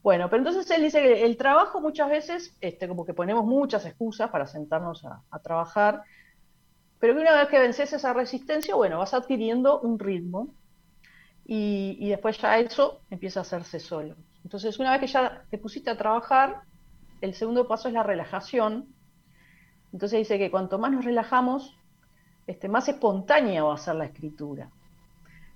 bueno, 0.04 0.30
pero 0.30 0.40
entonces 0.42 0.70
él 0.72 0.84
dice 0.84 1.02
que 1.02 1.26
el 1.26 1.38
trabajo 1.38 1.82
muchas 1.82 2.10
veces, 2.10 2.58
este, 2.62 2.88
como 2.88 3.06
que 3.06 3.14
ponemos 3.14 3.46
muchas 3.46 3.86
excusas 3.86 4.30
para 4.32 4.48
sentarnos 4.48 5.04
a, 5.06 5.24
a 5.30 5.40
trabajar, 5.42 6.04
pero 7.00 7.16
que 7.16 7.22
una 7.22 7.36
vez 7.36 7.48
que 7.50 7.60
vences 7.60 7.94
esa 7.94 8.14
resistencia, 8.14 8.76
bueno, 8.76 9.00
vas 9.00 9.14
adquiriendo 9.14 9.80
un 9.80 10.00
ritmo 10.00 10.50
y, 11.46 11.98
y 12.00 12.10
después 12.10 12.38
ya 12.38 12.60
eso 12.60 13.02
empieza 13.10 13.40
a 13.40 13.44
hacerse 13.44 13.80
solo. 13.80 14.16
Entonces, 14.44 14.80
una 14.80 14.92
vez 14.92 15.02
que 15.02 15.08
ya 15.08 15.44
te 15.50 15.58
pusiste 15.58 15.90
a 15.90 15.98
trabajar, 15.98 16.62
el 17.22 17.34
segundo 17.34 17.68
paso 17.68 17.88
es 17.88 17.94
la 17.94 18.04
relajación. 18.04 18.88
Entonces 19.92 20.20
dice 20.20 20.38
que 20.38 20.52
cuanto 20.52 20.80
más 20.80 20.92
nos 20.92 21.06
relajamos, 21.06 21.76
este, 22.48 22.68
más 22.68 22.88
espontánea 22.88 23.64
va 23.64 23.74
a 23.74 23.78
ser 23.78 23.96
la 23.96 24.06
escritura. 24.06 24.70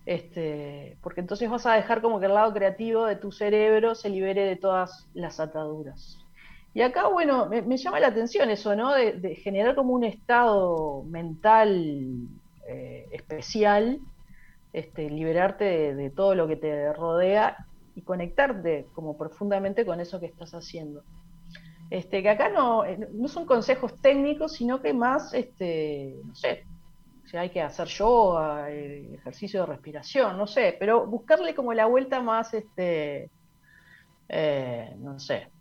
Este, 0.06 0.98
porque 1.02 1.22
entonces 1.22 1.50
vas 1.50 1.66
a 1.66 1.74
dejar 1.74 2.02
como 2.02 2.20
que 2.20 2.26
el 2.26 2.34
lado 2.34 2.54
creativo 2.54 3.06
de 3.06 3.16
tu 3.16 3.32
cerebro 3.32 3.96
se 3.96 4.10
libere 4.10 4.46
de 4.46 4.58
todas 4.58 5.08
las 5.14 5.40
ataduras. 5.40 6.23
Y 6.76 6.82
acá, 6.82 7.08
bueno, 7.08 7.48
me, 7.48 7.78
llama 7.78 8.00
la 8.00 8.08
atención 8.08 8.50
eso, 8.50 8.76
¿no? 8.76 8.94
De, 8.94 9.36
generar 9.36 9.76
como 9.76 9.94
un 9.94 10.04
estado 10.04 11.04
mental 11.04 12.28
eh, 12.68 13.08
especial, 13.12 14.00
este, 14.72 15.10
liberarte 15.10 15.94
de, 15.94 16.10
todo 16.10 16.34
lo 16.34 16.48
que 16.48 16.56
te 16.56 16.92
rodea 16.94 17.68
y 17.96 18.02
conectarte 18.02 18.88
como 18.94 19.16
profundamente 19.18 19.86
con 19.86 20.00
eso 20.00 20.20
que 20.20 20.26
estás 20.26 20.52
haciendo. 20.56 21.04
Este, 21.92 22.24
que 22.24 22.30
acá 22.30 22.50
no, 22.50 22.84
eh, 22.86 23.08
no 23.14 23.28
son 23.28 23.46
consejos 23.46 24.02
técnicos, 24.02 24.54
sino 24.54 24.82
que 24.82 24.94
más, 24.94 25.32
este, 25.36 26.16
no 26.26 26.34
sé, 26.34 26.66
si 27.26 27.38
hay 27.38 27.52
que 27.52 27.62
hacer 27.62 27.88
yoga, 27.88 28.72
eh, 28.72 29.14
ejercicio 29.14 29.60
de 29.60 29.68
respiración, 29.68 30.40
no 30.40 30.48
sé, 30.48 30.76
pero 30.80 31.06
buscarle 31.06 31.54
como 31.54 31.72
la 31.72 31.86
vuelta 31.86 32.20
más, 32.20 32.52
este, 32.56 33.30
no 34.98 35.20
sé, 35.20 35.53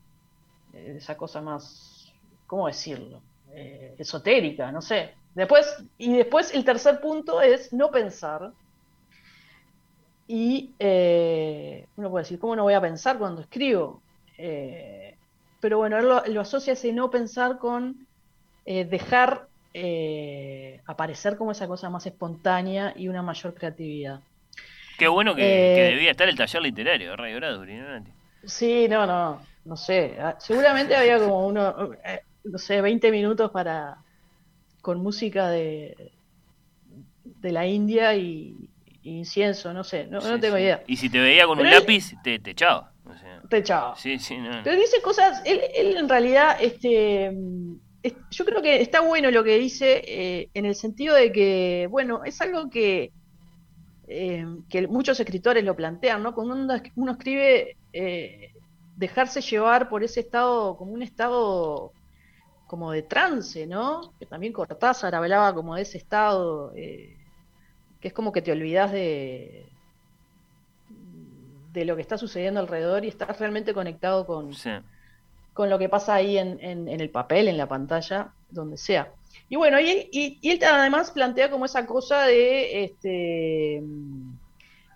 esa 0.72 1.16
cosa 1.16 1.40
más, 1.40 2.12
¿cómo 2.46 2.66
decirlo? 2.66 3.20
Eh, 3.54 3.94
esotérica, 3.98 4.72
no 4.72 4.80
sé. 4.80 5.14
Después, 5.34 5.84
y 5.98 6.14
después 6.16 6.54
el 6.54 6.64
tercer 6.64 7.00
punto 7.00 7.40
es 7.40 7.72
no 7.72 7.90
pensar. 7.90 8.52
Y 10.28 10.70
eh, 10.78 11.86
uno 11.96 12.10
puede 12.10 12.24
decir, 12.24 12.38
¿cómo 12.38 12.56
no 12.56 12.62
voy 12.62 12.74
a 12.74 12.80
pensar 12.80 13.18
cuando 13.18 13.42
escribo? 13.42 14.02
Eh, 14.38 15.16
pero 15.60 15.78
bueno, 15.78 15.98
él 15.98 16.08
lo, 16.08 16.24
lo 16.26 16.40
asocia 16.40 16.72
ese 16.72 16.92
no 16.92 17.10
pensar 17.10 17.58
con 17.58 18.06
eh, 18.64 18.84
dejar 18.84 19.48
eh, 19.74 20.80
aparecer 20.86 21.36
como 21.36 21.52
esa 21.52 21.66
cosa 21.66 21.90
más 21.90 22.06
espontánea 22.06 22.94
y 22.96 23.08
una 23.08 23.22
mayor 23.22 23.54
creatividad. 23.54 24.20
Qué 24.98 25.08
bueno 25.08 25.34
que, 25.34 25.42
Eh, 25.42 25.74
que 25.74 25.82
debía 25.82 26.10
estar 26.12 26.28
el 26.28 26.36
taller 26.36 26.62
literario 26.62 27.16
Radio 27.16 27.36
Bradbury, 27.36 27.76
¿no, 27.76 27.88
Nati? 27.88 28.12
Sí, 28.44 28.86
no, 28.88 29.06
no, 29.06 29.40
no 29.64 29.76
sé. 29.76 30.16
Ah, 30.20 30.36
Seguramente 30.40 30.96
había 30.96 31.18
como 31.18 31.46
uno, 31.46 31.92
eh, 32.04 32.20
no 32.44 32.58
sé, 32.58 32.80
20 32.82 33.10
minutos 33.10 33.50
para 33.50 33.96
con 34.82 35.00
música 35.02 35.50
de, 35.50 36.14
de 37.24 37.52
la 37.52 37.66
India 37.66 38.14
y, 38.16 38.70
y 39.02 39.18
incienso, 39.18 39.72
no 39.72 39.84
sé, 39.84 40.06
no, 40.06 40.20
no 40.28 40.38
Sí, 40.38 40.40
tengo 40.40 40.56
sí. 40.56 40.62
idea. 40.62 40.82
Y 40.86 40.96
si 40.96 41.10
te 41.10 41.18
veía 41.20 41.46
con 41.46 41.58
un 41.58 41.68
él- 41.68 41.70
lápiz, 41.70 42.14
te, 42.22 42.38
te 42.38 42.50
echaba. 42.52 42.92
O 43.04 43.14
sea, 43.16 43.42
Te 43.48 43.58
echaba. 43.58 43.96
sí, 43.96 44.18
sí, 44.18 44.36
no. 44.38 44.50
Pero 44.62 44.76
dice 44.76 45.02
cosas, 45.02 45.42
él, 45.44 45.60
él 45.74 45.96
en 45.96 46.08
realidad, 46.08 46.56
este, 46.60 47.32
yo 48.30 48.44
creo 48.44 48.62
que 48.62 48.80
está 48.82 49.00
bueno 49.00 49.30
lo 49.30 49.44
que 49.44 49.58
dice 49.58 50.02
eh, 50.06 50.50
en 50.54 50.66
el 50.66 50.74
sentido 50.74 51.14
de 51.16 51.32
que, 51.32 51.88
bueno, 51.90 52.24
es 52.24 52.40
algo 52.40 52.70
que, 52.70 53.12
eh, 54.08 54.44
que 54.68 54.88
muchos 54.88 55.20
escritores 55.20 55.64
lo 55.64 55.76
plantean, 55.76 56.22
¿no? 56.22 56.34
Cuando 56.34 56.54
uno, 56.96 57.12
escribe, 57.12 57.76
dejarse 58.96 59.40
llevar 59.40 59.88
por 59.88 60.04
ese 60.04 60.20
estado, 60.20 60.76
como 60.76 60.92
un 60.92 61.02
estado 61.02 61.92
como 62.66 62.92
de 62.92 63.02
trance, 63.02 63.66
¿no? 63.66 64.14
Que 64.18 64.26
también 64.26 64.52
Cortázar 64.52 65.14
hablaba 65.14 65.54
como 65.54 65.74
de 65.74 65.82
ese 65.82 65.98
estado, 65.98 66.72
que 66.72 67.16
es 68.00 68.12
como 68.12 68.32
que 68.32 68.42
te 68.42 68.52
olvidas 68.52 68.92
de, 68.92 69.66
de 71.72 71.84
lo 71.84 71.96
que 71.96 72.02
está 72.02 72.18
sucediendo 72.18 72.60
alrededor 72.60 73.04
y 73.04 73.08
estás 73.08 73.38
realmente 73.38 73.74
conectado 73.74 74.26
con, 74.26 74.52
con 75.52 75.70
lo 75.70 75.78
que 75.78 75.88
pasa 75.88 76.14
ahí 76.14 76.38
en, 76.38 76.58
en, 76.60 76.88
el 76.88 77.10
papel, 77.10 77.48
en 77.48 77.56
la 77.56 77.68
pantalla, 77.68 78.32
donde 78.50 78.76
sea. 78.76 79.12
Y 79.48 79.56
bueno, 79.56 79.80
y, 79.80 80.08
y, 80.10 80.50
él 80.50 80.60
además 80.64 81.10
plantea 81.10 81.50
como 81.50 81.64
esa 81.64 81.86
cosa 81.86 82.26
de, 82.26 82.84
este, 82.84 83.82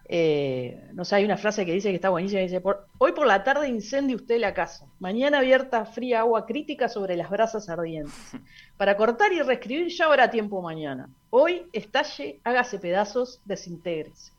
eh, 0.09 0.89
no 0.93 1.05
sé, 1.05 1.17
hay 1.17 1.25
una 1.25 1.37
frase 1.37 1.67
que 1.67 1.73
dice 1.73 1.91
que 1.91 1.97
está 1.97 2.11
buenísima, 2.11 2.41
dice, 2.41 2.63
hoy 2.99 3.13
por 3.13 3.27
la 3.27 3.43
tarde 3.45 3.69
incendie 3.69 4.17
usted 4.17 4.39
la 4.39 4.55
casa, 4.55 4.87
mañana 5.01 5.39
abierta 5.39 5.85
fría 5.85 6.21
agua 6.21 6.47
crítica 6.47 6.89
sobre 6.89 7.17
las 7.17 7.31
brasas 7.31 7.69
ardientes. 7.69 8.15
Para 8.77 8.97
cortar 8.97 9.33
y 9.33 9.43
reescribir 9.43 9.89
ya 9.89 10.07
habrá 10.07 10.31
tiempo 10.31 10.63
mañana. 10.63 11.09
Hoy 11.31 11.67
estalle, 11.73 12.41
hágase 12.45 12.79
pedazos, 12.79 13.41
desintégrese 13.45 14.37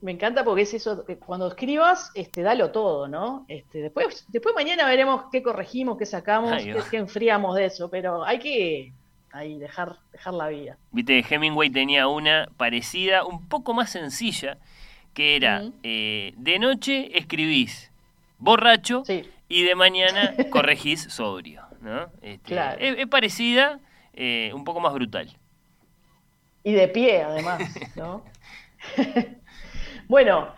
me 0.00 0.12
encanta 0.12 0.44
porque 0.44 0.62
es 0.62 0.74
eso, 0.74 1.04
cuando 1.24 1.48
escribas, 1.48 2.10
este, 2.14 2.42
dalo 2.42 2.70
todo, 2.70 3.06
¿no? 3.06 3.44
Este, 3.48 3.82
después, 3.82 4.24
después 4.28 4.54
mañana 4.54 4.86
veremos 4.86 5.24
qué 5.30 5.42
corregimos, 5.42 5.98
qué 5.98 6.06
sacamos, 6.06 6.52
qué, 6.90 6.96
enfriamos 6.96 7.54
de 7.54 7.66
eso, 7.66 7.88
pero 7.88 8.24
hay 8.24 8.38
que 8.38 8.92
ahí 9.32 9.58
dejar, 9.58 9.96
dejar 10.12 10.34
la 10.34 10.48
vida. 10.48 10.76
Viste, 10.92 11.24
Hemingway 11.28 11.70
tenía 11.70 12.08
una 12.08 12.48
parecida, 12.56 13.24
un 13.24 13.48
poco 13.48 13.74
más 13.74 13.90
sencilla, 13.90 14.58
que 15.14 15.36
era, 15.36 15.64
eh, 15.82 16.32
de 16.36 16.58
noche 16.58 17.18
escribís 17.18 17.90
borracho 18.38 19.02
y 19.48 19.64
de 19.64 19.74
mañana 19.74 20.34
corregís 20.50 21.02
sobrio, 21.02 21.62
¿no? 21.80 22.08
Este, 22.22 22.56
es, 22.78 23.06
parecida, 23.08 23.80
eh, 24.14 24.50
un 24.54 24.64
poco 24.64 24.80
más 24.80 24.92
brutal. 24.92 25.36
Y 26.64 26.72
de 26.72 26.88
pie, 26.88 27.22
además, 27.22 27.62
¿no? 27.96 28.22
Bueno, 30.08 30.48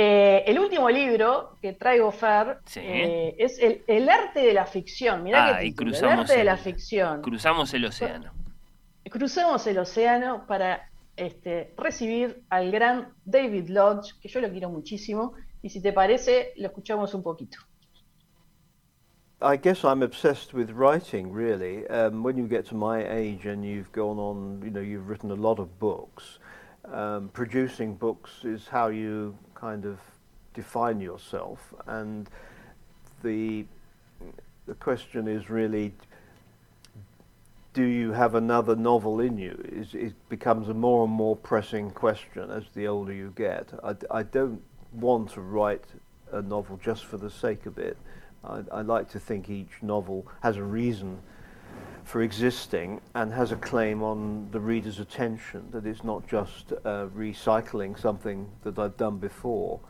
eh, 0.00 0.44
el 0.46 0.60
último 0.60 0.88
libro 0.88 1.56
que 1.60 1.72
traigo, 1.72 2.12
Fer, 2.12 2.60
eh, 2.76 3.34
es 3.36 3.58
el, 3.58 4.08
arte 4.08 4.38
de 4.38 4.52
la 4.52 4.64
ficción. 4.64 5.24
Mirá 5.24 5.56
ah, 5.56 5.60
cruzamos 5.74 6.12
el 6.12 6.20
arte 6.20 6.36
de 6.36 6.44
la 6.44 6.56
ficción. 6.56 7.20
Cruzamos 7.20 7.74
el 7.74 7.84
océano. 7.84 8.30
Cruzamos 9.10 9.66
el 9.66 9.76
océano 9.76 10.46
para 10.46 10.88
este, 11.16 11.74
recibir 11.76 12.44
al 12.48 12.70
gran 12.70 13.12
David 13.24 13.70
Lodge, 13.70 14.12
que 14.20 14.28
yo 14.28 14.40
lo 14.40 14.48
quiero 14.52 14.70
muchísimo, 14.70 15.32
y 15.62 15.68
si 15.68 15.82
te 15.82 15.92
parece, 15.92 16.52
lo 16.58 16.68
escuchamos 16.68 17.12
un 17.14 17.24
poquito. 17.24 17.58
I 19.42 19.56
guess 19.56 19.82
I'm 19.82 20.04
obsessed 20.04 20.54
with 20.54 20.70
writing, 20.70 21.32
really. 21.32 21.84
Um, 21.88 22.22
when 22.22 22.36
you 22.36 22.46
get 22.46 22.66
to 22.66 22.76
my 22.76 23.04
age 23.04 23.46
and 23.46 23.64
you've 23.64 23.90
gone 23.90 24.20
on, 24.20 24.62
you 24.62 24.70
know, 24.70 24.80
you've 24.80 25.08
written 25.08 25.32
a 25.32 25.36
lot 25.36 25.58
of 25.58 25.76
books. 25.80 26.38
um, 26.92 27.30
producing 27.32 27.94
books 27.94 28.44
is 28.44 28.66
how 28.68 28.88
you 28.88 29.36
kind 29.60 29.84
of 29.84 29.98
define 30.54 31.00
yourself, 31.00 31.74
and 31.86 32.28
the 33.22 33.64
the 34.66 34.74
question 34.74 35.26
is 35.26 35.48
really 35.48 35.92
do 37.78 37.84
you 37.84 38.10
have 38.10 38.34
another 38.34 38.74
novel 38.74 39.20
in 39.20 39.38
you? 39.38 39.56
Is, 39.70 39.94
it 39.94 40.14
becomes 40.28 40.68
a 40.68 40.74
more 40.74 41.04
and 41.04 41.12
more 41.12 41.36
pressing 41.36 41.92
question 41.92 42.50
as 42.50 42.64
the 42.74 42.88
older 42.88 43.12
you 43.12 43.32
get. 43.36 43.68
I, 43.84 43.94
I 44.10 44.22
don't 44.24 44.60
want 44.92 45.30
to 45.34 45.40
write 45.40 45.84
a 46.32 46.42
novel 46.42 46.80
just 46.82 47.04
for 47.04 47.18
the 47.18 47.30
sake 47.30 47.66
of 47.66 47.78
it. 47.78 47.96
I, 48.42 48.62
I 48.72 48.80
like 48.82 49.08
to 49.10 49.20
think 49.20 49.48
each 49.48 49.80
novel 49.80 50.26
has 50.42 50.56
a 50.56 50.62
reason 50.64 51.18
for 52.04 52.22
existing 52.22 53.00
and 53.14 53.32
has 53.32 53.52
a 53.52 53.56
claim 53.56 54.02
on 54.02 54.48
the 54.50 54.60
reader's 54.60 54.98
attention, 54.98 55.68
that 55.72 55.84
it's 55.84 56.02
not 56.02 56.26
just 56.26 56.72
uh, 56.72 57.06
recycling 57.14 57.98
something 58.00 58.48
that 58.62 58.78
I've 58.78 58.96
done 58.96 59.18
before. 59.18 59.80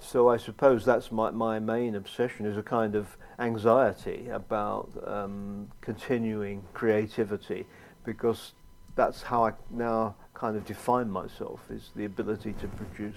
So 0.00 0.28
I 0.28 0.36
suppose 0.36 0.84
that's 0.84 1.12
my, 1.12 1.30
my 1.30 1.58
main 1.58 1.94
obsession 1.94 2.46
is 2.46 2.56
a 2.56 2.62
kind 2.62 2.96
of 2.96 3.16
anxiety 3.38 4.28
about 4.28 4.90
um, 5.06 5.70
continuing 5.80 6.62
creativity 6.72 7.66
because 8.04 8.52
that's 8.96 9.22
how 9.22 9.46
I 9.46 9.52
now 9.70 10.16
kind 10.34 10.56
of 10.56 10.64
define 10.64 11.10
myself 11.10 11.60
is 11.70 11.90
the 11.94 12.06
ability 12.06 12.54
to 12.54 12.66
produce 12.66 13.16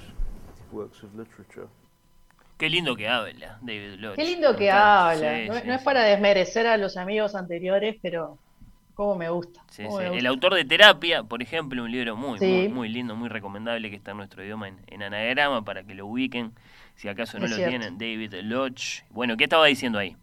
works 0.71 1.03
of 1.03 1.15
literature. 1.15 1.67
Qué 2.57 2.69
lindo 2.69 2.95
que 2.95 3.07
habla, 3.07 3.57
David 3.61 3.95
Lodge. 3.99 4.15
Qué 4.15 4.25
lindo 4.25 4.55
que 4.55 4.71
habla. 4.71 5.45
no, 5.47 5.53
no, 5.65 5.73
es 5.73 5.81
para 5.81 6.03
desmerecer 6.03 6.67
a 6.67 6.77
los 6.77 6.97
amigos 6.97 7.35
anteriores, 7.35 7.97
pero 8.01 8.37
cómo 8.93 9.15
me 9.15 9.29
gusta. 9.29 9.61
El 9.77 10.25
autor 10.25 10.53
de 10.53 10.65
Terapia, 10.65 11.23
por 11.23 11.41
ejemplo, 11.41 11.83
un 11.83 11.91
libro 11.91 12.15
muy, 12.15 12.69
muy, 12.69 12.89
lindo, 12.89 13.15
muy 13.15 13.29
recomendable 13.29 13.89
que 13.89 13.95
está 13.95 14.11
en 14.11 14.17
nuestro 14.17 14.43
idioma 14.43 14.69
en, 14.87 15.03
anagrama 15.03 15.63
para 15.63 15.83
que 15.83 15.95
lo 15.95 16.07
ubiquen, 16.07 16.53
si 16.95 17.07
acaso 17.07 17.39
no 17.39 17.47
lo 17.47 17.55
tienen, 17.55 17.97
David 17.97 18.35
Lodge. 18.43 19.03
Bueno, 19.09 19.35
¿qué 19.35 19.45
estaba 19.45 19.65
diciendo 19.65 19.99
ahí? 19.99 20.15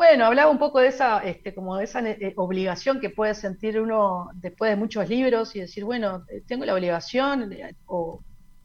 Bueno, 0.00 0.24
hablaba 0.24 0.50
un 0.50 0.58
poco 0.58 0.80
de 0.80 0.88
esa, 0.88 1.18
este, 1.18 1.54
como 1.54 1.76
de 1.76 1.84
esa 1.84 2.00
eh, 2.00 2.32
obligación 2.36 3.00
que 3.00 3.10
puede 3.10 3.34
sentir 3.34 3.78
uno 3.78 4.30
después 4.32 4.70
de 4.70 4.76
muchos 4.76 5.06
libros 5.10 5.54
y 5.54 5.60
decir, 5.60 5.84
bueno, 5.84 6.24
eh, 6.30 6.42
tengo 6.46 6.64
la 6.64 6.72
obligación 6.72 7.54
o, 7.86 8.20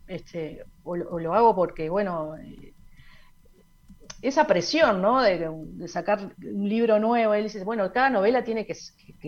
este, 0.08 0.64
o, 0.84 0.96
lo 0.96 1.34
hago 1.34 1.56
porque, 1.56 1.90
bueno, 1.90 2.36
eh, 2.38 2.74
esa 4.22 4.48
presión, 4.48 5.02
¿no? 5.02 5.22
De, 5.22 5.88
sacar 5.88 6.34
un 6.44 6.68
libro 6.68 7.00
nuevo, 7.00 7.34
él 7.34 7.44
dice, 7.44 7.64
bueno, 7.64 7.92
cada 7.92 8.10
novela 8.10 8.44
tiene 8.44 8.66
que, 8.66 8.76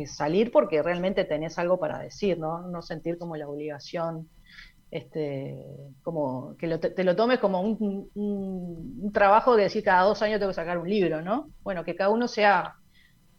salir 0.07 0.51
porque 0.51 0.81
realmente 0.81 1.25
tenés 1.25 1.57
algo 1.59 1.79
para 1.79 1.99
decir, 1.99 2.39
¿no? 2.39 2.67
No 2.67 2.81
sentir 2.81 3.17
como 3.17 3.35
la 3.35 3.47
obligación, 3.47 4.29
este, 4.89 5.57
como 6.01 6.55
que 6.57 6.77
te 6.77 7.03
lo 7.03 7.15
tomes 7.15 7.39
como 7.39 7.61
un, 7.61 9.11
trabajo 9.13 9.55
de 9.55 9.63
decir 9.63 9.83
cada 9.83 10.03
dos 10.03 10.21
años 10.21 10.39
tengo 10.39 10.51
que 10.51 10.55
sacar 10.55 10.77
un 10.77 10.89
libro, 10.89 11.21
¿no? 11.21 11.49
Bueno, 11.63 11.83
que 11.83 11.95
cada 11.95 12.09
uno 12.09 12.27
sea, 12.27 12.75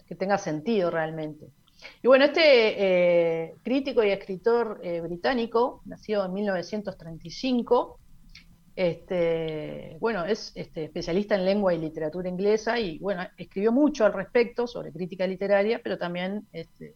que 0.06 0.14
tenga 0.14 0.38
sentido 0.38 0.90
realmente. 0.90 1.50
Y 2.02 2.06
bueno, 2.08 2.24
este 2.26 2.42
eh, 2.42 3.54
crítico 3.62 4.02
y 4.02 4.10
escritor 4.10 4.80
eh, 4.82 5.00
británico, 5.00 5.82
nacido 5.84 6.24
en 6.24 6.32
1935, 6.32 7.98
este, 8.76 9.96
bueno, 10.00 10.24
es 10.24 10.52
este, 10.54 10.84
especialista 10.84 11.34
en 11.34 11.44
lengua 11.44 11.74
y 11.74 11.78
literatura 11.78 12.28
inglesa 12.28 12.78
y 12.78 12.98
bueno, 12.98 13.26
escribió 13.36 13.72
mucho 13.72 14.04
al 14.04 14.12
respecto 14.12 14.66
sobre 14.66 14.92
crítica 14.92 15.26
literaria, 15.26 15.80
pero 15.82 15.98
también, 15.98 16.46
este, 16.52 16.94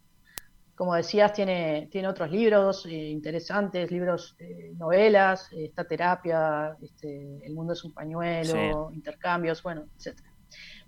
como 0.77 0.95
decías, 0.95 1.33
tiene, 1.33 1.89
tiene 1.91 2.07
otros 2.07 2.31
libros 2.31 2.87
eh, 2.87 2.91
interesantes, 2.91 3.91
libros, 3.91 4.37
novelas, 4.77 5.49
esta 5.53 5.85
terapia, 5.85 6.77
este, 6.81 7.45
El 7.45 7.55
mundo 7.55 7.73
es 7.73 7.83
un 7.85 7.93
pañuelo, 7.93 8.91
intercambios, 8.93 9.63
bueno, 9.63 9.87
etc. 9.97 10.19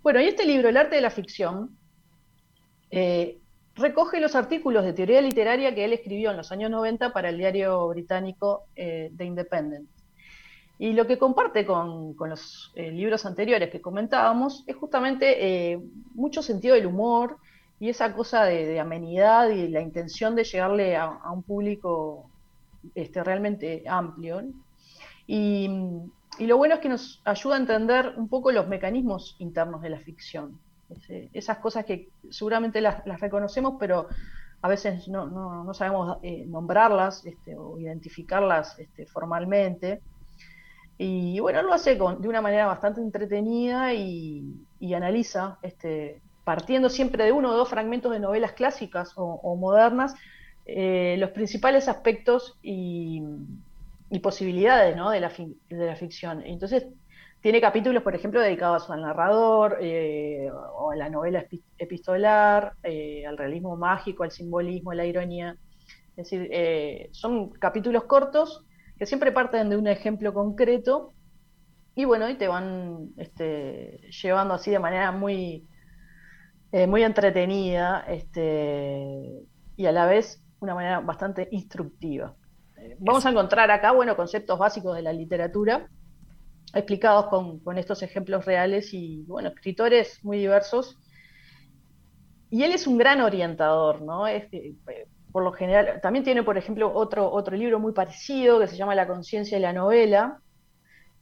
Bueno, 0.01 0.21
y 0.21 0.25
este 0.25 0.45
libro, 0.45 0.69
El 0.69 0.77
arte 0.77 0.95
de 0.95 1.01
la 1.01 1.09
ficción, 1.09 1.77
recoge 3.75 4.19
los 4.19 4.35
artículos 4.35 4.83
de 4.83 4.93
teoría 4.93 5.21
literaria 5.21 5.75
que 5.75 5.85
él 5.85 5.93
escribió 5.93 6.31
en 6.31 6.37
los 6.37 6.51
años 6.51 6.71
90 6.71 7.11
para 7.13 7.29
el 7.29 7.37
diario 7.37 7.87
británico 7.89 8.63
eh, 8.75 9.11
The 9.15 9.25
Independent. 9.25 9.89
Y 10.77 10.93
lo 10.93 11.07
que 11.07 11.17
comparte 11.17 11.65
con, 11.65 12.15
los 12.19 12.73
eh, 12.75 12.91
libros 12.91 13.25
anteriores 13.25 13.69
que 13.69 13.81
comentábamos 13.81 14.63
es 14.67 14.75
justamente 14.75 15.71
eh, 15.71 15.79
mucho 16.13 16.41
sentido 16.41 16.75
del 16.75 16.85
humor 16.85 17.37
y 17.79 17.89
esa 17.89 18.13
cosa 18.13 18.43
de, 18.43 18.79
amenidad 18.79 19.49
y 19.49 19.67
la 19.69 19.81
intención 19.81 20.35
de 20.35 20.43
llegarle 20.43 20.97
a, 20.97 21.31
un 21.31 21.43
público 21.43 22.29
este, 22.93 23.23
realmente 23.23 23.83
amplio. 23.87 24.43
Y, 25.27 25.69
lo 26.39 26.57
bueno 26.57 26.75
es 26.75 26.81
que 26.81 26.89
nos 26.89 27.21
ayuda 27.23 27.55
a 27.55 27.59
entender 27.59 28.13
un 28.17 28.27
poco 28.27 28.51
los 28.51 28.67
mecanismos 28.67 29.37
internos 29.39 29.81
de 29.81 29.89
la 29.89 29.99
ficción 29.99 30.59
esas 31.33 31.57
cosas 31.59 31.85
que 31.85 32.09
seguramente 32.29 32.81
las, 32.81 33.03
reconocemos, 33.19 33.75
pero 33.79 34.07
a 34.61 34.67
veces 34.67 35.07
no, 35.07 35.73
sabemos 35.73 36.17
eh, 36.23 36.45
nombrarlas 36.47 37.25
este, 37.25 37.55
o 37.55 37.79
identificarlas 37.79 38.79
este, 38.79 39.05
formalmente. 39.05 40.01
Y 40.97 41.39
bueno, 41.39 41.61
lo 41.61 41.73
hace 41.73 41.95
de 41.95 42.27
una 42.27 42.41
manera 42.41 42.67
bastante 42.67 43.01
entretenida 43.01 43.93
y, 43.93 44.43
analiza, 44.95 45.57
este, 45.61 46.21
partiendo 46.43 46.89
siempre 46.89 47.25
de 47.25 47.31
uno 47.31 47.51
o 47.51 47.57
dos 47.57 47.69
fragmentos 47.69 48.11
de 48.11 48.19
novelas 48.19 48.53
clásicas 48.53 49.13
o, 49.15 49.55
modernas, 49.55 50.15
eh, 50.65 51.15
los 51.19 51.31
principales 51.31 51.87
aspectos 51.87 52.57
y, 52.61 53.21
posibilidades 54.23 54.95
de, 54.95 55.19
la 55.19 55.31
de 55.69 55.85
la 55.85 55.95
ficción. 55.97 56.41
Entonces, 56.45 56.85
tiene 57.45 57.61
capítulos, 57.61 58.01
por 58.01 58.15
ejemplo, 58.15 58.41
dedicados 58.41 58.89
al 58.89 59.03
narrador, 59.03 59.77
eh, 59.79 60.49
o 60.51 60.89
a 60.89 60.95
la 60.95 61.11
novela 61.11 61.45
epistolar, 61.77 62.73
eh, 62.81 63.23
al 63.27 63.37
realismo 63.37 63.77
mágico, 63.77 64.23
al 64.23 64.31
simbolismo, 64.31 64.89
a 64.89 64.95
la 64.95 65.05
ironía. 65.05 65.55
Es 66.15 66.15
decir, 66.15 66.49
eh, 66.51 67.09
son 67.11 67.51
capítulos 67.51 68.05
cortos 68.05 68.65
que 68.97 69.05
siempre 69.05 69.31
parten 69.31 69.69
de 69.69 69.77
un 69.77 69.85
ejemplo 69.85 70.33
concreto 70.33 71.13
y 71.93 72.05
bueno, 72.05 72.27
y 72.31 72.33
te 72.33 72.47
van 72.47 73.09
este, 73.17 73.99
llevando 74.23 74.55
así 74.55 74.71
de 74.71 74.79
manera 74.79 75.11
muy, 75.11 75.67
muy 76.87 77.03
entretenida 77.03 78.05
este, 78.07 79.43
y 79.75 79.85
a 79.85 79.91
la 79.91 80.07
vez 80.07 80.43
una 80.61 80.73
manera 80.73 80.99
bastante 80.99 81.47
instructiva. 81.51 82.33
vamos 82.97 83.23
a 83.23 83.29
encontrar 83.29 83.69
acá, 83.69 83.91
bueno, 83.91 84.15
conceptos 84.15 84.57
básicos 84.57 84.95
de 84.95 85.03
la 85.03 85.13
literatura 85.13 85.87
explicados 86.73 87.27
con, 87.27 87.77
estos 87.77 88.03
ejemplos 88.03 88.45
reales 88.45 88.93
y, 88.93 89.23
bueno, 89.27 89.49
escritores 89.49 90.23
muy 90.23 90.37
diversos. 90.37 90.97
Y 92.49 92.63
él 92.63 92.71
es 92.71 92.87
un 92.87 92.97
gran 92.97 93.21
orientador, 93.21 94.01
¿no? 94.01 94.27
Eh, 94.27 94.75
por 95.31 95.43
lo 95.43 95.51
general, 95.51 95.99
también 96.01 96.23
tiene, 96.23 96.43
por 96.43 96.57
ejemplo, 96.57 96.91
otro, 96.93 97.29
otro 97.31 97.55
libro 97.57 97.79
muy 97.79 97.91
parecido 97.91 98.59
que 98.59 98.67
se 98.67 98.77
llama 98.77 98.95
La 98.95 99.07
conciencia 99.07 99.57
de 99.57 99.61
la 99.61 99.73
novela, 99.73 100.39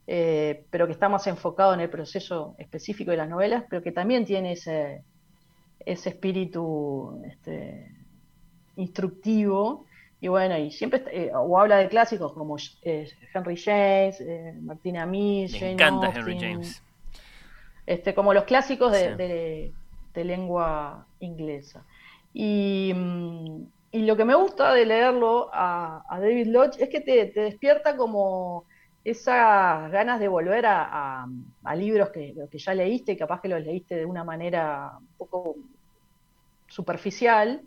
eh, 0.06 0.66
pero 0.70 0.86
que 0.86 0.94
está 0.94 1.10
más 1.10 1.26
enfocado 1.28 1.74
en 1.74 1.80
el 1.80 1.90
proceso 1.90 2.56
específico 2.58 3.12
de 3.12 3.18
las 3.18 3.30
novelas, 3.30 3.64
pero 3.70 3.82
que 3.82 3.92
también 3.92 4.26
tiene 4.26 4.52
ese, 4.52 5.04
ese 5.80 6.10
espíritu 6.10 7.24
este, 7.26 7.92
instructivo 8.76 9.86
y 10.24 10.30
bueno, 10.30 10.58
y 10.58 10.72
siempre, 10.72 11.04
eh, 11.12 11.32
o 11.36 11.60
habla 11.60 11.80
de 11.80 11.90
clásicos 11.90 12.32
como 12.32 12.56
eh, 12.84 13.12
Henry 13.34 13.58
James, 13.58 14.22
eh, 14.22 14.54
Martina 14.62 15.06
Me 15.06 15.44
encanta 15.44 16.14
Henry 16.16 16.40
James. 16.40 16.82
Este, 17.86 18.14
como 18.14 18.34
los 18.34 18.46
clásicos 18.46 18.94
de, 18.94 19.74
lengua 20.16 21.06
inglesa. 21.20 21.84
Mm, 22.34 23.64
y, 23.92 24.02
lo 24.06 24.16
que 24.16 24.24
me 24.24 24.34
gusta 24.34 24.74
de 24.74 24.86
leerlo 24.86 25.50
a, 25.52 26.06
David 26.10 26.48
Lodge 26.48 26.82
es 26.82 26.88
que 26.88 27.02
te, 27.02 27.34
despierta 27.42 27.98
como 27.98 28.64
esas 29.04 29.92
ganas 29.92 30.22
de 30.22 30.30
volver 30.30 30.66
a, 30.66 31.28
libros 31.76 32.12
que, 32.12 32.34
que, 32.50 32.60
ya 32.60 32.74
leíste 32.74 33.12
y 33.12 33.18
capaz 33.18 33.42
que 33.42 33.50
los 33.50 33.62
leíste 33.62 33.96
de 33.96 34.06
una 34.06 34.24
manera 34.24 34.94
un 34.98 35.18
poco 35.18 35.56
superficial 36.70 37.62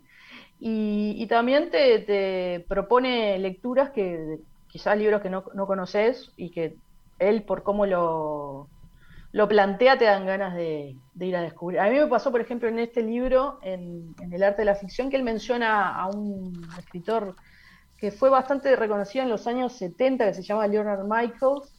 y, 0.59 1.27
también 1.27 1.69
te, 1.69 2.65
propone 2.67 3.37
lecturas 3.37 3.91
que 3.91 4.39
quizás 4.67 4.97
libros 4.97 5.21
que 5.21 5.29
no, 5.29 5.43
conoces 5.43 6.31
y 6.35 6.49
que 6.49 6.75
él 7.19 7.43
por 7.43 7.63
cómo 7.63 7.85
lo, 7.85 8.67
lo 9.31 9.47
plantea 9.47 9.97
te 9.97 10.05
dan 10.05 10.25
ganas 10.25 10.55
de, 10.55 10.95
ir 11.19 11.35
a 11.35 11.41
descubrir. 11.41 11.79
A 11.79 11.89
mí 11.89 11.99
me 11.99 12.07
pasó, 12.07 12.31
por 12.31 12.41
ejemplo, 12.41 12.67
en 12.69 12.79
este 12.79 13.03
libro, 13.03 13.59
en, 13.61 14.15
El 14.31 14.43
arte 14.43 14.63
de 14.63 14.65
la 14.65 14.75
ficción, 14.75 15.09
que 15.09 15.17
él 15.17 15.23
menciona 15.23 15.95
a 15.95 16.07
un 16.07 16.67
escritor 16.77 17.35
que 17.97 18.11
fue 18.11 18.29
bastante 18.29 18.75
reconocido 18.75 19.23
en 19.23 19.29
los 19.29 19.47
años 19.47 19.73
70, 19.73 20.25
que 20.25 20.33
se 20.33 20.43
llama 20.43 20.67
Leonard 20.67 21.03
Michaels, 21.03 21.73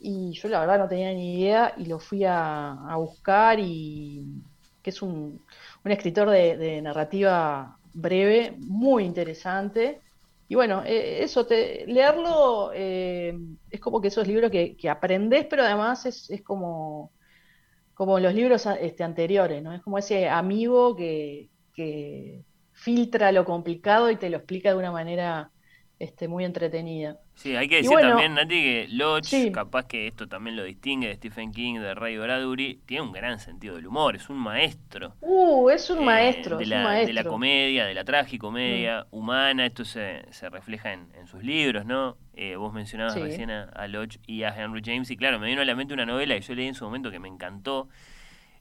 y 0.00 0.32
yo 0.32 0.48
la 0.48 0.60
verdad 0.60 0.78
no 0.78 0.88
tenía 0.88 1.12
ni 1.12 1.40
idea 1.40 1.74
y 1.78 1.86
lo 1.86 1.98
fui 1.98 2.24
a, 2.26 2.76
buscar 2.96 3.58
y 3.58 4.22
que 4.82 4.90
es 4.90 5.00
un, 5.00 5.40
un 5.84 5.90
escritor 5.90 6.28
de 6.28 6.82
narrativa 6.82 7.78
breve, 7.94 8.54
muy 8.58 9.04
interesante. 9.04 10.00
Y 10.48 10.54
bueno, 10.56 10.82
eh, 10.84 11.22
eso, 11.22 11.46
te, 11.46 11.86
leerlo 11.86 12.70
eh, 12.74 13.34
es 13.70 13.80
como 13.80 14.00
que 14.00 14.08
esos 14.08 14.26
libros 14.28 14.50
que, 14.50 14.76
que 14.76 14.90
aprendes, 14.90 15.46
pero 15.48 15.62
además 15.62 16.04
es, 16.06 16.30
es 16.30 16.42
como, 16.42 17.12
como 17.94 18.20
los 18.20 18.34
libros 18.34 18.66
este, 18.80 19.04
anteriores, 19.04 19.62
¿no? 19.62 19.72
Es 19.72 19.82
como 19.82 19.98
ese 19.98 20.28
amigo 20.28 20.96
que, 20.96 21.50
que 21.74 22.44
filtra 22.72 23.32
lo 23.32 23.44
complicado 23.44 24.10
y 24.10 24.16
te 24.16 24.30
lo 24.30 24.38
explica 24.38 24.70
de 24.70 24.76
una 24.78 24.92
manera 24.92 25.50
este, 25.98 26.28
muy 26.28 26.44
entretenida. 26.44 27.18
Sí, 27.34 27.56
hay 27.56 27.68
que 27.68 27.76
decir 27.76 27.98
también, 27.98 28.34
Nati, 28.34 28.54
que 28.54 28.86
Lodge, 28.90 29.50
capaz 29.50 29.86
que 29.86 30.06
esto 30.06 30.28
también 30.28 30.56
lo 30.56 30.62
distingue 30.62 31.08
de 31.08 31.16
Stephen 31.16 31.52
King, 31.52 31.80
de 31.80 31.94
Ray 31.94 32.16
Bradbury, 32.16 32.80
tiene 32.86 33.02
un 33.02 33.12
gran 33.12 33.40
sentido 33.40 33.74
del 33.74 33.86
humor, 33.88 34.14
es 34.14 34.30
un 34.30 34.36
maestro. 34.36 35.14
Uh, 35.20 35.68
es 35.68 35.90
un 35.90 35.98
eh, 35.98 36.04
maestro, 36.04 36.56
de, 36.58 36.66
la, 36.66 36.78
un 36.78 36.82
maestro. 36.84 37.06
de 37.08 37.12
la 37.12 37.24
comedia, 37.24 37.86
de 37.86 37.94
la 37.94 38.04
tragicomedia 38.04 39.02
mm. 39.10 39.16
humana, 39.16 39.66
esto 39.66 39.84
se, 39.84 40.24
se 40.30 40.48
refleja 40.48 40.92
en, 40.92 41.26
sus 41.26 41.42
libros, 41.42 41.84
¿no? 41.84 42.16
Eh, 42.34 42.54
vos 42.56 42.72
mencionabas 42.72 43.18
recién 43.18 43.50
a, 43.50 43.88
Lodge 43.88 44.18
y 44.26 44.44
a 44.44 44.54
Henry 44.56 44.82
James, 44.84 45.10
y 45.10 45.16
claro, 45.16 45.40
me 45.40 45.48
vino 45.48 45.60
a 45.60 45.64
la 45.64 45.74
mente 45.74 45.92
una 45.92 46.06
novela 46.06 46.34
que 46.36 46.42
yo 46.42 46.54
leí 46.54 46.68
en 46.68 46.74
su 46.74 46.84
momento 46.84 47.10
que 47.10 47.18
me 47.18 47.28
encantó, 47.28 47.88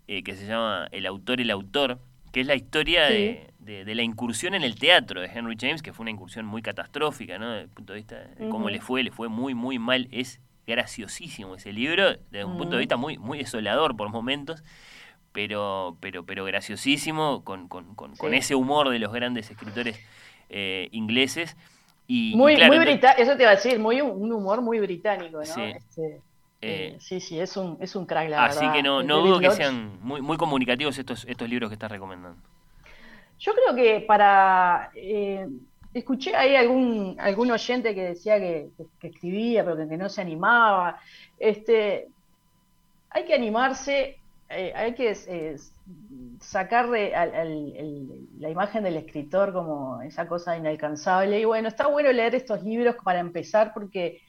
eh, 0.08 0.24
que 0.24 0.36
se 0.36 0.48
llama 0.48 0.88
El 0.92 1.06
autor, 1.06 1.40
el 1.42 1.52
autor, 1.52 2.00
que 2.34 2.42
es 2.42 2.48
la 2.48 2.56
historia 2.56 3.04
de, 3.06 3.86
la 3.86 4.02
incursión 4.02 4.56
en 4.56 4.64
el 4.64 4.76
teatro 4.76 5.22
de 5.22 5.28
Henry 5.28 5.56
James, 5.58 5.84
que 5.84 5.94
fue 5.94 6.04
una 6.04 6.10
incursión 6.10 6.48
muy 6.48 6.64
catastrófica, 6.64 7.38
¿no? 7.38 7.52
Desde 7.52 7.66
el 7.66 7.70
punto 7.70 7.94
de 7.94 7.98
vista 7.98 8.16
de 8.18 8.50
cómo 8.50 8.72
le 8.72 8.82
fue, 8.82 9.04
le 9.04 9.12
fue 9.12 9.30
muy, 9.30 9.54
muy 9.54 9.78
mal. 9.78 10.08
Es 10.12 10.42
graciosísimo 10.66 11.54
ese 11.54 11.72
libro, 11.72 12.16
desde 12.32 12.44
un 12.44 12.58
punto 12.58 12.76
de 12.76 12.80
vista 12.80 12.98
muy, 12.98 13.20
muy 13.20 13.38
desolador 13.38 13.96
por 13.96 14.10
momentos, 14.10 14.64
pero, 15.32 15.96
pero, 16.00 16.26
pero 16.26 16.44
graciosísimo, 16.44 17.44
con, 17.44 17.68
con, 17.68 17.94
con, 17.94 18.34
ese 18.34 18.56
humor 18.56 18.90
de 18.90 18.98
los 18.98 19.14
grandes 19.14 19.52
escritores 19.52 20.00
eh, 20.50 20.90
ingleses. 20.92 21.56
Y, 22.08 22.34
muy, 22.36 22.56
muy 22.56 23.00
eso 23.20 23.38
te 23.38 23.44
iba 23.44 23.52
a 23.52 23.56
decir, 23.56 23.78
muy 23.78 24.02
un 24.02 24.32
humor 24.32 24.64
muy 24.64 24.80
británico, 24.80 25.38
¿no? 25.38 25.64
Este, 25.64 26.20
eh, 26.66 26.98
sí, 27.00 27.20
sí, 27.20 27.40
es 27.40 27.58
un, 27.58 27.78
es 27.82 27.96
un 27.96 28.06
crack, 28.06 28.30
la 28.30 28.46
así 28.46 28.66
que 28.72 28.82
no, 28.82 29.04
no 29.04 29.20
dudo 29.20 29.40
que 29.40 29.52
sean 29.52 30.00
muy, 30.02 30.22
muy 30.22 30.38
comunicativos 30.38 30.98
estos, 30.98 31.26
estos 31.26 31.50
libros 31.50 31.70
que 31.70 31.74
estás 31.74 31.92
recomendando. 31.92 32.42
Yo 33.40 33.54
creo 33.54 33.76
que 33.76 34.02
para... 34.02 34.90
Eh, 34.96 35.48
escuché 35.94 36.36
ahí 36.36 36.56
algún, 36.56 37.16
algún 37.20 37.52
oyente 37.52 37.94
que 37.94 38.04
decía 38.04 38.40
que, 38.40 38.70
escribía, 39.02 39.64
pero 39.64 39.88
que, 39.88 39.98
no 39.98 40.10
se 40.10 40.22
animaba. 40.22 41.00
Este, 41.38 42.08
hay 43.10 43.26
que 43.26 43.34
animarse, 43.34 44.18
eh, 44.50 44.74
hay 44.76 44.96
que 44.96 45.58
sacarle 46.40 47.12
la 48.40 48.50
imagen 48.50 48.84
del 48.84 48.98
escritor 48.98 49.54
como 49.54 50.02
esa 50.02 50.28
cosa 50.28 50.58
inalcanzable. 50.58 51.40
Y 51.40 51.46
bueno, 51.46 51.68
está 51.68 51.88
bueno 51.88 52.12
leer 52.12 52.34
estos 52.36 52.64
libros 52.64 52.96
para 53.04 53.20
empezar 53.20 53.74
porque 53.74 54.22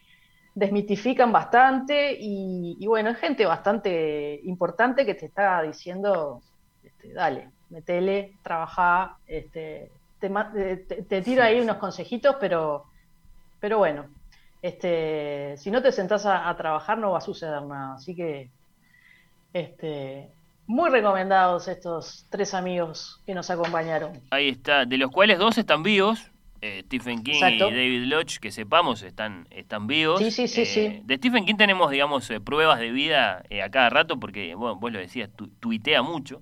desmitifican 0.55 1.33
bastante 1.33 2.17
y, 2.19 2.87
bueno, 2.87 3.11
es 3.11 3.19
gente 3.19 3.45
bastante 3.45 4.41
importante 4.45 5.05
que 5.05 5.15
te 5.15 5.27
está 5.27 5.63
diciendo, 5.63 6.43
este, 6.83 7.13
dale, 7.13 7.51
metele, 7.71 8.35
trabajá, 8.43 9.17
este, 9.27 9.91
te, 10.21 11.23
tiro 11.23 11.43
ahí 11.43 11.61
unos 11.61 11.77
consejitos, 11.77 12.37
pero, 12.39 12.85
pero 13.61 13.79
bueno, 13.79 14.07
este, 14.63 15.57
si 15.59 15.71
no 15.71 15.83
te 15.83 15.93
sentás 15.93 16.25
a, 16.25 16.55
trabajar 16.57 16.99
no 16.99 17.11
va 17.11 17.19
a 17.19 17.23
suceder 17.23 17.63
nada, 17.63 17.95
así 17.95 18.15
que 18.15 18.49
este, 19.53 20.31
muy 20.67 20.89
recomendados 20.89 21.69
estos 21.69 22.27
tres 22.31 22.55
amigos 22.55 23.21
que 23.27 23.35
nos 23.35 23.51
acompañaron. 23.51 24.21
Ahí 24.31 24.51
está, 24.51 24.85
de 24.85 24.99
los 24.99 25.11
cuales 25.11 25.39
dos 25.39 25.59
están 25.59 25.83
vivos, 25.83 26.31
eh, 26.67 26.83
Stephen 26.87 27.23
King 27.23 27.35
y 27.35 27.59
David 27.59 28.05
Lodge, 28.07 28.39
que 28.39 28.51
sepamos, 28.51 29.03
están, 29.03 29.47
están 29.51 29.87
vivos. 29.87 30.19
Sí, 30.19 30.31
sí, 30.31 30.65
sí, 30.65 30.81
eh, 30.81 31.03
De 31.05 31.17
Stephen 31.17 31.45
King 31.45 31.57
tenemos, 31.57 31.91
digamos, 31.91 32.31
eh, 32.31 32.41
pruebas 32.41 32.81
de 32.81 32.91
vida 32.91 33.45
a 33.63 33.69
cada 33.69 33.91
rato, 33.91 34.19
porque, 34.19 34.55
bueno, 34.55 34.77
vos 34.77 34.91
lo 34.91 34.99
decías, 34.99 35.29
tuitea 35.61 36.01
mucho. 36.01 36.41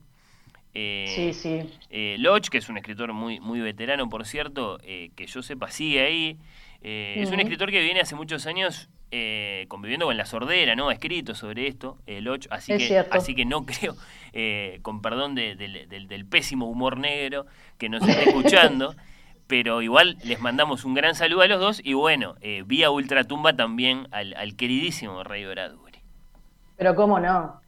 sí, 0.73 1.33
sí. 1.33 1.69
Lodge, 2.19 2.51
que 2.51 2.59
es 2.59 2.69
un 2.69 2.77
escritor 2.77 3.13
muy, 3.13 3.41
muy 3.41 3.61
veterano, 3.61 4.09
por 4.09 4.25
cierto, 4.25 4.79
que 4.79 5.27
yo 5.27 5.43
sepa, 5.43 5.73
sigue 5.73 6.01
ahí. 6.03 6.39
Es 6.83 7.33
un 7.33 7.41
escritor 7.41 7.73
que 7.73 7.81
viene 7.81 7.99
hace 7.99 8.15
muchos 8.15 8.47
años 8.47 8.89
conviviendo 9.67 10.07
con 10.07 10.17
la 10.17 10.25
sordera, 10.25 10.77
¿no? 10.77 10.89
Ha 10.89 10.93
escrito 10.93 11.35
sobre 11.35 11.67
esto, 11.67 11.99
Lodge, 12.07 12.47
así, 12.51 12.77
que, 12.79 13.05
así 13.11 13.35
que 13.35 13.45
no 13.45 13.67
creo, 13.67 13.97
con 14.83 15.03
perdón 15.03 15.35
del, 15.35 16.27
pésimo 16.31 16.67
humor 16.67 16.97
negro 16.97 17.45
que 17.77 17.89
nos 17.89 18.07
está 18.07 18.23
escuchando, 18.23 18.95
pero 19.47 19.83
igual 19.83 20.17
les 20.25 20.41
mandamos 20.41 20.85
un 20.85 20.95
gran 20.95 21.15
saludo 21.15 21.43
a 21.43 21.47
los 21.47 21.61
dos 21.61 21.81
y 21.85 21.95
bueno, 21.95 22.37
eh, 22.41 22.63
vía 22.67 22.91
Ultratumba 22.91 23.55
también 23.55 24.09
al, 24.11 24.57
queridísimo 24.57 25.25
Rey 25.25 25.45
Bradbury. 25.45 26.01
Pero 26.77 26.95
cómo 26.95 27.21
no, 27.21 27.61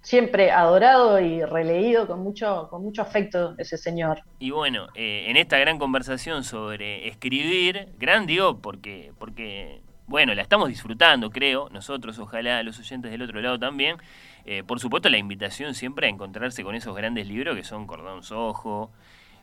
siempre 0.00 0.50
adorado 0.50 1.20
y 1.20 1.44
releído 1.44 2.06
con 2.06 2.20
mucho, 2.20 2.68
con 2.70 2.82
mucho 2.82 3.02
afecto 3.02 3.54
ese 3.58 3.76
señor. 3.76 4.22
Y 4.38 4.50
bueno, 4.50 4.88
eh, 4.94 5.26
en 5.28 5.36
esta 5.36 5.58
gran 5.58 5.78
conversación 5.78 6.44
sobre 6.44 7.08
escribir, 7.08 7.88
gran 7.98 8.26
digo, 8.26 8.58
porque, 8.58 9.12
porque, 9.18 9.82
bueno, 10.06 10.34
la 10.34 10.42
estamos 10.42 10.68
disfrutando, 10.68 11.30
creo, 11.30 11.68
nosotros, 11.70 12.18
ojalá 12.18 12.62
los 12.62 12.78
oyentes 12.78 13.10
del 13.10 13.22
otro 13.22 13.40
lado 13.40 13.58
también. 13.58 13.98
Eh, 14.46 14.62
por 14.64 14.80
supuesto, 14.80 15.10
la 15.10 15.18
invitación 15.18 15.74
siempre 15.74 16.06
a 16.06 16.10
encontrarse 16.10 16.64
con 16.64 16.74
esos 16.74 16.96
grandes 16.96 17.28
libros 17.28 17.54
que 17.54 17.64
son 17.64 17.86
Cordón 17.86 18.22
Sojo, 18.22 18.90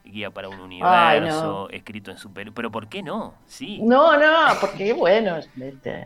guía 0.06 0.32
para 0.32 0.50
un 0.50 0.56
Ay, 0.82 1.18
universo, 1.20 1.70
escrito 1.72 2.12
en 2.12 2.18
super... 2.18 2.52
Pero 2.54 2.72
¿por 2.72 2.88
qué 2.88 3.04
no? 3.04 3.34
Sí. 3.46 3.80
No, 3.82 4.18
no, 4.18 4.60
porque 4.62 4.94
bueno, 4.94 5.38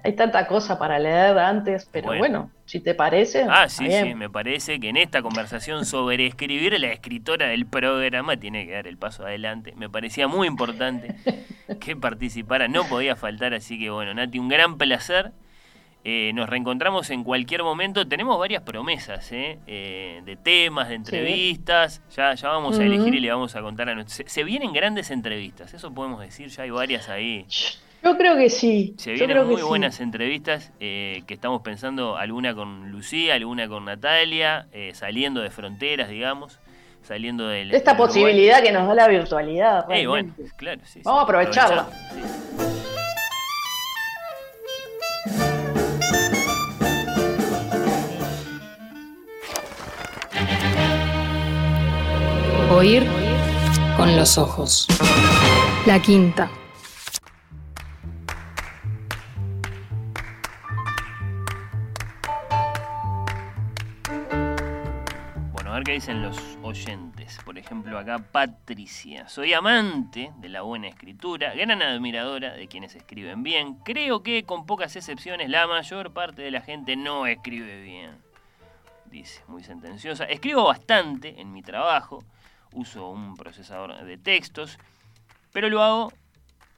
hay 0.03 0.13
tanta 0.13 0.47
cosa 0.47 0.79
para 0.79 0.97
leer 0.99 1.37
antes, 1.37 1.87
pero 1.91 2.07
Bueno. 2.07 2.19
bueno, 2.19 2.51
si 2.65 2.79
te 2.79 2.95
parece. 2.95 3.45
Ah, 3.49 3.67
sí, 3.69 3.85
bien. 3.85 4.07
sí, 4.07 4.15
me 4.15 4.29
parece 4.29 4.79
que 4.79 4.89
en 4.89 4.97
esta 4.97 5.21
conversación 5.21 5.85
sobre 5.85 6.25
escribir, 6.25 6.79
la 6.79 6.87
escritora 6.87 7.47
del 7.47 7.65
programa 7.65 8.37
tiene 8.37 8.65
que 8.65 8.73
dar 8.73 8.87
el 8.87 8.97
paso 8.97 9.25
adelante. 9.25 9.73
Me 9.75 9.89
parecía 9.89 10.27
muy 10.27 10.47
importante 10.47 11.15
que 11.79 11.95
participara, 11.95 12.67
no 12.67 12.83
podía 12.85 13.15
faltar, 13.15 13.53
así 13.53 13.79
que 13.79 13.89
bueno, 13.89 14.13
Nati, 14.13 14.39
un 14.39 14.49
gran 14.49 14.77
placer. 14.77 15.31
Eh, 16.11 16.33
nos 16.33 16.49
reencontramos 16.49 17.07
en 17.11 17.23
cualquier 17.23 17.61
momento. 17.61 18.07
Tenemos 18.07 18.39
varias 18.39 18.63
promesas 18.63 19.31
¿eh? 19.31 19.59
Eh, 19.67 20.23
de 20.25 20.35
temas, 20.37 20.89
de 20.89 20.95
entrevistas. 20.95 22.01
Ya, 22.17 22.33
ya 22.33 22.49
vamos 22.49 22.79
a 22.79 22.83
elegir 22.83 23.13
y 23.13 23.19
le 23.19 23.29
vamos 23.29 23.55
a 23.55 23.61
contar 23.61 23.89
a 23.89 23.93
nuestros. 23.93 24.15
Se, 24.17 24.27
se 24.27 24.43
vienen 24.43 24.73
grandes 24.73 25.11
entrevistas, 25.11 25.71
eso 25.75 25.93
podemos 25.93 26.19
decir. 26.21 26.47
Ya 26.47 26.63
hay 26.63 26.71
varias 26.71 27.09
ahí. 27.09 27.45
Yo 28.03 28.17
creo 28.17 28.35
que 28.37 28.49
sí. 28.49 28.95
Se 28.97 29.11
yo 29.11 29.27
vienen 29.27 29.37
creo 29.37 29.45
muy 29.45 29.61
sí. 29.61 29.67
buenas 29.67 29.99
entrevistas 29.99 30.71
que 30.79 31.23
estamos 31.27 31.61
pensando, 31.61 32.17
alguna 32.17 32.55
con 32.55 32.91
Lucía, 32.91 33.35
alguna 33.35 33.67
con 33.67 33.85
Natalia, 33.85 34.67
saliendo 34.93 35.41
de 35.41 35.51
fronteras, 35.51 36.09
digamos, 36.09 36.57
saliendo 37.03 37.47
del... 37.47 37.71
Esta 37.71 37.91
del 37.91 38.01
Uruguay. 38.01 38.23
posibilidad 38.23 38.63
que 38.63 38.71
nos 38.71 38.87
da 38.87 38.95
la 38.95 39.07
virtualidad. 39.07 39.85
Bueno, 39.85 40.13
realmente. 40.13 40.51
claro, 40.57 40.81
sí, 40.85 40.93
sí, 40.93 41.01
Vamos 41.05 41.19
a 41.19 41.23
aprovecharla. 41.25 41.87
sí. 42.15 42.88
Oír 52.71 53.03
con 53.97 54.15
los 54.15 54.37
ojos. 54.37 54.87
La 55.87 55.99
quinta. 55.99 56.51
Bueno, 65.51 65.71
a 65.71 65.73
ver 65.73 65.83
qué 65.83 65.93
dicen 65.93 66.21
los 66.21 66.37
oyentes. 66.61 67.39
Por 67.43 67.57
ejemplo, 67.57 67.97
acá 67.97 68.19
Patricia. 68.19 69.27
Soy 69.27 69.53
amante 69.53 70.31
de 70.37 70.49
la 70.49 70.61
buena 70.61 70.89
escritura, 70.89 71.55
gran 71.55 71.81
admiradora 71.81 72.53
de 72.53 72.67
quienes 72.67 72.95
escriben 72.95 73.41
bien. 73.41 73.77
Creo 73.83 74.21
que, 74.21 74.43
con 74.43 74.67
pocas 74.67 74.95
excepciones, 74.95 75.49
la 75.49 75.65
mayor 75.65 76.13
parte 76.13 76.43
de 76.43 76.51
la 76.51 76.61
gente 76.61 76.95
no 76.95 77.25
escribe 77.25 77.81
bien. 77.81 78.11
Dice, 79.05 79.41
muy 79.47 79.63
sentenciosa. 79.63 80.25
Escribo 80.25 80.65
bastante 80.65 81.41
en 81.41 81.51
mi 81.51 81.63
trabajo. 81.63 82.23
Uso 82.73 83.09
un 83.09 83.35
procesador 83.35 84.03
de 84.03 84.17
textos. 84.17 84.77
Pero 85.51 85.69
lo 85.69 85.81
hago 85.81 86.13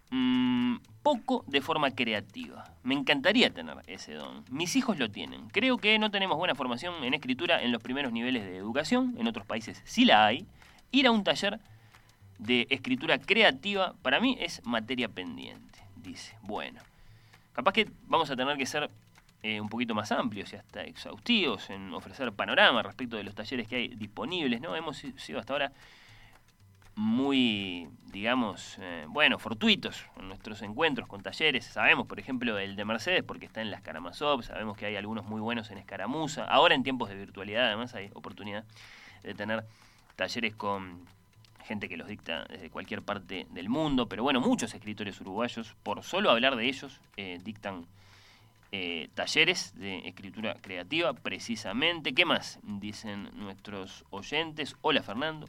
mm, 0.10 0.78
poco 1.04 1.44
de 1.48 1.62
forma 1.62 1.92
creativa. 1.92 2.64
Me 2.84 2.96
encantaría 2.96 3.50
tener 3.52 3.78
ese 3.88 4.14
don. 4.14 4.44
Mis 4.50 4.76
hijos 4.76 4.98
lo 4.98 5.10
tienen. 5.10 5.50
Creo 5.50 5.78
que 5.78 5.98
no 6.00 6.12
tenemos 6.12 6.38
buena 6.38 6.56
formación 6.56 7.04
en 7.04 7.14
escritura 7.14 7.62
en 7.62 7.72
los 7.72 7.82
primeros 7.82 8.12
niveles 8.12 8.44
de 8.44 8.58
educación. 8.58 9.16
En 9.18 9.28
otros 9.28 9.46
países 9.46 9.82
sí 9.86 10.06
la 10.06 10.26
hay. 10.26 10.46
Ir 10.92 11.08
a 11.08 11.12
un 11.12 11.24
taller 11.24 11.60
de 12.38 12.68
escritura 12.70 13.20
creativa 13.20 13.94
para 14.02 14.20
mí 14.20 14.38
es 14.40 14.66
materia 14.66 15.08
pendiente. 15.08 15.80
Dice, 15.96 16.36
bueno, 16.42 16.82
capaz 17.54 17.74
que 17.74 17.90
vamos 18.08 18.30
a 18.32 18.36
tener 18.36 18.58
que 18.58 18.66
ser 18.66 18.90
eh, 19.44 19.60
un 19.60 19.70
poquito 19.70 19.96
más 19.96 20.12
amplios 20.12 20.54
y 20.54 20.56
hasta 20.56 20.84
exhaustivos 20.84 21.70
en 21.70 21.94
ofrecer 21.94 22.32
panorama 22.34 22.84
respecto 22.84 23.18
de 23.18 23.24
los 23.24 23.34
talleres 23.36 23.68
que 23.68 23.76
hay 23.76 23.88
disponibles. 23.90 24.62
¿no? 24.62 24.76
Hemos 24.76 24.98
si- 24.98 25.14
sido 25.14 25.40
hasta 25.40 25.54
ahora 25.54 25.72
muy, 26.96 27.88
digamos, 28.12 28.78
eh, 28.80 29.06
bueno, 29.08 29.40
fortuitos 29.40 30.06
en 30.18 30.28
nuestros 30.28 30.62
encuentros 30.62 31.08
con 31.08 31.24
talleres. 31.24 31.66
Sabemos, 31.66 32.06
por 32.06 32.20
ejemplo, 32.20 32.60
el 32.60 32.76
de 32.76 32.86
Mercedes 32.86 33.24
porque 33.24 33.46
está 33.46 33.62
en 33.62 33.72
las 33.72 33.82
Karamazov, 33.82 34.44
sabemos 34.44 34.78
que 34.78 34.86
hay 34.86 34.96
algunos 34.98 35.26
muy 35.26 35.40
buenos 35.42 35.72
en 35.72 35.78
Escaramuza. 35.78 36.44
Ahora 36.46 36.76
en 36.76 36.84
tiempos 36.84 37.10
de 37.10 37.16
virtualidad 37.16 37.68
además 37.68 37.96
hay 37.96 38.10
oportunidad 38.14 38.66
de 39.24 39.34
tener 39.34 39.64
talleres 40.16 40.54
con 40.56 41.06
gente 41.64 41.88
que 41.88 41.96
los 41.96 42.08
dicta 42.08 42.44
desde 42.50 42.70
cualquier 42.70 43.02
parte 43.02 43.48
del 43.52 43.70
mundo, 43.70 44.08
pero 44.08 44.24
bueno, 44.24 44.42
muchos 44.42 44.74
escritores 44.74 45.20
uruguayos, 45.22 45.76
por 45.84 46.04
solo 46.04 46.30
hablar 46.30 46.56
de 46.58 46.66
ellos, 46.68 47.00
eh, 47.18 47.40
dictan 47.44 47.86
eh, 48.72 49.10
talleres 49.14 49.73
de 49.76 50.07
escritura 50.07 50.56
creativa, 50.61 51.14
precisamente. 51.14 52.14
¿Qué 52.14 52.23
más? 52.26 52.60
Dicen 52.64 53.30
nuestros 53.34 54.06
oyentes. 54.10 54.76
Hola 54.81 55.03
Fernando, 55.03 55.48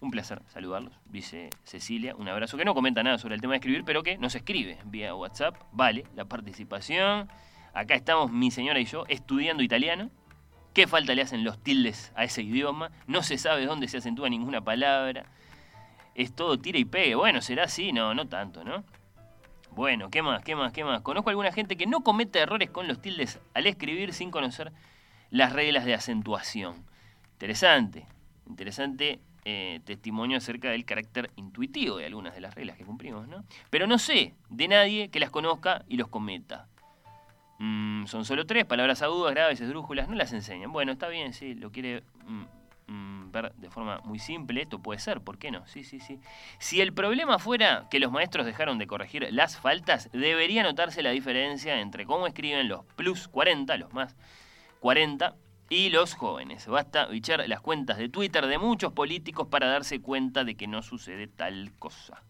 un 0.00 0.10
placer 0.10 0.42
saludarlos, 0.48 0.92
dice 1.06 1.48
Cecilia. 1.64 2.14
Un 2.16 2.28
abrazo 2.28 2.58
que 2.58 2.66
no 2.66 2.74
comenta 2.74 3.02
nada 3.02 3.16
sobre 3.16 3.34
el 3.34 3.40
tema 3.40 3.54
de 3.54 3.58
escribir, 3.58 3.84
pero 3.84 4.02
que 4.02 4.18
nos 4.18 4.34
escribe 4.34 4.78
vía 4.84 5.14
WhatsApp. 5.14 5.56
Vale, 5.72 6.04
la 6.14 6.26
participación. 6.26 7.30
Acá 7.72 7.94
estamos 7.94 8.30
mi 8.30 8.50
señora 8.50 8.78
y 8.78 8.84
yo 8.84 9.04
estudiando 9.08 9.62
italiano. 9.62 10.10
¿Qué 10.74 10.86
falta 10.86 11.14
le 11.14 11.22
hacen 11.22 11.44
los 11.44 11.62
tildes 11.62 12.12
a 12.14 12.24
ese 12.24 12.42
idioma? 12.42 12.90
No 13.06 13.22
se 13.22 13.38
sabe 13.38 13.64
dónde 13.64 13.88
se 13.88 13.96
acentúa 13.96 14.28
ninguna 14.28 14.60
palabra. 14.60 15.24
Es 16.14 16.34
todo 16.34 16.58
tira 16.58 16.78
y 16.78 16.84
pegue. 16.84 17.14
Bueno, 17.14 17.40
será 17.40 17.64
así, 17.64 17.92
no, 17.92 18.14
no 18.14 18.28
tanto, 18.28 18.64
¿no? 18.64 18.84
Bueno, 19.74 20.10
¿qué 20.10 20.22
más? 20.22 20.42
¿Qué 20.42 20.56
más? 20.56 20.72
¿Qué 20.72 20.84
más? 20.84 21.00
Conozco 21.02 21.30
a 21.30 21.32
alguna 21.32 21.52
gente 21.52 21.76
que 21.76 21.86
no 21.86 22.00
comete 22.00 22.40
errores 22.40 22.70
con 22.70 22.88
los 22.88 23.00
tildes 23.00 23.40
al 23.54 23.66
escribir 23.66 24.12
sin 24.12 24.30
conocer 24.30 24.72
las 25.30 25.52
reglas 25.52 25.84
de 25.84 25.94
acentuación. 25.94 26.84
Interesante, 27.32 28.06
interesante 28.46 29.20
eh, 29.44 29.80
testimonio 29.84 30.38
acerca 30.38 30.70
del 30.70 30.84
carácter 30.84 31.30
intuitivo 31.36 31.96
de 31.96 32.06
algunas 32.06 32.34
de 32.34 32.40
las 32.40 32.54
reglas 32.54 32.76
que 32.76 32.84
cumplimos, 32.84 33.26
¿no? 33.28 33.44
Pero 33.70 33.86
no 33.86 33.98
sé 33.98 34.34
de 34.50 34.68
nadie 34.68 35.08
que 35.08 35.20
las 35.20 35.30
conozca 35.30 35.84
y 35.88 35.96
los 35.96 36.08
cometa. 36.08 36.66
Mm, 37.58 38.06
son 38.06 38.24
solo 38.24 38.46
tres, 38.46 38.64
palabras 38.64 39.02
agudas, 39.02 39.32
graves, 39.32 39.60
esdrújulas, 39.60 40.08
no 40.08 40.14
las 40.14 40.32
enseñan. 40.32 40.72
Bueno, 40.72 40.92
está 40.92 41.08
bien, 41.08 41.32
sí, 41.32 41.54
lo 41.54 41.70
quiere 41.70 42.02
mm, 42.26 42.92
mm, 42.92 43.19
de 43.30 43.70
forma 43.70 44.00
muy 44.04 44.18
simple, 44.18 44.62
esto 44.62 44.78
puede 44.78 45.00
ser, 45.00 45.20
¿por 45.20 45.38
qué 45.38 45.50
no? 45.50 45.66
Sí, 45.66 45.84
sí, 45.84 46.00
sí. 46.00 46.18
Si 46.58 46.80
el 46.80 46.92
problema 46.92 47.38
fuera 47.38 47.86
que 47.90 48.00
los 48.00 48.12
maestros 48.12 48.46
dejaron 48.46 48.78
de 48.78 48.86
corregir 48.86 49.28
las 49.32 49.56
faltas, 49.58 50.10
debería 50.12 50.62
notarse 50.62 51.02
la 51.02 51.10
diferencia 51.10 51.80
entre 51.80 52.06
cómo 52.06 52.26
escriben 52.26 52.68
los 52.68 52.84
plus 52.96 53.28
40, 53.28 53.76
los 53.76 53.92
más 53.92 54.16
40, 54.80 55.34
y 55.70 55.88
los 55.88 56.14
jóvenes. 56.14 56.66
Basta 56.66 57.06
bichar 57.06 57.48
las 57.48 57.60
cuentas 57.60 57.96
de 57.96 58.08
Twitter 58.08 58.46
de 58.46 58.58
muchos 58.58 58.92
políticos 58.92 59.46
para 59.48 59.68
darse 59.68 60.02
cuenta 60.02 60.44
de 60.44 60.56
que 60.56 60.66
no 60.66 60.82
sucede 60.82 61.28
tal 61.28 61.72
cosa. 61.78 62.22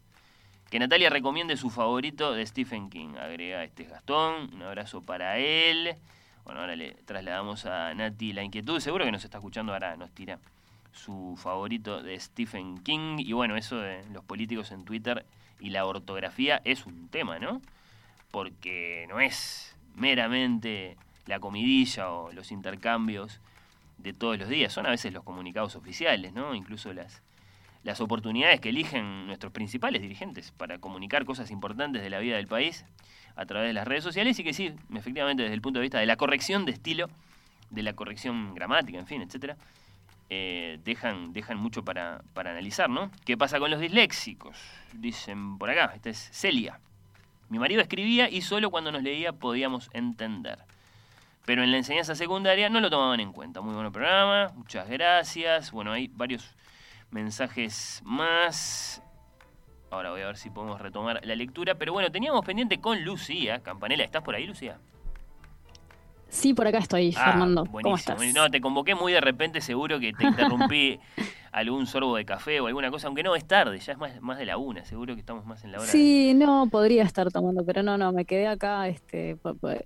Que 0.68 0.78
Natalia 0.78 1.10
recomiende 1.10 1.56
su 1.56 1.70
favorito 1.70 2.32
de 2.32 2.46
Stephen 2.46 2.90
King. 2.90 3.16
Agrega 3.16 3.64
este 3.64 3.84
Gastón. 3.84 4.54
Un 4.54 4.62
abrazo 4.62 5.02
para 5.02 5.38
él. 5.38 5.96
Bueno, 6.44 6.60
ahora 6.60 6.76
le 6.76 6.92
trasladamos 7.06 7.66
a 7.66 7.92
Nati 7.94 8.32
la 8.32 8.44
inquietud. 8.44 8.78
Seguro 8.78 9.04
que 9.04 9.10
nos 9.10 9.24
está 9.24 9.38
escuchando 9.38 9.72
ahora. 9.72 9.96
Nos 9.96 10.12
tira 10.12 10.38
su 10.92 11.36
favorito 11.36 12.02
de 12.02 12.18
Stephen 12.18 12.78
King. 12.78 13.18
Y 13.18 13.32
bueno, 13.32 13.56
eso 13.56 13.78
de 13.78 14.04
los 14.12 14.24
políticos 14.24 14.72
en 14.72 14.84
Twitter 14.84 15.24
y 15.58 15.70
la 15.70 15.86
ortografía 15.86 16.60
es 16.64 16.86
un 16.86 17.08
tema, 17.08 17.38
¿no? 17.38 17.60
Porque 18.30 19.06
no 19.08 19.20
es 19.20 19.76
meramente 19.94 20.96
la 21.26 21.40
comidilla 21.40 22.10
o 22.10 22.32
los 22.32 22.52
intercambios 22.52 23.40
de 23.98 24.12
todos 24.12 24.38
los 24.38 24.48
días. 24.48 24.72
Son 24.72 24.86
a 24.86 24.90
veces 24.90 25.12
los 25.12 25.24
comunicados 25.24 25.76
oficiales, 25.76 26.32
¿no? 26.32 26.54
Incluso 26.54 26.92
las, 26.92 27.22
las 27.82 28.00
oportunidades 28.00 28.60
que 28.60 28.70
eligen 28.70 29.26
nuestros 29.26 29.52
principales 29.52 30.02
dirigentes 30.02 30.52
para 30.52 30.78
comunicar 30.78 31.24
cosas 31.24 31.50
importantes 31.50 32.02
de 32.02 32.10
la 32.10 32.18
vida 32.18 32.36
del 32.36 32.46
país 32.46 32.84
a 33.36 33.46
través 33.46 33.68
de 33.68 33.72
las 33.72 33.86
redes 33.86 34.04
sociales 34.04 34.38
y 34.38 34.44
que 34.44 34.52
sí, 34.52 34.72
efectivamente 34.94 35.42
desde 35.42 35.54
el 35.54 35.60
punto 35.60 35.78
de 35.78 35.82
vista 35.82 35.98
de 35.98 36.06
la 36.06 36.16
corrección 36.16 36.66
de 36.66 36.72
estilo, 36.72 37.08
de 37.70 37.82
la 37.82 37.92
corrección 37.92 38.54
gramática, 38.54 38.98
en 38.98 39.06
fin, 39.06 39.22
etcétera, 39.22 39.56
eh, 40.30 40.78
dejan, 40.84 41.32
dejan 41.32 41.58
mucho 41.58 41.84
para, 41.84 42.22
para 42.32 42.52
analizar, 42.52 42.88
¿no? 42.88 43.10
¿Qué 43.24 43.36
pasa 43.36 43.58
con 43.58 43.70
los 43.70 43.80
disléxicos? 43.80 44.56
Dicen 44.92 45.58
por 45.58 45.70
acá, 45.70 45.92
esta 45.94 46.08
es 46.10 46.30
Celia. 46.32 46.78
Mi 47.48 47.58
marido 47.58 47.82
escribía 47.82 48.30
y 48.30 48.42
solo 48.42 48.70
cuando 48.70 48.92
nos 48.92 49.02
leía 49.02 49.32
podíamos 49.32 49.90
entender. 49.92 50.60
Pero 51.44 51.64
en 51.64 51.72
la 51.72 51.78
enseñanza 51.78 52.14
secundaria 52.14 52.68
no 52.68 52.80
lo 52.80 52.90
tomaban 52.90 53.18
en 53.18 53.32
cuenta. 53.32 53.60
Muy 53.60 53.74
buen 53.74 53.90
programa, 53.90 54.52
muchas 54.54 54.88
gracias. 54.88 55.72
Bueno, 55.72 55.90
hay 55.90 56.06
varios 56.06 56.56
mensajes 57.10 58.00
más. 58.04 59.02
Ahora 59.90 60.12
voy 60.12 60.20
a 60.20 60.26
ver 60.26 60.36
si 60.36 60.48
podemos 60.48 60.80
retomar 60.80 61.20
la 61.24 61.34
lectura. 61.34 61.74
Pero 61.74 61.92
bueno, 61.92 62.12
teníamos 62.12 62.44
pendiente 62.44 62.80
con 62.80 63.02
Lucía 63.02 63.64
Campanella. 63.64 64.04
¿Estás 64.04 64.22
por 64.22 64.36
ahí, 64.36 64.46
Lucía? 64.46 64.78
Sí, 66.30 66.54
por 66.54 66.66
acá 66.66 66.78
estoy, 66.78 67.12
Ah, 67.16 67.24
Fernando. 67.24 67.64
buenísimo. 67.64 67.82
¿Cómo 67.82 67.96
estás? 67.96 68.34
No, 68.34 68.48
te 68.50 68.60
convoqué 68.60 68.94
muy 68.94 69.12
de 69.12 69.20
repente, 69.20 69.60
seguro 69.60 69.98
que 70.00 70.12
te 70.12 70.24
interrumpí 70.24 70.98
algún 71.52 71.86
sorbo 71.86 72.14
de 72.16 72.24
café 72.24 72.60
o 72.60 72.68
alguna 72.68 72.90
cosa, 72.90 73.08
aunque 73.08 73.22
no, 73.24 73.34
es 73.34 73.44
tarde, 73.44 73.78
ya 73.80 73.92
es 73.92 73.98
más, 73.98 74.20
más 74.20 74.38
de 74.38 74.44
la 74.46 74.56
una, 74.56 74.84
seguro 74.84 75.14
que 75.14 75.20
estamos 75.20 75.44
más 75.44 75.64
en 75.64 75.72
la 75.72 75.78
hora. 75.78 75.86
de- 75.86 75.92
Sí, 75.92 76.32
no, 76.34 76.68
podría 76.70 77.02
estar 77.02 77.30
tomando, 77.32 77.64
pero 77.66 77.82
no, 77.82 77.98
no, 77.98 78.12
me 78.12 78.24
quedé 78.24 78.46
acá 78.46 78.86
este, 78.88 79.30
eh, 79.32 79.36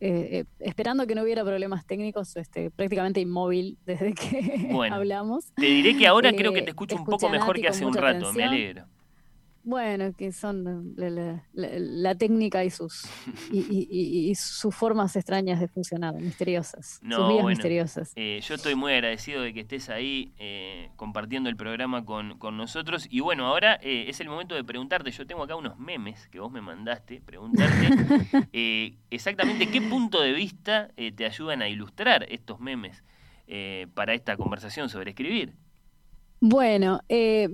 eh, 0.00 0.44
esperando 0.60 1.06
que 1.06 1.14
no 1.14 1.22
hubiera 1.22 1.42
problemas 1.44 1.86
técnicos, 1.86 2.36
este, 2.36 2.70
prácticamente 2.70 3.20
inmóvil 3.20 3.78
desde 3.86 4.12
que 4.12 4.68
Bueno. 4.70 4.96
hablamos. 4.96 5.46
Te 5.54 5.66
diré 5.66 5.96
que 5.96 6.06
ahora 6.06 6.32
creo 6.32 6.52
que 6.52 6.58
Eh, 6.60 6.64
te 6.64 6.70
escucho 6.70 6.96
un 6.96 7.04
poco 7.06 7.28
mejor 7.30 7.58
que 7.58 7.68
hace 7.68 7.86
un 7.86 7.94
rato, 7.94 8.32
me 8.34 8.44
alegro. 8.44 8.84
Bueno, 9.64 10.12
que 10.14 10.30
son 10.30 10.94
la, 10.96 11.08
la- 11.10 11.42
la- 11.54 11.68
la 11.78 12.14
técnica 12.14 12.64
y 12.64 12.70
sus 12.70 13.04
y, 13.50 13.60
y- 13.60 13.88
y- 13.90 14.30
y 14.30 14.34
sus 14.34 14.74
formas 14.74 15.16
extrañas 15.16 15.58
de 15.58 15.68
funcionar, 15.68 16.14
misteriosas, 16.14 17.00
No, 17.02 17.16
sus 17.16 17.28
vidas 17.28 17.42
bueno, 17.44 17.48
misteriosas. 17.48 18.12
eh, 18.14 18.40
yo 18.46 18.54
estoy 18.54 18.74
muy 18.74 18.92
agradecido 18.92 19.40
de 19.40 19.54
que 19.54 19.60
estés 19.60 19.88
ahí 19.88 20.32
eh, 20.38 20.90
compartiendo 20.96 21.48
el 21.48 21.56
programa 21.56 22.04
con, 22.04 22.38
con 22.38 22.56
nosotros. 22.58 23.06
Y 23.10 23.20
bueno, 23.20 23.46
ahora 23.46 23.78
eh, 23.82 24.04
es 24.08 24.20
el 24.20 24.28
momento 24.28 24.54
de 24.54 24.64
preguntarte. 24.64 25.10
Yo 25.10 25.26
tengo 25.26 25.42
acá 25.42 25.56
unos 25.56 25.78
memes 25.78 26.28
que 26.28 26.40
vos 26.40 26.52
me 26.52 26.60
mandaste. 26.60 27.22
Preguntarte 27.24 27.88
exactamente 29.10 29.66
qué 29.70 29.80
punto 29.80 30.20
de 30.20 30.32
vista 30.32 30.90
te 31.16 31.24
ayudan 31.24 31.62
a 31.62 31.68
ilustrar 31.68 32.26
estos 32.28 32.60
memes 32.60 33.02
para 33.94 34.14
esta 34.14 34.36
conversación 34.36 34.88
sobre 34.90 35.10
escribir. 35.10 35.54
Bueno, 36.40 37.00
eh, 37.08 37.48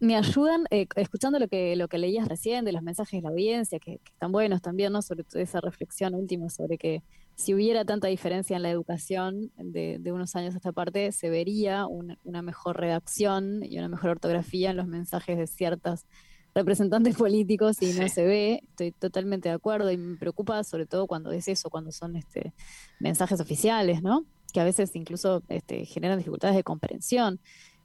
me 0.00 0.16
ayudan 0.16 0.64
eh, 0.70 0.86
escuchando 0.96 1.38
lo 1.38 1.46
que, 1.46 1.76
lo 1.76 1.86
que 1.88 1.98
leías 1.98 2.26
recién 2.26 2.64
de 2.64 2.72
los 2.72 2.82
mensajes 2.82 3.18
de 3.18 3.22
la 3.22 3.28
audiencia, 3.30 3.78
que, 3.78 3.98
que 3.98 4.12
están 4.12 4.32
buenos 4.32 4.62
también, 4.62 4.92
¿no? 4.92 5.02
Sobre 5.02 5.24
todo 5.24 5.40
esa 5.42 5.60
reflexión 5.60 6.14
última 6.14 6.48
sobre 6.48 6.78
que 6.78 7.02
si 7.36 7.54
hubiera 7.54 7.84
tanta 7.84 8.08
diferencia 8.08 8.56
en 8.56 8.62
la 8.62 8.70
educación 8.70 9.50
de, 9.56 9.98
de 10.00 10.12
unos 10.12 10.34
años 10.36 10.54
a 10.54 10.56
esta 10.58 10.72
parte, 10.72 11.12
se 11.12 11.30
vería 11.30 11.86
una, 11.86 12.18
una 12.24 12.42
mejor 12.42 12.78
redacción 12.80 13.62
y 13.62 13.78
una 13.78 13.88
mejor 13.88 14.10
ortografía 14.10 14.70
en 14.70 14.76
los 14.78 14.86
mensajes 14.86 15.36
de 15.38 15.46
ciertas 15.46 16.06
representantes 16.54 17.14
políticos 17.16 17.80
y 17.82 17.86
no 17.92 18.02
Sí. 18.04 18.08
se 18.08 18.24
ve. 18.24 18.60
Estoy 18.70 18.92
totalmente 18.92 19.48
de 19.50 19.54
acuerdo 19.54 19.90
y 19.90 19.96
me 19.96 20.16
preocupa 20.16 20.64
sobre 20.64 20.86
todo 20.86 21.06
cuando 21.06 21.30
es 21.32 21.46
eso, 21.48 21.70
cuando 21.70 21.92
son 21.92 22.16
este, 22.16 22.52
mensajes 23.00 23.40
oficiales, 23.40 24.02
¿no? 24.02 24.24
Que 24.52 24.60
a 24.60 24.64
veces 24.64 24.96
incluso 24.96 25.42
este, 25.48 25.84
generan 25.84 26.18
dificultades 26.18 26.56
de 26.56 26.64
comprensión. 26.64 27.38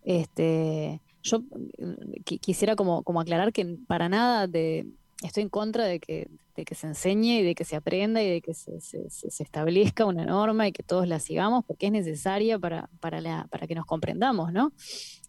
Este, 0.03 1.01
yo 1.25 1.39
mm, 1.39 2.23
qui- 2.23 2.39
quisiera 2.39 2.75
como, 2.75 3.03
aclarar 3.19 3.51
que 3.51 3.77
para 3.87 4.07
nada 4.09 4.47
estoy 5.23 5.43
en 5.43 5.49
contra 5.49 5.85
de 5.85 5.99
que, 5.99 6.27
se 6.75 6.87
enseñe 6.87 7.39
y 7.39 7.43
de 7.43 7.55
que 7.55 7.65
se 7.65 7.75
aprenda 7.75 8.21
y 8.21 8.29
de 8.29 8.41
que 8.41 8.53
se, 8.53 8.77
establezca 9.39 10.05
una 10.05 10.25
norma 10.25 10.67
y 10.67 10.71
que 10.71 10.83
todos 10.83 11.07
la 11.07 11.19
sigamos 11.19 11.65
porque 11.65 11.87
es 11.87 11.91
necesaria 11.91 12.59
para, 12.59 12.89
para, 12.99 13.67
que 13.67 13.75
nos 13.75 13.85
comprendamos, 13.85 14.53
¿no? 14.53 14.71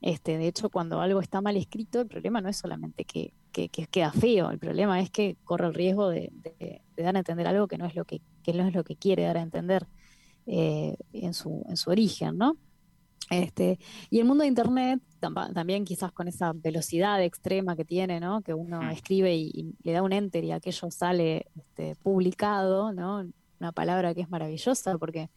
Este, 0.02 0.36
de 0.38 0.48
hecho, 0.48 0.68
cuando 0.70 1.00
algo 1.00 1.20
está 1.20 1.40
mal 1.40 1.56
escrito, 1.56 2.02
el 2.02 2.08
problema 2.08 2.40
no 2.40 2.48
es 2.50 2.58
solamente 2.58 3.04
que, 3.04 3.32
que- 3.52 3.68
que 3.70 3.86
queda 3.86 4.12
feo, 4.12 4.50
el 4.50 4.58
problema 4.58 5.00
es 5.00 5.10
que 5.10 5.36
corre 5.44 5.66
el 5.66 5.74
riesgo 5.74 6.10
de, 6.10 6.30
dar 6.96 7.16
a 7.16 7.20
entender 7.20 7.46
algo 7.46 7.68
que 7.68 7.78
no 7.78 7.86
es 7.86 7.94
lo 7.94 8.04
que, 8.04 8.20
que 8.42 8.52
no 8.52 8.66
es 8.68 8.74
lo 8.74 8.84
que 8.84 8.96
quiere 8.96 9.22
dar 9.24 9.38
a 9.38 9.42
entender 9.42 9.86
eh, 10.46 10.96
en 11.12 11.32
su, 11.32 11.64
en 11.68 11.76
su 11.76 11.90
origen, 11.90 12.36
¿no? 12.36 12.56
Este, 13.30 13.78
y 14.10 14.20
el 14.20 14.24
mundo 14.24 14.42
de 14.42 14.48
Internet, 14.48 15.00
también 15.52 15.84
quizás 15.84 16.12
con 16.12 16.28
esa 16.28 16.52
velocidad 16.52 17.20
extrema 17.22 17.74
que 17.74 17.84
tiene, 17.84 18.20
¿no? 18.20 18.42
Que 18.42 18.54
uno 18.54 18.82
Mm. 18.82 18.90
escribe 18.90 19.34
y, 19.34 19.50
y 19.54 19.74
le 19.82 19.92
da 19.92 20.02
un 20.02 20.12
enter 20.12 20.44
y 20.44 20.52
aquello 20.52 20.90
sale 20.90 21.46
este, 21.56 21.96
publicado, 21.96 22.92
¿no? 22.92 23.26
Una 23.58 23.72
palabra 23.72 24.14
que 24.14 24.20
es 24.20 24.30
maravillosa 24.30 24.96
porque 24.98 25.28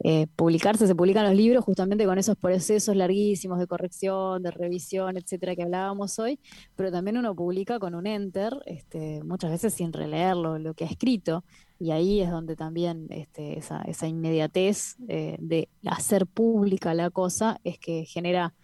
eh, 0.00 0.26
publicarse, 0.36 0.86
se 0.86 0.94
publican 0.94 1.24
los 1.24 1.34
libros 1.34 1.64
justamente 1.64 2.04
con 2.04 2.18
esos 2.18 2.36
procesos 2.36 2.94
larguísimos 2.94 3.58
de 3.58 3.66
corrección, 3.66 4.42
de 4.42 4.50
revisión, 4.50 5.16
etcétera, 5.16 5.56
que 5.56 5.62
hablábamos 5.62 6.18
hoy, 6.18 6.38
pero 6.74 6.92
también 6.92 7.16
uno 7.16 7.34
publica 7.34 7.78
con 7.78 7.94
un 7.94 8.06
enter, 8.06 8.52
este, 8.66 9.22
muchas 9.24 9.50
veces 9.50 9.72
sin 9.72 9.92
releerlo, 9.94 10.58
lo 10.58 10.74
que 10.74 10.84
ha 10.84 10.88
escrito, 10.88 11.44
y 11.78 11.90
ahí 11.90 12.20
es 12.20 12.30
donde 12.30 12.56
también 12.56 13.06
este, 13.10 13.58
esa, 13.58 13.82
esa 13.82 14.06
inmediatez 14.06 14.96
eh, 15.08 15.36
de 15.38 15.68
hacer 15.84 16.26
pública 16.26 16.94
la 16.94 17.10
cosa 17.10 17.60
es 17.64 17.78
que 17.78 18.04
genera 18.04 18.54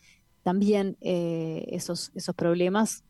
también 0.42 0.96
eh, 1.00 1.66
esos, 1.68 2.10
esos 2.14 2.34
problemas, 2.34 3.04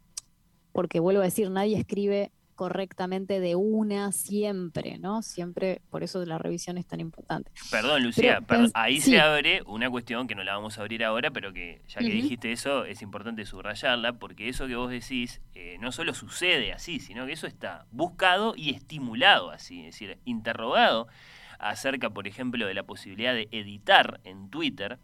porque 0.73 1.01
vuelvo 1.01 1.21
a 1.21 1.25
decir, 1.25 1.51
nadie 1.51 1.79
escribe 1.79 2.33
correctamente 2.55 3.41
de 3.41 3.57
una 3.57 4.13
siempre, 4.13 4.99
¿no? 4.99 5.23
Siempre, 5.23 5.81
por 5.91 6.03
eso 6.03 6.25
la 6.25 6.39
revisión 6.39 6.79
es 6.79 6.87
tan 6.87 7.01
importante. 7.01 7.51
Perdón, 7.71 8.03
Lucía, 8.03 8.37
Pero, 8.37 8.47
perdón, 8.47 8.71
ahí 8.75 9.01
sí. 9.01 9.13
se 9.13 9.21
abre 9.21 9.63
una 9.67 9.91
cuestión 9.91 10.27
que 10.29 10.35
no 10.35 10.45
la 10.45 10.55
vamos 10.55 10.79
a 10.79 10.83
abrir 10.83 11.05
ahora, 11.05 11.31
pero 11.31 11.53
que 11.53 11.83
ya 11.89 12.01
que 12.01 12.11
dijiste 12.11 12.53
eso, 12.53 12.85
es 12.85 13.03
importante 13.03 13.45
subrayarla, 13.47 14.15
porque 14.15 14.49
eso 14.49 14.67
que 14.67 14.77
vos 14.77 14.91
decís 14.91 15.41
eh, 15.55 15.77
no 15.81 15.93
solo 15.93 16.15
sucede 16.15 16.73
así, 16.73 17.01
sino 17.01 17.27
que 17.27 17.33
eso 17.33 17.47
está 17.47 17.87
buscado 17.91 18.55
y 18.57 18.71
estimulado 18.71 19.51
así, 19.51 19.81
es 19.81 19.87
decir, 19.87 20.19
interrogado 20.25 21.09
acerca, 21.59 22.11
por 22.11 22.27
ejemplo, 22.27 22.67
de 22.67 22.75
la 22.75 22.83
posibilidad 22.83 23.35
de 23.35 23.49
editar 23.53 24.21
en 24.25 24.51
Twitter. 24.51 24.99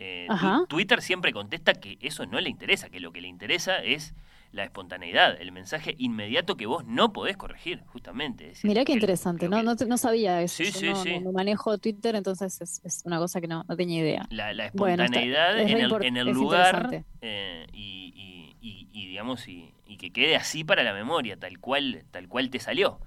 Eh. 0.00 0.28
Twitter 0.68 1.02
siempre 1.02 1.32
contesta 1.32 1.74
que 1.74 1.98
eso 2.00 2.24
no 2.26 2.40
le 2.40 2.48
interesa, 2.48 2.88
que 2.88 3.00
lo 3.00 3.12
que 3.12 3.20
le 3.20 3.28
interesa 3.28 3.82
es 3.82 4.14
la 4.52 4.64
espontaneidad, 4.64 5.40
el 5.40 5.52
mensaje 5.52 5.94
inmediato 5.98 6.56
que 6.56 6.66
vos 6.66 6.84
no 6.86 7.12
podés 7.12 7.36
corregir, 7.36 7.82
justamente. 7.86 8.50
es 8.50 8.64
Mirá 8.64 8.84
qué 8.84 8.92
interesante, 8.92 9.48
no, 9.48 9.62
no, 9.62 9.74
no 9.74 9.98
sabía 9.98 10.42
eso. 10.42 10.56
Sí, 10.56 10.72
sí, 10.72 10.88
no, 10.88 11.04
sí. 11.04 11.18
no- 11.20 11.32
manejo 11.32 11.76
Twitter, 11.78 12.16
entonces 12.16 12.60
es, 12.60 12.80
es 12.84 13.02
una 13.04 13.18
cosa 13.18 13.40
que 13.40 13.46
no, 13.46 13.64
no 13.68 13.76
tenía 13.76 14.00
idea. 14.00 14.26
la, 14.30 14.52
la 14.54 14.66
Bueno, 14.72 15.04
está- 15.04 15.20
espontaneidad 15.20 15.58
es 15.58 15.70
en, 15.70 15.78
el, 15.78 16.02
en 16.02 16.32
lugar 16.32 17.04
eh, 17.20 17.66
y, 17.72 18.12
y- 18.16 18.56
y- 18.60 18.88
y, 18.92 19.08
digamos 19.08 19.46
y, 19.48 19.72
y 19.86 19.96
que 19.98 20.10
quede 20.12 20.36
así 20.36 20.64
para 20.64 20.82
la 20.82 20.92
memoria 20.92 21.36
tal 21.36 21.58
cual 21.58 22.04
tal 22.10 22.28
cual 22.28 22.50
te 22.50 22.58
salió 22.58 22.98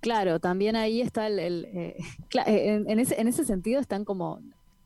Claro, 0.00 0.40
también 0.40 0.74
ahí 0.74 1.00
está 1.00 1.26
el, 1.28 1.38
el, 1.38 1.64
eh, 1.66 1.96
eh, 2.46 2.74
en, 2.74 2.90
en 2.90 2.98
ese, 2.98 3.20
en 3.20 3.28
ese 3.28 3.44
sentido 3.44 3.80
están 3.80 4.04
como, 4.04 4.40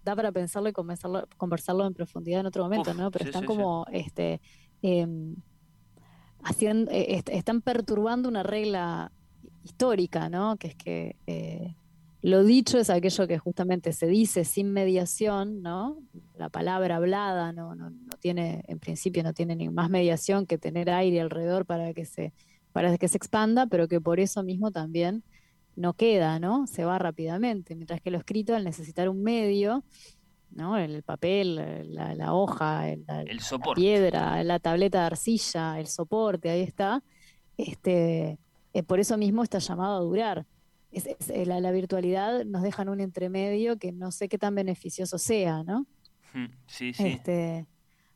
da 0.04 0.14
para 0.14 0.30
pensarlo 0.30 0.68
y 0.68 0.72
conversarlo, 0.72 1.26
conversarlo 1.38 1.86
en 1.86 1.94
profundidad 1.94 2.40
en 2.40 2.46
otro 2.46 2.64
momento, 2.64 2.90
Uf, 2.90 2.98
¿no? 2.98 3.10
Pero 3.10 3.24
sí, 3.24 3.28
están 3.30 3.42
sí, 3.42 3.46
sí. 3.46 3.56
como, 3.56 3.86
este, 3.92 4.40
em, 4.82 5.36
eh, 6.90 7.06
est- 7.16 7.28
están 7.30 7.60
perturbando 7.60 8.28
una 8.28 8.42
regla 8.42 9.12
histórica, 9.64 10.28
¿no? 10.28 10.56
Que 10.56 10.68
es 10.68 10.74
que 10.76 11.16
eh, 11.26 11.74
lo 12.22 12.44
dicho 12.44 12.78
es 12.78 12.90
aquello 12.90 13.26
que 13.26 13.38
justamente 13.38 13.92
se 13.92 14.06
dice 14.06 14.44
sin 14.44 14.72
mediación, 14.72 15.62
¿no? 15.62 15.98
La 16.36 16.48
palabra 16.48 16.96
hablada 16.96 17.52
no, 17.52 17.74
no, 17.74 17.90
no 17.90 18.12
tiene, 18.20 18.64
en 18.68 18.78
principio 18.78 19.22
no 19.22 19.32
tiene 19.32 19.56
ni 19.56 19.68
más 19.68 19.90
mediación 19.90 20.46
que 20.46 20.58
tener 20.58 20.90
aire 20.90 21.20
alrededor 21.20 21.66
para 21.66 21.92
que 21.94 22.04
se, 22.04 22.32
para 22.72 22.96
que 22.98 23.08
se 23.08 23.16
expanda, 23.16 23.66
pero 23.66 23.88
que 23.88 24.00
por 24.00 24.20
eso 24.20 24.42
mismo 24.42 24.70
también 24.70 25.24
no 25.74 25.94
queda, 25.94 26.38
¿no? 26.38 26.66
Se 26.66 26.84
va 26.84 26.98
rápidamente, 26.98 27.74
mientras 27.76 28.00
que 28.00 28.10
lo 28.10 28.18
escrito 28.18 28.54
al 28.54 28.64
necesitar 28.64 29.08
un 29.08 29.22
medio, 29.22 29.84
¿no? 30.56 30.76
El 30.78 31.02
papel, 31.02 31.92
la, 31.94 32.14
la 32.14 32.32
hoja, 32.34 32.88
el- 32.90 33.04
la, 33.06 33.22
el 33.22 33.36
la 33.36 33.42
soporte 33.42 33.80
piedra, 33.80 34.42
la 34.42 34.58
tableta 34.58 35.00
de 35.00 35.06
arcilla, 35.06 35.78
el 35.78 35.86
soporte, 35.86 36.50
ahí 36.50 36.62
está. 36.62 37.02
Este, 37.56 38.38
eh, 38.72 38.82
por 38.82 39.00
eso 39.00 39.16
mismo 39.16 39.42
está 39.42 39.58
llamado 39.58 39.96
a 39.96 40.00
durar. 40.00 40.46
Es- 40.92 41.06
es- 41.06 41.30
eh, 41.30 41.46
la, 41.46 41.60
la 41.60 41.70
virtualidad 41.70 42.44
nos 42.44 42.62
deja 42.62 42.82
en 42.82 42.88
un 42.88 43.00
entremedio 43.00 43.76
que 43.78 43.92
no 43.92 44.10
sé 44.10 44.28
qué 44.28 44.38
tan 44.38 44.54
beneficioso 44.54 45.18
sea, 45.18 45.62
¿no? 45.62 45.86
Sí 46.66 46.92
sí 46.92 47.06
Este, 47.06 47.66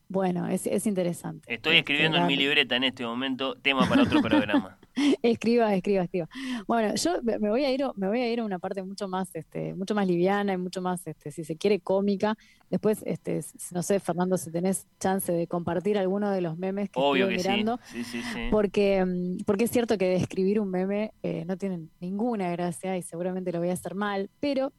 bueno, 0.08 0.46
es, 0.46 0.66
es 0.66 0.86
interesante. 0.86 1.52
estoy 1.54 1.76
Este, 1.76 1.78
escribiendo 1.80 2.18
en 2.18 2.26
mi 2.26 2.36
libreta 2.36 2.76
en 2.76 2.84
este 2.84 3.04
momento 3.06 3.54
tema 3.54 3.88
para 3.88 4.02
otro 4.02 4.20
programa 4.20 4.78
Escriba, 5.22 5.74
escriba, 5.74 6.04
escriba. 6.04 6.28
Bueno, 6.66 6.94
yo 6.94 7.22
me 7.22 7.48
voy 7.50 7.64
a 7.64 7.70
ir, 7.72 7.84
me 7.96 8.08
voy 8.08 8.20
a 8.20 8.32
ir 8.32 8.40
a 8.40 8.44
una 8.44 8.58
parte 8.58 8.82
mucho 8.82 9.08
más, 9.08 9.34
este, 9.34 9.74
mucho 9.74 9.94
más 9.94 10.06
liviana 10.06 10.52
y 10.52 10.56
mucho 10.56 10.82
más, 10.82 11.06
este, 11.06 11.30
si 11.30 11.44
se 11.44 11.56
quiere, 11.56 11.80
cómica. 11.80 12.36
Después, 12.70 13.02
este, 13.04 13.40
no 13.72 13.82
sé, 13.82 14.00
Fernando, 14.00 14.36
si 14.36 14.50
tenés 14.50 14.86
chance 14.98 15.32
de 15.32 15.46
compartir 15.46 15.98
alguno 15.98 16.30
de 16.30 16.40
los 16.40 16.56
memes 16.56 16.90
que 16.90 17.00
obvio 17.00 17.28
estuve 17.28 17.42
que 17.42 17.48
mirando, 17.48 17.80
sí 17.84 18.04
sí 18.04 18.22
sí 18.22 18.48
porque, 18.50 19.04
mm, 19.04 19.44
porque 19.44 19.64
es 19.64 19.70
cierto 19.70 19.98
que 19.98 20.08
describir 20.08 20.60
un 20.60 20.70
meme 20.70 21.12
eh, 21.22 21.44
no 21.46 21.56
tiene 21.56 21.88
ninguna 22.00 22.50
gracia 22.50 22.96
y 22.96 23.02
seguramente 23.02 23.52
lo 23.52 23.58
voy 23.58 23.70
a 23.70 23.74
hacer 23.74 23.94
mal, 23.94 24.30
pero 24.40 24.72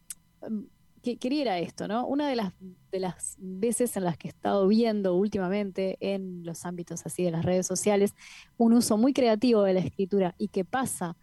mm, 0.47 0.61
que, 1.01 1.17
quería 1.17 1.41
ir 1.41 1.49
a 1.49 1.59
esto, 1.59 1.87
¿no? 1.87 2.05
Una 2.05 2.27
de 2.29 2.35
las, 2.35 2.53
de 2.91 2.99
las 2.99 3.35
veces 3.39 3.95
en 3.97 4.03
las 4.03 4.17
que 4.17 4.27
he 4.27 4.31
estado 4.31 4.67
viendo 4.67 5.15
últimamente 5.15 5.97
en 5.99 6.43
los 6.45 6.65
ámbitos 6.65 7.05
así 7.05 7.23
de 7.23 7.31
las 7.31 7.43
redes 7.45 7.65
sociales 7.67 8.13
un 8.57 8.73
uso 8.73 8.97
muy 8.97 9.13
creativo 9.13 9.63
de 9.63 9.73
la 9.73 9.79
escritura 9.79 10.35
y 10.37 10.49
que 10.49 10.63
pasa 10.65 11.15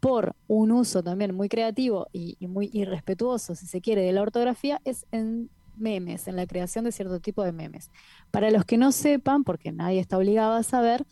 por 0.00 0.34
un 0.46 0.70
uso 0.72 1.02
también 1.02 1.34
muy 1.34 1.48
creativo 1.48 2.08
y, 2.12 2.36
y 2.38 2.46
muy 2.46 2.68
irrespetuoso, 2.72 3.54
si 3.54 3.66
se 3.66 3.80
quiere, 3.80 4.02
de 4.02 4.12
la 4.12 4.20
ortografía, 4.22 4.80
es 4.84 5.06
en 5.12 5.48
memes, 5.76 6.28
en 6.28 6.36
la 6.36 6.46
creación 6.46 6.84
de 6.84 6.92
cierto 6.92 7.18
tipo 7.20 7.42
de 7.42 7.52
memes. 7.52 7.90
Para 8.30 8.50
los 8.50 8.64
que 8.64 8.76
no 8.76 8.92
sepan, 8.92 9.42
porque 9.44 9.72
nadie 9.72 9.98
está 10.00 10.18
obligado 10.18 10.54
a 10.54 10.62
saber, 10.62 11.04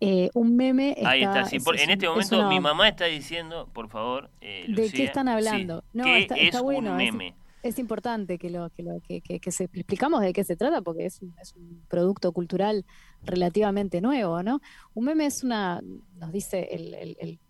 Eh, 0.00 0.28
un 0.34 0.56
meme 0.56 0.96
Ahí 1.04 1.22
está- 1.22 1.42
está, 1.42 1.50
sí. 1.50 1.60
por- 1.60 1.76
es 1.76 1.82
en 1.84 1.90
este 1.90 2.04
es 2.04 2.10
momento 2.10 2.38
una- 2.40 2.48
mi 2.48 2.60
mamá 2.60 2.88
está 2.88 3.06
diciendo, 3.06 3.68
por 3.72 3.88
favor, 3.88 4.28
eh, 4.42 4.66
¿De 4.68 4.90
qué 4.90 5.04
están 5.04 5.28
hablando? 5.28 5.80
sí, 5.80 5.86
No, 5.94 6.04
¿qué 6.04 6.18
está, 6.18 6.34
es 6.34 6.42
está 6.46 6.60
bueno. 6.60 6.90
un 6.90 6.96
meme? 6.98 7.28
Es, 7.28 7.34
importante 7.78 8.38
que 8.38 8.50
lo 8.50 8.70
que 8.70 8.82
lo 8.82 9.00
que, 9.00 9.50
se 9.50 9.64
explicamos 9.64 10.20
de 10.20 10.32
qué 10.32 10.44
se 10.44 10.56
trata 10.56 10.82
porque 10.82 11.06
es 11.06 11.22
un, 11.22 11.34
es 11.40 11.54
producto 11.88 12.32
cultural 12.32 12.84
relativamente 13.22 14.00
nuevo, 14.00 14.42
¿no? 14.42 14.60
Un 14.94 15.06
meme 15.06 15.26
es 15.26 15.42
una, 15.42 15.80
nos 16.16 16.32
dice 16.32 16.68
el, 16.70 16.90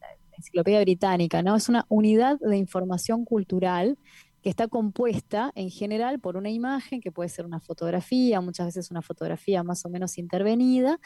la 0.01 0.37
enciclopedia 0.37 0.81
británica, 0.81 1.43
¿no? 1.43 1.57
Es 1.57 1.69
una 1.69 1.85
unidad 1.89 2.39
de 2.41 2.57
información 2.57 3.25
cultural 3.25 3.99
que 4.45 4.51
está 4.51 4.69
compuesta 4.69 5.53
en 5.55 5.71
general 5.71 6.21
por 6.21 6.37
una 6.37 6.51
imagen 6.51 7.01
que 7.01 7.11
puede 7.11 7.31
ser 7.31 7.47
una 7.47 7.61
fotografía, 7.61 8.43
muchas 8.43 8.67
veces 8.67 8.91
una 8.91 9.01
fotografía 9.01 9.63
más 9.63 9.87
o 9.87 9.89
menos 9.89 10.19
intervenida, 10.19 11.01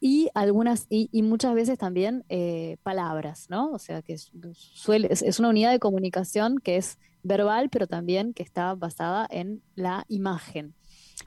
y 0.00 0.28
algunas, 0.32 0.86
y, 0.88 1.08
y 1.10 1.22
muchas 1.22 1.56
veces 1.56 1.76
también 1.76 2.24
eh, 2.28 2.76
palabras, 2.84 3.46
¿no? 3.50 3.72
O 3.72 3.80
sea 3.80 4.00
que 4.00 4.12
es, 4.12 4.30
suele, 4.52 5.08
es, 5.10 5.22
es 5.22 5.40
una 5.40 5.48
unidad 5.48 5.72
de 5.72 5.80
comunicación 5.80 6.58
que 6.58 6.76
es 6.76 7.00
verbal, 7.24 7.70
pero 7.70 7.88
también 7.88 8.32
que 8.34 8.44
está 8.44 8.74
basada 8.74 9.26
en 9.30 9.62
la 9.74 10.04
imagen. 10.08 10.74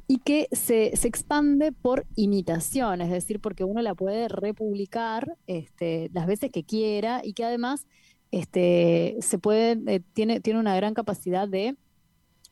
Y 0.08 0.20
que 0.20 0.48
se, 0.54 0.96
se 0.96 1.08
expande 1.08 1.74
por 1.74 2.06
imitación, 2.16 3.02
es 3.02 3.10
decir, 3.10 3.42
porque 3.42 3.66
uno 3.66 3.82
la 3.82 3.96
puede 3.96 4.30
republicar 4.30 5.38
este, 5.48 6.10
las 6.14 6.28
veces 6.28 6.52
que 6.52 6.64
quiera 6.64 7.22
y 7.24 7.34
que 7.34 7.44
además 7.44 7.86
este, 8.32 9.18
se 9.20 9.38
puede, 9.38 9.78
eh, 9.94 10.02
tiene, 10.14 10.40
tiene 10.40 10.60
una 10.60 10.76
gran 10.76 10.94
capacidad 10.94 11.48
de, 11.48 11.76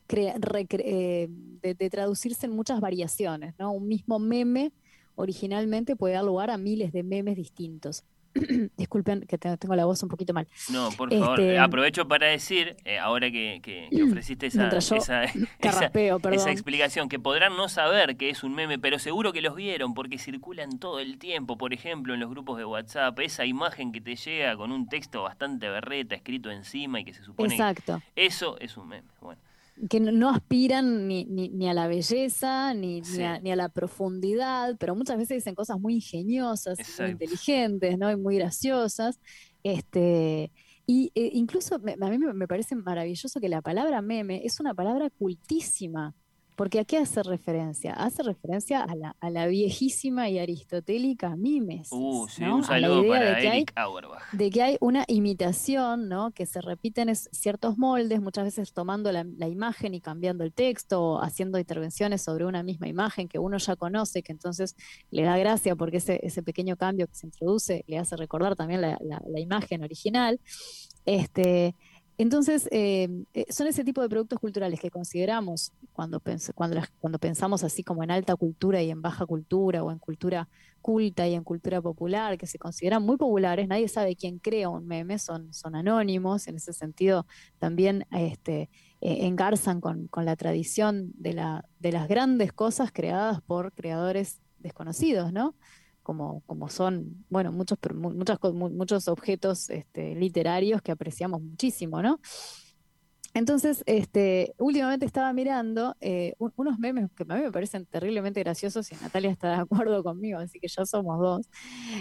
eh, 0.10 1.28
de, 1.30 1.74
de 1.76 1.90
traducirse 1.90 2.46
en 2.46 2.54
muchas 2.54 2.80
variaciones, 2.82 3.54
¿no? 3.58 3.72
Un 3.72 3.88
mismo 3.88 4.20
meme 4.20 4.74
originalmente 5.16 5.96
puede 5.96 6.16
dar 6.16 6.26
lugar 6.26 6.50
a 6.50 6.58
miles 6.58 6.92
de 6.92 7.04
memes 7.04 7.36
distintos. 7.38 8.04
Disculpen 8.78 9.22
que 9.28 9.38
te- 9.38 9.56
tengo 9.58 9.76
la 9.76 9.86
voz 9.86 10.04
un 10.04 10.10
poquito 10.10 10.34
mal. 10.34 10.48
No, 10.70 10.90
por 10.92 11.10
favor, 11.12 11.40
Este, 11.40 11.58
aprovecho 11.58 12.08
para 12.08 12.28
decir, 12.28 12.76
eh, 12.86 13.00
ahora 13.00 13.32
que, 13.32 13.60
que- 13.64 13.88
que 13.92 14.04
ofreciste 14.04 14.48
esa, 14.48 14.68
esa, 14.70 14.96
esa- 14.98 15.26
carraspeo, 15.60 16.20
perdón. 16.20 16.40
esa 16.40 16.52
explicación, 16.52 17.10
que 17.10 17.18
podrán 17.20 17.56
no 17.56 17.70
saber 17.70 18.18
que 18.18 18.30
es 18.30 18.44
un 18.44 18.54
meme, 18.54 18.78
pero 18.78 19.00
seguro 19.00 19.32
que 19.34 19.42
los 19.42 19.56
vieron 19.56 19.94
porque 19.94 20.18
circulan 20.18 20.80
todo 20.80 21.00
el 21.00 21.18
tiempo, 21.18 21.58
por 21.58 21.74
ejemplo, 21.74 22.14
en 22.14 22.20
los 22.20 22.30
grupos 22.30 22.58
de 22.58 22.66
WhatsApp, 22.66 23.18
esa 23.20 23.46
imagen 23.46 23.92
que 23.92 24.02
te 24.02 24.16
llega 24.16 24.56
con 24.58 24.72
un 24.72 24.88
texto 24.90 25.24
bastante 25.24 25.70
berreta 25.70 26.16
escrito 26.16 26.52
encima 26.52 27.00
y 27.00 27.06
que 27.06 27.14
se 27.14 27.24
supone 27.24 27.54
Exacto. 27.54 28.02
que 28.16 28.26
eso 28.26 28.58
es 28.60 28.76
un 28.78 28.90
meme. 28.90 29.08
Bueno, 29.22 29.40
que 29.90 30.00
no- 30.00 30.30
aspiran 30.30 31.08
ni, 31.08 31.26
ni, 31.26 31.50
ni 31.50 31.68
a 31.68 31.74
la 31.74 31.88
belleza, 31.88 32.74
ni, 32.74 33.04
Sí. 33.04 33.22
a, 33.24 33.40
ni 33.40 33.52
a 33.52 33.56
la 33.56 33.70
profundidad, 33.70 34.78
pero 34.80 34.96
muchas 34.96 35.18
veces 35.18 35.38
dicen 35.38 35.56
cosas 35.56 35.80
muy 35.80 35.96
ingeniosas, 35.96 36.78
muy 36.80 36.86
Exacto. 36.86 37.12
inteligentes, 37.12 37.98
¿no? 37.98 38.10
Y 38.12 38.16
muy 38.16 38.38
graciosas. 38.38 39.20
Este, 39.64 40.52
y 40.88 41.12
eh, 41.16 41.30
incluso 41.34 41.80
me- 41.80 41.94
a 42.00 42.10
mí 42.10 42.18
me, 42.18 42.34
me 42.34 42.48
parece 42.48 42.76
maravilloso 42.76 43.40
que 43.40 43.50
la 43.50 43.62
palabra 43.62 44.02
meme 44.02 44.42
es 44.46 44.60
una 44.60 44.74
palabra 44.74 45.10
cultísima, 45.10 46.14
porque 46.56 46.80
¿a 46.80 46.86
qué 46.86 46.98
hace 46.98 47.22
referencia? 47.24 47.94
Hace 47.94 48.24
referencia 48.24 48.82
a 48.82 48.96
la, 48.96 49.16
a 49.20 49.30
la 49.30 49.48
viejísima 49.48 50.30
y 50.30 50.40
aristotélica 50.40 51.36
mimesis, 51.36 51.92
uh, 51.92 52.28
sí, 52.30 52.42
¿no? 52.44 52.56
un 52.58 52.64
A 52.66 52.80
la 52.80 52.88
saludo 52.88 53.04
idea 53.04 53.14
de 53.20 53.26
para 53.30 53.42
que 53.42 53.50
hay 53.50 53.66
Auerbach. 53.76 54.32
de 54.32 54.50
que 54.50 54.62
hay 54.64 54.78
una 54.80 55.04
imitación, 55.08 56.08
¿no? 56.10 56.32
Que 56.32 56.46
se 56.46 56.62
repiten 56.62 57.10
es- 57.10 57.30
ciertos 57.32 57.78
moldes, 57.78 58.22
muchas 58.22 58.46
veces 58.46 58.74
tomando 58.74 59.12
la, 59.12 59.26
la 59.38 59.48
imagen 59.48 59.94
y 59.94 60.02
cambiando 60.02 60.44
el 60.44 60.54
texto, 60.54 61.04
o 61.04 61.22
haciendo 61.22 61.60
intervenciones 61.60 62.22
sobre 62.22 62.46
una 62.46 62.64
misma 62.64 62.88
imagen 62.88 63.28
que 63.28 63.40
uno 63.40 63.58
ya 63.58 63.76
conoce, 63.76 64.24
que 64.24 64.32
entonces 64.32 64.76
le 65.12 65.24
da 65.24 65.38
gracia 65.38 65.76
porque 65.76 65.98
ese, 65.98 66.20
ese 66.24 66.42
pequeño 66.42 66.78
cambio 66.78 67.08
que 67.08 67.16
se 67.16 67.28
introduce 67.28 67.84
le 67.88 67.98
hace 67.98 68.16
recordar 68.16 68.56
también 68.56 68.82
la, 68.82 68.98
la- 69.02 69.22
la 69.28 69.40
imagen 69.40 69.84
original. 69.84 70.40
Este, 71.06 71.76
entonces, 72.18 72.70
eh, 72.72 73.10
eh, 73.34 73.46
son 73.50 73.68
ese 73.68 73.84
tipo 73.84 74.02
de 74.02 74.08
productos 74.08 74.40
culturales 74.40 74.80
que 74.80 74.90
consideramos 74.90 75.74
cuando, 75.92 76.22
cuando, 76.56 76.82
cuando 77.00 77.20
pensamos 77.20 77.64
así 77.64 77.84
como 77.84 78.04
en 78.04 78.12
alta 78.12 78.36
cultura 78.36 78.82
y 78.82 78.90
en 78.90 79.02
baja 79.02 79.26
cultura 79.26 79.84
o 79.84 79.92
en 79.92 80.00
cultura 80.00 80.48
culta 80.82 81.28
y 81.28 81.34
en 81.34 81.44
cultura 81.44 81.82
popular, 81.82 82.38
que 82.38 82.48
se 82.48 82.58
consideran 82.60 83.04
muy 83.04 83.18
populares, 83.18 83.68
nadie 83.68 83.88
sabe 83.88 84.16
quién 84.16 84.40
crea 84.40 84.70
un 84.70 84.88
meme, 84.88 85.20
son, 85.20 85.54
son 85.54 85.76
anónimos, 85.76 86.48
en 86.48 86.56
ese 86.56 86.74
sentido 86.74 87.26
también 87.58 88.06
este, 88.12 88.70
eh, 89.02 89.26
engarzan 89.26 89.82
con, 89.82 90.08
con 90.08 90.26
la 90.26 90.36
tradición 90.36 91.12
de, 91.16 91.34
la, 91.34 91.66
de 91.80 91.92
las 91.92 92.08
grandes 92.08 92.54
cosas 92.54 92.92
creadas 92.94 93.42
por 93.42 93.74
creadores 93.74 94.42
desconocidos, 94.60 95.34
¿no? 95.34 95.56
Como, 96.06 96.42
como 96.46 96.70
son, 96.70 97.26
bueno, 97.30 97.52
muchos, 97.52 97.80
muchas, 97.96 98.38
muchos 98.54 99.08
objetos 99.08 99.70
este, 99.72 100.14
literarios 100.16 100.82
que 100.84 100.92
apreciamos 100.92 101.42
muchísimo, 101.42 102.02
¿no? 102.04 102.20
Entonces, 103.34 103.84
este, 103.86 104.54
últimamente 104.60 105.06
estaba 105.06 105.34
mirando 105.34 105.96
eh, 106.00 106.36
un- 106.38 106.54
unos 106.56 106.80
memes 106.80 107.10
que 107.18 107.24
a 107.28 107.36
mí 107.36 107.42
me 107.42 107.52
parecen 107.52 107.86
terriblemente 107.86 108.40
graciosos 108.42 108.90
y 108.94 108.96
Natalia 108.96 109.30
está 109.32 109.50
de 109.50 109.56
acuerdo 109.56 110.04
conmigo, 110.04 110.40
así 110.40 110.58
que 110.60 110.70
ya 110.70 110.86
somos 110.86 111.20
dos, 111.20 111.50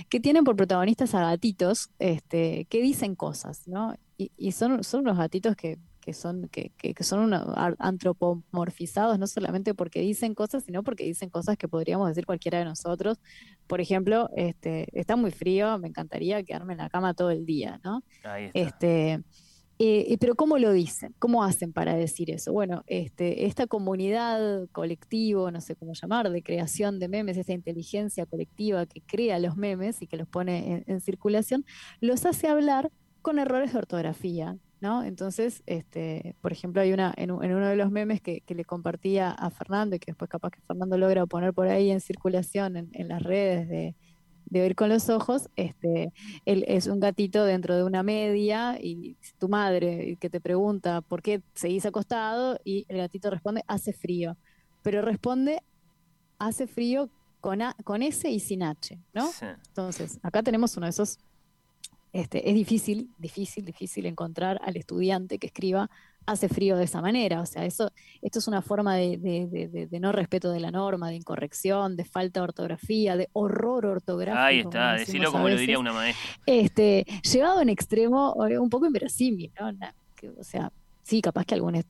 que 0.09 0.21
tienen 0.21 0.45
por 0.45 0.55
protagonistas 0.57 1.15
a 1.15 1.21
gatitos 1.23 1.91
este, 1.99 2.67
que 2.67 2.83
dicen 2.83 3.17
cosas, 3.17 3.67
¿no? 3.67 3.95
Y, 4.17 4.31
y 4.37 4.53
son, 4.53 4.85
son 4.85 5.01
unos 5.01 5.19
gatitos 5.19 5.57
que, 5.57 5.79
que 6.05 6.13
son, 6.13 6.49
que, 6.51 6.71
que- 6.77 6.93
que 6.93 7.03
son 7.05 7.33
antropomorfizados 7.79 9.19
no 9.19 9.27
solamente 9.27 9.75
porque 9.75 10.01
dicen 10.01 10.35
cosas, 10.35 10.65
sino 10.65 10.83
porque 10.83 11.05
dicen 11.05 11.31
cosas 11.31 11.57
que 11.57 11.67
podríamos 11.67 12.09
decir 12.09 12.27
cualquiera 12.27 12.59
de 12.59 12.67
nosotros. 12.67 13.19
Por 13.67 13.81
ejemplo, 13.81 14.29
este, 14.37 14.87
está 14.99 15.17
muy 15.17 15.31
frío, 15.31 15.79
me 15.79 15.89
encantaría 15.89 16.43
quedarme 16.43 16.75
en 16.75 16.79
la 16.81 16.91
cama 16.91 17.15
todo 17.15 17.31
el 17.31 17.47
día, 17.47 17.81
¿no? 17.83 18.03
Ahí 18.25 18.51
está. 18.53 18.59
Este, 18.61 19.23
eh, 19.79 20.17
pero 20.21 20.35
¿cómo 20.37 20.59
lo 20.59 20.73
dicen? 20.73 21.15
¿Cómo 21.19 21.43
hacen 21.43 21.73
para 21.73 21.95
decir 21.95 22.31
eso? 22.31 22.53
Bueno, 22.53 22.85
este, 22.87 23.47
esta 23.47 23.67
comunidad 23.67 24.69
colectivo, 24.73 25.51
no 25.51 25.61
sé 25.61 25.75
cómo 25.75 25.95
llamar, 25.95 26.31
de 26.31 26.43
creación 26.43 26.99
de 26.99 27.09
memes, 27.09 27.37
esta 27.39 27.55
inteligencia 27.55 28.27
colectiva 28.27 28.87
que 28.87 29.01
crea 29.01 29.39
los 29.39 29.57
memes 29.57 30.01
y 30.03 30.07
que 30.07 30.17
los 30.19 30.29
pone 30.29 30.71
en, 30.73 30.85
en 30.87 31.01
circulación, 31.01 31.65
los 32.01 32.25
hace 32.27 32.47
hablar 32.49 32.93
con 33.23 33.39
errores 33.39 33.73
de 33.73 33.79
ortografía, 33.79 34.59
¿no? 34.85 35.03
Entonces, 35.03 35.63
este, 35.67 36.37
por 36.43 36.53
ejemplo, 36.53 36.83
hay 36.83 36.93
una, 36.93 37.13
en, 37.17 37.31
uno 37.31 37.67
de 37.69 37.77
los 37.77 37.91
memes 37.91 38.21
que, 38.21 38.43
que 38.43 38.55
le 38.55 38.67
compartía 38.67 39.31
a 39.31 39.51
Fernando 39.51 39.97
y 39.97 39.99
que 39.99 40.13
después 40.13 40.29
capaz 40.31 40.51
que 40.51 40.61
Fernando 40.61 40.99
logra 40.99 41.25
poner 41.27 41.55
por 41.55 41.69
ahí 41.69 41.91
en 41.91 42.01
circulación 42.03 42.77
en, 42.77 42.91
en 42.93 43.09
las 43.09 43.23
redes 43.23 43.67
de, 43.69 43.97
de 44.45 44.61
oír 44.63 44.75
con 44.77 44.91
los 44.91 45.09
ojos, 45.09 45.49
este, 45.57 46.13
él 46.45 46.65
es 46.69 46.87
un 46.87 47.01
gatito 47.01 47.45
dentro 47.47 47.75
de 47.77 47.83
una 47.83 48.03
media 48.03 48.79
y 48.79 49.17
tu 49.39 49.49
madre 49.49 50.17
que 50.21 50.29
te 50.29 50.41
pregunta 50.41 51.01
por 51.01 51.23
qué 51.23 51.43
seguís 51.55 51.87
acostado 51.87 52.59
y 52.63 52.85
el 52.89 52.99
gatito 52.99 53.31
responde 53.31 53.65
hace 53.67 53.95
frío, 53.95 54.37
pero 54.83 55.01
responde 55.01 55.63
hace 56.39 56.67
frío 56.67 57.11
con, 57.41 57.63
A- 57.63 57.77
con 57.85 58.03
S 58.03 58.31
y 58.31 58.39
sin 58.39 58.63
H, 58.63 58.99
¿no? 59.15 59.29
Sí. 59.29 59.47
Entonces, 59.69 60.19
acá 60.23 60.43
tenemos 60.43 60.77
uno 60.77 60.87
de 60.87 60.91
esos, 60.91 61.19
este, 62.15 62.49
es 62.49 62.55
difícil, 62.55 63.11
difícil, 63.19 63.65
difícil 63.65 64.07
encontrar 64.07 64.59
al 64.65 64.77
estudiante 64.77 65.39
que 65.39 65.49
escriba 65.49 65.91
hace 66.27 66.49
frío 66.49 66.77
de 66.79 66.85
esa 66.85 67.03
manera, 67.03 67.43
o 67.43 67.45
sea, 67.45 67.67
eso, 67.67 67.91
esto 68.23 68.39
es 68.39 68.49
una 68.49 68.63
forma 68.63 68.97
de, 68.97 69.19
de- 69.19 69.87
de- 69.91 70.01
no 70.01 70.11
respeto 70.11 70.51
de 70.51 70.59
la 70.61 70.71
norma, 70.71 71.11
de 71.11 71.17
incorrección, 71.17 71.97
de 71.97 72.05
falta 72.07 72.41
de 72.41 72.45
ortografía, 72.45 73.17
de 73.19 73.29
horror 73.35 73.85
ortográfico. 73.85 74.43
Ahí 74.43 74.63
como 74.63 74.71
está, 74.71 74.93
decimos 74.93 75.07
decilo 75.07 75.29
a 75.29 75.33
como 75.33 75.49
lo 75.51 75.57
diría 75.59 75.79
una 75.79 75.93
maestra. 75.93 76.25
este, 76.47 77.05
llevado 77.31 77.59
a 77.59 77.63
un 77.63 77.69
extremo 77.69 78.47
eh, 78.49 78.59
un 78.59 78.71
poco 78.71 78.87
inverosímil, 78.87 79.53
¿no? 79.61 79.71
O 80.41 80.45
sea, 80.45 80.73
sí, 81.05 81.21
capaz 81.23 81.45
que 81.45 81.55
algún 81.55 81.81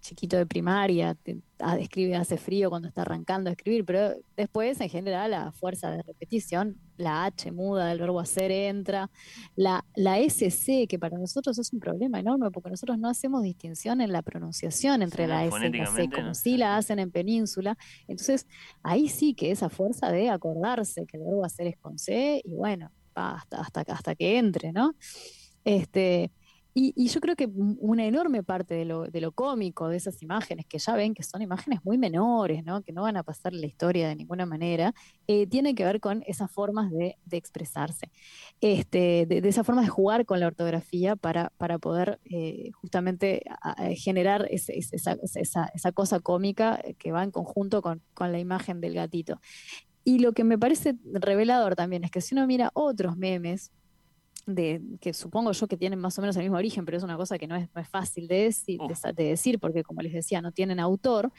chiquito 0.00 0.36
de 0.36 0.46
primaria 0.46 1.14
te- 1.14 1.38
ah, 1.60 1.78
escribe 1.78 2.16
hace 2.16 2.36
frío 2.36 2.68
cuando 2.70 2.88
está 2.88 3.02
arrancando 3.02 3.48
a 3.48 3.52
escribir, 3.52 3.84
pero 3.84 4.14
después, 4.36 4.80
en 4.80 4.88
general, 4.90 5.32
a 5.32 5.52
fuerza 5.52 5.90
de 5.92 6.02
repetición, 6.02 6.76
la 6.96 7.24
H 7.24 7.50
muda 7.52 7.86
del 7.86 8.00
verbo 8.00 8.18
hacer 8.20 8.50
entra, 8.50 9.10
la, 9.54 9.84
la 9.94 10.18
SC, 10.18 10.86
que 10.88 10.98
para 10.98 11.16
nosotros 11.18 11.56
es 11.58 11.72
un 11.72 11.78
problema 11.80 12.18
enorme, 12.20 12.50
porque 12.50 12.70
nosotros 12.70 12.98
no 12.98 13.08
hacemos 13.08 13.42
distinción 13.44 14.00
en 14.00 14.12
la 14.12 14.22
pronunciación 14.22 15.02
entre 15.02 15.24
Sí, 15.24 15.28
la 15.28 15.44
S 15.46 15.56
y 15.66 15.70
la 15.72 15.86
C, 15.86 16.10
como 16.10 16.26
no. 16.28 16.34
sí 16.34 16.56
la 16.56 16.76
hacen 16.76 16.98
en 16.98 17.10
península. 17.12 17.78
Entonces, 18.08 18.46
ahí 18.82 19.08
sí 19.08 19.34
que 19.34 19.52
esa 19.52 19.68
fuerza 19.68 20.10
de 20.10 20.30
acordarse 20.30 21.06
que 21.06 21.16
el 21.16 21.22
verbo 21.24 21.44
hacer 21.44 21.68
es 21.68 21.76
con 21.78 21.96
C, 21.98 22.42
y 22.44 22.50
bueno, 22.50 22.90
va 23.16 23.36
hasta, 23.36 23.60
hasta, 23.60 23.80
hasta 23.82 24.14
que 24.16 24.36
entre, 24.38 24.72
¿no? 24.72 24.94
Este, 25.64 26.32
y, 26.74 26.92
y 26.96 27.08
yo 27.08 27.20
creo 27.20 27.36
que 27.36 27.48
una 27.54 28.06
enorme 28.06 28.42
parte 28.42 28.74
de 28.74 28.84
lo, 28.86 29.04
de 29.04 29.20
lo 29.20 29.32
cómico 29.32 29.88
de 29.88 29.96
esas 29.98 30.22
imágenes, 30.22 30.64
que 30.66 30.78
ya 30.78 30.94
ven 30.94 31.12
que 31.14 31.22
son 31.22 31.42
imágenes 31.42 31.80
muy 31.84 31.98
menores, 31.98 32.64
¿no? 32.64 32.82
que 32.82 32.92
no 32.92 33.02
van 33.02 33.16
a 33.18 33.22
pasar 33.22 33.52
la 33.52 33.66
historia 33.66 34.08
de 34.08 34.16
ninguna 34.16 34.46
manera, 34.46 34.94
eh, 35.26 35.46
tiene 35.46 35.74
que 35.74 35.84
ver 35.84 36.00
con 36.00 36.22
esas 36.26 36.50
formas 36.50 36.90
de, 36.90 37.16
expresarse, 37.30 38.10
este, 38.60 39.26
de, 39.26 39.40
de 39.40 39.48
esa 39.48 39.64
forma 39.64 39.82
de 39.82 39.88
jugar 39.88 40.24
con 40.26 40.40
la 40.40 40.46
ortografía 40.46 41.16
para, 41.16 41.52
para 41.58 41.78
poder 41.78 42.20
eh, 42.24 42.70
justamente 42.74 43.42
generar 43.96 44.46
esa, 44.50 44.72
esa- 44.72 45.66
esa 45.74 45.92
cosa 45.92 46.20
cómica 46.20 46.80
que 46.98 47.12
va 47.12 47.22
en 47.22 47.30
conjunto 47.30 47.82
con, 47.82 48.02
con 48.14 48.32
la 48.32 48.38
imagen 48.38 48.80
del 48.80 48.94
gatito. 48.94 49.40
y 50.04 50.18
lo 50.18 50.32
que 50.32 50.44
me 50.44 50.58
parece 50.58 50.96
revelador 51.12 51.76
también 51.76 52.04
es 52.04 52.10
que 52.10 52.20
si 52.20 52.34
uno 52.34 52.46
mira 52.46 52.70
otros 52.74 53.16
memes, 53.16 53.70
de, 54.46 54.80
que 55.00 55.12
supongo 55.12 55.52
yo 55.52 55.66
que 55.68 55.76
tienen 55.76 55.98
más 55.98 56.18
o 56.18 56.20
menos 56.20 56.36
el 56.36 56.42
mismo 56.42 56.56
origen, 56.56 56.84
pero 56.84 56.96
es 56.96 57.04
una 57.04 57.16
cosa 57.16 57.38
que 57.38 57.46
no 57.46 57.56
es, 57.56 57.68
no 57.74 57.80
es 57.80 57.88
fácil 57.88 58.26
de 58.28 58.44
decir, 58.44 58.80
de, 59.14 59.24
decir, 59.24 59.58
porque 59.58 59.82
como 59.82 60.02
les 60.02 60.12
decía, 60.12 60.42
no 60.42 60.52
tienen 60.52 60.80
autor, 60.80 61.32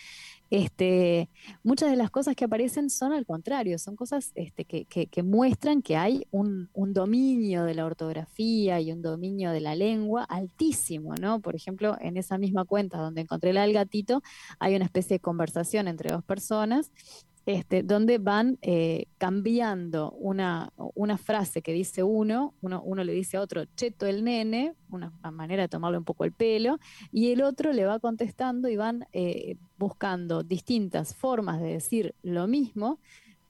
este, 0.49 1.29
muchas 1.63 1.89
de 1.89 1.95
las 1.95 2.11
cosas 2.11 2.35
que 2.35 2.45
aparecen 2.45 2.89
son 2.89 3.11
al 3.11 3.25
contrario, 3.25 3.77
son 3.79 3.95
cosas 3.95 4.31
este, 4.35 4.65
que, 4.65 4.85
que, 4.85 5.23
muestran 5.23 5.81
que 5.81 5.97
hay 5.97 6.27
un, 6.31 6.69
un, 6.73 6.93
dominio 6.93 7.63
de 7.63 7.73
la 7.73 7.85
ortografía 7.85 8.79
y 8.79 8.91
un 8.91 9.01
dominio 9.01 9.51
de 9.51 9.61
la 9.61 9.75
lengua 9.75 10.23
altísimo, 10.23 11.15
¿no? 11.15 11.39
Por 11.39 11.55
ejemplo, 11.55 11.97
en 11.99 12.17
esa 12.17 12.37
misma 12.37 12.65
cuenta 12.65 12.99
donde 12.99 13.21
encontré 13.21 13.51
del 13.51 13.73
gatito, 13.73 14.21
hay 14.59 14.75
una 14.75 14.85
especie 14.85 15.15
de 15.15 15.19
conversación 15.19 15.87
entre 15.87 16.11
dos 16.11 16.23
personas 16.23 16.91
este, 17.45 17.83
donde 17.83 18.19
van 18.19 18.57
eh, 18.61 19.07
cambiando 19.17 20.11
una, 20.11 20.71
una, 20.95 21.17
frase 21.17 21.61
que 21.61 21.73
dice 21.73 22.01
uno, 22.01 22.53
uno, 22.61 22.81
uno, 22.83 23.03
le 23.03 23.11
dice 23.11 23.37
a 23.37 23.41
otro, 23.41 23.65
cheto 23.75 24.05
el 24.05 24.23
nene, 24.23 24.75
una, 24.89 25.11
manera 25.31 25.63
de 25.63 25.69
tomarle 25.69 25.97
un 25.97 26.05
poco 26.05 26.23
el 26.23 26.31
pelo, 26.31 26.79
y 27.11 27.31
el 27.31 27.41
otro 27.41 27.73
le 27.73 27.85
va 27.85 27.99
contestando 27.99 28.69
y 28.69 28.77
van 28.77 29.07
eh, 29.11 29.57
buscando 29.77 30.43
distintas 30.43 31.15
formas 31.15 31.59
de 31.59 31.73
decir 31.73 32.15
lo 32.23 32.47
mismo. 32.47 32.99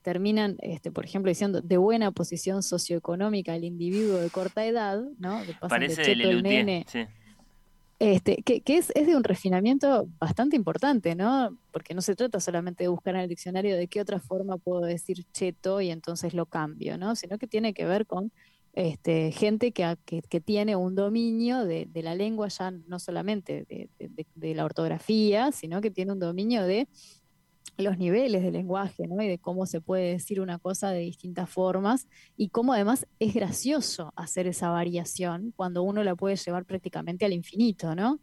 Terminan, 0.02 0.58
este, 0.60 0.92
por 0.92 1.06
ejemplo, 1.06 1.30
diciendo 1.30 1.62
de 1.62 1.78
buena 1.78 2.12
posición 2.12 2.62
socioeconómica 2.62 3.56
el 3.56 3.64
individuo 3.64 4.18
de 4.18 4.30
corta 4.30 4.66
edad, 4.66 5.02
¿no? 5.18 5.40
Parece 5.70 6.02
de 6.02 6.08
cheto 6.08 6.30
el 6.30 6.44
nene. 6.44 6.86
Sí 6.90 7.06
este, 8.04 8.44
que, 8.44 8.62
es, 8.78 8.90
de 8.90 9.16
un 9.16 9.24
refinamiento 9.24 10.10
bastante 10.20 10.58
importante, 10.58 11.16
¿no? 11.16 11.58
Porque 11.72 11.94
no 11.94 12.02
se 12.02 12.16
trata 12.16 12.42
solamente 12.42 12.84
de 12.84 12.90
buscar 12.90 13.16
en 13.16 13.22
el 13.22 13.30
diccionario 13.30 13.78
de 13.78 13.88
qué 13.88 14.02
otra 14.02 14.20
forma 14.20 14.58
puedo 14.58 14.82
decir 14.82 15.24
cheto 15.32 15.80
y 15.80 15.90
entonces 15.90 16.34
lo 16.34 16.46
cambio, 16.46 16.98
¿no? 16.98 17.16
Sino 17.16 17.38
que 17.38 17.48
tiene 17.48 17.74
que 17.74 17.86
ver 17.86 18.06
con 18.06 18.34
este, 18.74 19.32
gente 19.32 19.72
que, 19.72 19.96
que, 20.06 20.42
tiene 20.42 20.76
un 20.76 20.96
dominio 20.96 21.64
de, 21.64 21.88
la 21.94 22.14
lengua 22.14 22.50
ya 22.50 22.72
no 22.72 23.00
solamente 23.00 23.66
de, 23.70 24.54
la 24.54 24.66
ortografía, 24.66 25.54
sino 25.54 25.80
que 25.80 25.90
tiene 25.90 26.12
un 26.12 26.20
dominio 26.20 26.64
de 26.64 26.90
los 27.78 27.98
niveles 27.98 28.44
de 28.44 28.52
lenguaje, 28.52 29.08
¿no? 29.08 29.22
Y 29.22 29.28
de 29.28 29.40
cómo 29.40 29.66
se 29.66 29.82
puede 29.82 30.12
decir 30.12 30.40
una 30.42 30.60
cosa 30.60 30.92
de 30.92 31.00
distintas 31.00 31.50
formas 31.50 32.08
y 32.38 32.50
cómo 32.50 32.74
además 32.74 33.08
es 33.20 33.34
gracioso 33.34 34.14
hacer 34.16 34.48
esa 34.48 34.70
variación 34.70 35.54
cuando 35.56 35.84
uno 35.84 36.04
la 36.04 36.16
puede 36.16 36.36
llevar 36.36 36.66
prácticamente 36.66 37.26
al 37.26 37.34
infinito, 37.34 37.96
¿no? 37.96 38.20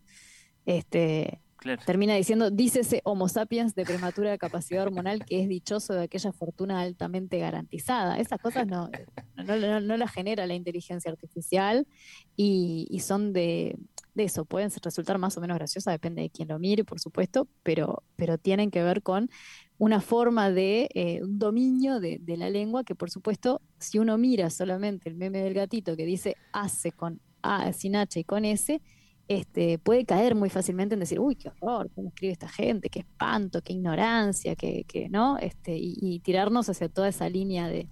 Este, 0.66 1.40
Termina 1.84 2.14
diciendo, 2.14 2.50
dícese 2.50 3.02
Homo 3.04 3.28
sapiens 3.28 3.74
de 3.74 3.84
prematura 3.84 4.38
capacidad 4.38 4.82
hormonal 4.82 5.26
que 5.26 5.42
es 5.42 5.48
dichoso 5.48 5.92
de 5.92 6.04
aquella 6.04 6.32
fortuna 6.32 6.80
altamente 6.80 7.38
garantizada. 7.38 8.18
Esas 8.18 8.40
cosas 8.40 8.66
no, 8.66 8.90
no, 9.36 9.96
las 9.98 10.10
genera 10.10 10.46
la 10.46 10.54
inteligencia 10.54 11.10
artificial 11.10 11.86
y 12.34 12.98
son 13.04 13.34
de, 13.34 13.76
de 14.14 14.24
eso. 14.24 14.44
Pueden 14.44 14.70
resultar 14.82 15.18
más 15.18 15.36
o 15.36 15.40
menos 15.40 15.56
graciosas, 15.56 15.94
depende 15.94 16.22
de 16.22 16.30
quién 16.30 16.48
lo 16.48 16.58
mire, 16.58 16.84
por 16.84 17.00
supuesto, 17.00 17.48
pero, 17.62 18.02
pero 18.16 18.38
tienen 18.38 18.70
que 18.70 18.82
ver 18.82 19.02
con 19.02 19.30
una 19.78 20.00
forma 20.00 20.50
de 20.50 20.88
eh, 20.94 21.22
un 21.22 21.38
dominio 21.38 22.00
de, 22.00 22.20
la 22.36 22.50
lengua 22.50 22.84
que, 22.84 22.94
por 22.94 23.10
supuesto, 23.10 23.62
si 23.78 23.98
uno 23.98 24.18
mira 24.18 24.50
solamente 24.50 25.08
el 25.08 25.16
meme 25.16 25.42
del 25.42 25.54
gatito 25.54 25.96
que 25.96 26.04
dice 26.04 26.36
hace 26.52 26.92
con 26.92 27.20
A 27.42 27.72
sin 27.72 27.96
H 27.96 28.20
y 28.20 28.24
con 28.24 28.44
S, 28.44 28.80
este, 29.28 29.78
puede 29.78 30.04
caer 30.04 30.34
muy 30.34 30.50
fácilmente 30.50 30.94
en 30.94 31.00
decir, 31.00 31.20
uy, 31.20 31.36
qué 31.36 31.48
horror, 31.48 31.90
cómo 31.94 32.08
escribe 32.08 32.32
esta 32.32 32.48
gente, 32.48 32.90
qué 32.90 33.00
espanto, 33.00 33.62
qué 33.62 33.72
ignorancia, 33.72 34.56
que, 34.56 34.84
¿no? 35.08 35.38
Este, 35.38 35.76
y, 35.78 36.20
tirarnos 36.20 36.68
hacia 36.68 36.88
toda 36.88 37.08
esa 37.08 37.28
línea 37.28 37.68
de, 37.68 37.88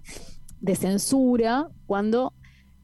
de 0.59 0.75
censura 0.75 1.69
cuando 1.87 2.33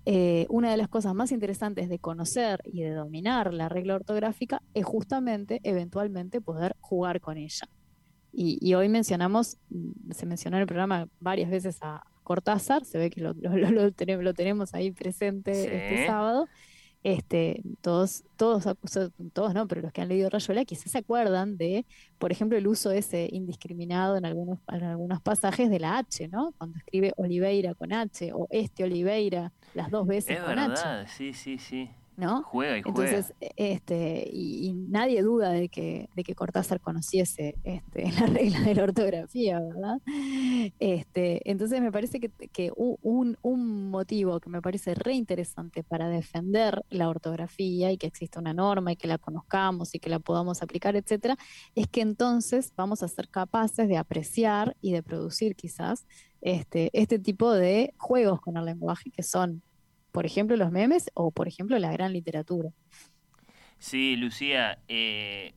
eh, 0.05 0.45
una 0.49 0.69
de 0.69 0.77
las 0.77 0.87
cosas 0.87 1.15
más 1.15 1.31
interesantes 1.31 1.89
de 1.89 1.97
conocer 1.97 2.61
y 2.63 2.83
de 2.83 2.91
dominar 2.91 3.53
la 3.53 3.69
regla 3.69 3.95
ortográfica 3.95 4.61
es 4.75 4.85
justamente, 4.85 5.61
eventualmente, 5.63 6.41
poder 6.41 6.75
jugar 6.79 7.21
con 7.21 7.37
ella. 7.37 7.67
Y, 8.37 8.73
hoy 8.73 8.89
mencionamos, 8.89 9.57
mm, 9.69 10.11
se 10.11 10.25
mencionó 10.25 10.57
en 10.57 10.61
el 10.61 10.67
programa 10.67 11.07
varias 11.19 11.49
veces 11.49 11.77
a 11.81 12.03
Cortázar, 12.23 12.83
se 12.83 12.97
ve 12.97 13.09
que 13.09 13.21
lo, 13.21 13.33
tenemos, 14.35 14.73
ahí 14.73 14.91
presente 14.91 15.51
este 15.51 16.07
sábado. 16.07 16.47
Este, 17.05 17.61
todos, 17.81 18.23
todos, 18.35 18.63
todos 19.31 19.53
no, 19.53 19.67
pero 19.67 19.81
los 19.81 19.93
que 19.93 20.01
han 20.01 20.07
leído 20.07 20.27
Rayuela 20.27 20.65
quizás 20.65 20.91
se 20.91 20.97
acuerdan 20.97 21.55
de, 21.55 21.85
por 22.17 22.31
ejemplo, 22.31 22.57
el 22.57 22.65
uso 22.65 22.89
ese 22.89 23.29
indiscriminado 23.31 24.17
en 24.17 24.25
algunos, 24.25 24.57
en 24.69 24.83
algunos 24.85 25.21
pasajes 25.21 25.69
de 25.69 25.79
la 25.79 25.99
H, 25.99 26.27
¿no? 26.29 26.55
Cuando 26.57 26.79
escribe 26.79 27.13
Oliveira 27.17 27.75
con 27.75 27.93
H 27.93 28.33
o 28.33 28.47
este 28.49 28.85
Oliveira 28.85 29.53
las 29.75 29.91
dos 29.91 30.07
veces 30.07 30.37
es 30.37 30.43
con 30.43 30.55
verdad, 30.55 31.05
sí, 31.07 31.31
sí, 31.33 31.59
sí. 31.59 31.91
¿No? 32.17 32.43
Juega 32.43 32.77
y 32.77 32.81
juega. 32.81 33.09
Entonces, 33.09 33.35
este, 33.55 34.29
y, 34.31 34.73
nadie 34.73 35.21
duda 35.21 35.51
de 35.51 35.69
que, 35.69 36.09
de 36.15 36.23
que 36.23 36.35
Cortázar 36.35 36.79
conociese 36.79 37.55
este, 37.63 38.11
la 38.19 38.25
regla 38.27 38.61
de 38.61 38.75
la 38.75 38.83
ortografía, 38.83 39.59
¿verdad? 39.59 40.01
Este, 40.79 41.49
entonces 41.49 41.81
me 41.81 41.91
parece 41.91 42.19
que, 42.19 42.29
que 42.29 42.71
un, 42.75 43.37
un, 43.41 43.89
motivo 43.89 44.39
que 44.39 44.49
me 44.49 44.61
parece 44.61 44.95
re 44.95 45.13
interesante 45.13 45.83
para 45.83 46.09
defender 46.09 46.83
la 46.89 47.09
ortografía 47.09 47.91
y 47.91 47.97
que 47.97 48.07
exista 48.07 48.39
una 48.39 48.53
norma 48.53 48.91
y 48.91 48.95
que 48.95 49.07
la 49.07 49.17
conozcamos 49.17 49.95
y 49.95 49.99
que 49.99 50.09
la 50.09 50.19
podamos 50.19 50.61
aplicar, 50.61 50.95
etcétera, 50.95 51.37
es 51.75 51.87
que 51.87 52.01
entonces 52.01 52.73
vamos 52.75 53.03
a 53.03 53.07
ser 53.07 53.29
capaces 53.29 53.87
de 53.87 53.97
apreciar 53.97 54.75
y 54.81 54.91
de 54.91 55.03
producir 55.03 55.55
quizás 55.55 56.05
este, 56.41 56.89
este 56.93 57.17
tipo 57.17 57.51
de 57.53 57.93
juegos 57.97 58.39
con 58.39 58.57
el 58.57 58.65
lenguaje 58.65 59.09
que 59.09 59.23
son 59.23 59.63
por 60.15 60.25
ejemplo, 60.25 60.55
los 60.55 60.71
memes 60.71 61.11
o, 61.13 61.29
por 61.31 61.49
ejemplo, 61.49 61.77
la 61.77 61.91
gran 61.91 62.13
literatura. 62.13 62.69
Sí, 63.79 64.15
Lucía, 64.15 64.79
eh, 64.87 65.55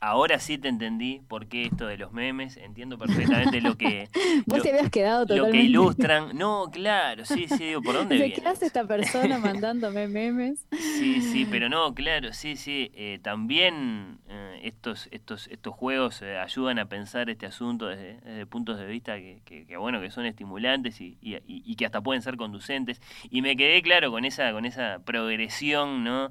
Ahora 0.00 0.38
sí 0.38 0.58
te 0.58 0.68
entendí 0.68 1.22
por 1.26 1.48
qué 1.48 1.64
esto 1.64 1.86
de 1.86 1.98
los 1.98 2.12
memes, 2.12 2.56
entiendo 2.56 2.98
perfectamente 2.98 3.60
lo 3.60 3.76
que... 3.76 4.08
Vos 4.46 4.62
te 4.62 4.70
habías 4.70 4.90
quedado 4.90 5.26
totalmente... 5.26 5.56
Lo 5.56 5.60
que 5.60 5.66
ilustran, 5.66 6.38
no, 6.38 6.70
claro, 6.70 7.24
sí, 7.24 7.48
sí, 7.48 7.64
digo, 7.64 7.82
¿por 7.82 7.94
dónde 7.94 8.14
viene? 8.16 8.32
¿Qué 8.32 8.46
hace 8.46 8.66
esta 8.66 8.86
persona 8.86 9.38
mandándome 9.40 10.06
memes? 10.06 10.66
Sí, 10.70 11.20
sí, 11.20 11.48
pero 11.50 11.68
no, 11.68 11.94
claro, 11.94 12.32
sí, 12.32 12.56
sí, 12.56 12.92
eh, 12.94 13.18
también 13.22 14.20
eh, 14.28 14.60
estos, 14.62 15.08
estos, 15.10 15.48
estos 15.48 15.74
juegos 15.74 16.22
eh, 16.22 16.38
ayudan 16.38 16.78
a 16.78 16.88
pensar 16.88 17.28
este 17.28 17.46
asunto 17.46 17.86
desde, 17.86 18.46
puntos 18.46 18.78
de 18.78 18.86
vista 18.86 19.16
que, 19.16 19.42
que, 19.44 19.76
bueno, 19.76 20.00
que 20.00 20.12
son 20.12 20.26
estimulantes 20.26 21.00
y, 21.00 21.18
y, 21.20 21.38
y 21.44 21.74
que 21.74 21.86
hasta 21.86 22.00
pueden 22.00 22.22
ser 22.22 22.36
conducentes. 22.36 23.02
Y 23.30 23.42
me 23.42 23.56
quedé 23.56 23.82
claro 23.82 24.12
con 24.12 24.24
esa, 24.24 24.52
con 24.52 24.64
esa 24.64 25.00
progresión, 25.04 26.04
¿no? 26.04 26.30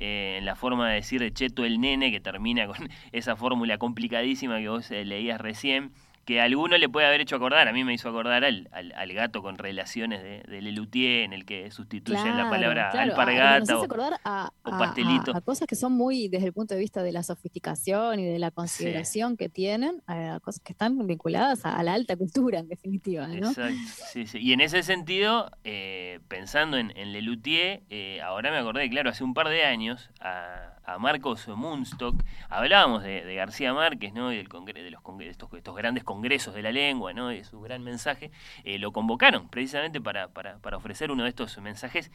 Eh, 0.00 0.36
en 0.38 0.46
la 0.46 0.56
forma 0.56 0.88
de 0.88 0.94
decir 0.94 1.20
de 1.20 1.30
Cheto 1.30 1.64
el 1.64 1.78
nene, 1.78 2.10
que 2.10 2.20
termina 2.20 2.66
con 2.66 2.76
esa 3.12 3.36
fórmula 3.36 3.78
complicadísima 3.78 4.58
que 4.58 4.68
vos 4.68 4.90
eh, 4.90 5.04
leías 5.04 5.40
recién 5.40 5.92
que 6.24 6.40
a 6.40 6.44
alguno 6.44 6.76
le 6.78 6.88
puede 6.88 7.06
haber 7.06 7.20
hecho 7.20 7.36
acordar, 7.36 7.66
a 7.68 7.72
mí 7.72 7.82
me 7.84 7.94
hizo 7.94 8.08
acordar 8.08 8.44
al, 8.44 8.68
al, 8.72 9.12
gato 9.12 9.42
con 9.42 9.58
relaciones 9.58 10.22
de, 10.22 10.42
de, 10.48 10.60
Lelutier, 10.60 11.24
en 11.24 11.32
el 11.32 11.44
que 11.44 11.70
sustituyen 11.70 12.36
la 12.36 12.48
palabra 12.48 12.90
alpargata 12.90 13.78
o, 13.78 13.86
a, 14.24 14.52
pastelito. 14.64 15.34
A, 15.34 15.40
cosas 15.40 15.66
que 15.66 15.74
son 15.74 15.92
muy 15.92 16.28
desde 16.28 16.46
el 16.46 16.52
punto 16.52 16.74
de 16.74 16.80
vista 16.80 17.02
de 17.02 17.12
la 17.12 17.22
sofisticación 17.22 18.20
y 18.20 18.26
de 18.26 18.38
la 18.38 18.50
consideración 18.50 19.36
que 19.36 19.48
tienen, 19.48 20.02
a 20.06 20.38
cosas 20.40 20.60
que 20.62 20.72
están 20.72 21.06
vinculadas 21.06 21.64
a, 21.64 21.82
la 21.82 21.94
alta 21.94 22.16
cultura, 22.16 22.60
en 22.60 22.68
definitiva. 22.68 23.26
¿no? 23.26 23.48
Exacto, 23.48 23.74
sí, 24.12 24.26
sí. 24.26 24.38
Y 24.38 24.52
en 24.52 24.60
ese 24.60 24.82
sentido, 24.82 25.50
eh, 25.64 26.20
pensando 26.28 26.76
en, 26.76 26.96
en 26.96 27.12
Lelutier, 27.12 27.82
eh, 27.90 28.20
ahora 28.22 28.50
me 28.50 28.58
acordé, 28.58 28.88
claro, 28.90 29.10
hace 29.10 29.24
un 29.24 29.34
par 29.34 29.48
de 29.48 29.64
años, 29.64 30.10
a, 30.20 30.76
a 30.84 30.98
Marcos 30.98 31.46
Munstock, 31.48 32.14
hablábamos 32.48 33.02
de, 33.02 33.34
García 33.34 33.72
Márquez, 33.74 34.12
¿no? 34.12 34.32
Y 34.32 34.36
del 34.36 34.48
de 34.48 34.90
los 34.90 35.02
estos, 35.20 35.52
estos, 35.52 35.76
grandes 35.76 36.04
congresos 36.04 36.54
de 36.54 36.62
la 36.62 36.72
lengua, 36.72 37.12
¿no? 37.12 37.32
Y 37.32 37.44
su 37.44 37.60
gran 37.60 37.82
mensaje, 37.82 38.30
eh, 38.64 38.78
lo 38.78 38.92
convocaron 38.92 39.48
precisamente 39.48 40.00
para, 40.00 40.28
para, 40.28 40.58
para, 40.58 40.76
ofrecer 40.76 41.10
uno 41.10 41.24
de 41.24 41.30
estos 41.30 41.58
mensajes. 41.58 42.10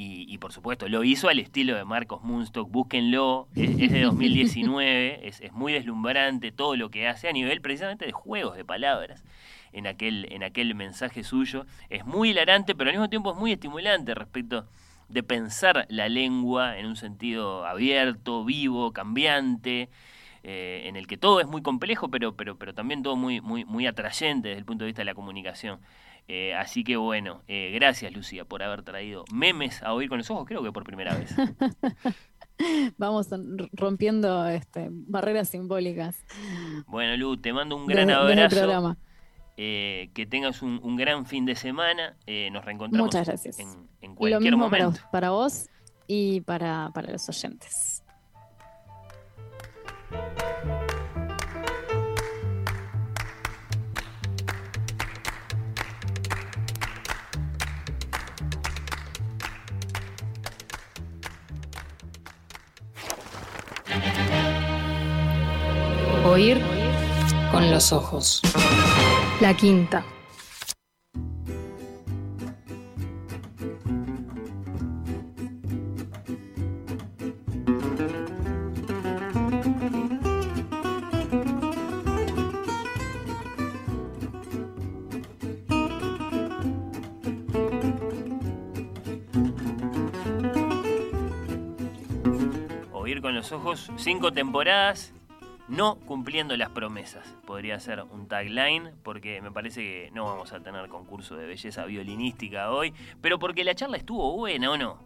Y, 0.00 0.38
por 0.38 0.52
supuesto 0.52 0.88
lo 0.88 1.02
hizo 1.02 1.28
al 1.28 1.40
estilo 1.40 1.74
de 1.74 1.84
Marcos 1.84 2.22
Munstock, 2.22 2.70
búsquenlo, 2.70 3.48
es, 3.56 3.76
de 3.76 4.02
2019, 4.02 5.20
es, 5.26 5.40
es 5.40 5.52
muy 5.52 5.72
deslumbrante 5.72 6.52
todo 6.52 6.76
lo 6.76 6.88
que 6.88 7.08
hace 7.08 7.28
a 7.28 7.32
nivel 7.32 7.60
precisamente 7.60 8.06
de 8.06 8.12
juegos 8.12 8.56
de 8.56 8.64
palabras 8.64 9.24
en 9.72 9.86
aquel, 9.86 10.26
en 10.30 10.42
aquel 10.42 10.74
mensaje 10.74 11.24
suyo, 11.24 11.66
es 11.90 12.04
muy 12.04 12.30
hilarante, 12.30 12.74
pero 12.74 12.90
al 12.90 12.96
mismo 12.96 13.08
tiempo 13.08 13.32
es 13.32 13.38
muy 13.38 13.52
estimulante 13.52 14.14
respecto 14.14 14.66
de 15.08 15.22
pensar 15.22 15.86
la 15.88 16.08
lengua 16.08 16.78
en 16.78 16.86
un 16.86 16.96
sentido 16.96 17.64
abierto, 17.66 18.44
vivo, 18.44 18.92
cambiante, 18.92 19.88
eh, 20.42 20.84
en 20.86 20.96
el 20.96 21.06
que 21.06 21.16
todo 21.16 21.40
es 21.40 21.46
muy 21.46 21.62
complejo, 21.62 22.08
pero, 22.08 22.36
pero, 22.36 22.56
pero 22.56 22.74
también 22.74 23.02
todo 23.02 23.16
muy, 23.16 23.40
muy, 23.40 23.64
muy 23.64 23.86
atrayente 23.86 24.48
desde 24.48 24.60
el 24.60 24.64
punto 24.64 24.84
de 24.84 24.86
vista 24.86 25.02
de 25.02 25.06
la 25.06 25.14
comunicación. 25.14 25.80
Eh, 26.30 26.54
así 26.54 26.84
que 26.84 26.96
bueno, 26.96 27.42
eh, 27.48 27.70
gracias 27.74 28.12
Lucía 28.12 28.44
por 28.44 28.62
haber 28.62 28.82
traído 28.82 29.24
memes 29.32 29.82
a 29.82 29.94
oír 29.94 30.10
con 30.10 30.18
los 30.18 30.30
ojos, 30.30 30.46
creo 30.46 30.62
que 30.62 30.72
por 30.72 30.84
primera 30.84 31.16
vez. 31.16 31.34
Vamos 32.98 33.28
rompiendo 33.72 34.46
este, 34.46 34.88
barreras 34.90 35.48
simbólicas. 35.48 36.24
Bueno, 36.86 37.16
Lu, 37.16 37.36
te 37.38 37.52
mando 37.52 37.76
un 37.76 37.86
gran 37.86 38.10
abrazo. 38.10 38.96
Eh, 39.60 40.10
que 40.14 40.24
tengas 40.24 40.62
un, 40.62 40.96
gran 40.96 41.26
fin 41.26 41.44
de 41.44 41.56
semana. 41.56 42.14
Eh, 42.26 42.48
nos 42.52 42.64
reencontramos 42.64 43.08
Muchas 43.08 43.26
gracias. 43.26 43.58
En, 43.58 43.88
en 44.00 44.14
cualquier 44.14 44.52
Lo 44.52 44.56
mismo 44.56 44.58
momento. 44.58 45.00
Para, 45.00 45.10
para 45.10 45.30
vos 45.30 45.68
y 46.06 46.42
para, 46.42 46.92
para 46.94 47.10
los 47.10 47.28
oyentes. 47.28 48.04
Oír 66.24 66.60
con 67.50 67.68
los 67.72 67.92
ojos. 67.92 68.40
La 69.40 69.54
quinta. 69.54 70.04
Oír 92.92 93.22
con 93.22 93.36
los 93.36 93.52
ojos, 93.52 93.92
cinco 93.96 94.32
temporadas, 94.32 95.12
no 95.68 95.96
cumpliendo 95.96 96.56
las 96.56 96.70
promesas. 96.70 97.34
Podría 97.46 97.78
ser 97.80 98.02
un 98.02 98.26
tagline, 98.26 98.92
porque 99.02 99.40
me 99.42 99.50
parece 99.50 99.82
que 99.82 100.10
no 100.12 100.24
vamos 100.24 100.52
a 100.52 100.60
tener 100.60 100.88
concurso 100.88 101.36
de 101.36 101.46
belleza 101.46 101.84
violinística 101.84 102.70
hoy, 102.70 102.94
pero 103.20 103.38
porque 103.38 103.64
la 103.64 103.74
charla 103.74 103.96
estuvo 103.96 104.34
buena 104.36 104.70
o 104.70 104.76
no. 104.76 104.98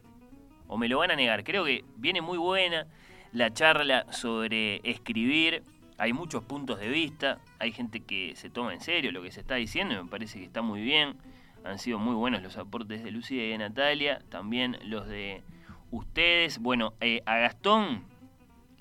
O 0.69 0.79
me 0.79 0.89
lo 0.89 0.99
van 0.99 1.11
a 1.11 1.17
negar. 1.17 1.45
Creo 1.45 1.65
que 1.65 1.85
viene 1.97 2.21
muy 2.21 2.39
buena 2.39 2.87
la 3.33 3.53
charla 3.53 4.07
sobre 4.13 4.81
escribir. 4.89 5.63
Hay 5.99 6.13
muchos 6.13 6.43
puntos 6.45 6.81
de 6.81 6.89
vista, 6.89 7.39
hay 7.59 7.73
gente 7.73 8.01
que 8.01 8.35
se 8.37 8.51
toma 8.51 8.73
en 8.73 8.81
serio 8.81 9.13
lo 9.13 9.23
que 9.23 9.31
se 9.31 9.41
está 9.41 9.57
diciendo 9.57 9.95
y 9.95 9.99
me 9.99 10.09
parece 10.09 10.39
que 10.39 10.45
está 10.45 10.63
muy 10.63 10.81
bien. 10.81 11.17
Han 11.65 11.79
sido 11.79 11.99
muy 11.99 12.15
buenos 12.15 12.43
los 12.43 12.57
aportes 12.57 13.05
de 13.05 13.11
Lucía 13.11 13.45
y 13.45 13.51
de 13.51 13.59
Natalia, 13.59 14.21
también 14.31 14.79
los 14.85 15.07
de 15.07 15.43
ustedes. 15.91 16.59
Bueno, 16.59 16.95
eh, 17.01 17.23
a 17.27 17.37
Gastón 17.37 18.12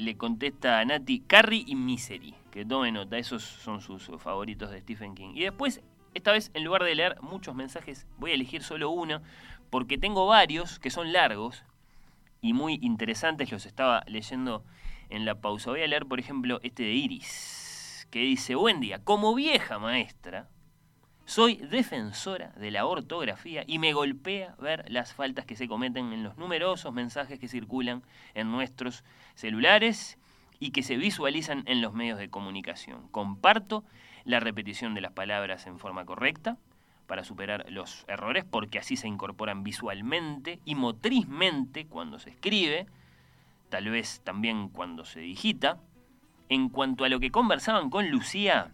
le 0.02 0.18
contesta 0.18 0.80
a 0.80 0.86
Nati 0.86 1.20
Carrie 1.22 1.64
y 1.66 1.76
Misery. 1.76 2.34
Que 2.52 2.66
tome 2.66 2.92
nota, 2.92 3.18
esos 3.18 3.44
son 3.44 3.82
sus 3.82 4.10
favoritos 4.20 4.72
de 4.72 4.82
Stephen 4.82 5.16
King. 5.16 5.34
Y 5.36 5.42
después, 5.42 5.82
esta 6.14 6.32
vez, 6.32 6.52
en 6.54 6.64
lugar 6.64 6.84
de 6.84 6.96
leer 6.96 7.22
muchos 7.22 7.56
mensajes, 7.56 8.08
voy 8.18 8.32
a 8.32 8.34
elegir 8.34 8.64
solo 8.64 8.90
uno, 8.90 9.22
porque 9.70 9.98
tengo 9.98 10.26
varios 10.26 10.80
que 10.80 10.90
son 10.90 11.14
largos 11.14 11.64
y 12.42 12.54
muy 12.54 12.80
interesantes. 12.82 13.52
Los 13.52 13.66
estaba 13.66 14.04
leyendo 14.08 14.66
en 15.10 15.24
la 15.24 15.40
pausa. 15.40 15.70
Voy 15.70 15.84
a 15.84 15.88
leer, 15.88 16.06
por 16.06 16.20
ejemplo, 16.20 16.60
este 16.64 16.84
de 16.84 16.94
Iris, 16.94 18.08
que 18.10 18.20
dice, 18.20 18.56
buen 18.56 18.82
día, 18.82 19.04
como 19.04 19.36
vieja 19.36 19.80
maestra, 19.80 20.50
soy 21.26 21.56
defensora 21.56 22.50
de 22.58 22.72
la 22.72 22.86
ortografía 22.86 23.64
y 23.66 23.80
me 23.80 23.94
golpea 23.94 24.56
ver 24.60 24.86
las 24.90 25.14
faltas 25.14 25.46
que 25.46 25.56
se 25.56 25.68
cometen 25.68 26.14
en 26.14 26.24
los 26.24 26.38
numerosos 26.38 26.94
mensajes 26.94 27.40
que 27.40 27.48
circulan 27.48 28.04
en 28.34 28.52
nuestros 28.52 29.04
celulares 29.36 30.18
y 30.60 30.72
que 30.72 30.84
se 30.84 30.98
visualizan 30.98 31.64
en 31.68 31.82
los 31.82 31.94
medios 31.94 32.20
de 32.20 32.30
comunicación. 32.30 33.08
Comparto 33.10 33.84
la 34.26 34.40
repetición 34.40 34.94
de 34.94 35.02
las 35.02 35.12
palabras 35.12 35.68
en 35.68 35.80
forma 35.80 36.06
correcta 36.06 36.58
para 37.08 37.24
superar 37.24 37.66
los 37.70 38.06
errores 38.08 38.46
porque 38.50 38.80
así 38.80 38.96
se 38.96 39.08
incorporan 39.08 39.64
visualmente 39.64 40.60
y 40.66 40.76
motrizmente 40.76 41.86
cuando 41.86 42.20
se 42.20 42.30
escribe, 42.30 42.88
tal 43.70 43.90
vez 43.90 44.22
también 44.24 44.70
cuando 44.70 45.06
se 45.06 45.20
digita. 45.20 45.78
En 46.48 46.70
cuanto 46.70 47.06
a 47.06 47.10
lo 47.10 47.20
que 47.20 47.32
conversaban 47.32 47.90
con 47.90 48.10
Lucía, 48.10 48.72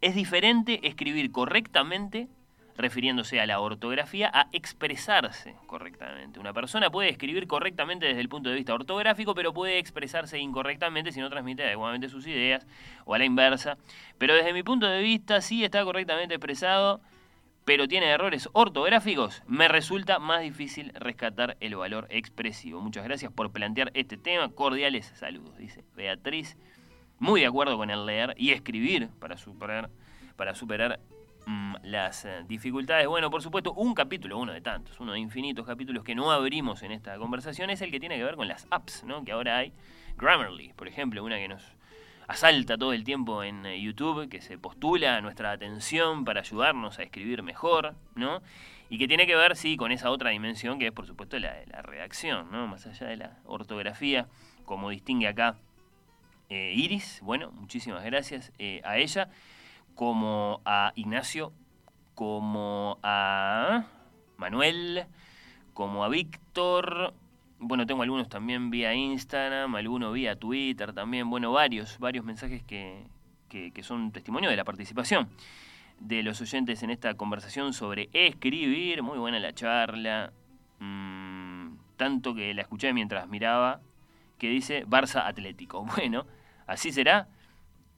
es 0.00 0.14
diferente 0.14 0.86
escribir 0.86 1.32
correctamente, 1.32 2.28
refiriéndose 2.76 3.40
a 3.40 3.46
la 3.46 3.60
ortografía, 3.60 4.30
a 4.32 4.48
expresarse 4.52 5.56
correctamente. 5.66 6.38
Una 6.38 6.52
persona 6.52 6.90
puede 6.90 7.08
escribir 7.08 7.48
correctamente 7.48 8.06
desde 8.06 8.20
el 8.20 8.28
punto 8.28 8.50
de 8.50 8.54
vista 8.54 8.74
ortográfico, 8.74 9.34
pero 9.34 9.52
puede 9.52 9.78
expresarse 9.78 10.38
incorrectamente 10.38 11.10
si 11.10 11.20
no 11.20 11.28
transmite 11.28 11.64
adecuadamente 11.64 12.08
sus 12.08 12.26
ideas, 12.28 12.66
o 13.04 13.14
a 13.14 13.18
la 13.18 13.24
inversa. 13.24 13.76
Pero 14.18 14.34
desde 14.34 14.52
mi 14.52 14.62
punto 14.62 14.86
de 14.86 15.02
vista, 15.02 15.40
sí 15.40 15.64
está 15.64 15.82
correctamente 15.84 16.34
expresado, 16.34 17.00
pero 17.64 17.88
tiene 17.88 18.06
errores 18.06 18.48
ortográficos, 18.52 19.42
me 19.46 19.68
resulta 19.68 20.18
más 20.18 20.40
difícil 20.40 20.90
rescatar 20.94 21.56
el 21.60 21.76
valor 21.76 22.06
expresivo. 22.08 22.80
Muchas 22.80 23.04
gracias 23.04 23.30
por 23.30 23.50
plantear 23.50 23.90
este 23.92 24.16
tema. 24.16 24.48
Cordiales 24.48 25.12
saludos, 25.16 25.58
dice 25.58 25.84
Beatriz 25.94 26.56
muy 27.18 27.40
de 27.40 27.46
acuerdo 27.46 27.76
con 27.76 27.90
el 27.90 28.06
leer 28.06 28.34
y 28.36 28.50
escribir 28.50 29.08
para 29.18 29.36
superar, 29.36 29.90
para 30.36 30.54
superar 30.54 31.00
mm, 31.46 31.76
las 31.82 32.24
eh, 32.24 32.44
dificultades. 32.46 33.06
Bueno, 33.06 33.30
por 33.30 33.42
supuesto, 33.42 33.72
un 33.72 33.94
capítulo, 33.94 34.38
uno 34.38 34.52
de 34.52 34.60
tantos, 34.60 35.00
uno 35.00 35.12
de 35.12 35.18
infinitos 35.18 35.66
capítulos 35.66 36.04
que 36.04 36.14
no 36.14 36.30
abrimos 36.30 36.82
en 36.82 36.92
esta 36.92 37.16
conversación 37.18 37.70
es 37.70 37.80
el 37.82 37.90
que 37.90 38.00
tiene 38.00 38.16
que 38.16 38.24
ver 38.24 38.36
con 38.36 38.48
las 38.48 38.66
apps, 38.70 39.04
¿no? 39.04 39.24
Que 39.24 39.32
ahora 39.32 39.58
hay. 39.58 39.72
Grammarly, 40.16 40.72
por 40.74 40.88
ejemplo, 40.88 41.22
una 41.24 41.36
que 41.36 41.48
nos 41.48 41.62
asalta 42.26 42.76
todo 42.76 42.92
el 42.92 43.04
tiempo 43.04 43.42
en 43.42 43.64
eh, 43.66 43.80
YouTube, 43.80 44.28
que 44.28 44.40
se 44.40 44.58
postula 44.58 45.16
a 45.16 45.20
nuestra 45.20 45.52
atención 45.52 46.24
para 46.24 46.40
ayudarnos 46.40 46.98
a 46.98 47.02
escribir 47.02 47.42
mejor, 47.42 47.94
¿no? 48.14 48.42
Y 48.90 48.98
que 48.98 49.06
tiene 49.08 49.26
que 49.26 49.36
ver, 49.36 49.56
sí, 49.56 49.76
con 49.76 49.92
esa 49.92 50.10
otra 50.10 50.30
dimensión 50.30 50.78
que 50.78 50.88
es, 50.88 50.92
por 50.92 51.06
supuesto, 51.06 51.38
la 51.38 51.54
de 51.54 51.66
la 51.66 51.82
redacción, 51.82 52.50
¿no? 52.50 52.66
Más 52.66 52.86
allá 52.86 53.06
de 53.06 53.16
la 53.16 53.38
ortografía, 53.44 54.26
como 54.64 54.90
distingue 54.90 55.28
acá 55.28 55.56
eh, 56.50 56.72
Iris, 56.74 57.20
bueno, 57.22 57.50
muchísimas 57.52 58.04
gracias 58.04 58.52
eh, 58.58 58.80
a 58.84 58.98
ella, 58.98 59.28
como 59.94 60.60
a 60.64 60.92
Ignacio, 60.94 61.52
como 62.14 62.98
a 63.02 63.86
Manuel, 64.38 65.04
como 65.74 66.04
a 66.04 66.08
Víctor. 66.08 67.12
Bueno, 67.58 67.86
tengo 67.86 68.02
algunos 68.02 68.28
también 68.28 68.70
vía 68.70 68.94
Instagram, 68.94 69.74
algunos 69.74 70.14
vía 70.14 70.36
Twitter 70.36 70.92
también. 70.92 71.28
Bueno, 71.28 71.52
varios, 71.52 71.98
varios 71.98 72.24
mensajes 72.24 72.62
que, 72.62 73.04
que, 73.48 73.82
son 73.82 74.10
testimonio 74.10 74.48
de 74.48 74.56
la 74.56 74.64
participación 74.64 75.28
de 76.00 76.22
los 76.22 76.40
oyentes 76.40 76.82
en 76.82 76.90
esta 76.90 77.14
conversación 77.14 77.72
sobre 77.72 78.08
escribir. 78.12 79.02
Muy 79.02 79.18
buena 79.18 79.38
la 79.38 79.52
charla. 79.52 80.32
Mm, 80.78 81.76
tanto 81.96 82.34
que 82.34 82.54
la 82.54 82.62
escuché 82.62 82.92
mientras 82.92 83.28
miraba, 83.28 83.80
que 84.38 84.48
dice 84.48 84.86
Barça 84.86 85.26
Atlético. 85.26 85.84
Bueno, 85.96 86.24
Así 86.68 86.92
será. 86.92 87.26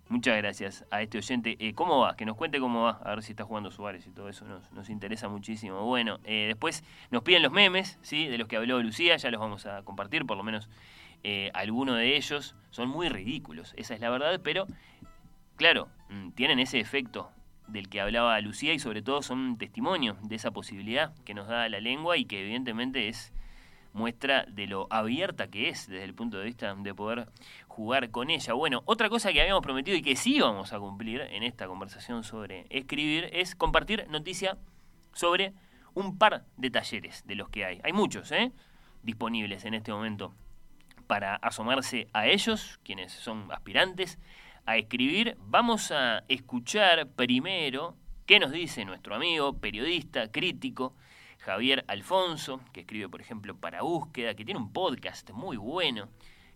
Muchas 0.08 0.36
gracias 0.38 0.86
a 0.90 1.02
este 1.02 1.18
oyente. 1.18 1.56
Eh, 1.58 1.74
¿Cómo 1.74 2.00
va? 2.00 2.16
Que 2.16 2.24
nos 2.24 2.36
cuente 2.36 2.58
cómo 2.58 2.84
va. 2.84 3.00
A 3.04 3.10
ver 3.10 3.22
si 3.22 3.32
está 3.32 3.44
jugando 3.44 3.70
Suárez 3.70 4.06
y 4.06 4.10
todo 4.10 4.28
eso 4.28 4.44
nos, 4.72 4.88
interesa 4.88 5.28
muchísimo. 5.28 5.84
Bueno, 5.84 6.18
eh, 6.24 6.46
después 6.46 6.82
nos 7.10 7.22
piden 7.22 7.42
los 7.42 7.52
memes, 7.52 7.98
¿sí? 8.02 8.26
De 8.28 8.38
los 8.38 8.48
que 8.48 8.56
habló 8.56 8.80
Lucía. 8.82 9.16
Ya 9.16 9.30
los 9.30 9.40
vamos 9.40 9.66
a 9.66 9.82
compartir, 9.82 10.24
por 10.24 10.36
lo 10.36 10.44
menos 10.44 10.68
eh, 11.24 11.50
algunos 11.52 11.96
de 11.96 12.16
ellos. 12.16 12.54
Son 12.70 12.88
muy 12.88 13.08
ridículos, 13.08 13.74
esa 13.76 13.94
es 13.94 14.00
la 14.00 14.08
verdad. 14.08 14.40
Pero, 14.42 14.66
claro, 15.56 15.88
mm, 16.08 16.30
tienen 16.30 16.60
ese 16.60 16.78
efecto 16.78 17.30
del 17.66 17.88
que 17.88 18.00
hablaba 18.00 18.40
Lucía 18.40 18.72
y 18.72 18.78
sobre 18.78 19.02
todo 19.02 19.22
son 19.22 19.58
testimonio 19.58 20.16
de 20.22 20.36
esa 20.36 20.52
posibilidad 20.52 21.12
que 21.24 21.34
nos 21.34 21.48
da 21.48 21.68
la 21.68 21.80
lengua 21.80 22.16
y 22.16 22.24
que 22.24 22.40
evidentemente 22.40 23.08
es 23.08 23.32
muestra 23.92 24.44
de 24.48 24.66
lo 24.66 24.86
abierta 24.90 25.48
que 25.48 25.68
es 25.68 25.88
desde 25.88 26.04
el 26.04 26.14
punto 26.14 26.38
de 26.38 26.44
vista 26.44 26.74
de 26.74 26.94
poder 26.94 27.28
jugar 27.68 28.10
con 28.10 28.30
ella. 28.30 28.52
Bueno, 28.54 28.82
otra 28.84 29.08
cosa 29.08 29.32
que 29.32 29.40
habíamos 29.40 29.62
prometido 29.62 29.96
y 29.96 30.02
que 30.02 30.16
sí 30.16 30.40
vamos 30.40 30.72
a 30.72 30.78
cumplir 30.78 31.22
en 31.22 31.42
esta 31.42 31.66
conversación 31.66 32.24
sobre 32.24 32.66
escribir 32.70 33.28
es 33.32 33.54
compartir 33.54 34.06
noticia 34.08 34.58
sobre 35.12 35.52
un 35.94 36.18
par 36.18 36.44
de 36.56 36.70
talleres 36.70 37.26
de 37.26 37.34
los 37.34 37.48
que 37.48 37.64
hay. 37.64 37.80
Hay 37.82 37.92
muchos, 37.92 38.30
¿eh? 38.32 38.52
Disponibles 39.02 39.64
en 39.64 39.74
este 39.74 39.92
momento 39.92 40.34
para 41.06 41.34
asomarse 41.36 42.06
a 42.12 42.28
ellos, 42.28 42.78
quienes 42.84 43.12
son 43.12 43.50
aspirantes 43.50 44.18
a 44.66 44.76
escribir. 44.76 45.36
Vamos 45.40 45.90
a 45.90 46.22
escuchar 46.28 47.08
primero 47.08 47.96
qué 48.26 48.38
nos 48.38 48.52
dice 48.52 48.84
nuestro 48.84 49.16
amigo, 49.16 49.58
periodista, 49.58 50.30
crítico, 50.30 50.94
Javier 51.40 51.84
Alfonso, 51.88 52.60
que 52.72 52.80
escribe, 52.80 53.08
por 53.08 53.20
ejemplo, 53.22 53.56
para 53.56 53.80
Búsqueda, 53.80 54.34
que 54.34 54.44
tiene 54.44 54.60
un 54.60 54.72
podcast 54.72 55.30
muy 55.30 55.56
bueno 55.56 56.08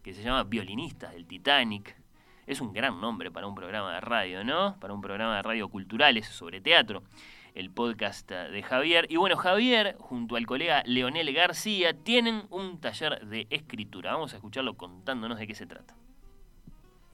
que 0.02 0.12
se 0.12 0.22
llama 0.22 0.44
Violinistas 0.44 1.14
del 1.14 1.26
Titanic. 1.26 1.96
Es 2.46 2.60
un 2.60 2.74
gran 2.74 3.00
nombre 3.00 3.30
para 3.30 3.46
un 3.46 3.54
programa 3.54 3.94
de 3.94 4.00
radio, 4.02 4.44
¿no? 4.44 4.78
Para 4.80 4.92
un 4.92 5.00
programa 5.00 5.36
de 5.36 5.42
radio 5.42 5.68
culturales 5.70 6.26
sobre 6.26 6.60
teatro. 6.60 7.02
El 7.54 7.70
podcast 7.70 8.30
de 8.30 8.62
Javier. 8.62 9.06
Y 9.08 9.16
bueno, 9.16 9.36
Javier, 9.36 9.96
junto 9.98 10.36
al 10.36 10.44
colega 10.44 10.82
Leonel 10.84 11.32
García, 11.32 11.94
tienen 11.94 12.42
un 12.50 12.78
taller 12.78 13.26
de 13.26 13.46
escritura. 13.48 14.12
Vamos 14.12 14.34
a 14.34 14.36
escucharlo 14.36 14.74
contándonos 14.76 15.38
de 15.38 15.46
qué 15.46 15.54
se 15.54 15.64
trata. 15.64 15.94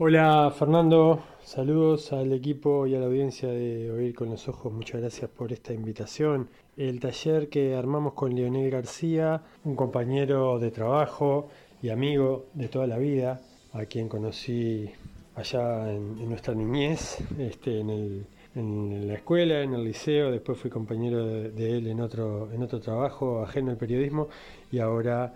Hola 0.03 0.51
Fernando, 0.59 1.23
saludos 1.45 2.15
al 2.15 2.33
equipo 2.33 2.87
y 2.87 2.95
a 2.95 2.99
la 2.99 3.05
audiencia 3.05 3.51
de 3.51 3.91
Oír 3.91 4.15
con 4.15 4.31
los 4.31 4.49
Ojos, 4.49 4.73
muchas 4.73 5.03
gracias 5.03 5.29
por 5.29 5.53
esta 5.53 5.75
invitación. 5.75 6.49
El 6.79 7.01
taller 7.01 7.51
que 7.51 7.75
armamos 7.75 8.15
con 8.15 8.35
Leonel 8.35 8.71
García, 8.71 9.43
un 9.63 9.77
compañero 9.77 10.59
de 10.59 10.71
trabajo 10.71 11.51
y 11.83 11.91
amigo 11.91 12.47
de 12.55 12.69
toda 12.69 12.87
la 12.87 12.97
vida, 12.97 13.43
a 13.75 13.85
quien 13.85 14.09
conocí 14.09 14.91
allá 15.37 15.93
en, 15.93 16.27
nuestra 16.31 16.55
niñez, 16.55 17.19
este, 17.39 17.81
en, 17.81 19.07
la 19.07 19.13
escuela, 19.13 19.61
en 19.61 19.75
el 19.75 19.85
liceo, 19.85 20.31
después 20.31 20.57
fui 20.57 20.71
compañero 20.71 21.27
de, 21.27 21.51
de, 21.51 21.77
él 21.77 21.87
en 21.89 22.01
otro, 22.01 22.51
en 22.51 22.63
otro 22.63 22.81
trabajo 22.81 23.43
ajeno 23.43 23.71
al 23.71 23.77
periodismo 23.77 24.29
y 24.73 24.79
ahora 24.79 25.35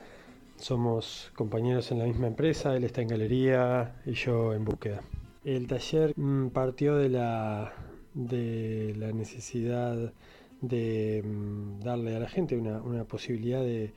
somos 0.56 1.32
compañeros 1.34 1.90
en 1.90 1.98
la 1.98 2.04
misma 2.04 2.26
empresa, 2.26 2.76
él 2.76 2.84
está 2.84 3.02
en 3.02 3.08
galería 3.08 4.00
y 4.06 4.12
yo 4.12 4.54
en 4.54 4.64
búsqueda. 4.64 5.02
El 5.44 5.66
taller 5.66 6.14
mm, 6.16 6.48
partió 6.48 6.96
de 6.96 7.08
la, 7.08 7.72
de 8.14 8.94
la 8.98 9.12
necesidad 9.12 10.12
de 10.60 11.22
mm, 11.24 11.80
darle 11.80 12.16
a 12.16 12.20
la 12.20 12.28
gente 12.28 12.56
una, 12.56 13.04
posibilidad 13.04 13.60
de, 13.60 13.92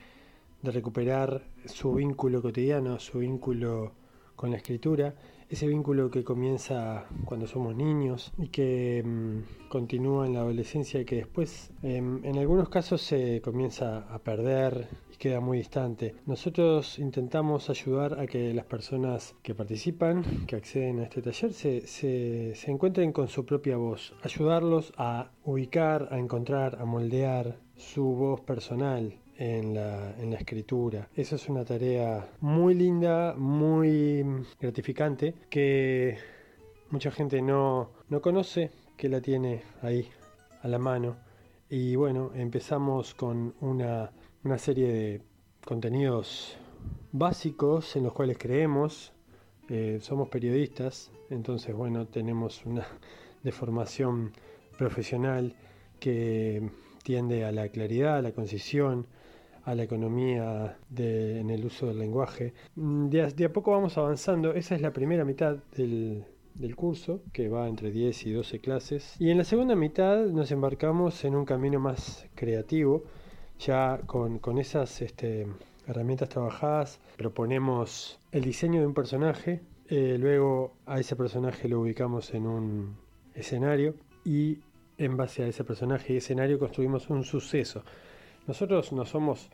de 0.61 0.71
recuperar 0.71 1.43
su 1.65 1.93
vínculo 1.93 2.41
cotidiano, 2.41 2.99
su 2.99 3.19
vínculo 3.19 3.93
con 4.35 4.51
la 4.51 4.57
escritura 4.57 5.15
ese 5.49 5.67
vínculo 5.67 6.11
que 6.11 6.23
comienza 6.23 7.05
cuando 7.25 7.47
somos 7.47 7.75
niños 7.75 8.33
y 8.37 8.49
que 8.49 9.03
mm, 9.05 9.69
continúa 9.69 10.25
en 10.25 10.33
la 10.33 10.41
adolescencia 10.41 10.99
y 10.99 11.05
que 11.05 11.17
después 11.17 11.71
em, 11.83 12.23
en 12.25 12.37
algunos 12.37 12.69
casos 12.69 13.01
se 13.01 13.41
comienza 13.41 13.99
a 14.13 14.19
perder 14.19 14.89
y 15.13 15.15
queda 15.17 15.39
muy 15.39 15.59
distante. 15.59 16.15
Nosotros 16.25 16.99
intentamos 16.99 17.69
ayudar 17.69 18.19
a 18.19 18.27
que 18.27 18.53
las 18.53 18.65
personas 18.65 19.35
que 19.41 19.55
participan, 19.55 20.23
que 20.47 20.57
acceden 20.57 20.99
a 20.99 21.03
este 21.03 21.21
taller, 21.21 21.53
se, 21.53 21.87
se 21.87 22.71
encuentren 22.71 23.13
con 23.13 23.27
su 23.27 23.45
propia 23.45 23.77
voz, 23.77 24.13
ayudarlos 24.23 24.93
a 24.97 25.31
ubicar, 25.43 26.09
a 26.11 26.19
encontrar, 26.19 26.77
a 26.81 26.85
moldear 26.85 27.57
su 27.75 28.03
voz 28.03 28.41
personal, 28.41 29.13
en 29.37 29.73
la, 29.73 30.15
en 30.19 30.31
la 30.31 30.37
escritura. 30.37 31.09
Esa 31.15 31.35
es 31.35 31.47
una 31.47 31.63
tarea 31.63 32.27
muy 32.41 32.73
linda, 32.73 33.35
muy 33.37 34.25
gratificante, 34.59 35.33
que 35.49 36.17
mucha 36.89 37.11
gente 37.11 37.41
no, 37.41 37.91
no 38.09 38.21
conoce, 38.21 38.71
que 38.95 39.09
la 39.09 39.21
tiene 39.21 39.61
ahí 39.81 40.09
a 40.61 40.67
la 40.67 40.79
mano. 40.79 41.17
Y 41.69 41.95
bueno, 41.95 42.31
empezamos 42.33 43.13
con 43.13 43.53
una, 43.61 44.11
una 44.43 44.57
serie 44.57 44.87
de 44.87 45.21
contenidos 45.65 46.57
básicos 47.11 47.95
en 47.95 48.03
los 48.03 48.13
cuales 48.13 48.37
creemos. 48.37 49.13
Eh, 49.69 49.99
somos 50.01 50.29
periodistas, 50.29 51.11
entonces 51.29 51.75
bueno, 51.75 52.07
tenemos 52.07 52.65
una 52.65 52.87
deformación 53.43 54.31
profesional 54.77 55.55
que 55.99 56.69
tiende 57.03 57.43
a 57.43 57.51
la 57.51 57.67
claridad, 57.69 58.17
a 58.17 58.21
la 58.21 58.31
concisión, 58.31 59.07
a 59.67 59.75
la 59.75 59.83
economía 59.83 60.77
en 60.95 61.49
el 61.49 61.65
uso 61.65 61.87
del 61.87 61.99
lenguaje. 61.99 62.53
Mm, 62.75 63.09
de 63.09 63.45
a, 63.45 63.51
poco 63.51 63.71
vamos 63.71 63.97
avanzando, 63.97 64.53
esa 64.53 64.75
es 64.75 64.81
la 64.81 64.93
primera 64.93 65.25
mitad 65.25 65.57
del, 65.75 66.25
curso, 66.77 67.21
que 67.33 67.49
va 67.49 67.67
entre 67.67 67.91
10 67.91 68.27
y 68.27 68.31
12 68.31 68.59
clases. 68.59 69.17
Y 69.19 69.29
en 69.29 69.37
la 69.37 69.43
segunda 69.43 69.75
mitad 69.75 70.25
nos 70.27 70.51
embarcamos 70.51 71.25
en 71.25 71.35
un 71.35 71.43
camino 71.43 71.81
más 71.81 72.27
creativo, 72.33 73.03
ya 73.59 73.99
con, 74.05 74.39
esas 74.57 75.01
este, 75.01 75.47
herramientas 75.85 76.29
trabajadas, 76.29 77.01
proponemos 77.17 78.21
el 78.31 78.45
diseño 78.45 78.79
de 78.79 78.87
un 78.87 78.93
personaje, 78.93 79.59
eh, 79.89 80.15
luego 80.17 80.75
a 80.85 81.01
ese 81.01 81.17
personaje 81.17 81.67
lo 81.67 81.81
ubicamos 81.81 82.33
en 82.33 82.47
un 82.47 82.95
escenario 83.35 83.95
y 84.23 84.59
en 84.97 85.17
base 85.17 85.43
a 85.43 85.47
ese 85.47 85.65
personaje 85.65 86.13
y 86.13 86.17
escenario 86.17 86.57
construimos 86.57 87.09
un 87.09 87.25
suceso. 87.25 87.83
Nosotros 88.47 88.93
no 88.93 89.05
somos 89.05 89.49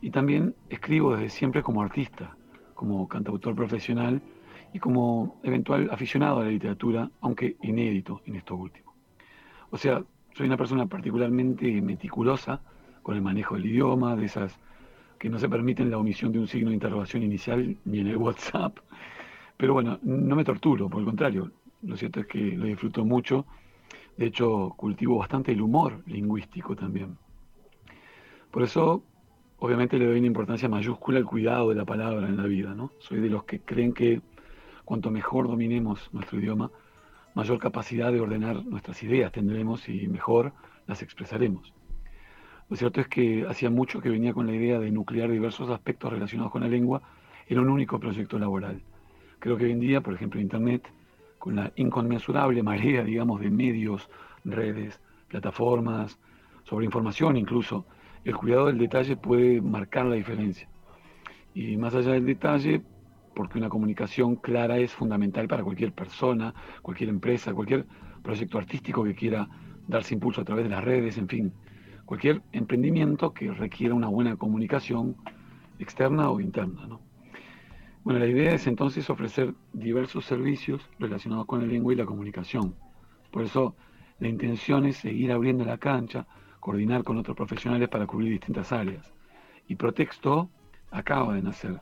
y 0.00 0.10
también 0.10 0.54
escribo 0.70 1.14
desde 1.14 1.28
siempre 1.28 1.62
como 1.62 1.82
artista, 1.82 2.38
como 2.74 3.08
cantautor 3.08 3.54
profesional 3.54 4.20
y 4.72 4.78
como 4.78 5.40
eventual 5.42 5.88
aficionado 5.90 6.40
a 6.40 6.44
la 6.44 6.50
literatura, 6.50 7.10
aunque 7.20 7.56
inédito 7.62 8.20
en 8.26 8.36
esto 8.36 8.56
último. 8.56 8.92
O 9.70 9.78
sea, 9.78 10.02
soy 10.34 10.46
una 10.46 10.56
persona 10.56 10.86
particularmente 10.86 11.80
meticulosa 11.80 12.60
con 13.02 13.16
el 13.16 13.22
manejo 13.22 13.54
del 13.54 13.66
idioma, 13.66 14.16
de 14.16 14.26
esas 14.26 14.58
que 15.18 15.30
no 15.30 15.38
se 15.38 15.48
permiten 15.48 15.90
la 15.90 15.98
omisión 15.98 16.32
de 16.32 16.38
un 16.38 16.48
signo 16.48 16.70
de 16.70 16.74
interrogación 16.74 17.22
inicial 17.22 17.76
ni 17.84 18.00
en 18.00 18.08
el 18.08 18.16
WhatsApp, 18.16 18.78
pero 19.56 19.72
bueno, 19.72 19.98
no 20.02 20.36
me 20.36 20.44
torturo, 20.44 20.88
por 20.88 21.00
el 21.00 21.06
contrario. 21.06 21.50
Lo 21.82 21.96
cierto 21.96 22.20
es 22.20 22.26
que 22.26 22.38
lo 22.38 22.66
disfruto 22.66 23.04
mucho. 23.04 23.46
De 24.16 24.26
hecho, 24.26 24.74
cultivo 24.76 25.18
bastante 25.18 25.52
el 25.52 25.60
humor 25.60 26.02
lingüístico 26.06 26.74
también. 26.74 27.16
Por 28.50 28.62
eso, 28.62 29.02
obviamente, 29.64 29.98
le 29.98 30.04
doy 30.04 30.18
una 30.18 30.26
importancia 30.26 30.68
mayúscula 30.68 31.18
al 31.18 31.24
cuidado 31.24 31.70
de 31.70 31.74
la 31.74 31.86
palabra 31.86 32.28
en 32.28 32.36
la 32.36 32.44
vida. 32.44 32.74
¿no? 32.74 32.92
Soy 32.98 33.20
de 33.20 33.30
los 33.30 33.44
que 33.44 33.60
creen 33.60 33.94
que 33.94 34.20
cuanto 34.84 35.10
mejor 35.10 35.48
dominemos 35.48 36.10
nuestro 36.12 36.38
idioma, 36.38 36.70
mayor 37.34 37.58
capacidad 37.58 38.12
de 38.12 38.20
ordenar 38.20 38.62
nuestras 38.66 39.02
ideas 39.02 39.32
tendremos 39.32 39.88
y 39.88 40.06
mejor 40.06 40.52
las 40.86 41.00
expresaremos. 41.00 41.72
Lo 42.68 42.76
cierto 42.76 43.00
es 43.00 43.08
que 43.08 43.46
hacía 43.48 43.70
mucho 43.70 44.02
que 44.02 44.10
venía 44.10 44.34
con 44.34 44.46
la 44.46 44.54
idea 44.54 44.78
de 44.78 44.90
nuclear 44.90 45.30
diversos 45.30 45.70
aspectos 45.70 46.12
relacionados 46.12 46.52
con 46.52 46.60
la 46.60 46.68
lengua 46.68 47.00
en 47.46 47.58
un 47.58 47.70
único 47.70 47.98
proyecto 47.98 48.38
laboral. 48.38 48.82
Creo 49.38 49.56
que 49.56 49.64
hoy 49.64 49.72
en 49.72 49.80
día, 49.80 50.02
por 50.02 50.12
ejemplo, 50.12 50.40
Internet, 50.42 50.92
con 51.38 51.56
la 51.56 51.72
inconmensurable 51.76 52.62
marea, 52.62 53.02
digamos, 53.02 53.40
de 53.40 53.50
medios, 53.50 54.10
redes, 54.44 55.00
plataformas, 55.28 56.18
sobre 56.64 56.84
información 56.84 57.38
incluso, 57.38 57.86
el 58.24 58.36
cuidado 58.36 58.66
del 58.66 58.78
detalle 58.78 59.16
puede 59.16 59.60
marcar 59.60 60.06
la 60.06 60.14
diferencia. 60.14 60.68
Y 61.54 61.76
más 61.76 61.94
allá 61.94 62.12
del 62.12 62.26
detalle, 62.26 62.82
porque 63.34 63.58
una 63.58 63.68
comunicación 63.68 64.36
clara 64.36 64.78
es 64.78 64.92
fundamental 64.92 65.46
para 65.46 65.62
cualquier 65.62 65.92
persona, 65.92 66.54
cualquier 66.82 67.10
empresa, 67.10 67.52
cualquier 67.52 67.86
proyecto 68.22 68.58
artístico 68.58 69.04
que 69.04 69.14
quiera 69.14 69.48
darse 69.86 70.14
impulso 70.14 70.40
a 70.40 70.44
través 70.44 70.64
de 70.64 70.70
las 70.70 70.82
redes, 70.82 71.18
en 71.18 71.28
fin, 71.28 71.52
cualquier 72.04 72.42
emprendimiento 72.52 73.32
que 73.34 73.52
requiera 73.52 73.94
una 73.94 74.08
buena 74.08 74.36
comunicación 74.36 75.16
externa 75.78 76.30
o 76.30 76.40
interna. 76.40 76.86
¿no? 76.86 77.00
Bueno, 78.04 78.20
la 78.20 78.26
idea 78.26 78.54
es 78.54 78.66
entonces 78.66 79.08
ofrecer 79.10 79.54
diversos 79.72 80.24
servicios 80.24 80.88
relacionados 80.98 81.46
con 81.46 81.60
la 81.60 81.66
lengua 81.66 81.92
y 81.92 81.96
la 81.96 82.06
comunicación. 82.06 82.74
Por 83.30 83.42
eso 83.42 83.74
la 84.18 84.28
intención 84.28 84.86
es 84.86 84.96
seguir 84.96 85.32
abriendo 85.32 85.64
la 85.64 85.78
cancha, 85.78 86.26
coordinar 86.64 87.04
con 87.04 87.18
otros 87.18 87.36
profesionales 87.36 87.90
para 87.90 88.06
cubrir 88.06 88.30
distintas 88.30 88.72
áreas. 88.72 89.12
Y 89.68 89.74
Protexto 89.74 90.48
acaba 90.90 91.34
de 91.34 91.42
nacer. 91.42 91.78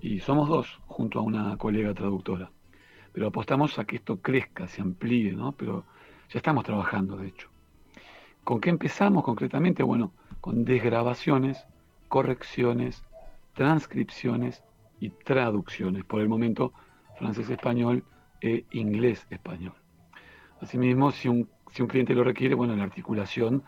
Y 0.00 0.20
somos 0.20 0.48
dos, 0.48 0.80
junto 0.86 1.18
a 1.18 1.22
una 1.22 1.58
colega 1.58 1.92
traductora. 1.92 2.50
Pero 3.12 3.26
apostamos 3.26 3.78
a 3.78 3.84
que 3.84 3.96
esto 3.96 4.22
crezca, 4.22 4.68
se 4.68 4.80
amplíe, 4.80 5.32
¿no? 5.32 5.52
Pero 5.52 5.84
ya 6.30 6.38
estamos 6.38 6.64
trabajando, 6.64 7.18
de 7.18 7.28
hecho. 7.28 7.50
¿Con 8.42 8.58
qué 8.58 8.70
empezamos 8.70 9.22
concretamente? 9.22 9.82
Bueno, 9.82 10.12
con 10.40 10.64
desgrabaciones, 10.64 11.66
correcciones, 12.08 13.04
transcripciones 13.52 14.64
y 14.98 15.10
traducciones. 15.10 16.06
Por 16.06 16.22
el 16.22 16.30
momento, 16.30 16.72
francés-español 17.18 18.02
e 18.40 18.64
inglés-español. 18.70 19.74
Asimismo, 20.62 21.10
si 21.10 21.28
un, 21.28 21.50
si 21.70 21.82
un 21.82 21.88
cliente 21.88 22.14
lo 22.14 22.24
requiere, 22.24 22.54
bueno, 22.54 22.74
la 22.76 22.84
articulación 22.84 23.62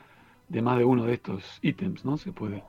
de 0.49 0.63
más 0.63 0.79
de 0.79 0.85
uno 0.85 1.05
de 1.05 1.15
estos 1.15 1.59
ítems, 1.63 2.05
¿no? 2.05 2.17
Se 2.17 2.33
puede 2.33 2.63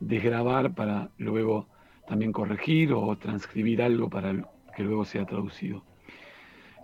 desgrabar 0.00 0.74
para 0.74 1.10
luego 1.18 1.68
también 2.06 2.32
corregir 2.32 2.92
o 2.92 3.16
transcribir 3.16 3.82
algo 3.82 4.08
para 4.08 4.32
que 4.74 4.82
luego 4.82 5.04
sea 5.04 5.26
traducido. 5.26 5.82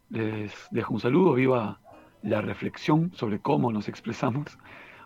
les 0.08 0.50
dejo 0.70 0.94
un 0.94 1.00
saludo, 1.00 1.34
viva 1.34 1.78
la 2.22 2.40
reflexión 2.40 3.12
sobre 3.12 3.38
cómo 3.38 3.70
nos 3.70 3.86
expresamos, 3.86 4.58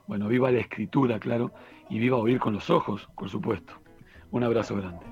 bueno, 0.07 0.29
viva 0.29 0.53
la 0.53 0.61
escritura, 0.61 1.19
claro, 1.19 1.53
y 1.91 1.99
viva 1.99 2.17
oír 2.17 2.39
con 2.39 2.55
los 2.55 2.71
ojos, 2.71 3.09
por 3.17 3.29
supuesto. 3.29 3.73
Un 4.31 4.45
abrazo 4.45 4.77
grande. 4.77 5.05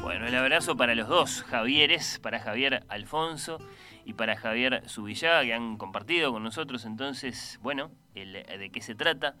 Bueno, 0.00 0.26
el 0.26 0.34
abrazo 0.36 0.74
para 0.74 0.94
los 0.94 1.08
dos 1.08 1.42
Javieres, 1.42 2.18
para 2.20 2.40
Javier 2.40 2.82
Alfonso 2.88 3.58
y 4.06 4.14
para 4.14 4.36
Javier 4.36 4.88
Subillaga, 4.88 5.42
que 5.42 5.52
han 5.52 5.76
compartido 5.76 6.32
con 6.32 6.42
nosotros 6.42 6.86
entonces, 6.86 7.60
bueno, 7.62 7.90
de 8.24 8.70
qué 8.72 8.80
se 8.80 8.94
trata 8.94 9.34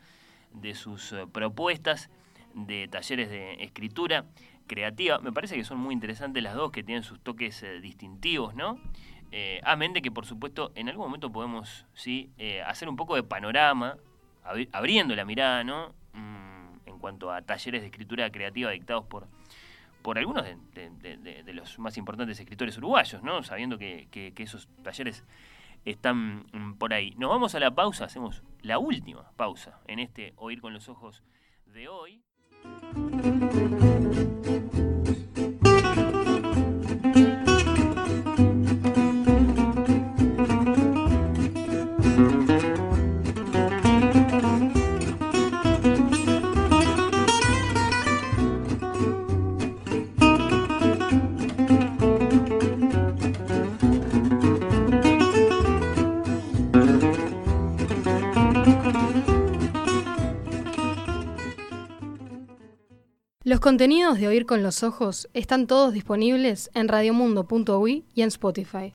de 0.52 0.74
sus 0.74 1.12
eh, 1.12 1.26
propuestas 1.32 2.10
de 2.54 2.88
talleres 2.88 3.28
de 3.28 3.62
escritura 3.62 4.24
creativa. 4.66 5.18
Me 5.18 5.32
parece 5.32 5.56
que 5.56 5.64
son 5.64 5.78
muy 5.78 5.94
interesantes 5.94 6.42
las 6.42 6.54
dos, 6.54 6.72
que 6.72 6.82
tienen 6.82 7.02
sus 7.02 7.20
toques 7.20 7.62
eh, 7.62 7.80
distintivos, 7.80 8.54
¿no? 8.54 8.78
Eh, 9.32 9.60
amén 9.64 9.92
que, 9.94 10.10
por 10.10 10.24
supuesto, 10.24 10.72
en 10.74 10.88
algún 10.88 11.06
momento 11.06 11.30
podemos 11.30 11.86
sí 11.94 12.30
eh, 12.38 12.62
hacer 12.62 12.88
un 12.88 12.96
poco 12.96 13.16
de 13.16 13.22
panorama, 13.22 13.96
abriendo 14.72 15.14
la 15.14 15.24
mirada, 15.24 15.64
¿no? 15.64 15.94
Mm, 16.12 16.88
en 16.88 16.98
cuanto 16.98 17.32
a 17.32 17.42
talleres 17.42 17.80
de 17.80 17.88
escritura 17.88 18.30
creativa 18.30 18.70
dictados 18.70 19.04
por, 19.04 19.26
por 20.02 20.18
algunos 20.18 20.44
de, 20.44 21.52
los 21.52 21.78
más 21.78 21.96
importantes 21.98 22.38
escritores 22.38 22.78
uruguayos, 22.78 23.22
¿no? 23.22 23.42
Sabiendo 23.42 23.76
que, 23.76 24.08
que 24.10 24.42
esos 24.42 24.68
talleres 24.82 25.24
están 25.84 26.46
mm, 26.52 26.74
por 26.74 26.94
ahí. 26.94 27.14
Nos 27.16 27.30
vamos 27.30 27.54
a 27.54 27.60
la 27.60 27.74
pausa, 27.74 28.04
hacemos 28.04 28.42
la 28.66 28.80
última 28.80 29.30
pausa 29.36 29.78
en 29.86 30.00
este 30.00 30.32
Oír 30.34 30.60
con 30.60 30.72
los 30.72 30.88
Ojos 30.88 31.22
de 31.66 31.86
hoy. 31.86 32.24
Los 63.46 63.60
contenidos 63.60 64.18
de 64.18 64.26
Oír 64.26 64.44
con 64.44 64.64
los 64.64 64.82
Ojos 64.82 65.28
están 65.32 65.68
todos 65.68 65.92
disponibles 65.92 66.68
en 66.74 66.88
radiomundo.ui 66.88 68.04
y 68.12 68.22
en 68.22 68.26
Spotify. 68.26 68.78